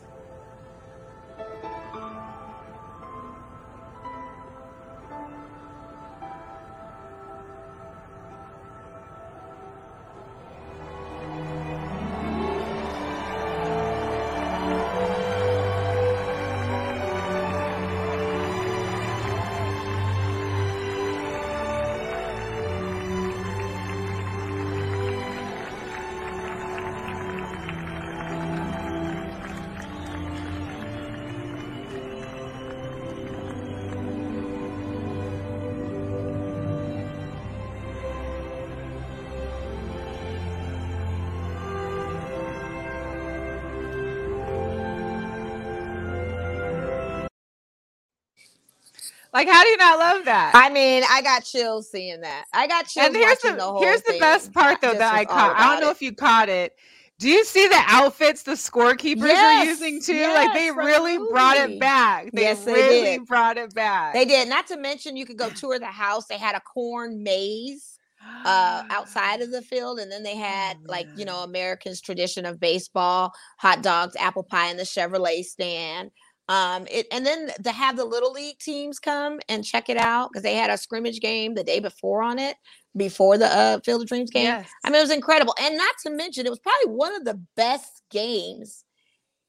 Like, 49.33 49.49
how 49.49 49.63
do 49.63 49.69
you 49.71 49.77
not 49.79 49.99
love 49.99 50.25
that? 50.27 50.53
I 50.55 50.69
mean, 50.69 51.05
I 51.09 51.23
got 51.23 51.45
chills 51.45 51.91
seeing 51.91 52.21
that. 52.21 52.45
I 52.53 52.67
got 52.67 52.87
chills 52.87 53.07
and 53.07 53.17
here's 53.17 53.39
watching 53.43 53.57
the, 53.57 53.73
the, 53.73 53.79
here's 53.79 54.03
the 54.03 54.13
thing. 54.13 54.21
best 54.21 54.53
part 54.53 54.81
though 54.81 54.93
that 54.95 55.15
I 55.15 55.25
caught. 55.25 55.57
I 55.57 55.73
don't 55.73 55.81
know 55.81 55.89
it. 55.89 55.93
if 55.93 56.03
you 56.03 56.13
caught 56.15 56.49
it. 56.49 56.75
Do 57.19 57.29
you 57.29 57.45
see 57.45 57.69
the 57.69 57.81
outfits 57.87 58.43
the 58.43 58.53
scorekeepers 58.53 59.23
Yes, 59.27 59.43
are 59.45 59.65
using 59.65 60.03
too? 60.03 60.33
like 60.35 60.53
they 60.53 60.65
yes, 60.65 60.75
from 60.75 60.85
the 60.85 60.85
really 60.85 61.19
brought 61.31 61.57
it 61.57 61.79
back. 61.79 62.31
They 62.33 62.43
Yes, 62.43 62.65
they 62.65 62.73
really 62.73 63.19
did. 63.19 63.27
brought 63.27 63.57
it 63.59 63.73
back. 63.75 64.13
They 64.13 64.25
did. 64.25 64.49
Not 64.49 64.67
to 64.69 64.77
mention, 64.77 65.17
you 65.17 65.25
could 65.25 65.39
go 65.39 65.49
tour 65.49 65.79
the 65.79 65.87
house. 65.87 66.27
They 66.27 66.37
had 66.39 66.57
a 66.57 66.61
corn 66.61 67.23
maze 67.23 67.99
uh, 68.45 68.83
outside 68.91 69.41
of 69.41 69.53
the 69.53 69.63
field, 69.71 70.01
and 70.01 70.11
then 70.11 70.25
they 70.25 70.37
had 70.37 70.79
like 70.87 71.09
you 71.15 71.25
know 71.25 71.39
Americans' 71.45 72.01
tradition 72.01 72.45
of 72.45 72.59
baseball, 72.59 73.33
hot 73.59 73.83
dogs, 73.83 74.17
apple 74.17 74.43
pie, 74.43 74.69
and 74.69 74.79
the 74.79 74.83
Chevrolet 74.85 75.45
stand. 75.45 76.11
Um, 76.49 76.87
it 76.91 77.07
and 77.13 77.25
then 77.25 77.51
to 77.63 77.71
have 77.71 77.97
the 77.97 78.05
little 78.05 78.33
league 78.33 78.59
teams 78.59 78.99
come 78.99 79.41
and 79.49 79.65
check 79.65 79.89
it 79.89 79.97
out 79.97 80.31
because 80.31 80.43
they 80.43 80.55
had 80.55 80.71
a 80.71 80.77
scrimmage 80.77 81.21
game 81.21 81.55
the 81.55 81.65
day 81.65 81.79
before 81.79 82.23
on 82.23 82.39
it 82.39 82.57
before 82.97 83.39
the 83.39 83.47
uh, 83.47 83.81
Field 83.81 84.03
of 84.03 84.09
Dreams 84.09 84.31
game. 84.31 84.45
Yes. 84.45 84.69
I 84.85 84.91
mean, 84.91 84.99
it 84.99 85.03
was 85.03 85.13
incredible, 85.13 85.55
and 85.61 85.77
not 85.77 85.95
to 86.05 86.11
mention, 86.11 86.45
it 86.45 86.51
was 86.51 86.59
probably 86.59 86.95
one 86.95 87.15
of 87.15 87.25
the 87.25 87.41
best 87.57 88.03
games 88.11 88.85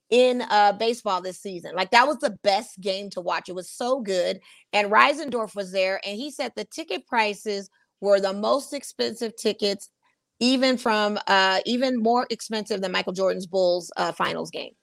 in 0.10 0.44
uh 0.52 0.74
baseball 0.74 1.22
this 1.22 1.40
season. 1.40 1.76
Like 1.76 1.90
that 1.90 2.08
was 2.08 2.20
the 2.20 2.38
best 2.44 2.80
game 2.80 3.10
to 3.12 3.22
watch. 3.22 3.50
It 3.50 3.56
was 3.56 3.70
so 3.70 4.00
good. 4.00 4.40
And 4.72 4.92
Reisendorf 4.92 5.56
was 5.56 5.72
there 5.72 6.00
and 6.06 6.16
he 6.16 6.30
said 6.30 6.52
the 6.56 6.66
ticket 6.66 7.08
prices 7.08 7.70
were 8.00 8.20
the 8.20 8.34
most 8.34 8.74
expensive 8.74 9.36
tickets 9.36 9.90
even 10.40 10.78
from 10.78 11.18
uh 11.26 11.62
even 11.66 12.00
more 12.00 12.28
expensive 12.30 12.82
than 12.82 12.92
Michael 12.92 13.14
Jordan's 13.14 13.48
Bulls 13.48 13.92
uh 13.98 14.12
finals 14.12 14.52
game. 14.52 14.74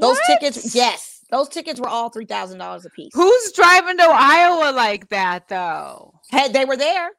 Those 0.00 0.18
tickets, 0.26 0.74
yes. 0.74 1.15
Those 1.30 1.48
tickets 1.48 1.80
were 1.80 1.88
all 1.88 2.10
$3,000 2.10 2.84
a 2.86 2.90
piece. 2.90 3.10
Who's 3.14 3.52
driving 3.52 3.96
to 3.98 4.04
Iowa 4.08 4.72
like 4.72 5.08
that 5.08 5.48
though? 5.48 6.20
Hey, 6.30 6.48
they 6.48 6.64
were 6.64 6.76
there. 6.76 7.10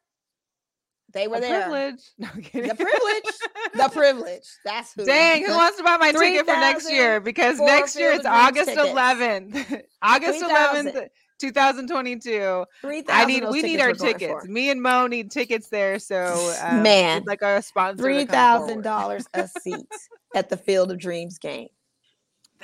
They 1.14 1.28
were 1.28 1.38
A 1.38 1.42
there. 1.42 1.62
privilege. 1.64 2.02
No. 2.20 2.28
The 2.36 2.76
privilege. 2.76 3.34
the 3.74 3.90
privilege. 3.94 4.44
That's 4.66 4.94
who. 4.94 5.06
Dang, 5.06 5.46
who 5.46 5.54
wants 5.56 5.78
to 5.78 5.84
buy 5.84 5.98
my 5.98 6.12
ticket 6.12 6.46
for 6.46 6.52
next 6.54 6.92
year? 6.92 7.20
Because 7.20 7.60
next 7.60 7.98
year 7.98 8.12
it's 8.12 8.26
August 8.26 8.70
tickets. 8.70 8.90
11th. 8.90 9.82
August 10.02 10.44
11th, 10.44 11.08
2022. 11.40 12.66
3,000 12.82 13.06
I 13.10 13.26
need 13.26 13.44
we 13.50 13.62
need 13.62 13.80
our 13.80 13.94
tickets. 13.94 14.26
for. 14.26 14.44
Me 14.52 14.70
and 14.70 14.82
Mo 14.82 15.08
need 15.08 15.32
tickets 15.32 15.70
there. 15.70 15.98
So 16.00 16.54
um, 16.62 16.84
Man. 16.84 17.24
like 17.26 17.42
our 17.42 17.62
sponsor. 17.62 18.04
Three 18.04 18.26
thousand 18.26 18.82
dollars 18.82 19.26
a 19.34 19.48
seat 19.48 19.88
at 20.36 20.50
the 20.50 20.58
Field 20.58 20.92
of 20.92 21.00
Dreams 21.00 21.38
game. 21.40 21.70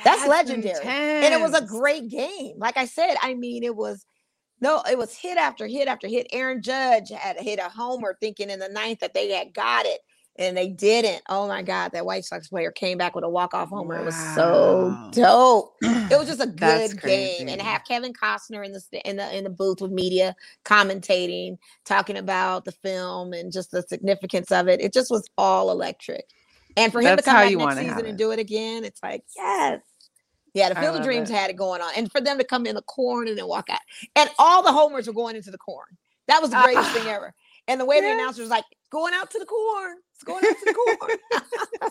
That's, 0.04 0.28
legendary, 0.28 0.86
and 0.86 1.34
it 1.34 1.42
was 1.42 1.54
a 1.54 1.66
great 1.66 2.10
game. 2.10 2.56
Like 2.58 2.78
I 2.78 2.86
said, 2.86 3.16
I 3.22 3.34
mean, 3.34 3.64
it 3.64 3.76
was 3.76 4.06
no, 4.64 4.82
it 4.90 4.98
was 4.98 5.14
hit 5.14 5.38
after 5.38 5.68
hit 5.68 5.88
after 5.88 6.08
hit. 6.08 6.28
Aaron 6.32 6.62
Judge 6.62 7.10
had 7.10 7.38
hit 7.38 7.60
a 7.60 7.70
homer, 7.70 8.18
thinking 8.20 8.50
in 8.50 8.60
the 8.60 8.70
ninth 8.70 9.00
that 9.00 9.14
they 9.14 9.30
had 9.30 9.54
got 9.54 9.86
it, 9.86 10.00
and 10.38 10.56
they 10.56 10.70
didn't. 10.70 11.22
Oh 11.28 11.48
my 11.48 11.62
God, 11.62 11.92
that 11.92 12.06
White 12.06 12.26
Sox 12.26 12.48
player 12.48 12.72
came 12.72 12.98
back 12.98 13.14
with 13.14 13.24
a 13.24 13.30
walk 13.30 13.54
off 13.54 13.70
homer. 13.70 13.98
It 13.98 14.06
was 14.06 14.16
so 14.36 15.10
dope. 15.12 15.76
It 15.84 16.18
was 16.18 16.28
just 16.28 16.42
a 16.42 16.48
good 16.48 17.02
game, 17.02 17.50
and 17.50 17.62
have 17.62 17.86
Kevin 17.86 18.14
Costner 18.14 18.66
in 18.66 18.72
the 18.72 18.82
in 19.10 19.18
the 19.18 19.36
in 19.36 19.44
the 19.44 19.50
booth 19.50 19.82
with 19.82 19.92
media 19.92 20.36
commentating, 20.64 21.58
talking 21.86 22.18
about 22.18 22.66
the 22.66 22.72
film 22.72 23.34
and 23.34 23.52
just 23.52 23.72
the 23.72 23.82
significance 23.84 24.52
of 24.52 24.68
it. 24.68 24.80
It 24.80 24.94
just 24.94 25.12
was 25.12 25.30
all 25.38 25.72
electric. 25.72 26.26
And 26.76 26.92
for 26.92 27.00
him 27.02 27.06
That's 27.16 27.24
to 27.24 27.32
come 27.32 27.36
back 27.36 27.58
next 27.58 27.76
season 27.78 28.06
and 28.08 28.18
do 28.18 28.32
it 28.32 28.40
again, 28.40 28.84
it's 28.84 29.02
like 29.04 29.24
yes. 29.36 29.82
Yeah, 30.54 30.70
the 30.70 30.78
I 30.78 30.82
Field 30.82 30.98
of 30.98 31.04
Dreams 31.04 31.30
it. 31.32 31.34
had 31.34 31.50
it 31.50 31.56
going 31.56 31.82
on, 31.82 31.92
and 31.98 32.12
for 32.12 32.22
them 32.22 32.38
to 32.38 32.44
come 32.44 32.66
in 32.68 32.76
the 32.76 32.82
corn 32.84 33.28
and 33.28 33.38
then 33.38 33.48
walk 33.48 33.70
out, 33.72 33.80
and 34.16 34.30
all 34.38 34.62
the 34.62 34.72
homers 34.72 35.08
were 35.08 35.14
going 35.14 35.36
into 35.36 35.50
the 35.52 35.58
corn. 35.58 35.88
That 36.28 36.42
was 36.42 36.52
the 36.52 36.62
greatest 36.62 36.92
thing 36.92 37.04
Ah. 37.08 37.10
ever. 37.16 37.34
And 37.68 37.80
the 37.80 37.86
way 37.86 38.02
the 38.02 38.12
announcer 38.12 38.42
was 38.42 38.50
like, 38.50 38.66
"Going 38.90 39.14
out 39.14 39.32
to 39.32 39.40
the 39.40 39.46
corn, 39.46 39.98
it's 40.14 40.24
going 40.24 40.44
out 40.46 40.58
to 40.58 40.66
the 40.66 40.74
corn." 40.74 41.18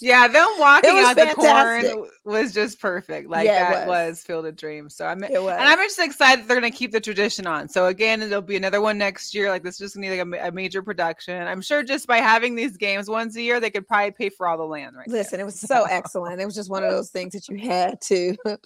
Yeah, 0.00 0.26
them 0.26 0.48
walking 0.58 0.90
out 0.98 1.14
the 1.16 1.32
corn 1.34 2.08
was 2.24 2.52
just 2.52 2.80
perfect. 2.80 3.28
Like 3.28 3.46
Yeah, 3.46 3.70
that 3.70 3.86
was. 3.86 4.16
was. 4.16 4.22
Field 4.24 4.46
of 4.46 4.56
Dreams. 4.56 4.96
So 4.96 5.06
I'm 5.06 5.22
It 5.22 5.40
was. 5.42 5.52
and 5.52 5.62
I'm 5.62 5.78
just 5.78 5.98
excited 6.00 6.46
they're 6.48 6.56
gonna 6.56 6.70
keep 6.70 6.90
the 6.92 7.00
tradition 7.00 7.46
on. 7.46 7.68
So 7.68 7.86
again, 7.86 8.20
it'll 8.22 8.42
be 8.42 8.56
another 8.56 8.80
one 8.80 8.98
next 8.98 9.34
year. 9.34 9.48
Like 9.50 9.62
this 9.62 9.74
is 9.74 9.78
just 9.78 9.94
gonna 9.94 10.08
be 10.10 10.18
like 10.18 10.40
a, 10.42 10.48
a 10.48 10.52
major 10.52 10.82
production. 10.82 11.40
I'm 11.46 11.62
sure 11.62 11.82
just 11.84 12.06
by 12.06 12.18
having 12.18 12.54
these 12.56 12.76
games 12.76 13.08
once 13.08 13.36
a 13.36 13.42
year, 13.42 13.60
they 13.60 13.70
could 13.70 13.86
probably 13.86 14.10
pay 14.10 14.28
for 14.30 14.48
all 14.48 14.56
the 14.58 14.64
land 14.64 14.96
right 14.96 15.08
Listen, 15.08 15.38
it 15.40 15.44
was 15.44 15.58
so 15.60 15.84
excellent. 15.84 16.40
It 16.40 16.44
was 16.46 16.54
just 16.56 16.70
one 16.70 16.82
of 16.82 16.90
those 16.90 17.10
things 17.10 17.32
that 17.34 17.48
you 17.48 17.56
had 17.58 18.00
to. 18.02 18.36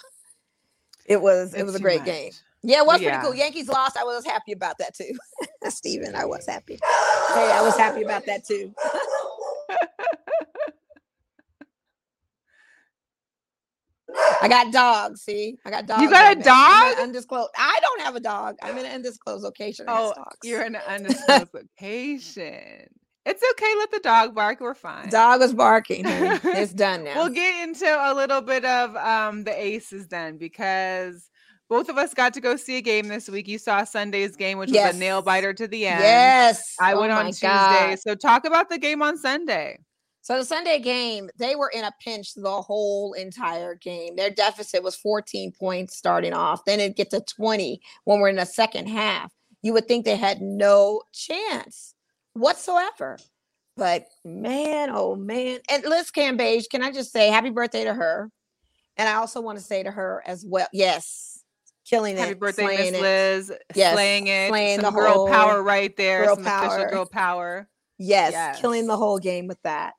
It 1.08 1.20
was. 1.22 1.54
It 1.54 1.58
It's 1.60 1.66
was 1.66 1.74
a 1.76 1.80
great 1.80 2.00
much. 2.00 2.06
game. 2.06 2.32
Yeah, 2.66 2.82
it 2.82 2.86
was 2.86 2.98
But 2.98 3.02
pretty 3.02 3.18
cool. 3.18 3.36
Yankees 3.36 3.68
lost. 3.68 3.98
I 3.98 4.04
was 4.04 4.26
happy 4.26 4.52
about 4.52 4.78
that 4.80 4.94
too. 4.96 5.12
Steven, 5.70 6.16
I 6.16 6.26
was 6.26 6.46
happy. 6.46 6.80
Hey, 7.34 7.52
I 7.52 7.62
was 7.62 7.78
happy 7.78 8.04
about 8.04 8.26
that 8.26 8.46
too. 8.46 8.74
I 14.42 14.48
got 14.48 14.72
dogs. 14.72 15.22
See, 15.22 15.58
I 15.64 15.70
got 15.70 15.86
dogs. 15.86 16.02
You 16.02 16.10
got 16.10 16.32
a 16.32 16.34
in 16.34 16.38
the. 16.40 16.50
I'm 16.50 16.90
in 16.92 16.96
dog? 16.96 17.04
undisclosed. 17.04 17.50
I 17.56 17.78
don't 17.82 18.02
have 18.02 18.16
a 18.16 18.20
dog. 18.20 18.56
I'm 18.62 18.78
in 18.78 18.86
an 18.86 18.94
undisclosed 18.96 19.44
location. 19.44 19.86
Oh, 19.88 20.10
Oh, 20.10 20.14
dogs. 20.14 20.36
you're 20.44 20.62
in 20.64 20.76
an 20.76 20.82
undisclosed 20.88 21.54
location. 21.54 22.88
It's 23.26 23.42
okay. 23.52 23.74
Let 23.78 23.90
the 23.90 24.00
dog 24.00 24.34
bark. 24.34 24.60
We're 24.60 24.74
fine. 24.74 25.08
Dog 25.10 25.40
was 25.40 25.52
barking. 25.54 26.04
It's 26.06 26.72
done 26.72 27.04
now. 27.04 27.16
We'll 27.16 27.34
get 27.34 27.68
into 27.68 27.86
a 27.86 28.14
little 28.14 28.40
bit 28.42 28.64
of 28.64 28.94
um 28.96 29.44
the 29.44 29.58
aces 29.60 30.08
then 30.08 30.38
because 30.38 31.28
both 31.68 31.88
of 31.88 31.98
us 31.98 32.14
got 32.14 32.34
to 32.34 32.40
go 32.40 32.56
see 32.56 32.76
a 32.76 32.80
game 32.80 33.08
this 33.08 33.28
week. 33.28 33.48
You 33.48 33.58
saw 33.58 33.84
Sunday's 33.84 34.36
game, 34.36 34.58
which 34.58 34.70
was 34.70 34.94
a 34.94 34.98
nail 34.98 35.22
biter 35.22 35.52
to 35.54 35.66
the 35.66 35.86
end. 35.86 36.00
yes. 36.00 36.74
I 36.80 36.92
Oh 36.92 37.00
went 37.00 37.12
on 37.12 37.26
Tuesday. 37.26 37.46
God. 37.48 37.98
So 37.98 38.14
talk 38.14 38.44
about 38.44 38.68
the 38.68 38.78
game 38.78 39.02
on 39.02 39.18
Sunday. 39.18 39.80
So 40.22 40.38
the 40.38 40.44
Sunday 40.44 40.80
game, 40.80 41.30
they 41.38 41.54
were 41.54 41.70
in 41.72 41.84
a 41.84 41.92
pinch 42.02 42.34
the 42.34 42.60
whole 42.62 43.12
entire 43.12 43.76
game. 43.76 44.16
Their 44.16 44.30
deficit 44.30 44.82
was 44.82 44.96
14 44.96 45.52
points 45.52 45.96
starting 45.96 46.32
off. 46.32 46.64
Then 46.64 46.80
it 46.80 46.96
get 46.96 47.10
to 47.10 47.20
20 47.20 47.80
when 48.04 48.18
we're 48.20 48.30
in 48.30 48.36
the 48.36 48.44
second 48.44 48.88
half. 48.88 49.32
You 49.62 49.72
would 49.72 49.86
think 49.86 50.04
they 50.04 50.16
had 50.16 50.40
no 50.40 51.02
chance 51.12 51.94
whatsoever. 52.32 53.18
But 53.76 54.06
man, 54.24 54.90
oh 54.92 55.14
man. 55.16 55.60
And 55.70 55.84
Liz 55.84 56.10
Cambage, 56.10 56.64
can 56.70 56.82
I 56.82 56.90
just 56.90 57.12
say 57.12 57.28
happy 57.28 57.50
birthday 57.50 57.84
to 57.84 57.94
her? 57.94 58.30
And 58.96 59.08
I 59.08 59.14
also 59.14 59.40
want 59.40 59.58
to 59.58 59.64
say 59.64 59.82
to 59.82 59.90
her 59.90 60.22
as 60.26 60.44
well, 60.46 60.66
yes, 60.72 61.35
killing 61.88 62.16
Happy 62.16 62.24
it. 62.24 62.28
Happy 62.30 62.38
birthday, 62.38 62.90
Miss. 62.90 63.00
Liz. 63.00 63.52
Yes, 63.74 63.94
Slaying 63.94 64.26
it. 64.28 64.48
slaying 64.50 64.80
Some 64.80 64.94
the 64.94 65.00
girl 65.00 65.12
whole 65.12 65.28
power 65.28 65.62
right 65.62 65.96
there. 65.96 66.24
girl 66.26 66.36
Some 66.36 66.46
official 66.46 66.68
power. 66.68 66.90
girl 66.90 67.06
power. 67.06 67.68
Yes, 67.98 68.60
killing 68.60 68.86
the 68.86 68.96
whole 68.96 69.18
game 69.18 69.46
with 69.46 69.60
that. 69.62 69.94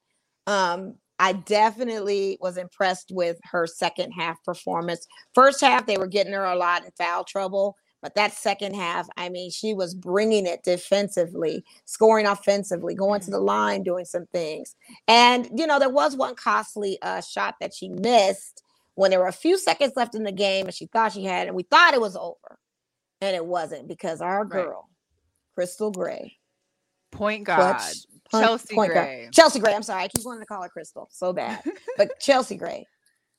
Um, 0.45 0.95
I 1.19 1.33
definitely 1.33 2.37
was 2.41 2.57
impressed 2.57 3.11
with 3.11 3.39
her 3.43 3.65
second 3.65 4.11
half 4.11 4.43
performance. 4.43 5.07
First 5.33 5.61
half, 5.61 5.85
they 5.87 5.97
were 5.97 6.07
getting 6.07 6.33
her 6.33 6.45
a 6.45 6.55
lot 6.55 6.85
in 6.85 6.91
foul 6.97 7.23
trouble, 7.23 7.75
but 8.03 8.13
that 8.13 8.33
second 8.33 8.75
half, 8.75 9.07
I 9.17 9.29
mean, 9.29 9.49
she 9.49 9.73
was 9.73 9.95
bringing 9.95 10.45
it 10.45 10.61
defensively, 10.63 11.63
scoring 11.85 12.27
offensively, 12.27 12.93
going 12.93 13.19
to 13.21 13.31
the 13.31 13.39
line, 13.39 13.81
doing 13.81 14.05
some 14.05 14.27
things. 14.27 14.75
And 15.07 15.49
you 15.57 15.65
know, 15.65 15.79
there 15.79 15.89
was 15.89 16.15
one 16.15 16.35
costly 16.35 16.99
uh, 17.01 17.21
shot 17.21 17.55
that 17.61 17.73
she 17.73 17.89
missed 17.89 18.61
when 18.97 19.11
there 19.11 19.19
were 19.19 19.27
a 19.27 19.31
few 19.31 19.57
seconds 19.59 19.93
left 19.95 20.15
in 20.15 20.23
the 20.23 20.31
game, 20.31 20.65
and 20.65 20.73
she 20.73 20.87
thought 20.87 21.13
she 21.13 21.23
had, 21.23 21.43
it, 21.45 21.47
and 21.49 21.55
we 21.55 21.61
thought 21.63 21.93
it 21.93 22.01
was 22.01 22.15
over, 22.15 22.57
and 23.21 23.35
it 23.35 23.45
wasn't 23.45 23.87
because 23.87 24.21
our 24.21 24.39
Right. 24.43 24.65
girl, 24.65 24.89
Crystal 25.55 25.91
Gray, 25.91 26.35
Point 27.11 27.45
guard. 27.45 27.79
Chelsea 28.31 28.75
point 28.75 28.93
guard. 28.93 29.05
Gray. 29.05 29.29
Chelsea 29.31 29.59
Gray. 29.59 29.73
I'm 29.73 29.83
sorry. 29.83 30.03
I 30.03 30.07
keep 30.09 30.25
wanting 30.25 30.41
to 30.41 30.45
call 30.45 30.61
her 30.63 30.69
Crystal 30.69 31.07
so 31.11 31.31
bad. 31.31 31.63
But 31.95 32.09
Chelsea 32.19 32.57
Gray. 32.57 32.85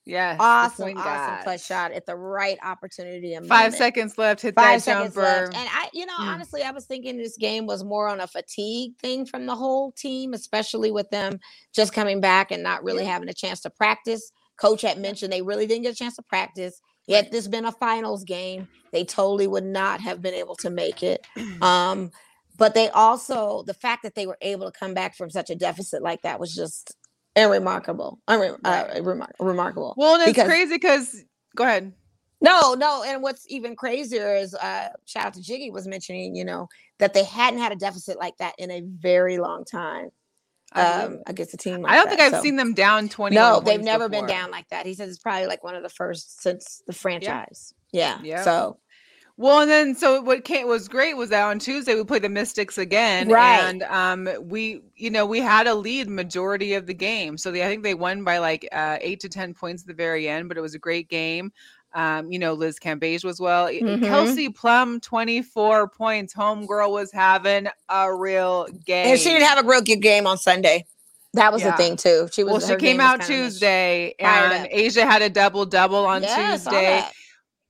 Yes. 0.07 0.39
Awesome, 0.41 0.97
awesome 0.97 1.03
guard. 1.05 1.43
clutch 1.45 1.65
shot 1.67 1.93
at 1.93 2.07
the 2.07 2.17
right 2.17 2.57
opportunity 2.63 3.35
and 3.35 3.47
Five 3.47 3.75
seconds 3.75 4.17
left. 4.17 4.41
Hit 4.41 4.55
Five 4.55 4.83
that 4.87 5.03
jumper. 5.05 5.21
left. 5.21 5.55
And 5.55 5.69
I, 5.71 5.91
you 5.93 6.07
know, 6.07 6.15
Mm. 6.19 6.29
honestly, 6.35 6.63
I 6.63 6.71
was 6.71 6.87
thinking 6.87 7.19
this 7.19 7.37
game 7.37 7.67
was 7.67 7.85
more 7.85 8.09
on 8.09 8.21
a 8.21 8.27
fatigue 8.27 8.93
thing 9.03 9.27
from 9.27 9.45
the 9.45 9.55
whole 9.55 9.93
team, 9.93 10.33
especially 10.33 10.91
with 10.91 11.11
them 11.11 11.39
just 11.75 11.93
coming 11.93 12.21
back 12.23 12.51
and 12.51 12.63
not 12.63 12.83
really 12.85 13.05
having 13.05 13.29
a 13.29 13.35
chance 13.35 13.61
to 13.61 13.71
practice. 13.71 14.33
Coach 14.59 14.83
had 14.83 14.99
mentioned 14.99 15.33
they 15.33 15.43
really 15.43 15.67
didn't 15.67 15.83
get 15.85 15.93
a 15.93 15.97
chance 15.97 16.17
to 16.17 16.23
practice. 16.23 16.81
Yet 17.07 17.31
this 17.33 17.49
been 17.49 17.65
a 17.65 17.73
finals 17.73 18.23
game, 18.25 18.69
they 18.93 19.05
totally 19.05 19.47
would 19.47 19.65
not 19.65 20.01
have 20.03 20.21
been 20.21 20.35
able 20.35 20.57
to 20.57 20.71
make 20.71 21.03
it. 21.03 21.27
Um, 21.63 22.11
but 22.59 22.75
they 22.75 22.89
also 22.91 23.63
the 23.67 23.75
fact 23.75 24.03
that 24.03 24.15
they 24.17 24.27
were 24.27 24.37
able 24.43 24.71
to 24.71 24.77
come 24.79 24.93
back 24.93 25.17
from 25.17 25.31
such 25.31 25.49
a 25.49 25.55
deficit 25.55 26.03
like 26.03 26.23
that 26.23 26.41
was 26.41 26.55
just 26.55 26.97
unremarkable, 27.37 28.19
unre- 28.29 28.59
uh, 28.65 28.85
remar- 28.97 29.31
remarkable. 29.39 29.95
well, 29.97 30.15
and 30.15 30.23
it's 30.23 30.31
because- 30.33 30.49
crazy 30.49 30.75
because 30.75 31.25
go 31.57 31.65
ahead. 31.65 31.93
No, 32.41 32.75
no, 32.75 33.03
and 33.05 33.23
what's 33.23 33.45
even 33.49 33.75
crazier 33.75 34.37
is 34.37 34.55
uh 34.55 34.89
shout 35.07 35.27
out 35.27 35.35
to 35.35 35.43
Jiggy 35.43 35.71
was 35.71 35.87
mentioning, 35.89 36.35
you 36.37 36.45
know, 36.45 36.69
that 36.99 37.15
they 37.15 37.25
hadn't 37.25 37.61
had 37.61 37.73
a 37.73 37.77
deficit 37.77 38.19
like 38.19 38.37
that 38.39 38.55
in 38.59 38.71
a 38.71 38.81
very 38.83 39.39
long 39.39 39.65
time 39.65 40.11
um 40.75 41.21
against 41.27 41.55
a 41.55 41.57
team 41.57 41.81
like 41.83 41.93
I 41.93 41.97
don't 41.97 42.09
think. 42.09 42.21
I've 42.21 42.33
So- 42.33 42.43
seen 42.43 42.57
them 42.57 42.75
down 42.75 43.09
20. 43.09 43.35
No, 43.35 43.61
they've 43.61 43.81
never 43.81 44.09
been 44.09 44.27
down 44.27 44.51
like 44.51 44.69
that. 44.69 44.87
He 44.87 44.95
says 44.95 45.09
it's 45.11 45.19
probably 45.19 45.47
like 45.47 45.65
one 45.65 45.75
of 45.75 45.83
the 45.83 45.89
first 45.89 46.43
since 46.43 46.83
the 46.87 46.93
franchise. 46.93 47.73
Yeah. 47.93 48.21
Yep. 48.23 48.45
So 48.45 48.79
Well, 49.39 49.61
and 49.61 49.71
then 49.71 49.95
so 49.95 50.21
what 50.21 50.45
came 50.45 50.67
was 50.67 50.89
great 50.89 51.17
was 51.17 51.31
that 51.31 51.45
on 51.45 51.59
Tuesday 51.61 51.95
we 51.95 52.03
played 52.05 52.23
the 52.23 52.29
Mystics 52.29 52.77
again, 52.77 53.29
Right. 53.29 53.61
and 53.61 53.83
um, 53.85 54.29
we 54.43 54.83
you 54.97 55.11
know 55.11 55.25
we 55.25 55.39
had 55.41 55.67
a 55.69 55.75
lead 55.75 56.11
majority 56.11 56.75
of 56.75 56.87
the 56.87 56.95
game, 56.95 57.39
so 57.39 57.51
they, 57.53 57.63
I 57.65 57.69
think 57.69 57.83
they 57.85 57.95
won 57.95 58.25
by 58.25 58.39
like 58.39 58.69
uh, 58.73 58.99
eight 59.01 59.21
to 59.21 59.29
ten 59.29 59.55
points 59.55 59.85
at 59.85 59.87
the 59.87 59.95
very 59.95 60.29
end, 60.29 60.49
but 60.49 60.59
it 60.59 60.61
was 60.61 60.75
a 60.75 60.79
great 60.79 61.09
game. 61.09 61.53
Um, 61.95 62.31
you 62.31 62.39
know, 62.39 62.53
Liz 62.53 62.79
Cambage 62.79 63.25
was 63.25 63.41
well. 63.41 63.67
Mhm. 63.69 64.03
Kelsey 64.05 64.49
Plum, 64.51 65.01
24 65.01 65.89
points. 65.89 66.35
Homegirl 66.35 66.91
was 66.91 67.11
having 67.11 67.67
a 67.89 68.15
real 68.15 68.67
game. 68.85 69.07
and 69.09 69.19
she 69.19 69.31
didn't 69.31 69.47
have 69.47 69.65
a 69.65 69.67
real 69.69 69.81
good 69.83 70.03
game 70.03 70.27
on 70.27 70.37
Sunday. 70.39 70.85
That 71.35 71.53
was 71.53 71.63
Yeah. 71.63 71.71
the 71.73 71.77
thing 71.77 71.97
too. 71.97 72.29
She 72.33 72.45
was 72.45 72.53
well, 72.53 72.61
she 72.61 72.77
came 72.77 73.01
out. 73.01 73.23
Tuesday, 73.23 74.15
and 74.19 74.67
up. 74.67 74.71
A'ja 74.71 75.03
had 75.03 75.23
a 75.23 75.29
double 75.31 75.65
double 75.67 76.05
on 76.07 76.23
Yes, 76.23 76.65
saw 76.65 76.71
Tuesday. 76.71 77.05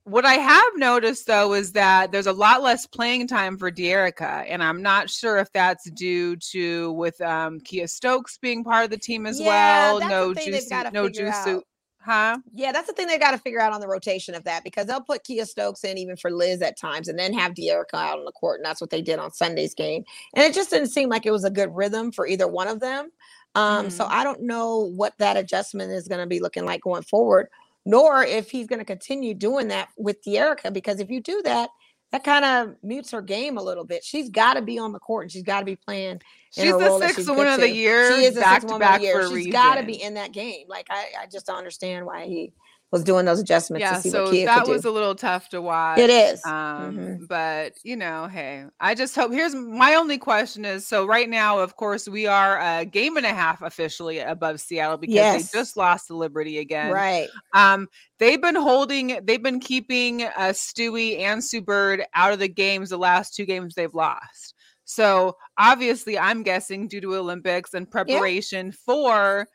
What 0.05 0.25
I 0.25 0.35
have 0.35 0.73
noticed 0.77 1.27
though 1.27 1.53
is 1.53 1.73
that 1.73 2.12
there's 2.12 2.27
a 2.29 2.33
lot 2.33 2.62
less 2.62 2.87
playing 2.87 3.27
time 3.27 3.59
for 3.59 3.71
Dearica, 3.71 4.47
and 4.49 4.62
I'm 4.62 4.81
not 4.81 5.11
sure 5.11 5.37
if 5.37 5.53
that's 5.53 5.91
due 5.91 6.35
to 6.53 6.93
with 6.93 7.21
um, 7.21 7.61
Kiah 7.61 7.91
Stokes 7.91 8.39
being 8.39 8.64
part 8.64 8.85
of 8.85 8.91
the 8.91 8.97
team 8.97 9.27
as 9.27 9.39
Yeah, 9.39 9.93
well. 9.93 10.09
No 10.09 10.33
juicy, 10.35 10.75
no 10.93 11.09
juicy. 11.11 11.61
Huh? 12.09 12.39
Yeah, 12.55 12.73
that's 12.73 12.87
the 12.87 12.95
thing 12.95 13.07
they 13.07 13.19
got 13.19 13.33
to 13.33 13.39
figure 13.39 13.61
out 13.61 13.75
on 13.75 13.83
the 13.83 13.87
rotation 13.89 14.35
of 14.35 14.45
that 14.45 14.65
because 14.65 14.87
they'll 14.87 15.03
put 15.03 15.25
Kiah 15.25 15.47
Stokes 15.47 15.85
in 15.85 15.99
even 15.99 16.17
for 16.17 16.31
Liz 16.31 16.63
at 16.63 16.79
times 16.79 17.09
and 17.09 17.19
then 17.19 17.35
have 17.35 17.53
Dearica 17.53 17.95
out 17.95 18.19
on 18.19 18.25
the 18.25 18.33
court. 18.33 18.61
And 18.61 18.65
that's 18.65 18.81
what 18.81 18.89
they 18.89 19.03
did 19.03 19.19
on 19.19 19.31
Sunday's 19.31 19.75
game. 19.75 20.05
And 20.35 20.43
it 20.43 20.55
just 20.55 20.71
didn't 20.71 20.89
seem 20.89 21.11
like 21.11 21.27
it 21.27 21.33
was 21.33 21.45
a 21.45 21.51
good 21.51 21.75
rhythm 21.77 22.11
for 22.11 22.27
either 22.27 22.49
one 22.49 22.69
of 22.69 22.81
them. 22.81 23.11
Um, 23.55 23.91
So 23.91 24.07
Mhm. 24.07 24.11
I 24.11 24.25
don't 24.25 24.43
know 24.43 24.79
what 24.79 25.19
that 25.19 25.37
adjustment 25.37 25.93
is 25.93 26.09
going 26.09 26.21
to 26.23 26.27
be 26.27 26.41
looking 26.41 26.65
like 26.65 26.81
going 26.81 27.03
forward, 27.03 27.49
nor 27.85 28.25
if 28.25 28.51
he's 28.51 28.69
going 28.69 28.79
to 28.81 28.87
continue 28.87 29.35
doing 29.35 29.69
that 29.69 29.91
with 29.99 30.25
Dearica. 30.25 30.73
Because 30.73 31.01
if 31.01 31.11
you 31.11 31.21
do 31.21 31.43
that, 31.45 31.71
that 32.13 32.25
kind 32.25 32.45
of 32.45 32.77
mutes 32.83 33.11
her 33.11 33.21
game 33.21 33.59
a 33.59 33.63
little 33.63 33.85
bit. 33.85 34.03
She's 34.03 34.31
got 34.31 34.55
to 34.55 34.63
be 34.63 34.79
on 34.79 34.93
the 34.93 34.99
court 34.99 35.25
and 35.25 35.33
she's 35.33 35.43
got 35.43 35.61
to 35.61 35.67
be 35.67 35.77
playing. 35.77 36.23
She's 36.51 36.72
the 36.72 36.99
sixth 36.99 37.26
good 37.26 37.46
of 37.46 37.61
the 37.61 37.70
year, 37.70 38.16
She 38.16 38.24
is 38.24 38.34
the 38.34 38.40
back 38.40 38.66
to 38.66 38.78
back 38.78 39.01
for 39.03 39.20
a 39.20 39.30
She's 39.30 39.53
got 39.53 39.76
to 39.76 39.82
be 39.84 40.03
in 40.03 40.14
that 40.14 40.32
game. 40.32 40.66
Like 40.68 40.86
I, 40.90 41.07
I 41.22 41.26
just 41.26 41.46
don't 41.46 41.59
understand 41.59 42.07
why 42.07 42.24
he 42.26 42.53
was 42.90 43.05
doing 43.05 43.26
those 43.26 43.38
adjustments 43.38 43.82
Yeah, 43.82 43.96
to 43.96 44.01
see 44.01 44.09
so 44.09 44.30
that 44.30 44.66
was 44.66 44.80
do. 44.80 44.88
a 44.88 44.92
little 44.92 45.14
tough 45.14 45.51
to 45.51 45.61
watch. 45.61 45.99
It 45.99 46.09
is. 46.09 46.42
Um, 46.46 46.96
Mhm. 46.96 47.28
but 47.28 47.74
you 47.84 47.96
know, 47.96 48.28
hey, 48.28 48.64
I 48.80 48.94
just 48.94 49.14
hope 49.14 49.30
here's 49.30 49.55
my 49.55 49.94
only 49.96 50.16
question 50.16 50.64
is 50.64 50.86
so 50.88 51.05
right 51.05 51.28
now, 51.28 51.59
of 51.59 51.76
course, 51.76 52.09
we 52.09 52.26
are 52.26 52.59
a 52.59 52.86
game 52.86 53.18
and 53.18 53.26
a 53.26 53.34
half 53.34 53.61
officially 53.61 54.20
above 54.20 54.59
Seattle 54.59 54.96
because 54.96 55.14
Yes. 55.16 55.51
they 55.53 55.59
just 55.59 55.76
lost 55.76 56.07
to 56.07 56.16
Liberty 56.16 56.59
again. 56.61 56.90
Right. 56.90 57.28
Um, 57.53 57.88
they've 58.18 58.40
been 58.40 58.55
holding, 58.57 59.20
they've 59.22 59.42
been 59.42 59.61
keeping 59.61 60.22
uh, 60.22 60.55
Stewie 60.55 61.20
and 61.20 61.44
Sue 61.44 61.61
Bird 61.61 62.05
out 62.14 62.32
of 62.32 62.38
the 62.38 62.49
games 62.49 62.88
the 62.88 62.96
last 62.96 63.34
two 63.34 63.44
games 63.44 63.74
they've 63.74 63.92
lost. 63.92 64.55
So 64.91 65.36
obviously, 65.59 66.18
I'm 66.18 66.43
guessing 66.43 66.89
due 66.89 67.03
to 67.03 67.14
Olympics 67.16 67.74
and 67.74 67.91
preparation 67.91 68.72
for 68.72 69.47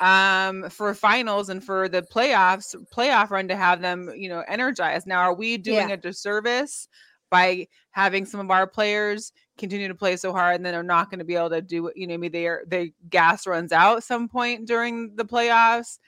um 0.00 0.70
for 0.70 0.94
finals 0.94 1.50
and 1.50 1.62
for 1.62 1.86
the 1.86 2.00
playoffs 2.00 2.74
playoff 2.90 3.28
run 3.28 3.46
to 3.48 3.54
have 3.54 3.82
them 3.82 4.10
you 4.16 4.30
know 4.30 4.42
energized 4.48 5.06
now 5.06 5.20
are 5.20 5.34
we 5.34 5.58
doing 5.58 5.90
Yeah. 5.90 5.94
a 5.94 5.96
disservice 5.98 6.88
by 7.28 7.68
having 7.90 8.24
some 8.24 8.40
of 8.40 8.50
our 8.50 8.66
players 8.66 9.32
continue 9.58 9.88
to 9.88 9.94
play 9.94 10.16
so 10.16 10.32
hard 10.32 10.56
and 10.56 10.64
then 10.64 10.72
they're 10.72 10.82
not 10.82 11.10
going 11.10 11.18
to 11.18 11.24
be 11.26 11.34
able 11.36 11.50
to 11.50 11.60
do 11.60 11.92
you 11.94 12.06
know 12.06 12.16
maybe 12.16 12.28
their 12.38 12.62
their 12.66 12.86
gas 13.10 13.46
runs 13.46 13.72
out 13.72 14.02
some 14.02 14.26
point 14.26 14.66
during 14.66 15.14
the 15.16 15.24
playoffs 15.26 15.98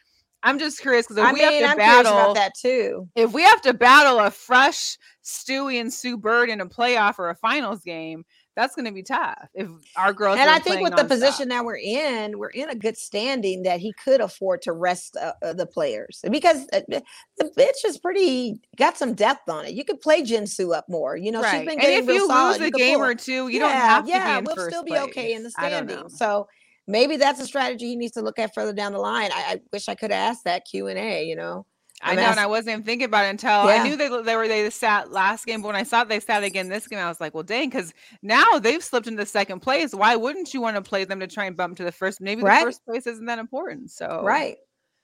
i'm 0.43 0.59
just 0.59 0.81
curious 0.81 1.05
because 1.07 1.19
if 1.19 1.25
I 1.25 1.33
we 1.35 1.41
mean, 1.41 1.53
have 1.53 1.63
to 1.63 1.71
I'm 1.73 1.77
battle 1.77 2.13
about 2.15 2.35
that 2.37 2.53
too. 2.55 3.07
if 3.15 3.35
we 3.35 3.43
have 3.43 3.61
to 3.63 3.75
battle 3.75 4.21
a 4.21 4.31
fresh 4.31 4.97
Stewie 5.23 5.81
and 5.81 5.93
Sue 5.93 6.17
Bird 6.17 6.49
in 6.49 6.61
a 6.63 6.67
playoff 6.67 7.19
or 7.19 7.29
a 7.31 7.37
finals 7.37 7.83
game, 7.83 8.25
that's 8.55 8.75
going 8.75 8.85
to 8.85 8.93
be 8.93 9.03
tough. 9.03 9.49
If 9.55 9.69
our 9.97 10.13
girls 10.13 10.39
And 10.39 10.51
I 10.51 10.59
think 10.59 10.83
with 10.83 10.97
the 10.97 11.05
position 11.05 11.49
that 11.49 11.65
we're 11.65 11.77
in, 11.77 12.39
we're 12.39 12.51
in 12.51 12.69
a 12.69 12.75
good 12.75 12.97
standing 12.97 13.63
that 13.63 13.81
he 13.81 13.93
could 13.93 14.21
afford 14.21 14.63
to 14.63 14.73
rest 14.73 15.17
uh, 15.17 15.33
uh, 15.43 15.53
the 15.55 15.67
players 15.67 16.21
because 16.31 16.67
uh, 16.73 16.81
the 16.89 17.51
bitch 17.57 17.85
is 17.87 17.99
pretty 17.99 18.61
got 18.77 18.99
some 18.99 19.15
depth 19.15 19.49
on 19.49 19.65
it. 19.67 19.73
You 19.73 19.85
could 19.85 20.01
play 20.01 20.23
Jinsu 20.23 20.77
up 20.77 20.89
more. 20.89 21.17
You 21.17 21.33
know, 21.33 21.43
she's 21.43 21.53
right. 21.53 21.67
been 21.67 21.81
And 21.81 21.89
if 21.89 22.07
you 22.07 22.27
solid. 22.27 22.61
lose 22.61 22.69
a 22.69 22.71
game 22.71 23.01
or 23.01 23.15
two, 23.15 23.49
you 23.49 23.59
don't 23.59 23.71
have 23.71 24.05
to 24.05 24.11
yeah, 24.11 24.41
be 24.41 24.47
we'll 24.47 24.69
still 24.69 24.85
be 24.85 24.97
okay 24.97 25.33
in 25.33 25.43
the 25.43 25.51
place. 25.51 25.67
I 25.67 25.71
don't 25.71 25.87
know. 25.87 25.93
standings. 25.95 26.19
So 26.19 26.49
maybe 26.87 27.17
that's 27.17 27.41
a 27.41 27.47
strategy 27.47 27.87
he 27.87 27.97
needs 27.97 28.13
to 28.13 28.23
look 28.23 28.39
at 28.39 28.55
further 28.55 28.73
down 28.73 28.93
the 28.93 28.99
line. 28.99 29.31
I, 29.33 29.55
I 29.55 29.61
wish 29.73 29.89
I 29.89 29.95
could 29.95 30.11
have 30.11 30.33
asked 30.33 30.45
that 30.45 30.65
Q 30.65 30.89
and 30.89 30.99
A. 30.99 31.25
You 31.25 31.37
know, 31.37 31.67
I 32.03 32.15
know, 32.15 32.23
and 32.23 32.41
I 32.41 32.47
wasn't 32.47 32.71
even 32.71 32.83
thinking 32.83 33.07
about 33.07 33.27
it 33.27 33.31
until 33.31 33.51
Yeah. 33.67 33.75
I 33.75 33.83
knew 33.83 33.97
they 33.97 34.09
they 34.23 34.37
were 34.37 34.49
they 34.49 34.69
sat 34.71 35.13
last 35.13 35.47
game. 35.47 35.63
But 35.63 35.69
when 35.69 35.77
I 35.77 35.85
saw 35.85 36.05
they 36.05 36.21
sat 36.21 36.43
again 36.43 36.69
this 36.69 36.87
game, 36.89 36.99
I 36.99 37.09
was 37.09 37.21
like, 37.21 37.33
well, 37.35 37.45
dang, 37.45 37.69
because 37.71 37.95
now 38.23 38.59
they've 38.59 38.83
slipped 38.83 39.07
into 39.07 39.25
second 39.25 39.61
place. 39.61 39.95
Why 39.95 40.17
wouldn't 40.17 40.53
you 40.53 40.61
want 40.61 40.77
to 40.77 40.83
play 40.83 41.05
them 41.05 41.21
to 41.21 41.27
try 41.27 41.45
and 41.45 41.57
bump 41.57 41.77
to 41.79 41.85
the 41.85 41.93
first? 41.93 42.21
Maybe 42.21 42.43
the 42.43 42.49
first 42.51 42.85
place 42.85 43.07
isn't 43.07 43.27
that 43.27 43.39
important. 43.39 43.91
So 43.91 44.23
right? 44.25 44.57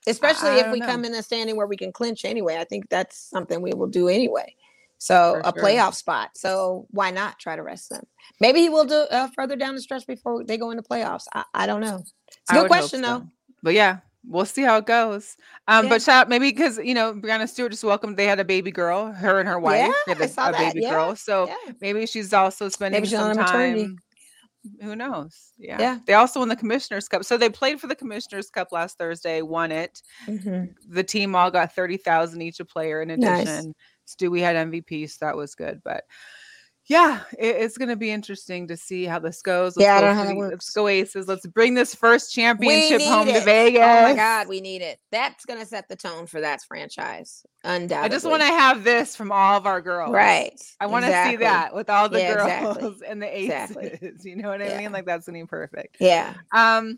especially 0.07 0.49
I 0.49 0.55
if 0.57 0.63
don't 0.63 0.71
we 0.73 0.79
know. 0.79 0.85
come 0.87 1.05
in 1.05 1.13
a 1.13 1.23
standing 1.23 1.55
where 1.55 1.67
we 1.67 1.77
can 1.77 1.91
clinch 1.91 2.25
anyway. 2.25 2.57
I 2.57 2.63
think 2.63 2.89
that's 2.89 3.17
something 3.17 3.61
we 3.61 3.73
will 3.73 3.87
do 3.87 4.07
anyway. 4.07 4.55
So 4.97 5.35
For 5.35 5.39
a 5.39 5.53
sure. 5.53 5.63
playoff 5.63 5.93
spot. 5.95 6.31
So 6.35 6.85
why 6.91 7.11
not 7.11 7.39
try 7.39 7.55
to 7.55 7.63
rest 7.63 7.89
them? 7.89 8.05
Maybe 8.41 8.59
he 8.59 8.69
will 8.69 8.85
do 8.85 8.95
uh, 8.95 9.29
further 9.35 9.55
down 9.55 9.75
the 9.75 9.81
stretch 9.81 10.05
before 10.05 10.43
they 10.43 10.57
go 10.57 10.71
into 10.71 10.83
playoffs. 10.83 11.23
I, 11.33 11.43
I 11.53 11.65
don't 11.67 11.79
know. 11.81 12.03
It's 12.27 12.37
a 12.51 12.53
I 12.53 12.61
good 12.61 12.67
question 12.67 13.01
though. 13.01 13.25
But 13.63 13.73
yeah, 13.73 13.99
we'll 14.25 14.45
see 14.45 14.63
how 14.63 14.77
it 14.77 14.85
goes. 14.85 15.35
Um, 15.67 15.85
Yeah. 15.85 15.89
but 15.89 16.01
shout 16.01 16.21
out 16.23 16.29
maybe 16.29 16.51
because 16.51 16.77
you 16.77 16.93
know 16.93 17.13
Breanna 17.13 17.47
Stewart 17.47 17.71
just 17.71 17.83
welcomed. 17.83 18.17
They 18.17 18.25
had 18.25 18.39
a 18.39 18.45
baby 18.45 18.71
girl, 18.71 19.11
her 19.11 19.39
and 19.39 19.47
her 19.47 19.59
wife. 19.59 19.93
Yeah, 20.07 20.15
had 20.15 20.21
a, 20.21 20.49
a 20.49 20.51
baby 20.51 20.81
yeah, 20.81 20.91
girl. 20.91 21.15
So 21.15 21.53
maybe 21.81 22.05
she's 22.05 22.33
also 22.33 22.69
spending 22.69 23.03
she's 23.03 23.11
some 23.11 23.35
time. 23.35 23.97
Who 24.81 24.93
knows? 24.95 25.53
Yeah. 25.57 25.77
Yeah. 25.79 25.99
They 26.05 26.13
also 26.15 26.39
won 26.39 26.49
the 26.49 26.55
Commissioner's 26.55 27.07
Cup. 27.07 27.23
So 27.23 27.37
they 27.37 27.49
played 27.49 27.79
for 27.79 27.87
the 27.87 27.95
Commissioner's 27.95 28.49
Cup 28.49 28.73
last 28.73 28.97
Thursday, 28.97 29.41
won 29.41 29.71
it. 29.71 30.01
Mhm. 30.27 30.73
The 30.89 31.03
team 31.03 31.33
all 31.33 31.49
got 31.49 31.73
30,000 31.73 32.41
each 32.41 32.59
a 32.59 32.65
player 32.65 33.01
in 33.01 33.07
Nice. 33.19 33.43
addition. 33.47 33.73
Stewie 34.05 34.41
had 34.41 34.57
MVP, 34.57 35.07
so 35.07 35.25
that 35.25 35.37
was 35.37 35.55
good. 35.55 35.81
But 35.85 36.03
yeah, 36.89 37.21
it- 37.37 37.55
it's 37.57 37.77
going 37.77 37.89
to 37.89 37.95
be 37.95 38.09
interesting 38.09 38.67
to 38.67 38.75
see 38.75 39.05
how 39.05 39.19
this 39.19 39.41
goes. 39.43 39.75
Yeah, 39.77 39.95
I 39.95 39.99
go 40.01 40.07
don't 40.07 40.15
know 40.15 40.21
how 40.23 40.27
that 40.27 40.35
works. 40.35 40.51
Let's 40.53 40.69
go 40.71 40.87
Aces. 40.87 41.27
Let's 41.27 41.45
bring 41.45 41.75
this 41.75 41.93
first 41.93 42.33
championship 42.33 43.01
home 43.03 43.27
to. 43.27 43.39
Vegas. 43.41 43.81
Oh 43.81 44.01
my 44.09 44.15
God, 44.15 44.47
we 44.47 44.59
need 44.59 44.81
it. 44.81 44.99
That's 45.11 45.45
gonna 45.45 45.65
set 45.67 45.87
the 45.87 45.95
tone 45.95 46.25
for 46.25 46.41
that 46.41 46.63
franchise. 46.63 47.45
Undoubtedly. 47.63 48.05
I 48.05 48.09
just 48.09 48.25
want 48.25 48.41
to 48.41 48.47
have 48.47 48.83
this 48.83 49.15
from 49.15 49.31
all 49.31 49.55
of 49.55 49.67
our 49.67 49.81
girls. 49.81 50.11
Right. 50.11 50.59
I 50.79 50.87
want 50.87 51.03
to 51.03 51.09
exactly. 51.09 51.33
see 51.33 51.43
that 51.43 51.75
with 51.75 51.89
all 51.89 52.09
the 52.09 52.19
Yeah, 52.19 52.33
girls 52.35 52.77
exactly. 52.77 53.07
and 53.07 53.21
the 53.21 53.37
aces. 53.37 53.75
Exactly. 53.77 54.11
You 54.31 54.35
know 54.37 54.49
what 54.49 54.61
I 54.61 54.69
Yeah. 54.69 54.77
mean? 54.79 54.91
Like 54.91 55.05
that's 55.05 55.27
gonna 55.27 55.39
be 55.39 55.45
perfect. 55.45 55.97
Yeah. 55.99 56.33
Um, 56.53 56.97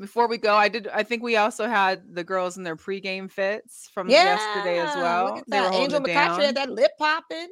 before 0.00 0.26
we 0.26 0.38
go, 0.38 0.54
I 0.56 0.68
did. 0.68 0.88
I 0.88 1.02
think 1.02 1.22
we 1.22 1.36
also 1.36 1.68
had 1.68 2.02
the 2.14 2.24
girls 2.24 2.56
in 2.56 2.64
their 2.64 2.76
pregame 2.76 3.30
fits 3.30 3.88
from 3.92 4.08
Yeah. 4.08 4.24
yesterday 4.36 4.78
as 4.80 4.96
well. 4.96 5.26
Look 5.26 5.38
at 5.38 5.50
that. 5.50 5.74
Angel 5.74 5.98
it 6.04 6.08
McCutcheon 6.08 6.46
had 6.46 6.54
that 6.56 6.70
lip 6.70 6.92
popping. 6.98 7.48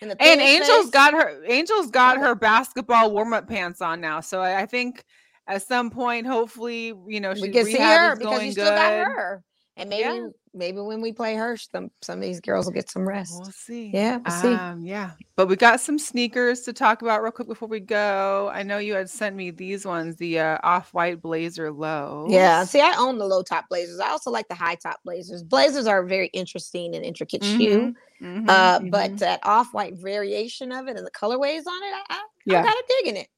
And, 0.00 0.20
Angel's 0.20 0.90
got 0.90 1.14
her. 1.14 1.44
Angel's 1.44 1.90
got 1.90 2.18
oh. 2.18 2.20
her 2.20 2.34
basketball 2.34 3.12
warm 3.12 3.32
up 3.32 3.48
pants 3.48 3.80
on 3.80 4.00
now. 4.00 4.20
So 4.20 4.40
I, 4.40 4.62
I 4.62 4.66
think 4.66 5.04
at 5.46 5.62
some 5.62 5.90
point, 5.90 6.26
hopefully, 6.26 6.94
you 7.06 7.20
know, 7.20 7.32
we 7.32 7.40
she 7.40 7.48
can 7.50 7.64
see 7.66 7.78
her 7.78 8.16
because 8.16 8.42
you 8.42 8.52
still 8.52 8.70
got 8.70 8.92
her. 8.92 9.42
And 9.76 9.90
maybe 9.90 10.02
Yeah. 10.02 10.28
Maybe 10.54 10.80
when 10.80 11.00
we 11.00 11.12
play 11.12 11.34
her, 11.34 11.56
some 11.56 11.90
some 12.02 12.18
of 12.18 12.22
these 12.22 12.40
girls 12.40 12.66
will 12.66 12.72
get 12.72 12.90
some 12.90 13.06
rest. 13.06 13.34
We'll 13.42 13.50
see. 13.52 13.90
Yeah, 13.92 14.18
we'll 14.18 14.30
see. 14.30 14.54
Um, 14.54 14.80
yeah. 14.84 15.10
But 15.36 15.48
we 15.48 15.56
got 15.56 15.80
some 15.80 15.98
sneakers 15.98 16.60
to 16.62 16.72
talk 16.72 17.02
about 17.02 17.22
real 17.22 17.32
quick 17.32 17.48
before 17.48 17.68
we 17.68 17.80
go. 17.80 18.50
I 18.52 18.62
know 18.62 18.78
you 18.78 18.94
had 18.94 19.10
sent 19.10 19.34
me 19.34 19.50
these 19.50 19.84
ones, 19.84 20.16
the 20.16 20.38
uh, 20.38 20.58
off-white 20.62 21.20
blazer 21.20 21.72
low. 21.72 22.26
Yeah, 22.30 22.64
see, 22.64 22.80
I 22.80 22.94
own 22.96 23.18
the 23.18 23.26
low 23.26 23.42
top 23.42 23.68
blazers. 23.68 23.98
I 24.00 24.08
also 24.10 24.30
like 24.30 24.48
the 24.48 24.54
high 24.54 24.76
top 24.76 25.00
blazers. 25.04 25.42
Blazers 25.42 25.86
are 25.86 26.04
a 26.04 26.06
very 26.06 26.28
interesting 26.28 26.94
and 26.94 27.04
intricate 27.04 27.42
shoe. 27.42 27.94
Mhm, 28.22 28.48
Uh, 28.48 28.78
mhm, 28.78 28.90
but 28.90 29.18
that 29.18 29.40
off-white 29.42 29.94
variation 29.96 30.70
of 30.72 30.86
it 30.88 30.96
and 30.96 31.06
the 31.06 31.10
colorways 31.10 31.66
on 31.66 31.82
it, 31.82 31.94
I, 31.94 32.04
I, 32.10 32.22
Yeah. 32.46 32.58
I'm 32.60 32.64
kind 32.66 32.78
of 32.78 32.88
digging 32.88 33.16
it. 33.16 33.28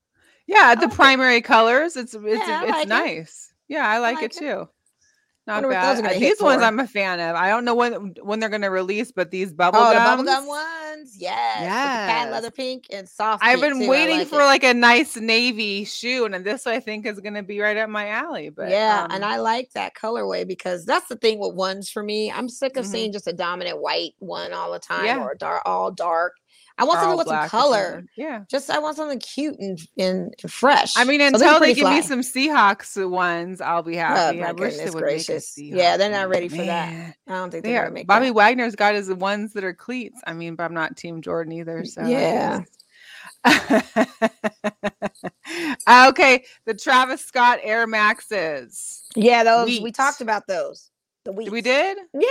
yeah, 0.46 0.74
the 0.74 0.82
like 0.82 0.92
it. 0.92 0.94
primary 0.96 1.40
colors, 1.40 1.96
it's 1.96 2.14
it's 2.14 2.24
Yeah, 2.24 2.62
it's 2.62 2.70
like 2.70 2.86
it. 2.86 2.88
nice. 2.88 3.52
Yeah, 3.68 3.88
I 3.88 3.98
like, 3.98 4.16
like 4.16 4.24
it 4.26 4.36
it. 4.36 4.38
too. 4.38 4.68
Not 5.46 5.62
those 5.62 5.72
bad. 5.72 6.12
hit 6.16 6.20
These 6.20 6.42
ones 6.42 6.60
for. 6.60 6.64
I'm 6.66 6.80
a 6.80 6.86
fan 6.88 7.20
of. 7.20 7.36
I 7.36 7.48
don't 7.48 7.64
know 7.64 7.74
when 7.74 8.14
when 8.22 8.40
they're 8.40 8.48
gonna 8.48 8.70
release, 8.70 9.12
but 9.12 9.30
these 9.30 9.52
bubble 9.52 9.78
Oh, 9.80 9.90
the 9.90 9.94
gums. 9.94 10.28
bubblegum 10.28 10.46
ones, 10.48 11.16
yes, 11.16 11.60
the 11.60 11.66
patent 12.12 12.32
leather 12.32 12.50
pink 12.50 12.86
and 12.90 13.08
soft. 13.08 13.44
I've 13.44 13.60
been 13.60 13.78
too. 13.80 13.88
Waiting 13.88 14.18
like 14.18 14.26
for 14.28 14.40
it. 14.40 14.44
like 14.44 14.64
a 14.64 14.74
nice 14.74 15.16
navy 15.16 15.84
shoe, 15.84 16.24
and 16.24 16.44
this 16.44 16.66
I 16.66 16.80
think 16.80 17.06
is 17.06 17.20
gonna 17.20 17.44
be 17.44 17.60
right 17.60 17.76
up 17.76 17.88
my 17.88 18.08
alley. 18.08 18.48
But 18.50 18.70
yeah, 18.70 19.04
um, 19.04 19.12
and 19.12 19.24
I 19.24 19.36
like 19.38 19.70
that 19.74 19.94
colorway 19.94 20.46
because 20.46 20.84
that's 20.84 21.06
the 21.08 21.16
thing 21.16 21.38
with 21.38 21.54
ones 21.54 21.88
for 21.90 22.02
me. 22.02 22.30
I'm 22.32 22.48
sick 22.48 22.76
of 22.76 22.84
Mhm. 22.84 22.88
seeing 22.90 23.12
just 23.12 23.28
a 23.28 23.32
dominant 23.32 23.80
white 23.80 24.14
one 24.18 24.52
all 24.52 24.72
the 24.72 24.80
time 24.80 25.04
Yeah. 25.04 25.22
or 25.22 25.34
dark, 25.36 25.62
all 25.64 25.92
dark. 25.92 26.32
I 26.78 26.84
want 26.84 27.00
something 27.00 27.16
with 27.18 27.28
some 27.28 27.48
color. 27.48 28.04
Yeah. 28.16 28.44
Just 28.50 28.68
I 28.70 28.78
want 28.80 28.96
something 28.96 29.18
cute 29.18 29.58
and 29.58 29.78
and, 29.98 30.34
and 30.42 30.52
fresh. 30.52 30.94
I 30.96 31.04
mean, 31.04 31.20
So 31.20 31.26
until 31.26 31.54
they 31.54 31.58
pretty 31.58 31.74
give 31.74 31.88
me 31.88 32.02
some 32.02 32.20
Seahawks 32.20 33.08
ones, 33.08 33.60
I'll 33.60 33.82
be 33.82 33.96
Oh 33.96 33.98
happy. 33.98 34.40
my 34.40 34.48
I 34.48 34.52
wish 34.52 34.76
they 34.76 34.84
goodness 34.84 34.94
would 34.94 35.04
make 35.06 35.26
gracious! 35.26 35.58
Yeah, 35.58 35.96
they're 35.96 36.10
not 36.10 36.28
ready 36.28 36.48
for 36.48 36.64
that. 36.64 37.16
I 37.26 37.32
don't 37.32 37.50
think 37.50 37.64
They 37.64 37.70
they're 37.72 37.86
are. 37.86 37.90
make 37.90 38.06
Bobby 38.06 38.26
that. 38.26 38.34
Wagner's 38.34 38.76
got 38.76 38.94
his 38.94 39.12
ones 39.12 39.54
that 39.54 39.64
are 39.64 39.74
cleats. 39.74 40.20
I 40.26 40.34
mean, 40.34 40.54
but 40.54 40.64
I'm 40.64 40.74
not 40.74 40.96
Team 40.96 41.22
Jordan 41.22 41.52
either. 41.52 41.84
So 41.84 42.06
Yeah. 42.06 42.62
okay, 45.88 46.44
the 46.64 46.74
Travis 46.74 47.24
Scott 47.24 47.60
Air 47.62 47.86
Maxes. 47.86 49.04
Yeah, 49.14 49.44
those 49.44 49.80
we 49.80 49.92
talked 49.92 50.20
about 50.20 50.46
those. 50.46 50.90
The 51.24 51.32
weeks. 51.32 51.50
We 51.50 51.60
did. 51.62 51.98
Yeah. 52.12 52.28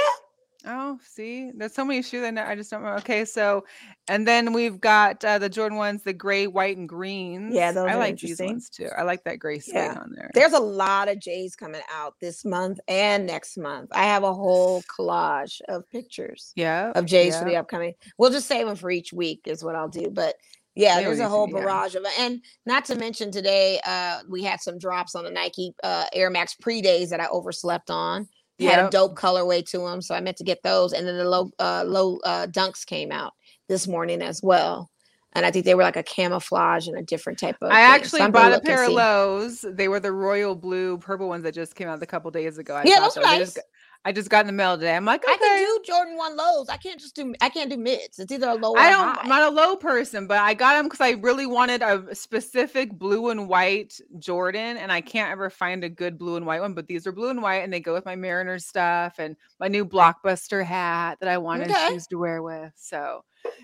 Oh, 0.68 0.98
see, 1.04 1.52
there's 1.56 1.74
so 1.74 1.86
many 1.86 2.02
shoes. 2.02 2.24
I, 2.24 2.32
know, 2.32 2.44
I 2.44 2.56
just 2.56 2.72
don't 2.72 2.82
remember. 2.82 3.00
Okay, 3.00 3.24
so, 3.26 3.66
and 4.08 4.28
then 4.28 4.52
we've 4.52 4.80
got 4.82 5.24
uh, 5.24 5.38
the 5.38 5.48
Jordan 5.50 5.78
ones, 5.78 6.04
the 6.04 6.14
gray, 6.14 6.48
white, 6.48 6.76
and 6.76 6.90
greens. 6.90 7.54
Yeah, 7.54 7.72
those 7.72 7.88
I 7.88 7.94
are 7.94 7.98
like 7.98 8.18
these 8.18 8.40
ones 8.40 8.70
too. 8.70 8.90
I 8.98 9.04
like 9.04 9.24
that 9.26 9.38
gray 9.40 9.60
suede 9.60 9.76
Yeah. 9.76 10.00
on 10.00 10.12
there. 10.16 10.32
There's 10.34 10.54
a 10.54 10.60
lot 10.60 11.08
of 11.08 11.20
J's 11.20 11.56
coming 11.56 11.82
out 11.94 12.16
this 12.20 12.44
month 12.44 12.80
and 12.88 13.28
next 13.28 13.58
month. 13.58 13.90
I 13.94 14.06
have 14.06 14.24
a 14.24 14.34
whole 14.34 14.82
collage 14.84 15.62
of 15.70 15.88
pictures 15.92 16.52
yeah, 16.56 16.92
of 16.96 17.06
J's 17.06 17.34
yeah. 17.34 17.40
for 17.40 17.46
the 17.46 17.58
upcoming. 17.58 17.94
We'll 18.18 18.32
just 18.32 18.48
save 18.48 18.66
them 18.66 18.76
for 18.76 18.90
each 18.90 19.14
week, 19.14 19.42
is 19.46 19.64
what 19.64 19.76
I'll 19.76 19.88
do. 19.90 20.10
But 20.12 20.36
yeah, 20.76 21.00
Yeah, 21.00 21.06
there's 21.06 21.20
a 21.20 21.30
whole 21.30 21.48
yeah. 21.48 21.60
barrage 21.60 21.96
of 21.96 22.06
and 22.20 22.42
not 22.66 22.86
to 22.86 22.96
mention 22.96 23.32
today, 23.32 23.80
uh, 23.86 24.22
we 24.28 24.44
had 24.44 24.62
some 24.62 24.78
drops 24.80 25.16
on 25.16 25.24
the 25.24 25.32
Nike 25.32 25.74
uh, 25.84 26.06
Air 26.12 26.30
Max 26.30 26.56
pre 26.56 26.82
days 26.82 27.12
that 27.12 27.20
I 27.22 27.28
overslept 27.28 27.90
on. 27.92 28.28
They 28.58 28.66
Had 28.66 28.86
a 28.86 28.90
dope 28.90 29.16
colorway 29.16 29.66
to 29.72 29.80
them, 29.80 30.02
so 30.02 30.16
I 30.16 30.22
meant 30.22 30.38
to 30.38 30.44
get 30.46 30.64
those. 30.64 30.94
And 30.94 31.06
then 31.06 31.18
the 31.18 31.26
low 31.26 31.52
uh, 31.60 31.84
low 31.86 32.20
uh, 32.24 32.48
dunks 32.48 32.86
came 32.86 33.12
out 33.12 33.34
this 33.68 33.88
morning 33.88 34.22
as 34.22 34.42
well. 34.42 34.90
And 35.34 35.46
I 35.46 35.52
think 35.52 35.66
they 35.66 35.76
were 35.76 35.84
like 35.84 35.98
a 35.98 36.04
camouflage 36.04 36.88
and 36.88 36.98
a 36.98 37.02
different 37.02 37.38
type 37.38 37.58
of. 37.62 37.70
I 37.70 37.76
thing. 37.76 38.02
Actually 38.02 38.22
I'm 38.22 38.32
bought 38.32 38.54
a 38.54 38.62
pair 38.62 38.86
of 38.86 38.94
lows. 38.94 39.66
They 39.70 39.90
were 39.90 40.00
the 40.00 40.14
royal 40.14 40.56
blue 40.56 40.98
purple 40.98 41.28
ones 41.28 41.44
that 41.44 41.54
just 41.54 41.76
came 41.76 41.90
out 41.90 42.02
a 42.02 42.06
couple 42.06 42.32
days 42.32 42.58
ago. 42.58 42.76
I 42.76 42.84
Yeah, 42.86 43.02
those 43.02 43.18
are 43.18 43.24
so. 43.24 43.38
Just 43.38 43.40
nice. 43.40 43.54
got- 43.56 43.66
I 44.06 44.12
just 44.12 44.30
got 44.30 44.42
in 44.42 44.48
the 44.48 44.54
mail 44.54 44.78
today. 44.78 44.96
I'm 44.96 45.04
like, 45.04 45.24
okay. 45.24 45.34
I 45.34 45.38
can 45.38 45.58
do 45.66 45.80
Jordan 45.84 46.16
one 46.16 46.38
lows. 46.38 46.70
I 46.70 46.78
can't 46.78 47.00
just 47.00 47.16
do. 47.16 47.34
I 47.42 47.50
can't 47.50 47.72
do 47.72 47.78
mids. 47.78 48.20
It's 48.20 48.32
either 48.32 48.48
a 48.50 48.54
low 48.54 48.74
or 48.74 48.78
don't. 48.78 49.04
high. 49.04 49.22
I'm 49.24 49.28
not 49.28 49.42
a 49.42 49.50
low 49.50 49.76
person, 49.76 50.28
but 50.28 50.38
I 50.38 50.54
got 50.54 50.76
them 50.76 50.86
because 50.86 51.02
I 51.02 51.12
really 51.12 51.48
wanted 51.48 51.82
a 51.82 52.14
specific 52.14 52.92
blue 52.94 53.30
and 53.32 53.50
white 53.50 54.00
Jordan, 54.20 54.78
and 54.78 54.92
I 54.92 55.02
can't 55.02 55.32
ever 55.32 55.50
find 55.50 55.84
a 55.84 55.90
good 55.90 56.20
blue 56.20 56.36
and 56.36 56.46
white 56.46 56.62
one. 56.62 56.76
But 56.76 56.86
these 56.86 57.08
are 57.08 57.12
blue 57.12 57.30
and 57.32 57.42
white, 57.42 57.64
and 57.64 57.74
they 57.74 57.80
go 57.80 57.94
with 57.96 58.06
my 58.06 58.16
Mariners 58.16 58.68
stuff 58.68 59.16
and 59.18 59.36
my 59.60 59.68
new 59.68 59.84
Blockbuster 59.86 60.64
hat 60.64 61.18
that 61.20 61.28
I 61.30 61.40
wanted 61.40 61.72
Okay. 61.72 61.88
shoes 61.88 62.06
to 62.08 62.18
wear 62.18 62.44
with. 62.44 62.74
So 62.76 63.24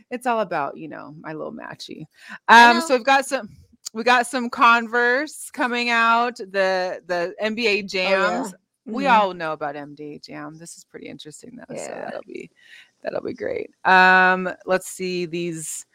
it's 0.10 0.26
all 0.26 0.39
about 0.39 0.76
you 0.76 0.88
know 0.88 1.14
my 1.20 1.34
little 1.34 1.54
matchy. 1.54 2.06
Um, 2.48 2.82
so 2.82 2.96
we've 2.96 3.06
got 3.06 3.28
some. 3.28 3.48
We 3.94 4.04
got 4.04 4.26
some 4.26 4.50
Converse 4.50 5.52
coming 5.52 5.89
out. 5.89 6.38
The 6.38 7.02
the 7.06 7.36
NBA 7.44 7.89
jams. 7.89 8.54
We 8.86 9.04
Mhm. 9.04 9.12
all 9.12 9.34
know 9.34 9.54
about 9.54 9.76
MD 9.76 10.20
Jam. 10.20 10.58
This 10.58 10.78
is 10.78 10.84
pretty 10.84 11.08
interesting 11.08 11.56
though. 11.56 11.76
So 11.76 11.82
Yeah. 11.82 12.06
that'll 12.06 12.24
be 12.24 12.50
that'll 13.02 13.22
be 13.22 13.34
great. 13.34 13.72
Um, 13.86 14.50
let's 14.66 14.88
see 14.88 15.26
these 15.26 15.86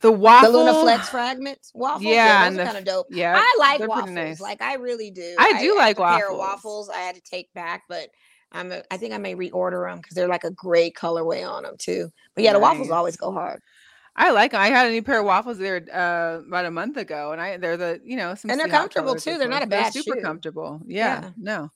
the 0.00 0.10
the 0.10 0.16
waffle 0.18 0.52
Luna 0.52 0.74
Flex 0.74 1.08
fragments, 1.08 1.72
waffles. 1.74 2.04
Yeah, 2.04 2.12
Yeah, 2.42 2.46
and 2.46 2.56
those 2.56 2.62
are 2.62 2.66
kind 2.66 2.78
of 2.78 2.84
dope. 2.84 3.06
yeah, 3.10 3.34
I 3.36 3.56
like 3.58 3.88
waffles. 3.88 4.10
nice. 4.10 4.40
Like 4.40 4.60
I 4.62 4.74
really 4.74 5.10
do. 5.10 5.34
I 5.38 5.60
do 5.60 5.74
like 5.76 5.98
have 5.98 6.06
a 6.14 6.16
pair 6.18 6.32
waffles. 6.32 6.38
waffles. 6.38 6.90
I 6.90 6.98
had 6.98 7.14
to 7.16 7.20
take 7.22 7.52
back, 7.54 7.84
but 7.88 8.10
I'm. 8.52 8.70
A, 8.72 8.82
I 8.90 8.96
think 8.96 9.12
I 9.14 9.18
may 9.18 9.34
reorder 9.34 9.88
them 9.90 9.98
because 9.98 10.14
they're 10.14 10.28
like 10.28 10.44
a 10.44 10.50
gray 10.52 10.90
colorway 10.90 11.48
on 11.48 11.64
them 11.64 11.76
too. 11.78 12.10
But 12.34 12.44
yeah, 12.44 12.52
the 12.52 12.58
waffles 12.60 12.90
always 12.90 13.16
go 13.16 13.32
hard, 13.32 13.60
I 14.16 14.30
like 14.30 14.52
them. 14.52 14.60
I 14.62 14.68
had 14.68 14.86
a 14.86 14.90
new 14.90 15.02
pair 15.02 15.20
of 15.20 15.26
waffles 15.26 15.58
there 15.58 15.76
uh, 15.92 16.40
about 16.46 16.64
a 16.64 16.70
month 16.70 16.96
ago, 16.96 17.32
and 17.32 17.40
I 17.40 17.58
they're 17.58 17.76
the 17.76 18.00
you 18.04 18.16
know 18.16 18.34
some 18.34 18.50
And 18.50 18.58
they're 18.58 18.66
comfortable, 18.68 19.14
too. 19.14 19.36
They're 19.38 19.48
not 19.48 19.62
a 19.62 19.66
They're 19.66 19.82
bad 19.82 19.92
super 19.92 20.16
shoe. 20.16 20.22
comfortable. 20.22 20.80
Yeah, 20.86 21.20
Yeah. 21.22 21.30
no. 21.36 21.70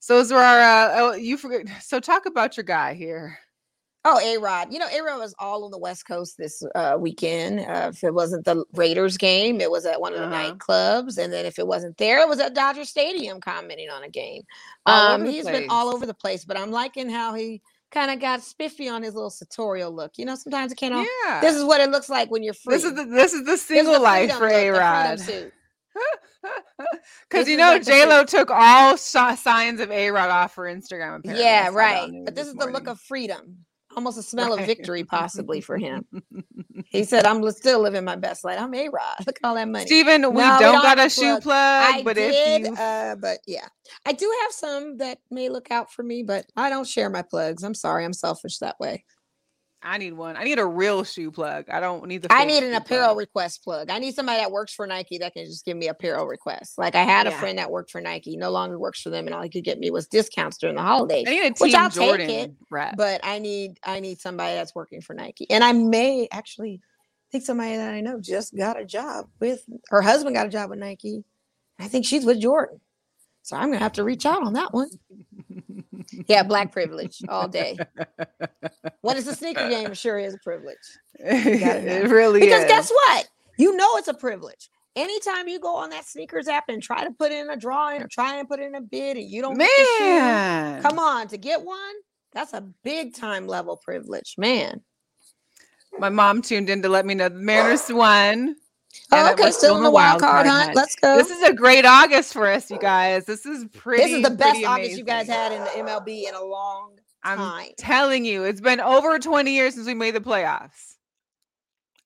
So 0.00 0.16
those 0.18 0.30
are 0.30 0.42
our. 0.42 0.60
Uh, 0.60 0.92
oh, 0.96 1.12
you 1.14 1.36
forget. 1.36 1.66
So 1.82 1.98
talk 2.00 2.26
about 2.26 2.56
your 2.56 2.64
guy 2.64 2.94
here. 2.94 3.38
Oh, 4.08 4.20
A 4.20 4.38
Rod. 4.38 4.72
You 4.72 4.78
know, 4.78 4.86
A 4.86 5.02
Rod 5.02 5.18
was 5.18 5.34
all 5.40 5.64
on 5.64 5.72
the 5.72 5.78
West 5.78 6.06
Coast 6.06 6.36
this 6.38 6.62
uh, 6.76 6.96
weekend. 6.96 7.58
Uh, 7.58 7.90
if 7.92 8.04
it 8.04 8.14
wasn't 8.14 8.44
the 8.44 8.64
Raiders 8.74 9.16
game, 9.16 9.60
it 9.60 9.68
was 9.68 9.84
at 9.84 10.00
one 10.00 10.12
of 10.14 10.20
the 10.20 10.26
Uh-huh. 10.26 10.52
nightclubs. 10.54 11.18
And 11.18 11.32
then 11.32 11.44
if 11.44 11.58
it 11.58 11.66
wasn't 11.66 11.96
there, 11.96 12.20
it 12.20 12.28
was 12.28 12.38
at 12.38 12.54
Dodger 12.54 12.84
Stadium 12.84 13.40
commenting 13.40 13.90
on 13.90 14.04
a 14.04 14.08
game. 14.08 14.42
Um, 14.84 15.24
he's 15.24 15.44
been 15.44 15.66
all 15.70 15.88
over 15.88 16.06
the 16.06 16.14
place, 16.14 16.44
but 16.44 16.56
I'm 16.56 16.70
liking 16.70 17.08
how 17.10 17.34
he 17.34 17.62
kind 17.96 18.10
of 18.10 18.20
got 18.20 18.42
spiffy 18.42 18.88
on 18.88 19.02
his 19.02 19.14
little 19.14 19.30
sartorial 19.30 19.90
look. 19.90 20.12
You 20.18 20.26
know, 20.26 20.34
sometimes 20.34 20.70
it 20.70 20.76
can't 20.76 20.94
all. 20.94 21.06
Yeah, 21.24 21.40
This 21.40 21.56
is 21.56 21.64
what 21.64 21.80
it 21.80 21.90
looks 21.90 22.10
like 22.10 22.30
when 22.30 22.42
you're 22.42 22.52
free. 22.54 22.74
this 22.74 22.84
is 22.84 22.94
the 22.94 23.04
this 23.04 23.32
is 23.32 23.40
the 23.40 23.52
This 23.52 23.60
is 23.62 23.66
single 23.66 23.94
the 23.94 24.00
life 24.00 24.32
for 24.32 24.48
A 24.48 24.68
Rod. 24.70 25.18
Because 27.28 27.48
you 27.48 27.56
know 27.56 27.72
like 27.72 27.84
J 27.84 28.04
Lo 28.06 28.24
took 28.24 28.50
all 28.50 28.96
sh- 28.96 29.38
signs 29.38 29.80
of 29.80 29.90
A 29.90 30.10
Rod 30.10 30.28
off 30.30 30.54
her 30.56 30.64
Instagram. 30.64 31.20
Apparently. 31.20 31.42
Yeah, 31.42 31.70
right. 31.72 32.10
But 32.24 32.34
news 32.34 32.44
this 32.44 32.46
is 32.48 32.54
the 32.54 32.66
look 32.66 32.86
of 32.86 33.00
freedom. 33.00 33.64
Almost 33.96 34.18
a 34.18 34.22
smell 34.24 34.52
Right. 34.52 34.60
of 34.60 34.66
victory, 34.66 35.04
possibly 35.04 35.60
for 35.62 35.78
him. 35.78 36.06
He 36.90 37.04
said, 37.04 37.26
"I'm 37.26 37.48
still 37.52 37.80
living 37.80 38.04
my 38.04 38.16
best 38.16 38.44
life. 38.44 38.60
I'm 38.60 38.74
a 38.74 38.88
Rod. 38.88 39.16
Look 39.26 39.38
at 39.42 39.48
all 39.48 39.56
that 39.56 39.68
money." 39.68 39.86
Stephen, 39.86 40.34
we 40.34 40.42
No, 40.42 40.52
we 40.52 40.56
don't 40.58 40.72
don't 40.72 40.82
got 40.82 40.98
a 40.98 41.10
shoe 41.10 41.38
plug. 41.38 42.04
but 42.04 42.16
did, 42.16 42.30
if 42.30 42.46
you 42.46 42.76
uh, 42.78 43.16
but 43.16 43.40
yeah, 43.46 43.68
I 44.06 44.12
do 44.12 44.32
have 44.44 44.52
some 44.52 44.98
that 44.98 45.18
may 45.30 45.48
look 45.50 45.70
out 45.70 45.92
for 45.92 46.02
me, 46.02 46.22
but 46.22 46.46
I 46.56 46.70
don't 46.70 46.86
share 46.88 47.10
my 47.10 47.22
plugs. 47.22 47.64
I'm 47.64 47.74
sorry, 47.74 48.04
I'm 48.04 48.12
selfish 48.14 48.58
that 48.58 48.80
way. 48.80 49.04
I 49.86 49.98
need 49.98 50.14
one. 50.14 50.36
I 50.36 50.42
need 50.42 50.58
a 50.58 50.66
real 50.66 51.04
shoe 51.04 51.30
plug. 51.30 51.66
I 51.70 51.78
don't 51.78 52.04
need 52.06 52.22
the 52.22 52.32
I 52.32 52.44
need 52.44 52.64
an 52.64 52.74
apparel 52.74 53.08
plug. 53.10 53.18
request 53.18 53.62
plug. 53.62 53.88
I 53.88 53.98
need 54.00 54.14
somebody 54.16 54.38
that 54.40 54.50
works 54.50 54.74
for 54.74 54.86
Nike 54.86 55.18
that 55.18 55.32
can 55.32 55.46
just 55.46 55.64
give 55.64 55.76
me 55.76 55.86
apparel 55.86 56.26
requests. 56.26 56.76
Like 56.76 56.96
I 56.96 57.02
had 57.04 57.26
a 57.26 57.30
Yeah. 57.30 57.38
friend 57.40 57.58
that 57.58 57.70
worked 57.70 57.92
for 57.92 58.00
Nike, 58.00 58.36
no 58.36 58.50
longer 58.50 58.78
works 58.78 59.00
for 59.00 59.10
them, 59.10 59.26
and 59.26 59.34
all 59.34 59.42
he 59.42 59.48
could 59.48 59.62
get 59.64 59.78
me 59.78 59.90
was 59.92 60.08
discounts 60.08 60.58
during 60.58 60.74
the 60.74 60.82
holidays. 60.82 61.26
I 61.28 61.30
need 61.30 61.44
a 61.46 61.54
which 61.58 61.74
I'll 61.74 61.88
take 61.90 62.18
it, 62.28 62.52
rep. 62.68 62.96
but 62.96 63.20
I 63.22 63.38
need 63.38 63.78
I 63.84 64.00
need 64.00 64.20
somebody 64.20 64.54
that's 64.54 64.74
working 64.74 65.00
for 65.00 65.14
Nike, 65.14 65.48
and 65.50 65.62
I 65.62 65.72
may 65.72 66.26
actually 66.32 66.80
think 67.30 67.44
somebody 67.44 67.76
that 67.76 67.94
I 67.94 68.00
know 68.00 68.20
just 68.20 68.56
got 68.56 68.80
a 68.80 68.84
job 68.84 69.28
with 69.40 69.64
her 69.90 70.02
husband 70.02 70.34
got 70.34 70.46
a 70.46 70.50
job 70.50 70.70
with 70.70 70.80
Nike. 70.80 71.22
I 71.78 71.86
think 71.86 72.06
she's 72.06 72.24
with 72.24 72.40
Jordan, 72.40 72.80
so 73.42 73.56
I'm 73.56 73.68
gonna 73.68 73.78
have 73.78 73.92
to 73.94 74.04
reach 74.04 74.26
out 74.26 74.42
on 74.42 74.54
that 74.54 74.74
one. 74.74 74.90
Yeah, 76.28 76.42
black 76.42 76.72
privilege 76.72 77.22
all 77.28 77.48
day. 77.48 77.76
When 79.02 79.16
it's 79.16 79.28
a 79.28 79.36
sneaker 79.36 79.68
game, 79.68 79.92
it 79.92 79.96
sure 79.96 80.18
is 80.18 80.34
a 80.34 80.38
privilege. 80.38 80.76
it 81.20 82.10
really 82.10 82.40
is. 82.40 82.46
Because 82.46 82.64
is. 82.64 82.68
guess 82.68 82.90
what? 82.90 83.28
You 83.56 83.76
know 83.76 83.88
it's 83.96 84.08
a 84.08 84.14
privilege. 84.14 84.68
Anytime 84.96 85.46
you 85.46 85.60
go 85.60 85.76
on 85.76 85.90
that 85.90 86.04
sneakers 86.04 86.48
app 86.48 86.64
and 86.68 86.82
try 86.82 87.04
to 87.04 87.12
put 87.12 87.30
in 87.30 87.48
a 87.48 87.56
drawing 87.56 88.02
or 88.02 88.08
try 88.08 88.36
and 88.36 88.48
put 88.48 88.58
in 88.58 88.74
a 88.74 88.80
bid 88.80 89.16
and 89.16 89.30
you 89.30 89.42
don't 89.42 89.56
Man. 89.56 90.82
come 90.82 90.98
on 90.98 91.28
to 91.28 91.38
get 91.38 91.62
one. 91.62 91.94
That's 92.32 92.52
a 92.52 92.62
big 92.82 93.14
time 93.14 93.46
level 93.46 93.76
privilege, 93.76 94.34
man. 94.38 94.80
My 95.98 96.08
mom 96.08 96.42
tuned 96.42 96.68
in 96.68 96.82
to 96.82 96.88
let 96.88 97.06
me 97.06 97.14
know 97.14 97.28
the 97.28 97.36
Mariners 97.36 97.88
won. 97.88 98.56
Oh, 99.12 99.32
okay, 99.32 99.44
we're 99.44 99.52
still 99.52 99.76
in 99.76 99.82
the 99.82 99.90
wild 99.90 100.20
card 100.20 100.46
hunt. 100.46 100.64
hunt. 100.64 100.76
Let's 100.76 100.96
go. 100.96 101.16
This 101.16 101.30
is 101.30 101.42
a 101.42 101.52
great 101.52 101.84
August 101.84 102.32
for 102.32 102.46
us, 102.46 102.70
you 102.70 102.78
guys. 102.78 103.24
This 103.24 103.46
is 103.46 103.64
pretty. 103.72 104.02
This 104.02 104.12
is 104.12 104.22
the 104.22 104.30
best 104.30 104.50
pretty 104.50 104.64
August 104.66 104.98
you 104.98 105.04
guys 105.04 105.28
had 105.28 105.52
in 105.52 105.62
the 105.62 105.90
MLB 105.90 106.28
in 106.28 106.34
a 106.34 106.42
long 106.42 106.98
I'm 107.22 107.38
time. 107.38 107.68
telling 107.78 108.24
you, 108.24 108.44
it's 108.44 108.60
been 108.60 108.80
over 108.80 109.18
20 109.18 109.50
years 109.50 109.74
since 109.74 109.86
we 109.86 109.94
made 109.94 110.14
the 110.14 110.20
playoffs. 110.20 110.94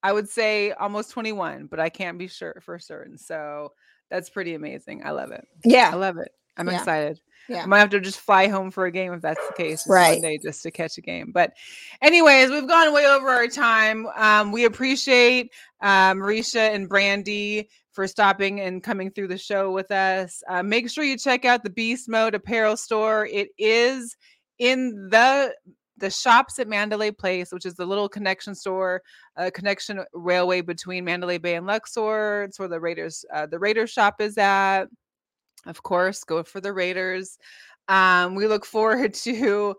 I 0.03 0.11
would 0.13 0.29
say 0.29 0.71
almost 0.71 1.11
21, 1.11 1.67
but 1.67 1.79
I 1.79 1.89
can't 1.89 2.17
be 2.17 2.27
sure 2.27 2.61
for 2.63 2.79
certain. 2.79 3.17
So 3.17 3.73
that's 4.09 4.29
pretty 4.29 4.55
amazing. 4.55 5.03
I 5.05 5.11
love 5.11 5.31
it. 5.31 5.47
Yeah, 5.63 5.91
I 5.91 5.95
love 5.95 6.17
it. 6.17 6.31
I'm 6.61 6.73
Yeah. 6.73 6.77
excited. 6.79 7.19
yeah. 7.49 7.63
I 7.63 7.65
might 7.65 7.79
have 7.79 7.89
to 7.89 7.99
just 7.99 8.19
fly 8.19 8.47
home 8.47 8.71
for 8.71 8.85
a 8.85 8.91
game 8.91 9.13
if 9.13 9.21
that's 9.21 9.45
the 9.47 9.53
case. 9.53 9.85
Right. 9.87 10.23
Just 10.41 10.63
to 10.63 10.71
catch 10.71 10.97
a 10.97 11.01
game. 11.01 11.31
But, 11.33 11.53
anyways, 12.01 12.49
we've 12.49 12.67
gone 12.67 12.93
way 12.93 13.05
over 13.05 13.29
our 13.29 13.47
time. 13.47 14.07
Um, 14.15 14.51
we 14.51 14.65
appreciate 14.65 15.51
uh, 15.81 16.13
Marisha 16.13 16.73
and 16.73 16.87
Brandy 16.87 17.69
for 17.91 18.07
stopping 18.07 18.61
and 18.61 18.81
coming 18.81 19.11
through 19.11 19.27
the 19.27 19.37
show 19.37 19.71
with 19.71 19.91
us. 19.91 20.41
Uh, 20.47 20.63
make 20.63 20.89
sure 20.89 21.03
you 21.03 21.17
check 21.17 21.43
out 21.43 21.63
the 21.63 21.69
Beast 21.69 22.07
Mode 22.07 22.35
apparel 22.35 22.77
store. 22.77 23.25
It 23.25 23.49
is 23.57 24.15
in 24.59 25.09
the 25.09 25.53
the 25.97 26.09
shops 26.09 26.57
at 26.57 26.67
Mandalay 26.67 27.11
Place, 27.11 27.51
which 27.51 27.65
is 27.65 27.75
the 27.75 27.85
little 27.85 28.09
connection 28.09 28.55
store, 28.55 29.03
uh, 29.37 29.51
connection 29.53 30.03
railway 30.13 30.61
between 30.61 31.05
Mandalay 31.05 31.37
Bay 31.37 31.53
and 31.55 31.67
Luxor. 31.67 32.43
It's 32.43 32.57
where 32.57 32.67
the 32.67 32.79
Raiders, 32.79 33.23
uh, 33.31 33.45
the 33.45 33.59
Raiders 33.59 33.91
shop 33.91 34.19
is 34.19 34.35
at. 34.37 34.85
Of 35.65 35.83
course, 35.83 36.23
go 36.23 36.43
for 36.43 36.59
the 36.61 36.73
Raiders. 36.73 37.37
Um, 37.87 38.35
we 38.35 38.47
look 38.47 38.65
forward 38.65 39.13
to, 39.25 39.75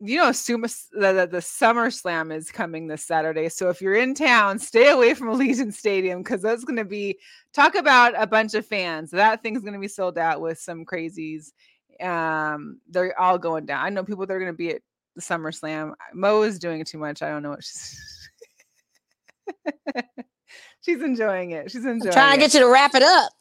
you 0.00 0.16
know, 0.16 0.32
Suma, 0.32 0.68
the, 0.92 1.12
the, 1.12 1.28
the 1.30 1.42
Summer 1.42 1.90
Slam 1.90 2.30
is 2.30 2.50
coming 2.50 2.86
this 2.86 3.04
Saturday. 3.06 3.48
So 3.48 3.68
if 3.70 3.80
you're 3.80 3.94
in 3.94 4.14
town, 4.14 4.58
stay 4.58 4.90
away 4.90 5.14
from 5.14 5.28
Allegiant 5.38 5.74
Stadium 5.74 6.22
because 6.22 6.42
that's 6.42 6.64
going 6.64 6.76
to 6.76 6.84
be 6.84 7.18
talk 7.52 7.74
about 7.74 8.14
a 8.20 8.26
bunch 8.26 8.54
of 8.54 8.66
fans. 8.66 9.10
That 9.10 9.42
thing's 9.42 9.62
going 9.62 9.74
to 9.74 9.80
be 9.80 9.88
sold 9.88 10.18
out 10.18 10.40
with 10.40 10.58
some 10.58 10.84
crazies. 10.84 11.52
Um, 12.00 12.80
they're 12.88 13.18
all 13.18 13.38
going 13.38 13.66
down. 13.66 13.84
I 13.84 13.90
know 13.90 14.04
people 14.04 14.26
that 14.26 14.34
are 14.34 14.40
going 14.40 14.52
to 14.52 14.56
be 14.56 14.70
at 14.70 14.82
the 15.14 15.22
Summer 15.22 15.52
Slam. 15.52 15.94
Mo 16.12 16.42
is 16.42 16.58
doing 16.58 16.84
too 16.84 16.98
much. 16.98 17.22
I 17.22 17.28
don't 17.28 17.42
know 17.42 17.50
what 17.50 17.64
she's. 17.64 18.28
she's 20.84 21.02
enjoying 21.02 21.52
it. 21.52 21.70
She's 21.70 21.84
enjoying. 21.84 22.08
I'm 22.08 22.12
trying 22.12 22.34
to 22.34 22.40
get 22.40 22.54
you 22.54 22.60
to 22.60 22.68
wrap 22.68 22.94
it 22.94 23.02
up. 23.02 23.32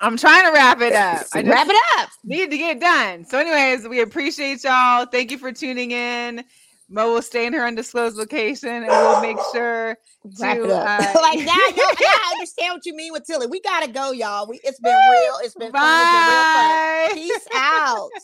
I'm 0.00 0.16
trying 0.16 0.44
to 0.44 0.52
wrap 0.52 0.80
it 0.80 0.92
up. 0.92 1.26
I 1.34 1.42
wrap 1.42 1.68
it 1.68 1.76
up. 1.98 2.08
need 2.24 2.50
to 2.50 2.58
get 2.58 2.80
done. 2.80 3.24
So, 3.24 3.38
anyways, 3.38 3.88
we 3.88 4.00
appreciate 4.00 4.62
y'all. 4.62 5.06
Thank 5.06 5.30
you 5.30 5.38
for 5.38 5.52
tuning 5.52 5.90
in. 5.90 6.44
Mo 6.90 7.12
will 7.12 7.22
stay 7.22 7.46
in 7.46 7.52
her 7.52 7.66
undisclosed 7.66 8.16
location, 8.16 8.70
and 8.70 8.86
we'll 8.86 9.20
make 9.20 9.36
sure 9.52 9.98
Wrap 10.40 10.56
to 10.56 10.64
it 10.64 10.70
up. 10.70 11.00
uh, 11.00 11.20
like 11.20 11.38
now, 11.40 11.44
now, 11.44 11.76
now 11.76 11.84
I 12.00 12.32
understand 12.34 12.74
what 12.74 12.86
you 12.86 12.94
mean 12.96 13.12
with 13.12 13.26
Tilly. 13.26 13.46
We 13.46 13.60
gotta 13.60 13.90
go, 13.90 14.12
y'all. 14.12 14.48
We 14.48 14.58
it's 14.64 14.80
been 14.80 14.94
real. 14.94 15.34
It's 15.42 15.54
been 15.54 15.70
fun. 15.70 16.00
It's 16.00 16.12
been 16.12 16.28
real 16.32 16.42
fun. 16.42 16.64
Bye. 16.64 17.10
Peace 17.14 17.48
out. 17.54 18.08